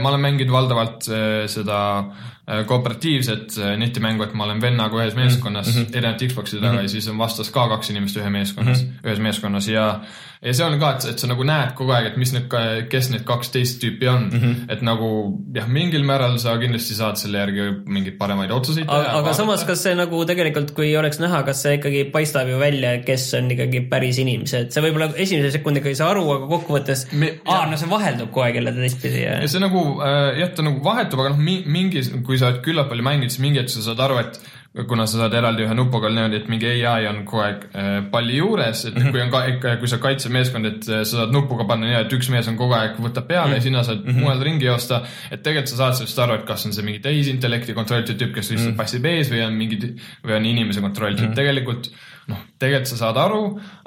ma 0.00 0.08
olen 0.08 0.20
mänginud 0.20 0.52
valdavalt 0.52 1.02
seda 1.50 1.78
äh, 1.98 2.33
kooperatiivset 2.66 3.54
äh, 3.58 3.76
netimängu, 3.80 4.22
et 4.22 4.34
ma 4.36 4.44
olen 4.44 4.60
vennaga 4.60 4.98
ühes 5.00 5.14
meeskonnas 5.16 5.70
mm 5.70 5.82
-hmm. 5.82 5.96
erinevate 5.96 6.26
Xbox'ide 6.28 6.60
taga 6.60 6.72
mm 6.72 6.78
-hmm. 6.78 6.82
ja 6.82 6.88
siis 6.88 7.08
on 7.08 7.18
vastas 7.18 7.50
ka 7.50 7.68
kaks 7.68 7.90
inimest 7.90 8.16
ühe 8.16 8.30
meeskonnas 8.30 8.82
mm, 8.82 8.88
-hmm. 8.88 9.08
ühes 9.08 9.18
meeskonnas 9.18 9.68
ja 9.68 10.00
ja 10.44 10.52
see 10.52 10.66
on 10.66 10.76
ka, 10.80 10.90
et, 10.96 11.06
et 11.14 11.22
sa 11.22 11.28
nagu 11.30 11.44
näed 11.48 11.72
kogu 11.78 11.94
aeg, 11.96 12.10
et 12.10 12.16
mis 12.20 12.32
need, 12.34 12.52
kes 12.92 13.10
need 13.12 13.24
kaks 13.28 13.52
teist 13.54 13.80
tüüpi 13.82 14.08
on 14.10 14.26
mm. 14.28 14.40
-hmm. 14.42 14.72
et 14.74 14.82
nagu 14.84 15.08
jah, 15.56 15.68
mingil 15.78 16.04
määral 16.06 16.36
sa 16.42 16.56
kindlasti 16.60 16.96
saad 16.98 17.20
selle 17.20 17.40
järgi 17.40 17.68
mingeid 17.96 18.18
paremaid 18.20 18.52
otsuseid 18.54 18.88
aga, 18.88 19.14
aga 19.20 19.34
samas, 19.36 19.64
kas 19.68 19.84
see 19.86 19.94
nagu 19.98 20.24
tegelikult, 20.28 20.74
kui 20.76 20.90
oleks 21.00 21.20
näha, 21.22 21.42
kas 21.48 21.62
see 21.64 21.78
ikkagi 21.78 22.04
paistab 22.14 22.50
ju 22.52 22.58
välja, 22.60 22.96
kes 23.06 23.26
on 23.40 23.50
ikkagi 23.56 23.84
päris 23.92 24.20
inimesed, 24.22 24.72
see 24.74 24.84
võib-olla 24.84 25.10
esimese 25.26 25.54
sekundiga 25.56 25.88
ei 25.88 25.98
saa 26.00 26.10
aru, 26.12 26.26
aga 26.36 26.50
kokkuvõttes 26.52 27.06
Me-, 27.12 27.38
aa, 27.46 27.64
no 27.70 27.80
see 27.80 27.90
vaheldub 27.90 28.32
kogu 28.34 28.44
aeg 28.48 28.60
jälle 28.60 28.74
teistpidi 28.76 29.24
ja 29.24 29.38
ja 29.40 29.48
see 29.48 29.62
nagu 29.64 29.86
äh, 30.04 30.40
jah, 30.42 30.52
ta 30.56 30.66
nagu 30.66 30.84
vahetub, 30.84 31.24
aga 31.24 31.34
noh, 31.34 31.40
mingi, 31.40 32.04
kui 32.26 32.40
sa 32.40 32.52
oled 32.52 32.60
küllalt 32.66 32.92
palju 32.92 33.06
mänginud, 33.06 33.32
siis 33.32 33.44
mingi 33.44 33.62
hetk 33.62 33.72
sa 33.72 33.84
saad 33.88 34.04
aru, 34.04 34.20
et 34.20 34.40
kuna 34.74 35.04
sa 35.06 35.20
saad 35.20 35.34
eraldi 35.38 35.62
ühe 35.62 35.74
nupuga 35.78 36.08
niimoodi, 36.10 36.40
et 36.40 36.48
mingi 36.50 36.70
ai 36.90 37.06
on 37.06 37.20
kogu 37.28 37.42
aeg 37.44 37.66
äh, 37.78 37.90
palli 38.10 38.40
juures, 38.40 38.80
et 38.88 38.94
mm 38.94 39.02
-hmm. 39.02 39.12
kui 39.14 39.22
on 39.22 39.30
ka 39.30 39.42
ikka, 39.52 39.76
kui 39.82 39.88
sa 39.88 39.98
kaitsed 40.02 40.32
meeskond, 40.34 40.66
et 40.66 40.88
äh, 40.88 41.04
sa 41.04 41.20
saad 41.20 41.32
nupuga 41.32 41.64
panna 41.68 41.86
nii, 41.86 42.00
et 42.00 42.16
üks 42.16 42.30
mees 42.30 42.48
on 42.50 42.56
kogu 42.58 42.74
aeg, 42.74 42.98
võtab 42.98 43.28
peale 43.28 43.46
mm 43.46 43.52
-hmm. 43.52 43.54
ja 43.54 43.60
sina 43.60 43.84
saad 43.84 44.02
mm 44.02 44.10
-hmm. 44.10 44.20
mujal 44.24 44.42
ringi 44.42 44.66
joosta. 44.66 45.02
et 45.30 45.42
tegelikult 45.42 45.68
sa 45.68 45.76
saad 45.76 45.94
sellest 45.94 46.18
aru, 46.18 46.34
et 46.34 46.44
kas 46.44 46.66
on 46.66 46.72
see 46.72 46.84
mingi 46.84 46.98
tehisintellekti 46.98 47.74
kontrollitud 47.74 48.18
tüüp, 48.18 48.34
kes 48.34 48.50
lihtsalt 48.50 48.68
mm 48.68 48.74
-hmm. 48.74 48.76
passib 48.76 49.04
ees 49.04 49.30
või 49.30 49.46
on 49.46 49.54
mingi, 49.54 49.78
või 50.26 50.36
on 50.36 50.44
inimese 50.44 50.80
kontrollitud 50.80 51.24
mm, 51.24 51.30
-hmm. 51.30 51.36
tegelikult 51.36 51.90
noh, 52.30 52.40
tegelikult 52.60 52.90
sa 52.90 52.98
saad 53.00 53.18
aru, 53.20 53.40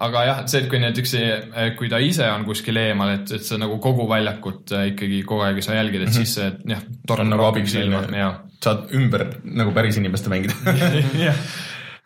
aga 0.07 0.23
jah, 0.27 0.41
et 0.43 0.51
see, 0.51 0.63
et 0.63 0.69
kui 0.71 0.81
näiteks 0.81 1.13
see, 1.15 1.29
kui 1.79 1.89
ta 1.91 2.01
ise 2.03 2.27
on 2.29 2.45
kuskil 2.47 2.79
eemal, 2.81 3.15
et, 3.17 3.33
et 3.39 3.45
sa 3.45 3.59
nagu 3.61 3.79
kogu 3.83 4.07
väljakut 4.09 4.75
äh, 4.77 4.89
ikkagi 4.93 5.23
kogu 5.27 5.47
aeg 5.47 5.61
ei 5.61 5.65
saa 5.65 5.79
jälgida, 5.79 6.07
et 6.07 6.17
siis 6.17 6.35
see 6.38 6.51
jah, 6.73 6.83
on 7.17 7.33
nagu 7.33 7.47
abiks 7.47 7.75
selline 7.75 8.21
jah. 8.21 8.38
saad 8.63 8.93
ümber 8.97 9.27
nagu 9.43 9.73
päris 9.75 9.99
inimeste 10.01 10.31
mängida. 10.33 10.57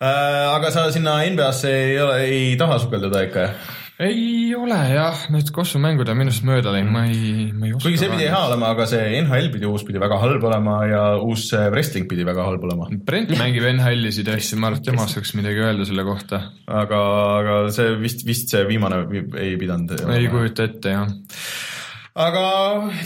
aga 0.01 0.71
sa 0.73 0.87
sinna 0.93 1.19
NBA-sse 1.29 1.71
ei 1.77 1.99
ole, 2.01 2.17
ei 2.25 2.49
taha 2.59 2.79
sukelduda 2.81 3.27
ikka 3.27 3.45
jah? 3.45 3.69
Ei 4.01 4.53
ole 4.57 4.77
jah, 4.95 5.25
need 5.33 5.51
kossumängud 5.53 6.09
on 6.09 6.17
minust 6.17 6.41
mööda 6.47 6.71
läinud, 6.73 6.91
ma 6.95 7.03
ei, 7.09 7.47
ma 7.53 7.67
ei 7.67 7.73
oska. 7.75 7.85
kuigi 7.85 7.99
see 8.01 8.09
pidi 8.11 8.25
hea 8.31 8.39
olema, 8.47 8.71
aga 8.73 8.87
see 8.89 9.19
NHL 9.21 9.49
pidi 9.53 9.67
uus 9.69 9.83
pidi 9.87 10.01
väga 10.01 10.17
halb 10.23 10.45
olema 10.49 10.77
ja 10.89 11.01
uus 11.21 11.43
see 11.51 11.67
wrestling 11.73 12.07
pidi 12.09 12.25
väga 12.27 12.47
halb 12.47 12.65
olema. 12.65 12.89
Brent 13.07 13.33
mängib 13.41 13.67
NHL-isid 13.75 14.31
hästi, 14.33 14.57
ma 14.57 14.71
arvan, 14.71 14.81
et 14.81 14.89
tema 14.89 15.05
oskaks 15.05 15.35
midagi 15.37 15.61
öelda 15.67 15.85
selle 15.89 16.05
kohta. 16.07 16.41
aga, 16.81 17.01
aga 17.41 17.59
see 17.75 17.93
vist, 18.01 18.25
vist 18.27 18.49
see 18.55 18.63
viimane 18.69 19.03
vi- 19.11 19.27
ei 19.43 19.53
pidanud. 19.61 19.93
ei 20.17 20.31
kujuta 20.33 20.65
ette 20.71 20.95
jah. 20.97 21.13
aga 22.25 22.41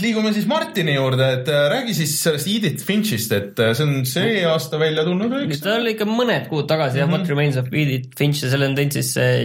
liigume 0.01 0.31
siis 0.33 0.47
Martini 0.49 0.95
juurde, 0.95 1.27
et 1.41 1.49
äh, 1.51 1.67
räägi 1.75 1.93
siis 1.99 2.15
sellest 2.23 2.47
Edith 2.49 2.87
Finchist, 2.87 3.35
et 3.35 3.59
äh, 3.61 3.75
see 3.77 3.85
on 3.85 3.99
see 4.09 4.39
aasta 4.49 4.79
välja 4.81 5.03
tulnud, 5.05 5.35
eks? 5.43 5.59
ta 5.61 5.75
oli 5.81 5.93
ikka 5.93 6.07
mõned 6.09 6.47
kuud 6.49 6.65
tagasi 6.71 7.03
jah, 7.03 7.11
What 7.11 7.27
Remains 7.29 7.59
of 7.61 7.67
Edith 7.73 8.15
Finch 8.17 8.41
ja 8.47 8.49
selle 8.55 8.71
on 8.71 8.79
teinud 8.79 8.95
siis 8.97 9.11
see 9.19 9.35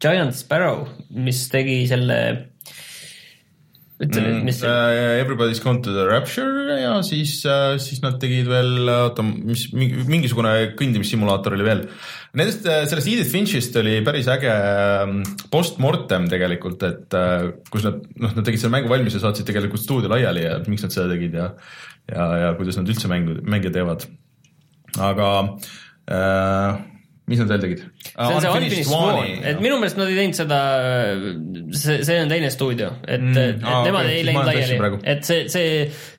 Giant 0.00 0.32
Sparrow, 0.36 0.86
mis 1.12 1.42
tegi 1.52 1.82
selle, 1.90 2.16
ütle 4.00 4.22
nüüd, 4.24 4.38
mis 4.46 4.60
see 4.62 4.70
Uh, 4.70 5.18
Everybody's 5.20 5.60
Gone 5.60 5.82
to 5.84 5.92
the 5.92 6.06
Rapture 6.08 6.78
ja 6.80 6.94
siis, 7.04 7.34
siis 7.84 8.00
nad 8.00 8.16
tegid 8.22 8.48
veel, 8.48 8.88
oota, 8.88 9.24
mis 9.26 9.66
mingi- 9.76 10.06
mingisugune 10.08 10.54
kõndimissimulaator 10.78 11.56
oli 11.58 11.66
veel. 11.66 11.82
Nendest, 12.38 12.64
sellest 12.64 13.10
Edith 13.10 13.28
Finchist 13.32 13.76
oli 13.76 13.98
päris 14.06 14.28
äge 14.32 14.48
ähm, 14.54 15.20
post-mortem 15.52 16.28
tegelikult, 16.32 16.84
et 16.88 17.16
äh, 17.18 17.50
kus 17.68 17.84
nad, 17.88 18.00
noh, 18.22 18.32
nad 18.38 18.46
tegid 18.46 18.62
selle 18.62 18.72
mängu 18.78 18.88
valmis 18.92 19.18
ja 19.18 19.24
saatsid 19.26 19.48
tegelikult 19.50 19.82
stuudio 19.84 20.12
laiali 20.12 20.46
ja 20.46 20.56
miks 20.70 20.86
nad 20.86 20.94
seda 20.94 21.10
tegid 21.12 21.36
ja 21.36 21.50
ja, 22.10 22.24
ja 22.46 22.54
kuidas 22.58 22.78
nad 22.80 22.88
üldse 22.88 23.10
mängu, 23.10 23.36
mänge 23.44 23.70
teevad. 23.74 24.06
aga 24.98 25.28
äh, 26.08 26.80
mis 27.30 27.38
nad 27.40 27.50
veel 27.52 27.62
tegid? 27.62 27.82
et 29.52 29.60
minu 29.62 29.76
meelest 29.80 29.98
nad 30.00 30.10
ei 30.10 30.16
teinud 30.18 30.36
seda, 30.38 30.58
see, 31.78 32.00
see 32.06 32.18
on 32.24 32.32
teine 32.32 32.50
stuudio, 32.52 32.90
et 33.06 33.22
mm,, 33.22 33.38
et 33.44 33.62
aa, 33.64 33.84
nemad 33.86 34.08
okei, 34.08 34.16
ei 34.18 34.26
läinud 34.28 34.48
laiali. 34.50 35.00
et 35.14 35.22
see, 35.28 35.44
see, 35.52 35.70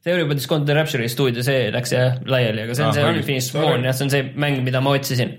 see 0.02 0.14
Everybody's 0.16 0.48
Gone 0.52 0.66
the 0.70 0.78
Rapture'i 0.78 1.12
stuudio, 1.12 1.44
see 1.46 1.68
läks 1.76 1.94
jah 1.96 2.18
laiali, 2.32 2.66
aga 2.66 2.78
see 2.78 2.88
on 2.88 2.92
Ah, 2.94 2.98
see. 2.98 3.12
Unfinished 3.20 3.52
Swan 3.54 3.86
jah, 3.88 3.96
see 3.98 4.08
on 4.08 4.14
see 4.16 4.24
mäng, 4.40 4.62
mida 4.66 4.82
ma 4.84 4.96
otsisin. 4.98 5.38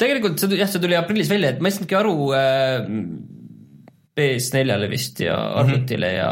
tegelikult 0.00 0.38
see, 0.40 0.56
jah, 0.62 0.70
see 0.70 0.82
tuli 0.82 0.96
aprillis 0.98 1.28
välja, 1.32 1.52
et 1.54 1.60
ma 1.60 1.68
ei 1.70 1.76
saanudki 1.76 1.98
aru 1.98 2.14
äh, 2.38 2.88
PS4-le 4.16 4.88
vist 4.88 5.20
ja 5.26 5.36
arvutile 5.60 6.14
ja 6.16 6.30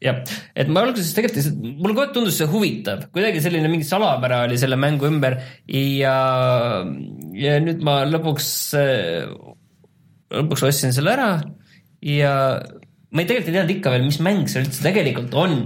jah, 0.00 0.20
et 0.56 0.70
ma 0.72 0.84
alguses 0.86 1.12
tegelikult, 1.16 1.60
mulle 1.60 1.94
kogu 1.94 2.04
aeg 2.06 2.14
tundus 2.16 2.38
see 2.40 2.48
huvitav, 2.50 3.06
kuidagi 3.14 3.42
selline 3.44 3.70
mingi 3.72 3.88
salapära 3.88 4.44
oli 4.46 4.58
selle 4.60 4.78
mängu 4.80 5.08
ümber. 5.10 5.38
Ja, 5.68 6.16
ja 7.36 7.56
nüüd 7.62 7.84
ma 7.86 8.00
lõpuks, 8.08 8.50
lõpuks 10.40 10.68
ostsin 10.70 10.96
selle 10.96 11.16
ära. 11.16 11.32
Ja 12.00 12.34
ma 13.10 13.22
ei 13.22 13.28
tegelikult 13.28 13.50
ei 13.50 13.56
teadnud 13.58 13.74
ikka 13.76 13.94
veel, 13.94 14.06
mis 14.06 14.20
mäng 14.24 14.46
see 14.50 14.62
üldse 14.64 14.84
tegelikult 14.86 15.34
on. 15.38 15.58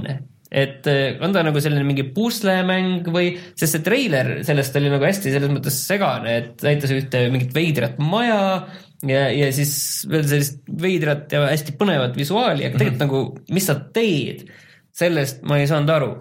Et 0.54 0.86
eh, 0.86 1.16
on 1.24 1.32
ta 1.34 1.42
nagu 1.42 1.58
selline 1.62 1.82
mingi 1.86 2.04
puslemäng 2.14 3.08
või, 3.10 3.32
sest 3.58 3.74
see 3.74 3.84
treiler 3.86 4.36
sellest 4.46 4.76
oli 4.78 4.92
nagu 4.92 5.02
hästi 5.02 5.32
selles 5.34 5.50
mõttes 5.50 5.80
segane, 5.88 6.36
et 6.40 6.62
näitas 6.62 6.92
ühte 6.94 7.24
mingit 7.34 7.54
veidrat 7.56 7.98
maja 7.98 8.38
ja, 9.10 9.24
ja 9.34 9.48
siis 9.54 9.74
veel 10.10 10.28
sellist 10.28 10.60
veidrat 10.82 11.32
ja 11.34 11.46
hästi 11.48 11.76
põnevat 11.80 12.16
visuaali, 12.18 12.68
aga 12.68 12.78
tegelikult 12.78 13.00
mm 13.00 13.10
-hmm. 13.10 13.34
nagu, 13.34 13.54
mis 13.56 13.66
sa 13.70 13.78
teed, 13.96 14.46
sellest 14.94 15.42
ma 15.48 15.58
ei 15.58 15.68
saanud 15.70 15.90
aru. 15.90 16.14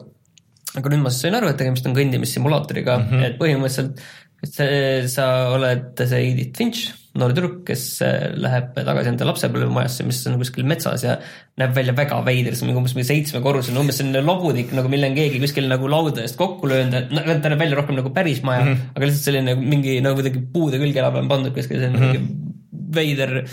aga 0.73 0.89
nüüd 0.89 1.03
ma 1.03 1.09
siis 1.13 1.21
sain 1.27 1.35
aru, 1.37 1.51
et 1.51 1.57
tegemist 1.57 1.85
on 1.85 1.93
kõndimissimulaatoriga 1.93 2.97
mm, 2.97 3.09
-hmm. 3.09 3.25
et 3.27 3.35
põhimõtteliselt 3.37 4.01
see, 4.47 5.07
sa 5.11 5.29
oled 5.53 5.99
see 5.99 6.29
Edith 6.31 6.59
Finch, 6.59 6.91
noor 7.19 7.33
tüdruk, 7.35 7.59
kes 7.67 7.83
äh, 8.05 8.31
läheb 8.41 8.71
tagasi 8.75 9.11
enda 9.11 9.27
lapsepõlvemajasse, 9.29 10.05
mis 10.07 10.21
on 10.29 10.39
kuskil 10.41 10.65
metsas 10.67 11.05
ja 11.05 11.17
näeb 11.61 11.75
välja 11.75 11.93
väga 11.97 12.19
veider, 12.25 12.57
see 12.57 12.67
on 12.67 12.79
umbes 12.81 12.95
mingi 12.97 13.09
seitsmekorruseline, 13.11 13.83
umbes 13.83 13.99
selline 14.01 14.23
lobudik 14.25 14.73
nagu, 14.75 14.89
mille 14.91 15.11
on 15.11 15.17
keegi 15.17 15.41
kuskil 15.43 15.69
nagu 15.69 15.91
lauda 15.91 16.23
eest 16.25 16.39
kokku 16.39 16.69
löönud, 16.71 16.97
et 16.97 17.13
noh, 17.13 17.29
ta 17.29 17.53
näeb 17.53 17.61
välja 17.61 17.79
rohkem 17.79 17.99
nagu 17.99 18.13
päris 18.15 18.41
maja 18.45 18.65
mm, 18.65 18.73
-hmm. 18.73 18.97
aga 18.97 19.09
lihtsalt 19.09 19.29
selline 19.29 19.55
mingi 19.61 19.99
nagu 20.03 20.19
kuidagi 20.19 20.41
puude 20.55 20.81
külge 20.81 21.05
peal 21.05 21.29
pandud 21.29 21.53
kuskil 21.53 21.79
selline 21.79 22.01
mm 22.01 22.17
-hmm. 22.17 22.51
Veider 22.95 23.43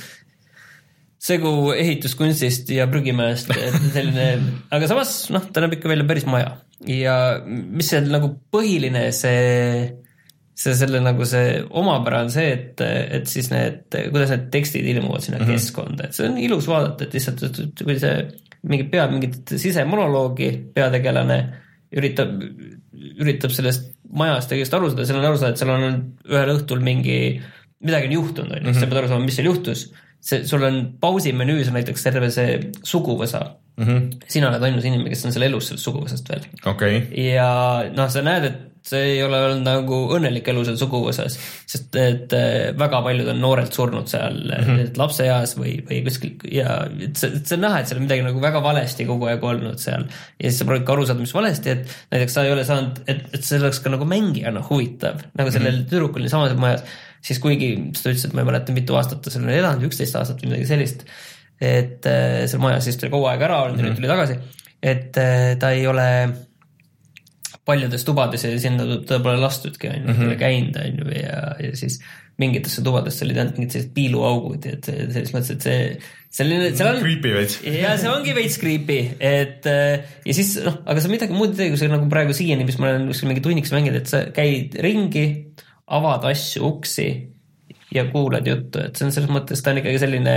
segu 1.20 1.72
ehituskunstist 1.76 2.70
ja 2.72 2.86
prügimäest, 2.90 3.52
selline, 3.96 4.28
aga 4.72 4.88
samas 4.90 5.14
noh, 5.34 5.44
ta 5.52 5.64
näeb 5.64 5.76
ikka 5.76 5.90
välja 5.92 6.08
päris 6.08 6.28
maja 6.28 6.56
ja 6.88 7.16
mis 7.44 7.90
see 7.92 8.00
nagu 8.08 8.32
põhiline 8.52 9.10
see 9.12 9.90
see 10.60 10.76
selle 10.76 11.00
nagu 11.00 11.24
see 11.28 11.60
omapära 11.80 12.22
on 12.24 12.30
see, 12.32 12.50
et, 12.52 12.80
et 12.84 13.28
siis 13.28 13.48
need, 13.52 13.86
kuidas 14.12 14.32
need 14.34 14.48
tekstid 14.52 14.88
ilmuvad 14.92 15.24
sinna 15.24 15.38
mm 15.40 15.46
-hmm. 15.46 15.60
keskkonda, 15.60 16.08
et 16.08 16.16
see 16.16 16.28
on 16.28 16.36
ilus 16.38 16.68
vaadata, 16.68 17.04
et 17.04 17.16
lihtsalt, 17.16 17.60
kui 17.80 17.96
see 18.00 18.16
mingi 18.68 18.88
peab 18.92 19.14
mingit 19.14 19.54
sisemonoloogi, 19.56 20.50
peategelane 20.74 21.38
üritab, 21.96 22.34
üritab 22.92 23.54
sellest 23.56 23.88
majast 24.10 24.50
ja 24.50 24.58
kõigest 24.58 24.76
aru 24.76 24.90
saada, 24.90 25.06
seal 25.08 25.20
on 25.20 25.28
aru 25.30 25.40
saada, 25.40 25.54
et 25.54 25.62
seal 25.62 25.72
on 25.72 25.96
ühel 26.28 26.52
õhtul 26.56 26.84
mingi 26.84 27.18
midagi 27.86 28.10
on 28.10 28.16
juhtunud, 28.18 28.54
on 28.56 28.70
ju, 28.70 28.76
sa 28.76 28.86
pead 28.86 29.02
aru 29.02 29.10
saama, 29.10 29.26
mis 29.26 29.36
seal 29.40 29.50
juhtus. 29.50 29.90
see, 30.20 30.44
sul 30.44 30.64
on 30.66 30.80
pausi 31.00 31.32
menüüs 31.32 31.70
on 31.70 31.78
näiteks 31.78 32.02
terve 32.04 32.28
see 32.34 32.58
suguvõsa 32.84 33.40
mm. 33.40 33.84
Mhm. 33.84 33.90
-hmm. 33.90 34.24
sina 34.28 34.50
oled 34.50 34.66
ainus 34.68 34.84
inimene, 34.84 35.08
kes 35.08 35.24
on 35.24 35.32
seal 35.32 35.46
elus 35.48 35.70
sellest 35.70 35.86
suguvõsast 35.86 36.28
veel. 36.28 36.44
okei, 36.66 37.06
ja 37.32 37.48
noh, 37.96 38.10
sa 38.12 38.22
näed, 38.22 38.44
et 38.50 38.66
see 38.84 39.00
ei 39.14 39.18
ole 39.22 39.36
olnud 39.44 39.64
nagu 39.64 39.96
õnnelik 40.16 40.46
elu 40.52 40.62
seal 40.64 40.78
suguvõsas, 40.80 41.36
sest 41.68 41.96
et 42.00 42.32
äh, 42.36 42.70
väga 42.80 43.02
paljud 43.04 43.28
on 43.32 43.42
noorelt 43.42 43.76
surnud 43.76 44.08
seal 44.08 44.38
mm 44.40 44.68
-hmm. 44.68 44.94
lapseeas 45.00 45.52
või, 45.58 45.74
või 45.88 46.00
kuskil 46.06 46.46
ja 46.52 46.78
et 46.88 47.16
see, 47.20 47.42
see 47.44 47.58
on 47.58 47.66
näha, 47.66 47.80
et 47.80 47.90
seal 47.90 48.00
on 48.00 48.06
midagi 48.06 48.24
nagu 48.24 48.40
väga 48.40 48.62
valesti 48.64 49.04
kogu 49.08 49.28
aeg 49.28 49.44
olnud 49.44 49.78
seal. 49.82 50.06
ja 50.40 50.48
siis 50.48 50.62
sa 50.62 50.68
proovid 50.68 50.86
ka 50.88 50.96
aru 50.96 51.06
saada, 51.06 51.20
mis 51.20 51.36
valesti, 51.36 51.76
et 51.76 51.96
näiteks 52.12 52.34
sa 52.36 52.44
ei 52.44 52.52
ole 52.52 52.64
saanud, 52.64 53.02
et, 53.06 53.22
et 53.34 53.44
see 53.44 53.60
oleks 53.60 53.80
ka 53.84 53.92
nagu 53.92 54.08
mängijana 54.08 54.64
huvitav, 54.70 55.20
nagu 55.36 55.50
sellel 55.50 55.76
mm 55.76 55.80
-hmm. 55.84 55.90
tüdrukul 55.90 56.28
samas 56.28 56.56
majas, 56.56 56.84
siis 57.24 57.40
kuigi 57.42 57.72
ta 57.96 58.12
ütles, 58.12 58.26
et 58.26 58.36
ma 58.36 58.44
ei 58.44 58.50
mäleta, 58.50 58.76
mitu 58.76 58.96
aastat 58.98 59.22
ta 59.24 59.32
seal 59.32 59.46
on 59.46 59.54
elanud, 59.54 59.88
üksteist 59.90 60.16
aastat 60.18 60.40
või 60.42 60.54
midagi 60.54 60.70
sellist, 60.70 61.04
et 61.60 62.06
äh, 62.08 62.44
seal 62.50 62.62
majas 62.62 62.88
siis 62.88 63.00
ta 63.00 63.06
oli 63.06 63.16
kaua 63.16 63.34
aega 63.34 63.50
ära 63.50 63.58
olnud 63.66 63.82
ja 63.82 63.88
nüüd 63.88 63.98
tuli 63.98 64.10
tagasi, 64.10 64.38
et 64.80 65.20
äh, 65.20 65.50
ta 65.60 65.74
ei 65.76 65.84
ole 65.90 66.06
paljudes 67.68 68.06
tubades 68.06 68.44
ja 68.46 68.54
sinna 68.60 68.86
ta 69.06 69.20
pole 69.22 69.36
lastudki, 69.40 69.90
on 69.90 70.08
ju, 70.08 70.16
pole 70.22 70.38
käinud, 70.40 70.80
on 70.80 71.02
ju, 71.02 71.12
ja, 71.18 71.42
ja 71.60 71.76
siis 71.78 72.00
mingitesse 72.40 72.82
tubadesse 72.84 73.26
olid 73.26 73.38
ainult 73.40 73.58
mingid 73.58 73.74
sellised 73.74 73.92
piiluaugud, 73.96 74.66
et 74.70 74.88
selles 74.88 75.32
mõttes, 75.34 75.52
et 75.54 75.66
see 75.66 75.80
selline, 76.40 76.70
seal 76.78 76.94
on 76.94 77.02
creepy 77.02 77.34
veits. 77.36 77.58
ja 77.66 77.96
see 78.00 78.10
ongi 78.10 78.34
veits 78.36 78.56
creepy, 78.62 79.00
et 79.18 79.68
äh, 79.68 80.12
ja 80.24 80.36
siis 80.36 80.54
noh, 80.64 80.80
aga 80.88 81.04
sa 81.04 81.10
midagi 81.12 81.36
muud 81.36 81.52
ei 81.52 81.58
tee, 81.58 81.72
kui 81.74 81.80
sa 81.80 81.90
nagu 81.92 82.08
praegu 82.12 82.36
siiani, 82.36 82.66
mis 82.68 82.78
ma 82.80 82.94
olen 82.94 83.10
kuskil 83.10 83.30
mingi 83.30 83.44
tunniks 83.44 83.74
mänginud, 83.74 84.00
et 84.00 84.10
sa 84.10 84.22
käid 84.34 84.78
ringi, 84.86 85.26
avad 85.90 86.26
asju, 86.30 86.62
uksi 86.66 87.08
ja 87.94 88.06
kuulad 88.12 88.46
juttu, 88.46 88.82
et 88.84 88.96
see 88.96 89.08
on 89.08 89.14
selles 89.14 89.32
mõttes, 89.32 89.62
ta 89.62 89.72
on 89.72 89.80
ikkagi 89.80 89.98
selline, 90.02 90.36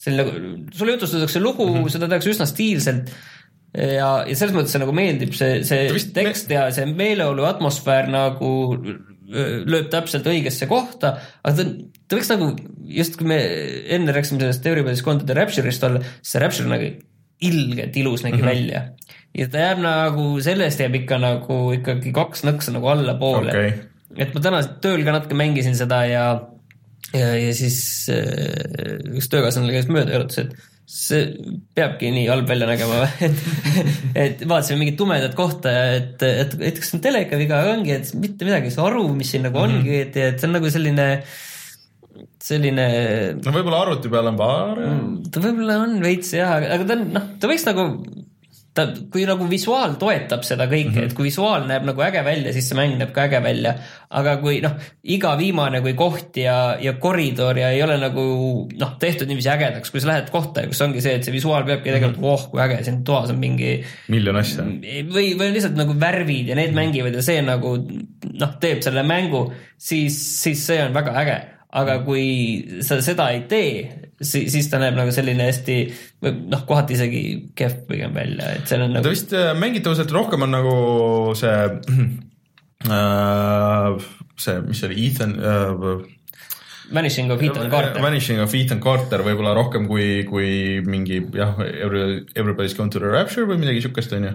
selline, 0.00 0.50
sulle 0.76 0.98
jutustatakse 0.98 1.40
lugu 1.40 1.66
mm, 1.68 1.78
-hmm. 1.78 1.94
seda 1.94 2.10
tehakse 2.10 2.34
üsna 2.34 2.48
stiilselt 2.48 3.14
ja, 3.74 4.10
ja 4.28 4.36
selles 4.36 4.54
mõttes 4.56 4.74
see 4.74 4.82
nagu 4.82 4.94
meeldib, 4.96 5.34
see, 5.36 5.62
see 5.66 5.88
Ta 5.88 5.96
vist- 5.96 6.14
tekst 6.16 6.52
ja 6.52 6.66
see 6.74 6.86
meeleolu 6.90 7.46
atmosfäär 7.48 8.10
nagu 8.12 8.50
öö, 8.76 9.64
lööb 9.64 9.88
täpselt 9.92 10.28
õigesse 10.30 10.68
kohta, 10.70 11.16
aga 11.42 11.56
ta, 11.56 11.66
ta 12.08 12.18
võiks 12.18 12.30
nagu, 12.34 12.50
just 13.00 13.18
kui 13.20 13.30
me 13.32 13.40
enne 13.96 14.14
rääkisime 14.14 14.42
sellest 14.42 14.68
Everybody's 14.68 15.04
Gone 15.06 15.22
to 15.22 15.28
the 15.28 15.38
Rapture'ist 15.38 15.88
olla, 15.88 16.04
siis 16.20 16.36
see 16.36 16.44
Rapture 16.44 16.70
nägi 16.70 16.92
ilgelt 17.44 17.96
ilus 17.96 18.22
nägi 18.24 18.38
mm 18.38 18.42
-hmm. 18.42 18.52
välja. 18.52 18.82
ja 19.34 19.48
ta 19.48 19.58
jääb 19.58 19.82
nagu, 19.82 20.28
sellest 20.40 20.80
jääb 20.80 20.94
ikka 21.02 21.18
nagu 21.18 21.58
ikkagi 21.72 22.12
kaks 22.12 22.44
nõksa 22.44 22.76
nagu 22.76 22.86
allapoole 22.88 23.50
Okei. 23.50 23.72
Et 24.16 24.34
ma 24.34 24.44
täna 24.44 24.60
tööl 24.84 25.04
ka 25.06 25.16
natuke 25.16 25.38
mängisin 25.38 25.76
seda 25.78 26.04
ja, 26.08 26.26
ja, 27.14 27.32
ja 27.38 27.56
siis 27.56 27.78
äh, 28.12 29.00
üks 29.14 29.30
töökaaslane 29.32 29.74
käis 29.74 29.90
mööda 29.90 30.14
ja 30.14 30.22
ütles, 30.24 30.44
et 30.44 30.70
see 30.84 31.22
peabki 31.76 32.10
nii 32.12 32.26
halb 32.28 32.48
välja 32.48 32.68
nägema, 32.68 33.06
et, 33.26 33.40
et 34.20 34.44
vaatasime 34.44 34.82
mingit 34.82 34.98
tumedat 35.00 35.34
kohta 35.38 35.72
ja 35.72 35.86
et, 35.96 36.20
et, 36.28 36.56
et 36.60 36.78
kas 36.80 36.92
see 36.92 36.98
on 36.98 37.04
teleka 37.06 37.40
viga, 37.40 37.62
ongi, 37.72 37.94
et 37.96 38.12
mitte 38.20 38.46
midagi 38.46 38.68
ei 38.68 38.76
saa 38.76 38.90
aru, 38.90 39.06
mis 39.16 39.32
siin 39.32 39.46
nagu 39.48 39.62
ongi, 39.62 39.96
et, 40.02 40.18
et 40.20 40.40
see 40.40 40.50
on 40.50 40.56
nagu 40.58 40.72
selline, 40.72 41.08
selline 42.44 42.86
no 43.40 43.56
võib-olla 43.56 43.80
arvuti 43.86 44.12
peal 44.12 44.28
on 44.34 44.38
parem. 44.40 45.00
ta 45.32 45.42
võib-olla 45.44 45.80
on 45.86 45.96
veits 46.04 46.34
jah, 46.36 46.52
aga 46.60 46.82
ta 46.84 46.98
on 46.98 47.08
noh, 47.16 47.32
ta 47.40 47.50
võiks 47.50 47.64
nagu, 47.70 47.88
ta, 48.74 48.86
kui 49.12 49.22
nagu 49.28 49.46
visuaal 49.50 49.94
toetab 50.00 50.42
seda 50.46 50.66
kõike 50.66 50.90
mm, 50.90 50.96
-hmm. 50.96 51.10
et 51.10 51.14
kui 51.16 51.28
visuaal 51.28 51.66
näeb 51.68 51.84
nagu 51.86 52.02
äge 52.02 52.24
välja, 52.26 52.52
siis 52.52 52.68
see 52.68 52.78
mäng 52.78 52.96
näeb 52.98 53.12
ka 53.14 53.28
äge 53.28 53.40
välja. 53.42 53.74
aga 54.14 54.36
kui 54.38 54.60
noh, 54.62 54.74
iga 55.10 55.32
viimane 55.38 55.80
kui 55.82 55.94
koht 55.98 56.36
ja, 56.38 56.76
ja 56.80 56.92
koridor 57.02 57.58
ja 57.58 57.70
ei 57.74 57.82
ole 57.82 57.96
nagu 57.98 58.24
noh, 58.78 58.92
tehtud 58.98 59.26
niiviisi 59.26 59.50
ägedaks, 59.50 59.90
kui 59.90 60.00
sa 60.00 60.12
lähed 60.12 60.30
kohta, 60.30 60.66
kus 60.66 60.82
ongi 60.86 61.02
see, 61.02 61.14
et 61.18 61.26
see 61.26 61.34
visuaal 61.34 61.64
peabki 61.66 61.90
tegelikult 61.90 62.20
mm, 62.20 62.24
-hmm. 62.24 62.34
oh 62.34 62.50
kui 62.50 62.62
äge, 62.62 62.82
siin 62.84 63.02
toas 63.04 63.30
on 63.30 63.38
mingi 63.38 63.84
miljon 64.08 64.36
asja. 64.36 64.64
või, 64.64 65.34
või 65.38 65.52
lihtsalt 65.54 65.78
nagu 65.78 65.94
värvid 66.00 66.50
ja 66.50 66.58
need 66.58 66.74
mängivad 66.74 67.14
ja 67.14 67.22
see 67.22 67.42
nagu 67.42 67.76
noh, 67.78 68.54
teeb 68.60 68.82
selle 68.82 69.02
mängu, 69.06 69.46
siis, 69.78 70.18
siis 70.42 70.66
see 70.66 70.82
on 70.82 70.94
väga 70.94 71.18
äge. 71.22 71.38
Aga 71.74 71.98
kui 72.06 72.26
sa 72.86 73.00
seda 73.02 73.28
ei 73.34 73.44
tee, 73.50 73.70
siis, 74.20 74.50
siis 74.54 74.68
ta 74.70 74.78
näeb 74.82 74.96
nagu 74.98 75.14
selline 75.14 75.48
hästi 75.48 75.78
noh, 76.22 76.62
kohati 76.68 76.94
isegi 76.96 77.22
kehv 77.58 77.84
pigem 77.88 78.14
välja, 78.14 78.52
et 78.58 78.70
seal 78.70 78.86
on 78.86 78.94
ta 78.94 79.00
nagu 79.00 79.14
vist 79.14 79.34
äh, 79.34 79.52
mängitavuselt 79.58 80.12
rohkem 80.14 80.46
on 80.46 80.54
nagu 80.54 80.74
see 81.38 81.56
äh,, 82.98 84.10
see, 84.38 84.60
mis 84.68 84.82
see 84.82 84.90
oli, 84.90 85.08
Ethan 85.08 85.38
äh, 85.40 86.12
Vanishing 86.94 87.30
of 87.32 87.42
Ethan 87.42 87.70
Carter. 87.70 88.02
Vanishing 88.02 88.40
of 88.44 88.54
Ethan 88.54 88.80
Carter 88.80 89.24
võib-olla 89.24 89.54
rohkem 89.56 89.88
kui, 89.88 90.24
kui 90.28 90.82
mingi 90.84 91.22
jah, 91.32 91.56
Every, 91.64 92.26
Everybody's 92.36 92.76
gone 92.76 92.92
to 92.92 93.00
the 93.00 93.08
rapture 93.08 93.48
või 93.48 93.62
midagi 93.62 93.86
siukest, 93.86 94.12
onju. 94.12 94.34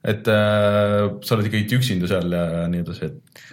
Et 0.00 0.28
äh, 0.32 1.06
sa 1.26 1.36
oled 1.36 1.50
ikkagi 1.50 1.76
üksinda 1.76 2.08
seal 2.08 2.32
ja 2.32 2.64
nii 2.72 2.84
edasi, 2.84 3.10
et 3.10 3.46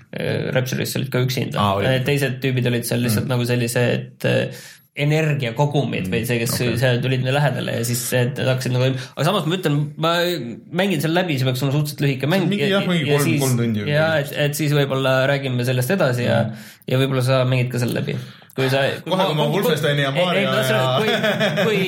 Rapture'is 0.56 0.96
olid 0.96 1.12
ka 1.12 1.20
üksinda 1.26 1.70
oli., 1.76 1.92
teised 2.08 2.40
tüübid 2.44 2.70
olid 2.70 2.88
seal 2.88 3.04
lihtsalt 3.04 3.26
mm. 3.26 3.34
nagu 3.34 3.48
sellised 3.50 4.28
äh, 4.30 4.62
energiakogumid 4.98 6.08
või 6.10 6.24
see, 6.26 6.40
kes 6.42 6.56
okay. 6.56 6.78
seal 6.82 7.02
tulid 7.04 7.22
meile 7.22 7.36
lähedale 7.38 7.76
ja 7.78 7.84
siis 7.86 8.02
nad 8.16 8.40
hakkasid 8.50 8.74
nagu, 8.74 8.88
aga 8.96 9.26
samas 9.28 9.46
ma 9.46 9.58
ütlen, 9.60 9.78
ma 10.02 10.14
mängin 10.82 11.04
selle 11.04 11.20
läbi, 11.20 11.38
see 11.38 11.46
peaks 11.46 11.62
olema 11.62 11.76
suhteliselt 11.76 12.02
lühike 12.06 12.30
mäng. 12.32 12.48
jah, 12.58 12.88
mingi 12.90 13.12
kolm- 13.12 13.44
kolm 13.44 13.62
tundi 13.62 13.86
ja 13.92 14.08
et, 14.24 14.34
et 14.48 14.58
siis 14.58 14.74
võib-olla 14.74 15.20
räägime 15.30 15.68
sellest 15.68 15.94
edasi 15.94 16.26
ja, 16.26 16.40
ja 16.90 17.02
võib-olla 17.02 17.26
sa 17.26 17.44
mängid 17.50 17.70
ka 17.74 17.84
selle 17.84 18.00
läbi. 18.00 18.18
Kui 18.58 18.70
sa. 18.74 18.82
Kohe, 19.06 19.30
kui 19.30 19.38
ma 19.38 19.46
Wolfensteini 19.54 20.04
ja 20.08 20.12
Mario 20.16 20.50
ja- 20.50 20.88
kui, 20.98 21.14
kui, 21.62 21.82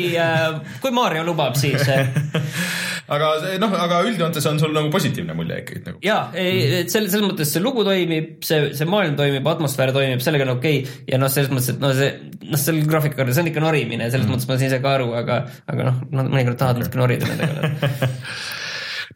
kui 0.84 0.94
Mario 0.94 1.26
lubab, 1.26 1.58
siis 1.58 1.82
aga 3.14 3.30
see- 3.42 3.58
noh, 3.62 3.74
aga 3.74 4.04
üldjoontes 4.06 4.46
on 4.52 4.60
sul 4.62 4.76
nagu 4.76 4.92
positiivne 4.94 5.34
mulje 5.38 5.58
ikkagi 5.64 5.82
nagu. 5.88 6.02
ja, 6.06 6.20
et 6.38 6.94
selles, 6.94 7.10
selles 7.16 7.26
mõttes 7.26 7.54
see 7.56 7.64
lugu 7.64 7.86
toimib, 7.88 8.38
see, 8.46 8.70
see 8.78 8.90
maailm 8.90 9.18
toimib, 9.18 9.50
atmosfäär 9.50 9.94
toimib, 9.96 10.22
sellega 10.24 10.46
on 10.46 10.54
okei 10.58 10.84
okay. 10.84 11.02
ja 11.10 11.22
noh, 11.22 11.32
selles 11.34 11.50
mõttes, 11.54 11.74
et 11.74 11.82
no 11.82 11.92
see, 11.98 12.14
noh, 12.46 12.62
selle 12.62 12.86
graafikaga, 12.86 13.34
see 13.34 13.48
on 13.48 13.52
ikka 13.54 13.66
norimine, 13.66 14.12
selles 14.14 14.30
mm. 14.30 14.36
mõttes 14.36 14.50
ma 14.50 14.60
saan 14.60 14.70
ise 14.70 14.82
ka 14.86 14.96
aru, 15.00 15.12
aga, 15.18 15.42
aga 15.74 15.90
noh, 15.90 16.00
mõnikord 16.22 16.62
tahad 16.62 16.84
natuke 16.84 17.02
norida 17.02 17.34
nendega. 17.34 17.74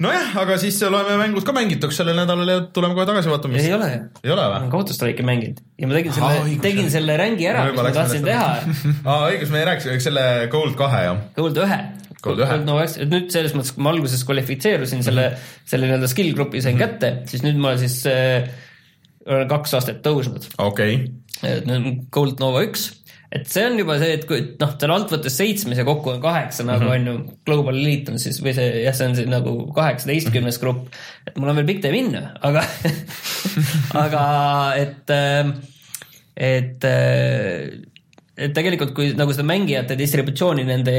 nojah, 0.01 0.29
aga 0.41 0.57
siis 0.61 0.79
loeme 0.89 1.17
mängud 1.19 1.45
ka 1.45 1.53
mängituks 1.55 1.99
sellel 1.99 2.17
nädalal 2.17 2.49
ja 2.49 2.59
tuleme 2.73 2.97
kohe 2.97 3.05
tagasi 3.09 3.29
vaatama. 3.29 3.59
ei 3.61 3.73
ole 3.75 3.89
ei 4.23 4.31
ole 4.33 4.41
ma 4.41 4.47
olen 4.47 4.65
või? 4.65 4.71
Counter-Strike'i 4.77 5.25
mänginud 5.27 5.61
ja 5.79 5.89
ma 5.89 5.97
tegin 5.99 6.15
selle 6.15 6.39
õigus,, 6.45 6.61
tegin 6.63 6.89
selle 6.93 7.17
rängi 7.19 7.49
ära, 7.49 7.65
mis 7.69 7.77
ma 7.77 7.93
tahtsin 7.95 8.25
teha. 8.25 8.47
aa, 9.09 9.27
õigus, 9.29 9.53
me 9.53 9.65
rääkisime 9.69 9.99
selle 10.03 10.25
Gold 10.53 10.77
kahe 10.79 11.03
jah. 11.07 11.21
Gold 11.37 11.61
ühe. 11.61 11.79
Gold 12.23 12.43
ühe. 12.45 12.59
no 12.63 12.79
et 12.81 12.99
nüüd 13.11 13.29
selles 13.35 13.53
mõttes, 13.57 13.73
kui 13.75 13.85
ma 13.85 13.93
alguses 13.93 14.23
kvalifitseerusin 14.27 15.03
selle, 15.05 15.29
selle 15.69 15.89
nii-öelda 15.89 16.09
skill 16.11 16.33
grupi 16.37 16.63
sain 16.63 16.79
kätte, 16.79 17.15
siis 17.29 17.43
nüüd 17.45 17.59
ma 17.61 17.75
siis 17.81 17.99
äh, 18.09 18.47
olen 19.27 19.47
kaks 19.51 19.77
aastat 19.77 20.01
tõusnud. 20.05 20.47
okei, 20.63 20.99
et 21.43 21.67
nüüd 21.69 21.77
on 21.79 22.01
Gold 22.13 22.43
Nova 22.43 22.63
üks, 22.65 22.89
et 23.33 23.47
see 23.49 23.63
on 23.65 23.77
juba 23.79 23.97
see, 24.01 24.17
et 24.17 24.25
kui 24.29 24.41
noh, 24.61 24.73
tal 24.79 24.93
alt 24.93 25.13
võttes 25.13 25.37
seitsmes 25.39 25.79
ja 25.79 25.85
kokku 25.87 26.13
on 26.13 26.21
kaheksa 26.23 26.65
nagu 26.67 26.89
on 26.93 27.07
ju, 27.09 27.15
Global 27.47 27.77
Elite 27.79 28.13
on 28.13 28.21
siis 28.21 28.37
või 28.43 28.53
see 28.57 28.83
jah, 28.83 28.95
see 28.97 29.09
on 29.09 29.17
see 29.17 29.29
nagu 29.29 29.55
kaheksateistkümnes 29.73 30.59
grupp, 30.61 30.91
et 31.25 31.39
mul 31.39 31.51
on 31.51 31.61
veel 31.61 31.69
pikk 31.71 31.81
tee 31.85 31.93
minna, 31.95 32.27
aga 32.45 32.65
aga 34.03 34.25
et, 34.83 35.15
et 36.51 36.91
et 38.33 38.53
tegelikult, 38.55 38.93
kui 38.97 39.11
nagu 39.13 39.33
seda 39.35 39.45
mängijate 39.45 39.93
distributsiooni 39.97 40.63
nende 40.65 40.93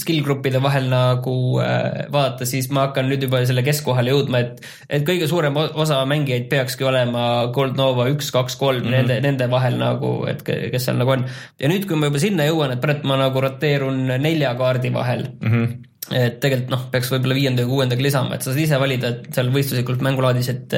skill 0.00 0.22
gruppide 0.24 0.60
vahel 0.64 0.88
nagu 0.88 1.34
äh, 1.60 2.06
vaadata, 2.12 2.48
siis 2.48 2.70
ma 2.72 2.86
hakkan 2.86 3.10
nüüd 3.10 3.26
juba 3.26 3.42
selle 3.48 3.64
keskkohale 3.66 4.14
jõudma, 4.14 4.40
et 4.40 4.64
et 4.88 5.04
kõige 5.08 5.28
suurem 5.28 5.56
osa 5.56 6.00
mängijaid 6.08 6.48
peakski 6.52 6.86
olema 6.88 7.26
Gold 7.52 7.76
Nova 7.76 8.08
üks, 8.12 8.30
kaks, 8.32 8.56
kolm, 8.60 8.88
nende, 8.92 9.18
nende 9.24 9.50
vahel 9.52 9.76
nagu, 9.80 10.14
et 10.30 10.40
ke- 10.46 10.70
kes 10.72 10.88
seal 10.88 10.96
nagu 11.00 11.12
on. 11.18 11.26
ja 11.60 11.68
nüüd, 11.72 11.84
kui 11.88 12.00
ma 12.00 12.08
juba 12.08 12.22
sinna 12.24 12.48
jõuan, 12.48 12.72
et 12.72 12.80
praegu 12.80 13.04
ma 13.10 13.20
nagu 13.20 13.44
roteerun 13.44 14.06
nelja 14.16 14.54
kaardi 14.56 14.94
vahel 14.94 15.28
mm. 15.40 15.52
-hmm 15.52 15.95
et 16.14 16.36
tegelikult 16.42 16.70
noh, 16.70 16.82
peaks 16.92 17.10
võib-olla 17.10 17.34
viienda 17.34 17.64
ja 17.64 17.68
kuuendaga 17.70 18.04
lisama, 18.04 18.36
et 18.36 18.44
sa 18.44 18.52
saad 18.52 18.62
ise 18.62 18.78
valida 18.78 19.10
et 19.10 19.28
seal 19.34 19.48
võistluslikult 19.54 20.04
mängulaadis, 20.06 20.50
et 20.52 20.76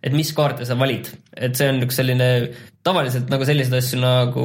et 0.00 0.14
mis 0.16 0.30
kaarte 0.32 0.64
sa 0.64 0.76
valid, 0.80 1.10
et 1.36 1.58
see 1.58 1.66
on 1.68 1.82
üks 1.84 1.98
selline, 2.00 2.28
tavaliselt 2.86 3.28
nagu 3.28 3.44
selliseid 3.44 3.76
asju 3.76 3.98
nagu 4.00 4.44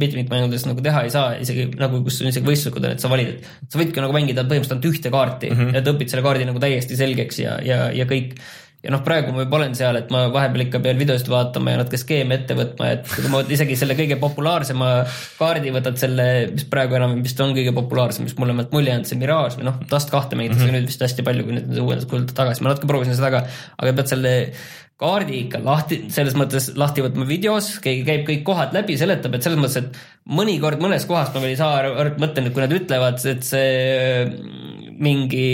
mitmikmängudes 0.00 0.64
nagu 0.64 0.84
teha 0.84 1.02
ei 1.04 1.12
saa, 1.12 1.34
isegi 1.44 1.66
nagu 1.76 2.00
kus 2.06 2.22
on 2.22 2.30
isegi 2.30 2.48
võistluslikud 2.48 2.86
on, 2.88 2.94
et 2.96 3.04
sa 3.04 3.10
valid, 3.12 3.34
et 3.44 3.68
sa 3.68 3.82
võidki 3.82 4.00
nagu 4.00 4.16
mängida 4.16 4.46
põhimõtteliselt 4.48 4.78
ainult 4.78 4.88
ühte 4.94 5.12
kaarti 5.12 5.52
mm 5.52 5.60
-hmm. 5.60 5.76
ja 5.76 5.82
et 5.82 5.92
õpid 5.92 6.14
selle 6.14 6.24
kaardi 6.24 6.48
nagu 6.48 6.64
täiesti 6.64 6.96
selgeks 6.96 7.42
ja, 7.44 7.58
ja, 7.64 7.82
ja 7.92 8.08
kõik. 8.08 8.38
Ja 8.84 8.92
noh, 8.94 9.02
praegu 9.02 9.32
ma 9.34 9.42
juba 9.42 9.58
olen 9.58 9.74
seal, 9.74 9.98
et 9.98 10.12
ma 10.14 10.24
vahepeal 10.34 10.66
ikka 10.68 10.80
pean 10.84 11.00
videosid 11.00 11.28
vaatama 11.32 11.74
ja 11.74 11.80
natuke 11.80 11.98
skeeme 11.98 12.38
ette 12.38 12.54
võtma, 12.58 12.92
et 12.94 13.10
kui 13.10 13.30
ma 13.32 13.42
isegi 13.56 13.78
selle 13.78 13.96
kõige 13.98 14.18
populaarsema 14.20 14.90
kaardi 15.38 15.74
võtad 15.74 15.98
selle, 16.00 16.26
mis 16.52 16.66
praegu 16.70 16.98
enam 17.00 17.16
vist 17.24 17.40
on 17.42 17.56
kõige 17.56 17.74
populaarsem, 17.76 18.28
mis 18.28 18.36
mulle 18.38 18.54
vähemalt 18.54 18.74
mulje 18.76 18.94
jäänud, 18.94 19.10
see 19.10 19.18
Mirage 19.20 19.58
või 19.58 19.70
noh, 19.70 19.80
Dust 19.90 20.14
kahte 20.14 20.38
mängitakse 20.38 20.62
mm 20.62 20.70
-hmm. 20.70 20.78
nüüd 20.78 20.92
vist 20.92 21.06
hästi 21.06 21.26
palju, 21.26 21.46
kui 21.48 21.58
nüüd 21.58 21.72
uuendused 21.74 22.10
kuulutavad 22.10 22.42
tagasi, 22.44 22.62
ma 22.62 22.74
natuke 22.74 22.90
proovisin 22.90 23.18
seda 23.18 23.32
ka, 23.34 23.46
aga 23.82 23.96
pead 23.98 24.14
selle 24.14 24.34
kaardi 24.98 25.36
ikka 25.44 25.60
lahti, 25.62 26.00
selles 26.10 26.34
mõttes 26.38 26.72
lahti 26.78 27.02
võtma 27.04 27.26
videos, 27.26 27.76
keegi 27.82 28.02
käib 28.06 28.24
kõik 28.26 28.42
kohad 28.46 28.74
läbi, 28.74 28.96
seletab, 28.98 29.34
et 29.34 29.46
selles 29.46 29.58
mõttes, 29.58 29.78
et 29.78 29.98
mõnikord 30.38 30.82
mõnes 30.82 31.06
kohas 31.06 31.30
ma 31.34 31.42
veel 31.42 31.54
ei 31.54 31.60
saa 31.60 31.76
aru, 31.82 32.14
mõtlen, 32.18 32.48
et 32.48 32.54
kui 32.54 32.64
nad 32.64 32.74
ütlevad, 32.74 33.22
et 33.30 33.46
see 33.46 34.26
mingi 34.98 35.46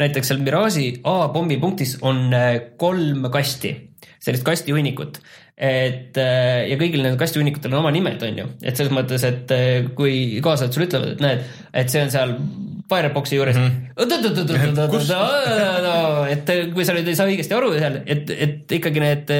näiteks 0.00 0.30
seal 0.30 0.42
Mirage'i 0.44 0.88
A 1.08 1.28
pommipunktis 1.34 1.98
on 2.06 2.28
äh, 2.36 2.50
kolm 2.80 3.28
kasti, 3.32 3.74
sellist 4.22 4.46
kastihunnikut. 4.46 5.20
et 5.60 6.16
äh, 6.16 6.68
ja 6.70 6.76
kõigil 6.80 7.02
nendel 7.02 7.18
kastihunikutel 7.20 7.74
on 7.74 7.82
oma 7.82 7.90
nimed, 7.92 8.22
on 8.24 8.38
ju, 8.40 8.46
et 8.64 8.78
selles 8.78 8.92
mõttes, 8.96 9.24
et 9.28 9.52
äh, 9.52 9.90
kui 9.96 10.40
kaasajad 10.44 10.72
sulle 10.76 10.88
ütlevad, 10.88 11.16
et 11.16 11.24
näed, 11.24 11.46
et 11.82 11.92
see 11.92 12.04
on 12.04 12.12
seal 12.14 12.36
Fireboxi 12.90 13.36
juures 13.36 13.54
mm. 13.54 13.66
-hmm. 13.66 13.90
et 16.32 16.72
kui 16.74 16.84
sa 16.84 16.96
nüüd 16.96 17.06
ei 17.06 17.18
saa 17.18 17.28
õigesti 17.28 17.54
aru 17.54 17.74
seal, 17.76 18.00
et, 18.06 18.32
et 18.48 18.72
ikkagi 18.80 19.04
need 19.04 19.30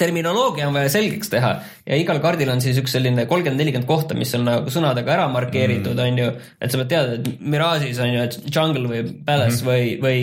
terminoloogia 0.00 0.68
on 0.68 0.76
vaja 0.76 0.90
selgeks 0.96 1.32
teha 1.32 1.52
ja 1.86 2.00
igal 2.00 2.20
kaardil 2.22 2.50
on 2.52 2.62
siis 2.64 2.78
üks 2.80 2.96
selline 2.96 3.26
kolmkümmend, 3.30 3.60
nelikümmend 3.60 3.88
kohta, 3.88 4.16
mis 4.18 4.32
on 4.38 4.46
nagu 4.48 4.72
sõnadega 4.72 5.16
ära 5.18 5.28
markeeritud 5.32 5.94
mm., 5.94 6.04
on 6.06 6.20
ju. 6.24 6.34
et 6.60 6.72
sa 6.72 6.82
pead 6.82 6.92
teada, 6.94 7.16
et 7.20 7.46
Mirage'is 7.54 8.02
on 8.02 8.12
ju, 8.14 8.26
et 8.28 8.52
jungle 8.54 8.90
või 8.90 9.06
palace 9.26 9.62
mm 9.62 9.68
-hmm. 9.68 9.70
või, 9.70 9.96
või 10.04 10.20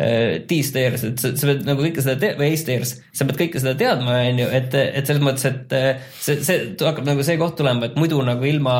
äh, 0.00 0.40
D-stairs, 0.48 1.04
et 1.08 1.22
sa, 1.22 1.32
sa 1.36 1.50
pead 1.50 1.66
nagu 1.68 1.84
kõike 1.84 2.04
seda 2.04 2.16
te- 2.20 2.32
või 2.38 2.52
A-stairs, 2.54 2.94
sa 3.12 3.26
pead 3.28 3.40
kõike 3.42 3.62
seda 3.62 3.74
teadma, 3.78 4.16
on 4.30 4.42
ju, 4.42 4.48
et, 4.60 4.74
et 4.80 5.08
selles 5.08 5.22
mõttes, 5.24 5.46
et 5.50 5.76
äh, 5.76 6.02
see, 6.18 6.40
see 6.46 6.72
hakkab 6.80 7.06
nagu 7.08 7.26
see 7.26 7.38
koht 7.40 7.56
tulema, 7.60 7.90
et 7.90 7.98
muidu 8.00 8.22
nagu 8.24 8.48
ilma, 8.48 8.76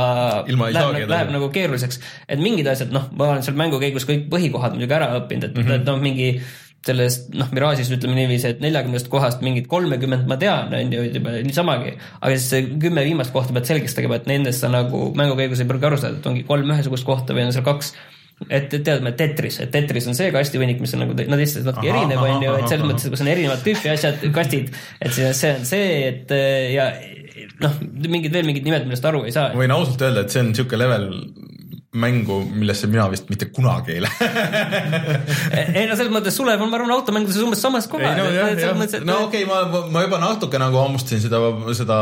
Ilma 0.48 0.70
läheb, 0.72 0.96
nagu, 0.96 1.12
läheb 1.12 1.28
edasi. 1.28 1.36
nagu 1.36 1.52
keeruliseks. 1.52 2.02
et 2.28 2.42
mingid 2.42 2.68
asjad, 2.72 2.92
noh, 2.94 3.10
ma 3.12 3.32
olen 3.32 3.46
seal 3.46 3.58
mängu 3.58 3.80
käigus 3.82 4.08
kõik 4.08 4.28
põhikohad 4.32 4.76
muidugi 4.76 4.98
ära 4.98 5.12
õppinud, 5.20 5.50
et 5.50 5.56
mm 5.56 5.68
-hmm. 5.68 5.86
noh, 5.88 6.00
mingi 6.02 6.34
sellest 6.86 7.28
noh, 7.38 7.50
Mirage'is 7.54 7.90
ütleme 7.94 8.16
niiviisi, 8.16 8.50
et 8.50 8.62
neljakümnest 8.64 9.10
kohast 9.12 9.42
mingid 9.44 9.68
kolmekümmend 9.70 10.26
ma 10.30 10.38
tean, 10.40 10.72
on 10.74 10.94
ju, 10.94 11.04
juba 11.14 11.36
niisamagi. 11.44 11.94
aga 12.20 12.32
siis 12.34 12.48
see 12.50 12.64
kümme 12.82 13.04
viimast 13.06 13.34
kohta 13.34 13.54
pead 13.54 13.70
selgeks 13.70 13.94
tegema, 13.98 14.18
et 14.18 14.26
nendest 14.30 14.64
sa 14.64 14.72
nagu 14.72 15.10
mängu 15.18 15.38
käigus 15.38 15.62
ei 15.62 15.70
pruugi 15.70 15.88
aru 15.88 16.00
saada, 16.02 16.18
et 16.18 16.26
ongi 16.26 16.42
kolm 16.48 16.74
ühesugust 16.74 17.06
kohta 17.06 17.36
või 17.36 17.46
on 17.46 17.54
seal 17.54 17.66
kaks 17.66 17.94
et 18.50 18.74
et 18.74 19.16
Tetris, 19.16 19.60
et 19.62 19.70
Tetris 19.70 20.08
on 20.10 20.16
see 20.18 20.32
kastihunnik, 20.34 20.80
mis 20.82 20.94
on 20.96 21.04
nagu, 21.04 21.14
nad 21.14 21.38
lihtsalt 21.38 21.68
natuke 21.68 21.92
erinev, 21.92 22.22
on 22.24 22.42
ju, 22.42 22.54
et 22.58 22.70
selles 22.72 22.88
mõttes, 22.88 23.10
kus 23.12 23.22
on 23.22 23.30
erinevat 23.30 23.62
tüüpi 23.62 23.92
asjad, 23.92 24.24
kastid, 24.34 24.72
et 24.98 25.14
see 25.14 25.30
see 25.38 25.52
on 25.54 25.68
see, 25.68 25.92
et 26.08 26.34
ja 26.74 26.88
noh, 27.62 27.78
mingid 28.10 28.34
veel 28.34 28.48
mingid 28.48 28.66
nimed, 28.66 28.88
millest 28.88 29.06
aru 29.06 29.24
ei 29.28 29.34
saa. 29.34 29.52
võin 29.56 29.74
ausalt 29.74 30.02
öelda, 30.02 30.24
et 30.24 30.34
see 30.34 30.42
on 30.42 30.50
niisugune 30.50 30.82
level 30.82 31.08
mängu, 31.92 32.38
millesse 32.48 32.88
mina 32.88 33.04
vist 33.12 33.28
mitte 33.28 33.50
kunagi 33.52 33.92
ei 33.92 34.00
lähe. 34.00 34.28
ei 35.76 35.84
no 35.90 35.96
selles 35.98 36.12
mõttes 36.14 36.38
Sulev 36.38 36.62
on, 36.64 36.70
ma 36.72 36.78
arvan, 36.78 36.92
automängudes 36.94 37.36
umbes 37.44 37.60
samas 37.60 37.88
kohas. 37.92 38.16
no 38.16 38.30
jah, 38.32 38.54
jah, 38.56 38.78
no 39.04 39.18
okei 39.26 39.44
okay,, 39.44 39.48
ma, 39.48 39.82
ma 39.92 40.04
juba 40.06 40.20
natuke 40.22 40.60
nagu 40.60 40.80
hammustasin 40.80 41.20
seda, 41.26 41.42
seda 41.76 41.98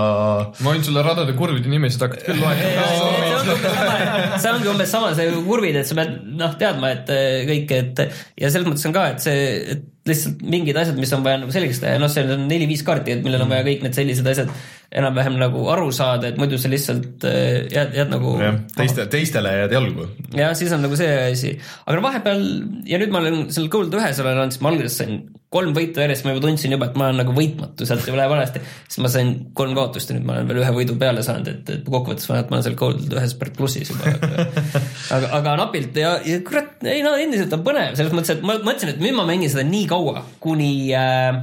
ma 0.62 0.74
võin 0.76 0.86
sulle 0.86 1.02
radade 1.02 1.34
kurvide 1.38 1.72
nimesid 1.72 2.06
hakata 2.06 2.22
küll 2.28 2.38
loetama. 2.38 3.56
see 4.42 4.52
ongi 4.54 4.70
umbes 4.70 4.94
sama, 4.94 5.10
see 5.18 5.26
kurvid, 5.48 5.80
et 5.82 5.90
sa 5.90 5.98
pead 5.98 6.18
noh 6.38 6.54
teadma, 6.60 6.94
et 6.94 7.10
äh, 7.16 7.40
kõik, 7.50 7.74
et 7.80 8.04
ja 8.38 8.52
selles 8.52 8.70
mõttes 8.70 8.86
on 8.86 8.94
ka, 8.94 9.08
et 9.16 9.26
see, 9.26 9.48
et 9.74 9.88
lihtsalt 10.06 10.44
mingid 10.46 10.78
asjad, 10.80 10.98
mis 11.02 11.10
on 11.18 11.26
vaja 11.26 11.42
nagu 11.42 11.52
selgeks 11.54 11.82
teha, 11.82 11.98
noh, 12.00 12.10
seal 12.10 12.30
on 12.34 12.46
neli-viis 12.48 12.86
kaarti, 12.86 13.18
et 13.18 13.26
millel 13.26 13.42
on 13.44 13.50
vaja 13.52 13.66
kõik 13.66 13.82
need 13.84 13.98
sellised 13.98 14.30
asjad 14.30 14.54
enam-vähem 14.90 15.36
nagu 15.38 15.64
aru 15.70 15.90
saada, 15.94 16.30
et 16.30 16.38
muidu 16.40 16.58
sa 16.58 16.70
lihtsalt 16.70 17.26
äh, 17.28 17.66
jääd, 17.70 17.92
jääd 17.94 18.10
nagu 18.10 18.34
jah, 18.40 18.56
teiste, 18.74 19.06
teistele 19.12 19.52
jääd 19.62 19.74
jalgu. 19.76 20.06
ja 20.34 20.50
siis 20.58 20.72
on 20.74 20.82
nagu 20.82 20.98
see 20.98 21.10
asi, 21.28 21.52
aga 21.84 21.98
no 21.98 22.06
vahepeal 22.08 22.46
ja 22.90 22.98
nüüd 22.98 23.12
ma 23.14 23.22
olen 23.22 23.44
seal 23.54 23.70
Gold 23.70 23.94
ühes 23.94 24.18
olen 24.22 24.40
olnud, 24.40 24.56
siis 24.56 24.64
ma 24.64 24.72
alguses 24.72 24.98
sain 24.98 25.20
kolm 25.50 25.72
võitu 25.74 26.02
järjest, 26.02 26.22
ma 26.26 26.32
juba 26.34 26.44
tundsin 26.44 26.74
juba, 26.74 26.86
et 26.90 26.98
ma 26.98 27.08
olen 27.08 27.20
nagu 27.24 27.34
võitmatu, 27.34 27.86
sealt 27.86 28.06
ei 28.06 28.14
läheb 28.14 28.30
valesti. 28.30 28.62
siis 28.86 29.00
ma 29.02 29.10
sain 29.10 29.32
kolm 29.58 29.74
kaotust 29.78 30.10
ja 30.10 30.16
nüüd 30.16 30.26
ma 30.26 30.36
olen 30.36 30.50
veel 30.50 30.60
ühe 30.62 30.74
võidu 30.76 30.94
peale 30.98 31.24
saanud, 31.26 31.50
et, 31.50 31.72
et 31.74 31.86
kokkuvõttes 31.86 32.28
ma 32.30 32.36
arvan, 32.36 32.44
et 32.44 32.52
ma 32.52 32.58
olen 32.58 32.66
seal 32.66 32.78
Gold 32.78 33.16
ühes 33.18 33.34
plussis 33.58 33.90
juba. 33.90 34.14
aga, 35.16 35.32
aga 35.40 35.56
napilt 35.64 35.98
ja, 35.98 36.16
ja 36.26 36.42
kurat, 36.46 36.76
ei 36.86 37.02
no 37.06 37.16
endiselt 37.18 37.54
on 37.58 37.66
põnev, 37.66 37.96
selles 37.98 38.14
mõttes, 38.14 38.36
et 38.36 38.46
ma 38.46 38.60
mõtlesin, 38.62 38.94
et 38.94 39.02
nüüd 39.02 39.18
ma 39.18 39.26
mängin 39.26 39.50
seda 39.50 39.66
nii 39.66 39.88
kaua, 39.90 40.22
kuni 40.42 40.70
äh, 40.94 41.42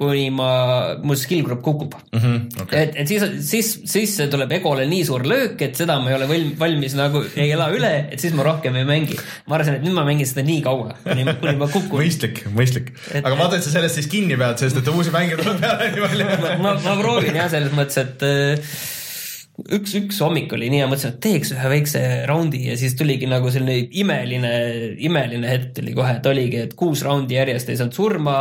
kuni 0.00 0.30
ma, 0.32 0.50
mul 1.04 1.18
skill 1.20 1.44
group 1.44 1.60
kukub 1.64 1.94
mm. 2.12 2.20
-hmm. 2.20 2.68
et, 2.72 2.94
et 3.02 3.08
siis, 3.08 3.24
siis, 3.44 3.70
siis 3.92 4.14
tuleb 4.32 4.52
egole 4.56 4.86
nii 4.88 5.04
suur 5.04 5.26
löök, 5.28 5.60
et 5.66 5.76
seda 5.76 5.98
ma 6.00 6.12
ei 6.12 6.16
ole 6.16 6.28
võl- 6.30 6.54
valmis 6.60 6.96
nagu 6.96 7.22
ei 7.34 7.50
ela 7.52 7.68
üle, 7.74 7.92
et 8.08 8.22
siis 8.22 8.36
ma 8.36 8.46
rohkem 8.46 8.78
ei 8.80 8.86
mängi. 8.88 9.18
ma 9.46 9.58
arvasin, 9.58 9.76
et 9.76 9.84
nüüd 9.84 9.96
ma 9.96 10.06
mängin 10.08 10.28
seda 10.28 10.46
nii 10.46 10.62
kaua, 10.64 10.94
kuni, 11.04 11.26
kuni 11.42 11.56
ma 11.60 11.68
kukun. 11.68 12.00
mõistlik, 12.00 12.44
mõistlik. 12.56 12.94
Aga 13.20 13.34
vaata, 13.36 13.60
et 13.60 13.66
sa 13.66 13.74
sellest 13.74 14.00
siis 14.00 14.08
kinni 14.10 14.38
pead, 14.40 14.62
sest 14.62 14.80
et 14.80 14.88
uusi 14.94 15.12
mänge 15.14 15.36
tuleb 15.40 15.60
peale 15.60 15.90
nii 15.92 16.06
palju. 16.06 16.62
ma, 16.64 16.74
ma 16.86 16.96
proovin 17.02 17.36
jah, 17.42 17.50
selles 17.52 17.76
mõttes, 17.76 18.00
et 18.00 18.24
äh, 18.24 18.74
üks, 19.76 19.94
üks 19.98 20.20
hommik 20.24 20.52
oli 20.56 20.70
nii 20.72 20.82
ja 20.82 20.88
mõtlesin, 20.90 21.14
et 21.14 21.20
teeks 21.24 21.52
ühe 21.54 21.70
väikse 21.72 22.02
raundi 22.28 22.62
ja 22.68 22.76
siis 22.80 22.94
tuligi 22.98 23.28
nagu 23.30 23.50
selline 23.52 23.90
imeline, 24.00 24.52
imeline 25.02 25.50
hetk 25.50 25.74
tuli 25.76 25.94
kohe, 25.96 26.16
et 26.18 26.28
oligi, 26.30 26.62
et 26.64 26.74
kuus 26.78 27.02
raundi 27.06 27.36
järjest 27.36 27.70
ei 27.70 27.78
saanud 27.80 27.96
surma, 27.96 28.36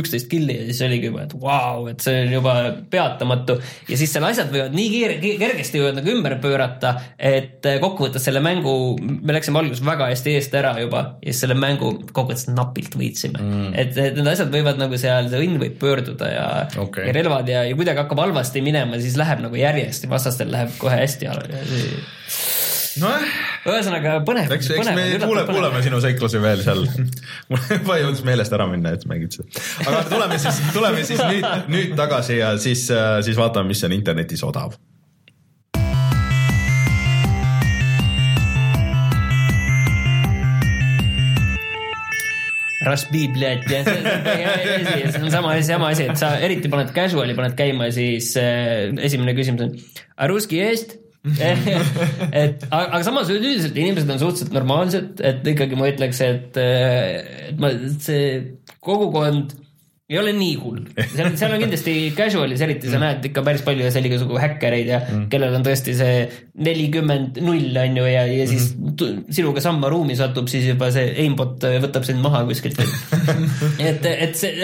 üksteist 0.00 0.28
killi 0.30 0.58
ja 0.58 0.66
siis 0.68 0.82
oligi 0.86 1.10
juba, 1.10 1.26
et 1.26 1.36
vau 1.36 1.46
wow,, 1.46 1.90
et 1.92 2.02
see 2.02 2.24
on 2.24 2.34
juba 2.36 2.56
peatamatu. 2.90 3.58
ja 3.90 3.98
siis 4.00 4.12
seal 4.12 4.26
asjad 4.28 4.50
võivad 4.52 4.74
nii 4.76 4.88
kiire, 4.92 5.18
kergesti 5.22 5.82
võivad 5.82 6.00
nagu 6.00 6.12
ümber 6.14 6.36
pöörata, 6.42 6.94
et 7.18 7.66
äh, 7.68 7.78
kokkuvõttes 7.82 8.26
selle 8.26 8.42
mängu, 8.44 8.74
me 8.98 9.36
läksime 9.36 9.60
alguses 9.62 9.84
väga 9.86 10.10
hästi 10.10 10.36
eest 10.40 10.56
ära 10.58 10.74
juba 10.80 11.04
ja 11.20 11.30
siis 11.30 11.44
selle 11.44 11.58
mängu 11.58 11.92
kokkuvõttes 12.10 12.48
napilt 12.50 12.96
võitsime 12.98 13.42
mm.. 13.42 13.70
et, 13.78 13.94
et 13.94 14.18
need 14.18 14.32
asjad 14.32 14.52
võivad 14.52 14.80
nagu 14.80 14.98
seal, 15.00 15.30
see 15.32 15.44
õnn 15.46 15.60
võib 15.62 15.78
pöörduda 15.80 16.32
ja 16.32 16.46
Okei. 16.82 17.08
ja 17.08 17.16
relvad 17.16 17.50
ja, 17.50 17.64
ja 17.68 17.78
kuidagi 17.78 18.02
hakkab 18.02 18.24
halvasti 18.24 18.62
minema, 18.64 18.98
siis 19.02 19.18
läheb 19.20 19.44
nagu 19.44 19.58
järjest 19.58 20.06
ja 20.06 20.12
vastastel 20.12 20.50
läheb 20.52 20.55
kohe 20.80 20.98
hästi. 21.02 21.28
nojah, 23.02 23.36
ühesõnaga 23.68 24.16
põnev. 24.26 24.52
eks, 24.56 24.72
eks 24.78 24.90
me 24.96 25.06
kuule, 25.22 25.44
kuulame 25.48 25.82
sinu 25.84 26.00
seiklusi 26.04 26.42
veel 26.42 26.64
seal. 26.66 26.84
mul 27.52 27.70
juba 27.70 28.00
jõudis 28.02 28.24
meelest 28.26 28.56
ära 28.56 28.68
minna, 28.70 28.94
et 28.96 29.06
mängid 29.10 29.38
seda. 29.38 29.64
aga 29.86 30.02
tuleme 30.10 30.40
siis, 30.42 30.60
tuleme 30.74 31.06
siis 31.08 31.22
nüüd, 31.22 31.48
nüüd 31.72 31.96
tagasi 31.98 32.40
ja 32.40 32.54
siis, 32.60 32.88
siis 32.90 33.40
vaatame, 33.40 33.72
mis 33.72 33.84
on 33.86 33.96
internetis 33.96 34.44
odav. 34.46 34.76
Rasbi, 42.86 43.24
bled, 43.34 43.66
see 43.66 45.22
on 45.22 45.30
sama, 45.32 45.56
sama 45.66 45.90
asi, 45.94 46.06
et 46.06 46.20
sa 46.20 46.36
eriti 46.42 46.70
paned 46.72 46.92
casual'i 46.94 47.34
paned 47.38 47.56
käima, 47.58 47.90
siis 47.94 48.32
äh, 48.40 48.92
esimene 49.06 49.34
küsimus 49.38 49.66
on, 49.66 49.74
Ruski 50.30 50.62
eest 50.62 50.96
et 52.42 52.62
aga 52.70 53.00
samas 53.02 53.30
üldiselt 53.34 53.74
inimesed 53.74 54.10
on 54.14 54.20
suhteliselt 54.20 54.52
normaalsed, 54.54 55.22
et 55.26 55.48
ikkagi 55.50 55.78
ma 55.78 55.88
ütleks, 55.90 56.20
et, 56.22 56.58
äh, 56.62 57.48
et 57.50 57.62
ma, 57.62 57.72
see 58.02 58.28
kogukond 58.84 59.56
ei 60.06 60.18
ole 60.20 60.30
nii 60.36 60.52
hull, 60.62 60.84
seal, 60.94 61.32
seal 61.34 61.54
on 61.56 61.62
kindlasti 61.64 61.92
casual'is 62.14 62.60
eriti 62.62 62.90
sa 62.92 63.00
näed 63.02 63.24
ikka 63.26 63.42
päris 63.46 63.64
palju 63.66 63.88
seal 63.90 64.04
igasugu 64.06 64.36
häkkereid 64.38 64.90
ja 64.92 65.00
mm. 65.02 65.24
kellel 65.32 65.56
on 65.58 65.64
tõesti 65.66 65.96
see 65.98 66.20
nelikümmend 66.62 67.40
null 67.42 67.80
on 67.82 67.98
ju 67.98 68.04
ja, 68.06 68.20
ja 68.30 68.44
siis 68.46 68.68
mm. 68.78 69.24
sinuga 69.34 69.64
samma 69.64 69.90
ruumi 69.90 70.14
satub, 70.18 70.46
siis 70.52 70.68
juba 70.70 70.92
see 70.94 71.08
aimbot 71.24 71.66
võtab 71.82 72.06
sind 72.06 72.22
maha 72.22 72.44
kuskilt. 72.46 72.78
et, 73.88 74.06
et 74.06 74.38
see, 74.38 74.54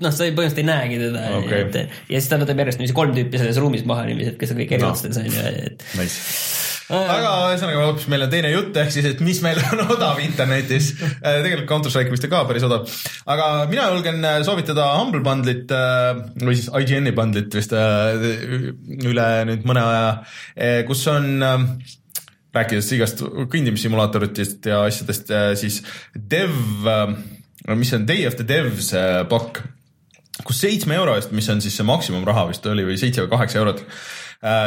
noh, 0.00 0.08
sa 0.08 0.24
põhimõtteliselt 0.24 0.62
ei 0.64 0.68
näegi 0.70 1.02
teda 1.02 1.26
Okei. 1.42 1.60
et 1.66 1.76
ja 1.84 2.22
siis 2.22 2.30
ta 2.32 2.40
võtab 2.40 2.64
järjest 2.64 2.80
niiviisi 2.80 2.96
kolm 2.96 3.12
tüüpi 3.18 3.42
selles 3.44 3.60
ruumis 3.60 3.84
maha 3.88 4.08
niiviisi, 4.08 4.32
et 4.32 4.40
kes 4.40 4.56
on 4.56 4.62
kõik 4.62 4.72
erinevates 4.78 5.20
on 5.20 5.28
ju, 5.28 5.44
et 5.68 5.84
Nice. 5.98 6.57
Aga 6.88 7.32
ühesõnaga 7.52 7.84
hoopis 7.84 8.08
meil 8.12 8.24
on 8.24 8.32
teine 8.32 8.52
jutt, 8.52 8.76
ehk 8.80 8.94
siis, 8.94 9.10
et 9.10 9.22
mis 9.24 9.42
meil 9.44 9.60
on 9.72 9.84
odav 9.96 10.20
internetis. 10.24 10.94
tegelikult 10.98 11.68
Counter 11.68 11.92
Strike 11.92 12.14
vist 12.14 12.24
on 12.28 12.32
ka 12.32 12.42
päris 12.48 12.66
odav. 12.68 12.88
aga 13.26 13.50
mina 13.70 13.90
julgen 13.92 14.24
äh, 14.24 14.40
soovitada 14.46 14.90
Humble 14.96 15.22
Bundle'it 15.26 15.74
äh, 15.74 16.24
või 16.42 16.56
siis 16.58 16.70
IGN-i 16.72 17.14
bundle'it 17.16 17.54
vist 17.54 17.76
äh, 17.76 18.28
üle 19.04 19.30
nüüd 19.48 19.68
mõne 19.68 19.84
aja, 19.84 20.10
kus 20.88 21.06
on 21.12 21.30
äh, 21.44 21.56
rääkides 22.58 22.92
igast 22.96 23.22
kõndimissimulaatoritest 23.22 24.68
ja 24.70 24.82
asjadest, 24.86 25.32
siis 25.60 25.82
Dev, 26.14 26.54
mis 27.68 27.90
see 27.90 27.98
on, 28.00 28.06
Day 28.08 28.26
of 28.28 28.38
the 28.38 28.46
Devs 28.46 28.92
äh, 28.96 29.22
pakk, 29.28 29.62
kus 30.46 30.62
seitsme 30.62 30.96
euro 30.98 31.16
eest, 31.18 31.34
mis 31.36 31.48
on 31.52 31.62
siis 31.64 31.76
see 31.78 31.86
maksimumraha 31.86 32.46
vist 32.52 32.66
oli 32.70 32.86
või 32.86 32.98
seitse 33.00 33.24
või 33.24 33.32
kaheksa 33.34 33.60
eurot, 33.62 33.84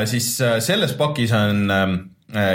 siis 0.06 0.34
äh, 0.44 0.60
selles 0.60 0.94
pakis 1.00 1.32
on 1.36 1.70
ähm, 1.72 1.98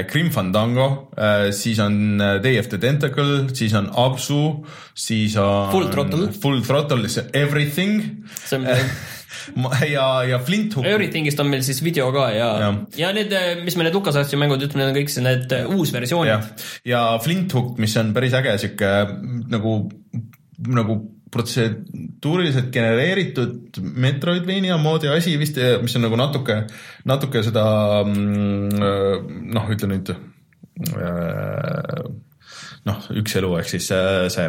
Grim 0.08 0.30
Fandango, 0.32 1.10
siis 1.52 1.78
on 1.84 2.20
äh, 2.20 2.38
Day 2.40 2.58
of 2.58 2.68
the 2.72 2.78
Tentacle, 2.80 3.48
siis 3.52 3.74
on 3.76 3.90
Absu, 3.92 4.64
siis 4.96 5.36
on 5.36 5.70
Full 5.72 5.90
Throttle. 5.92 6.30
Full 6.32 6.62
Throttle, 6.64 7.08
siis 7.08 7.26
Everything 7.36 8.24
see 8.44 8.56
on 8.56 8.64
ja, 9.92 10.06
ja 10.24 10.38
Flint 10.38 10.74
Hook. 10.76 10.86
Everythingist 10.86 11.40
on 11.40 11.50
meil 11.50 11.64
siis 11.66 11.82
video 11.84 12.08
ka 12.14 12.28
ja, 12.34 12.48
ja, 12.60 12.70
ja 12.98 13.10
need, 13.16 13.34
mis 13.66 13.76
me 13.78 13.86
need 13.86 13.96
LucasArtsi 13.96 14.38
mängud 14.40 14.64
ütleme, 14.64 14.86
need 14.86 14.94
on 14.94 14.98
kõik 15.00 15.12
see- 15.12 15.24
need 15.26 15.52
äh, 15.56 15.68
uusversioonid., 15.76 16.64
ja 16.88 17.02
Flint 17.22 17.52
Hook, 17.56 17.76
mis 17.82 17.96
on 18.00 18.14
päris 18.16 18.34
äge 18.38 18.56
sihuke 18.62 18.92
nagu, 19.52 19.76
nagu 20.72 20.98
protseduuriliselt 21.32 22.70
genereeritud 22.74 23.80
Metroidvania 23.82 24.76
moodi 24.78 25.10
asi 25.10 25.34
vist, 25.40 25.58
mis 25.82 25.96
on 25.98 26.06
nagu 26.06 26.18
natuke, 26.20 26.60
natuke 27.08 27.42
seda 27.46 27.64
mm, 28.06 29.50
noh, 29.56 29.68
ütle 29.74 29.90
nüüd 29.90 30.12
äh, 30.14 32.06
noh, 32.86 33.10
üks 33.20 33.36
elu 33.40 33.52
ehk 33.60 33.74
siis 33.74 33.90
see 33.90 34.48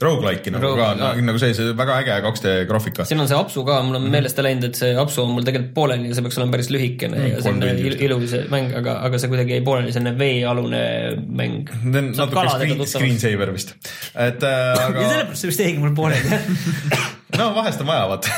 rogu-like'i 0.00 0.50
nagu 0.54 0.64
Rogu- 0.64 0.78
ka 0.98 1.10
nagu 1.20 1.38
see, 1.42 1.52
see 1.54 1.72
väga 1.76 1.98
äge 2.00 2.14
2D 2.24 2.52
graafika. 2.70 3.04
siin 3.04 3.20
on 3.20 3.28
see 3.28 3.36
apsu 3.36 3.64
ka, 3.68 3.82
mul 3.84 3.98
on 4.00 4.06
meelest 4.10 4.38
läinud, 4.40 4.64
et 4.70 4.78
see 4.80 4.94
apsu 4.96 5.20
on 5.26 5.34
mul 5.36 5.44
tegelikult 5.44 5.74
pooleli 5.76 6.08
ja 6.08 6.14
see 6.16 6.24
peaks 6.24 6.38
olema 6.40 6.54
päris 6.56 6.70
lühikene 6.72 7.18
Mm, 7.18 7.26
ja 7.34 7.42
selline 7.44 7.74
il- 7.80 8.00
ilus 8.08 8.32
mäng, 8.52 8.72
aga, 8.80 8.96
aga 9.06 9.18
see 9.20 9.28
kuidagi 9.28 9.58
jäi 9.58 9.64
pooleli, 9.66 9.92
selline 9.92 10.14
veealune 10.18 10.82
mäng. 11.28 11.68
natuke 11.84 12.48
screen, 12.48 12.86
screensaver 12.86 13.52
vist, 13.52 13.74
et 14.16 14.42
äh, 14.42 14.84
aga 14.88 15.08
sellepärast 15.08 15.40
see 15.44 15.52
vist 15.52 15.60
jäigi 15.66 15.78
mul 15.84 15.94
pooleli. 15.94 16.40
no 17.38 17.48
vahest 17.56 17.80
on 17.82 17.88
vaja, 17.88 18.06
vaata. 18.10 18.32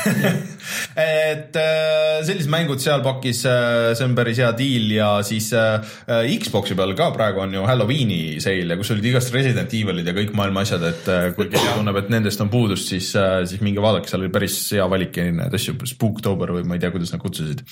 et 1.05 1.57
äh, 1.59 2.21
sellised 2.25 2.51
mängud 2.51 2.81
seal 2.81 3.03
pakis, 3.05 3.43
see 3.45 4.05
on 4.05 4.15
päris 4.17 4.39
hea 4.41 4.51
diil 4.57 4.93
ja 4.95 5.09
siis 5.25 5.51
äh, 5.57 5.95
Xbox'i 6.41 6.77
peal 6.77 6.95
ka 6.97 7.09
praegu 7.15 7.43
on 7.43 7.53
ju 7.55 7.65
Halloweeni 7.67 8.39
seil 8.43 8.71
ja 8.71 8.77
kus 8.79 8.93
olid 8.95 9.09
igast 9.11 9.33
Resident 9.35 9.73
Evilid 9.75 10.07
ja 10.09 10.15
kõik 10.15 10.33
maailma 10.37 10.63
asjad, 10.65 10.85
et 10.89 11.09
äh, 11.11 11.27
kui 11.37 11.49
keegi 11.51 11.75
tunneb, 11.77 11.99
et 12.01 12.11
nendest 12.13 12.41
on 12.43 12.51
puudust, 12.53 12.89
siis, 12.93 13.11
siis 13.13 13.63
minge 13.65 13.83
vaadake, 13.83 14.09
seal 14.11 14.23
oli 14.23 14.33
päris 14.33 14.57
hea 14.75 14.87
valik 14.91 15.19
erinevaid 15.21 15.59
asju, 15.59 15.77
Spooktober 15.95 16.55
või 16.55 16.65
ma 16.67 16.77
ei 16.77 16.83
tea, 16.83 16.93
kuidas 16.93 17.13
nad 17.13 17.23
kutsusid. 17.23 17.65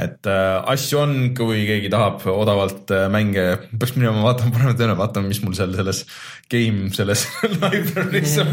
et 0.00 0.30
äh, 0.30 0.56
asju 0.74 1.02
on, 1.02 1.16
kui 1.36 1.64
keegi 1.68 1.90
tahab 1.92 2.24
odavalt 2.30 2.92
äh, 2.94 3.08
mänge, 3.12 3.46
peaks 3.74 3.96
minema 3.98 4.24
vaatama 4.28 4.54
paremat 4.54 4.84
üle, 4.86 4.96
vaatama, 4.98 5.30
mis 5.30 5.42
mul 5.44 5.56
seal 5.58 5.74
selles 5.76 6.04
game 6.50 6.90
selles 6.94 7.26
library's 7.62 8.36
on. 8.42 8.50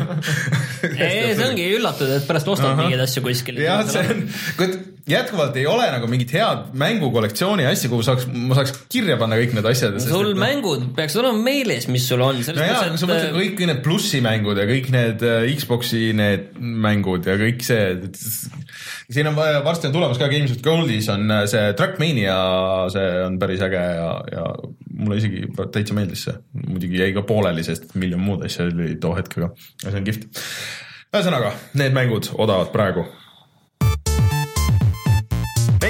ei, 0.83 1.33
see 1.35 1.47
ongi 1.47 1.65
üllatud, 2.07 2.23
et 2.23 2.29
pärast 2.29 2.53
ostad 2.53 2.71
Ahah. 2.71 2.83
mingeid 2.83 3.03
asju 3.03 3.23
kuskil. 3.25 3.59
jah, 3.61 3.83
see 3.91 4.05
on, 4.13 4.77
jätkuvalt 5.07 5.55
ei 5.55 5.65
ole 5.69 5.85
nagu 5.91 6.07
mingit 6.11 6.31
head 6.35 6.73
mängukollektsiooni 6.77 7.67
asja, 7.69 7.89
kuhu 7.91 8.03
saaks, 8.03 8.27
ma 8.27 8.57
saaks 8.57 8.73
kirja 8.91 9.15
panna 9.19 9.37
kõik 9.39 9.53
need 9.55 9.67
asjad. 9.69 9.95
sul 10.03 10.33
mängud 10.39 10.89
peaksid 10.97 11.21
olema 11.21 11.43
meeles, 11.45 11.87
mis 11.91 12.07
sul 12.09 12.23
on. 12.25 12.41
no 12.41 12.67
jaa, 12.67 12.81
aga 12.89 12.99
sa 12.99 13.09
mõtled 13.09 13.37
kõik 13.37 13.63
need 13.69 13.83
plussimängud 13.85 14.59
ja 14.59 14.65
kõik 14.69 14.89
need 14.95 15.23
äh, 15.27 15.47
Xbox'i 15.55 16.09
need 16.17 16.49
mängud 16.59 17.27
ja 17.29 17.37
kõik 17.39 17.63
see, 17.67 17.85
siin 19.13 19.31
on 19.31 19.37
vaja, 19.37 19.61
varsti 19.65 19.89
on 19.89 19.95
tulemas 19.95 20.19
ka 20.19 20.27
Games 20.31 20.51
with 20.51 20.65
Goldis 20.65 21.07
on 21.13 21.23
äh, 21.31 21.45
see 21.51 21.69
Trackmania, 21.79 22.35
see 22.93 23.13
on 23.27 23.39
päris 23.39 23.63
äge 23.63 23.83
ja, 23.99 24.09
ja 24.33 24.49
mulle 24.97 25.21
isegi 25.21 25.45
täitsa 25.71 25.95
meeldis 25.95 26.25
see. 26.27 26.35
muidugi 26.65 26.99
jäi 26.99 27.13
ka 27.15 27.23
pooleli, 27.27 27.63
sest 27.63 27.95
miljon 27.95 28.23
muud 28.23 28.43
asja 28.47 28.67
oli 28.67 28.97
too 28.99 29.15
hetk, 29.15 29.39
aga 29.39 29.53
see 29.87 30.01
on 30.01 30.09
kihvt. 30.11 30.43
ühesõnaga, 31.13 31.53
need 31.77 31.95
mängud 31.95 32.33
odavad 32.37 32.73
praegu. 32.75 33.07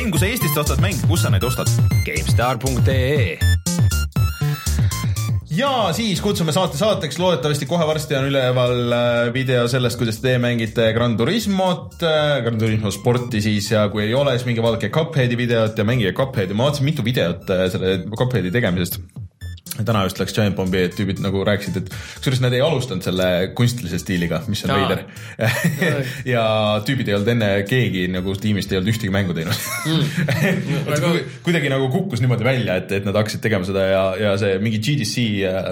mäng, 0.08 0.14
kui 0.16 0.22
sa 0.22 0.28
Eestist 0.32 0.58
ostad 0.58 0.80
mänge, 0.80 1.04
kus 1.10 1.26
sa 1.26 1.30
neid 1.34 1.44
ostad? 1.44 1.68
GameStar.ee 2.08 3.36
ja 5.58 5.90
siis 5.96 6.22
kutsume 6.22 6.54
saate 6.54 6.78
saateks, 6.78 7.18
loodetavasti 7.20 7.66
kohe 7.68 7.88
varsti 7.90 8.16
on 8.16 8.30
üleval 8.30 8.94
äh, 8.94 9.34
video 9.34 9.66
sellest, 9.68 9.98
kuidas 10.00 10.22
te 10.24 10.38
mängite 10.40 10.92
Gran 10.96 11.18
Turismot, 11.18 11.98
Gran 12.46 12.60
Turismo 12.62 12.92
sporti 12.94 13.42
siis 13.42 13.72
ja 13.74 13.88
kui 13.92 14.06
ei 14.06 14.14
ole, 14.16 14.38
siis 14.38 14.48
minge 14.48 14.64
vaadake 14.64 14.94
Cupheadi 14.94 15.40
videot 15.40 15.78
ja 15.78 15.88
mängige 15.88 16.14
Cupheadi, 16.16 16.56
ma 16.56 16.70
vaatasin 16.70 16.88
mitu 16.88 17.04
videot 17.04 17.50
äh, 17.52 17.66
selle 17.74 17.98
Cupheadi 18.14 18.54
tegemisest 18.54 19.02
täna 19.86 20.04
just 20.08 20.20
läks 20.22 20.36
Giant 20.36 20.58
Bombi, 20.58 20.82
et 20.88 20.96
tüübid 20.98 21.22
nagu 21.24 21.44
rääkisid, 21.48 21.82
et 21.82 21.92
kusjuures 22.18 22.42
nad 22.44 22.56
ei 22.56 22.62
alustanud 22.64 23.06
selle 23.06 23.28
kunstilise 23.58 24.00
stiiliga, 24.02 24.42
mis 24.50 24.64
on 24.66 24.74
veider. 24.74 25.04
ja 26.34 26.44
tüübid 26.88 27.12
ei 27.12 27.18
olnud 27.18 27.32
enne, 27.36 27.50
keegi 27.70 28.08
nagu 28.14 28.36
tiimist 28.42 28.72
ei 28.74 28.80
olnud 28.80 28.94
ühtegi 28.94 29.14
mängu 29.14 29.36
teinud 29.38 29.54
mm. 29.88 31.28
kuidagi 31.46 31.72
nagu 31.74 31.90
kukkus 31.94 32.24
niimoodi 32.24 32.48
välja, 32.48 32.78
et, 32.82 32.94
et 33.00 33.08
nad 33.08 33.18
hakkasid 33.18 33.44
tegema 33.44 33.68
seda 33.68 33.86
ja, 33.90 34.04
ja 34.22 34.36
see 34.42 34.58
mingi 34.64 34.82
GDC 34.84 35.26
äh, 35.48 35.70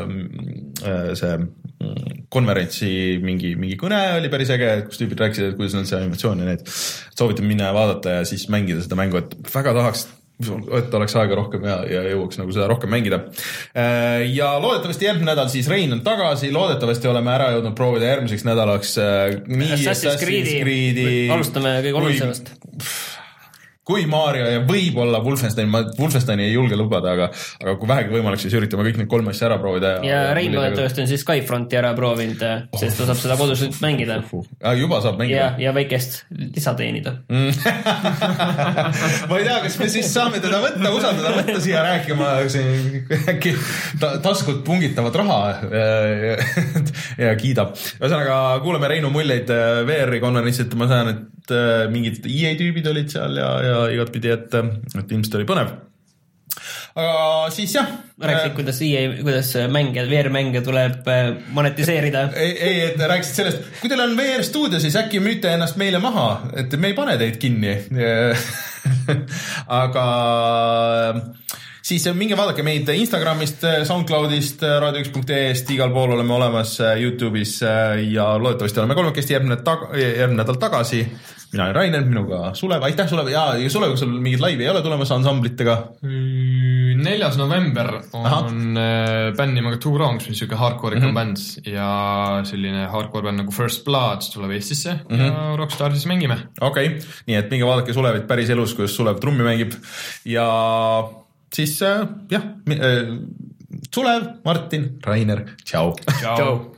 äh, 0.86 1.14
see 1.18 1.38
mm, 1.40 2.26
konverentsi 2.34 2.91
mingi, 3.23 3.53
mingi 3.60 3.77
kõne 3.80 4.02
oli 4.19 4.32
päris 4.34 4.52
äge, 4.56 4.72
kus 4.90 5.02
tüübid 5.02 5.22
rääkisid, 5.23 5.52
et 5.52 5.60
kuidas 5.60 5.77
on 5.80 5.88
see 5.88 5.99
animatsioon 5.99 6.44
ja 6.44 6.52
need. 6.52 6.68
soovitan 7.15 7.48
minna 7.48 7.72
ja 7.72 7.77
vaadata 7.77 8.19
ja 8.19 8.27
siis 8.27 8.48
mängida 8.53 8.84
seda 8.84 8.99
mängu, 8.99 9.22
et 9.22 9.36
väga 9.53 9.76
tahaks 9.77 10.07
et 10.36 10.94
oleks 10.98 11.16
aega 11.16 11.38
rohkem 11.40 11.64
ja, 11.64 11.78
ja 11.88 12.02
jõuaks 12.12 12.40
nagu 12.41 12.52
seda 12.52 12.68
rohkem 12.68 12.91
mängida. 12.91 13.22
ja 14.34 14.49
loodetavasti 14.60 15.07
järgmine 15.07 15.32
nädal 15.32 15.49
siis 15.52 15.70
Rein 15.72 15.94
on 15.95 16.03
tagasi, 16.06 16.52
loodetavasti 16.52 17.07
oleme 17.07 17.32
ära 17.36 17.52
jõudnud 17.56 17.76
proovida 17.78 18.12
järgmiseks 18.12 18.44
nädalaks 18.48 18.98
äh, 18.99 19.38
nii 19.48 19.74
Assassin's 19.78 20.20
Creed'i, 20.22 21.10
alustame 21.34 21.78
kõige 21.86 22.02
olulisemast. 22.02 22.52
Kui 23.86 24.06
Mario 24.10 24.48
ja 24.49 24.62
võib-olla 24.66 25.20
Wolfenstein, 25.22 25.70
ma 25.70 25.84
Wolfensteini 25.99 26.48
ei 26.48 26.56
julge 26.56 26.78
lubada, 26.80 27.12
aga, 27.14 27.28
aga 27.62 27.76
kui 27.78 27.90
vähegi 27.90 28.14
võimalik, 28.16 28.41
siis 28.41 28.56
üritame 28.57 28.86
kõik 28.88 28.98
need 29.02 29.10
kolm 29.12 29.30
asja 29.30 29.45
ära 29.49 29.60
proovida. 29.62 29.99
ja 30.06 30.34
Rein 30.34 30.56
loodetavasti 30.56 31.03
on 31.03 31.10
siis 31.12 31.22
Skyfronti 31.22 31.78
ära 31.78 31.91
proovinud, 31.98 32.41
sest 32.82 32.98
ta 32.98 33.06
saab 33.12 33.20
seda 33.22 33.38
kodus 33.38 33.62
nüüd 33.62 33.78
mängida. 33.84 34.18
juba 34.80 35.02
saab 35.06 35.16
ja 35.16 35.20
mängida,. 35.22 35.52
ja 35.62 35.74
väikest 35.76 36.18
lisa 36.56 36.74
teenida. 36.80 37.12
ma 39.30 39.38
ei 39.38 39.45
tea, 39.45 39.60
kas 39.68 39.78
me 39.82 39.91
siis 39.94 40.10
saame 40.10 40.41
teda 40.41 40.64
võtta, 40.66 40.95
usaldada, 40.95 41.36
võtta 41.38 41.62
siia 41.62 41.86
rääkima 41.86 42.34
siin 42.49 43.06
äkki 43.36 43.53
ta, 44.02 44.16
taskut 44.26 44.66
pungitavat 44.66 45.22
raha 45.22 45.40
ja, 45.70 46.36
ja 47.28 47.38
kiidab. 47.38 47.78
ühesõnaga 48.02 48.41
kuulame 48.66 48.90
Reinu 48.95 49.14
muljeid 49.14 49.49
äh, 49.53 49.86
VR-i 49.86 50.20
konverentsilt, 50.24 50.74
ma 50.80 50.90
tean, 50.90 51.14
et 51.14 51.35
äh, 51.54 51.86
mingid 51.92 52.26
EA 52.30 52.54
tüübid 52.60 52.88
olid 52.92 53.12
seal 53.14 53.38
ja, 53.40 53.50
ja 53.66 53.82
igatpidi, 53.96 54.32
et, 54.34 54.56
et 54.56 55.12
ilmselt 55.12 55.38
oli 55.40 55.48
põnev. 55.50 55.74
aga 56.96 57.52
siis 57.54 57.76
jah. 57.76 57.90
rääkisid, 58.22 58.56
kuidas 58.58 58.82
EA, 58.86 59.06
kuidas 59.22 59.52
mänge, 59.74 60.06
VR-mänge 60.10 60.64
tuleb 60.66 61.10
äh, 61.12 61.32
monetiseerida. 61.58 62.28
ei, 62.44 62.54
ei, 62.56 62.82
et 62.90 63.02
rääkisid 63.02 63.42
sellest, 63.42 63.72
kui 63.82 63.92
teil 63.92 64.06
on 64.06 64.18
VR 64.18 64.46
stuudio, 64.48 64.82
siis 64.84 64.98
äkki 65.02 65.22
müüte 65.24 65.54
ennast 65.54 65.80
meile 65.82 66.02
maha, 66.04 66.30
et 66.58 66.74
me 66.80 66.94
ei 66.94 66.98
pane 66.98 67.18
teid 67.22 67.40
kinni. 67.42 67.78
aga 69.82 70.06
siis 71.86 72.07
minge 72.18 72.38
vaadake 72.38 72.66
meid 72.66 72.90
Instagramist, 72.95 73.66
SoundCloudist, 73.86 74.64
raadio1.ee-st, 74.82 75.72
igal 75.76 75.94
pool 75.94 76.16
oleme 76.18 76.34
olemas 76.34 76.78
Youtube'is 76.82 77.60
ja 78.10 78.28
loodetavasti 78.41 78.82
oleme 78.82 78.98
kolmekesti 78.98 79.36
järgmine 79.36 79.60
tag-, 79.66 79.90
järgmine 79.94 80.41
nädal 80.41 80.60
tagasi. 80.62 81.06
mina 81.52 81.64
olen 81.64 81.76
Rainer, 81.76 82.06
minuga 82.06 82.53
Sulev, 82.53 82.84
aitäh 82.84 83.07
Sulev 83.10 83.30
ja, 83.30 83.45
Sulev, 83.70 83.94
kas 83.94 84.02
sul 84.03 84.18
mingit 84.20 84.41
laivi 84.41 84.66
ei 84.66 84.70
ole 84.70 84.82
tulemas 84.82 85.12
ansamblitega? 85.12 85.78
neljas 87.06 87.38
november 87.38 87.90
on 88.14 88.78
äh, 88.80 89.34
bänd 89.38 89.53
nimega 89.53 89.78
Two 89.82 89.94
Wrongs, 89.94 90.26
mis 90.26 90.36
on 90.36 90.40
siuke 90.40 90.57
hardcore 90.60 90.98
ikka 90.98 91.07
mm 91.07 91.12
-hmm. 91.12 91.20
bänd 91.20 91.76
ja 91.76 91.90
selline 92.49 92.88
hardcore 92.91 93.28
bänd 93.28 93.44
nagu 93.44 93.52
First 93.52 93.84
Blood 93.86 94.26
tuleb 94.34 94.52
Eestisse 94.52 94.94
mm 94.94 95.18
-hmm. 95.18 95.26
ja 95.26 95.56
Rockstar 95.57 95.91
siis 95.91 96.06
mängime. 96.06 96.38
okei 96.62 96.88
okay., 96.88 96.99
nii 97.28 97.36
et 97.36 97.52
minge 97.52 97.66
vaadake 97.66 97.94
Sulevit 97.94 98.28
päris 98.28 98.49
elus, 98.49 98.74
kuidas 98.74 98.95
Sulev 98.95 99.20
trummi 99.20 99.44
mängib 99.44 99.74
ja 100.26 100.48
siis 101.56 101.82
äh, 101.82 102.07
jah 102.32 102.44
äh,, 102.69 103.18
Sulev, 103.94 104.41
Martin, 104.44 104.99
Rainer, 105.06 105.45
tšau. 105.64 105.95
tšau. 106.19 106.76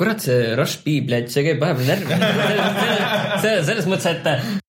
kurat, 0.00 0.22
see 0.24 0.54
Rush 0.56 0.80
B, 0.86 1.02
see 1.28 1.44
käib 1.44 1.60
vahepeal 1.60 1.92
närvi. 1.92 2.16
selles 3.44 3.90
mõttes, 3.90 4.08
et 4.14 4.60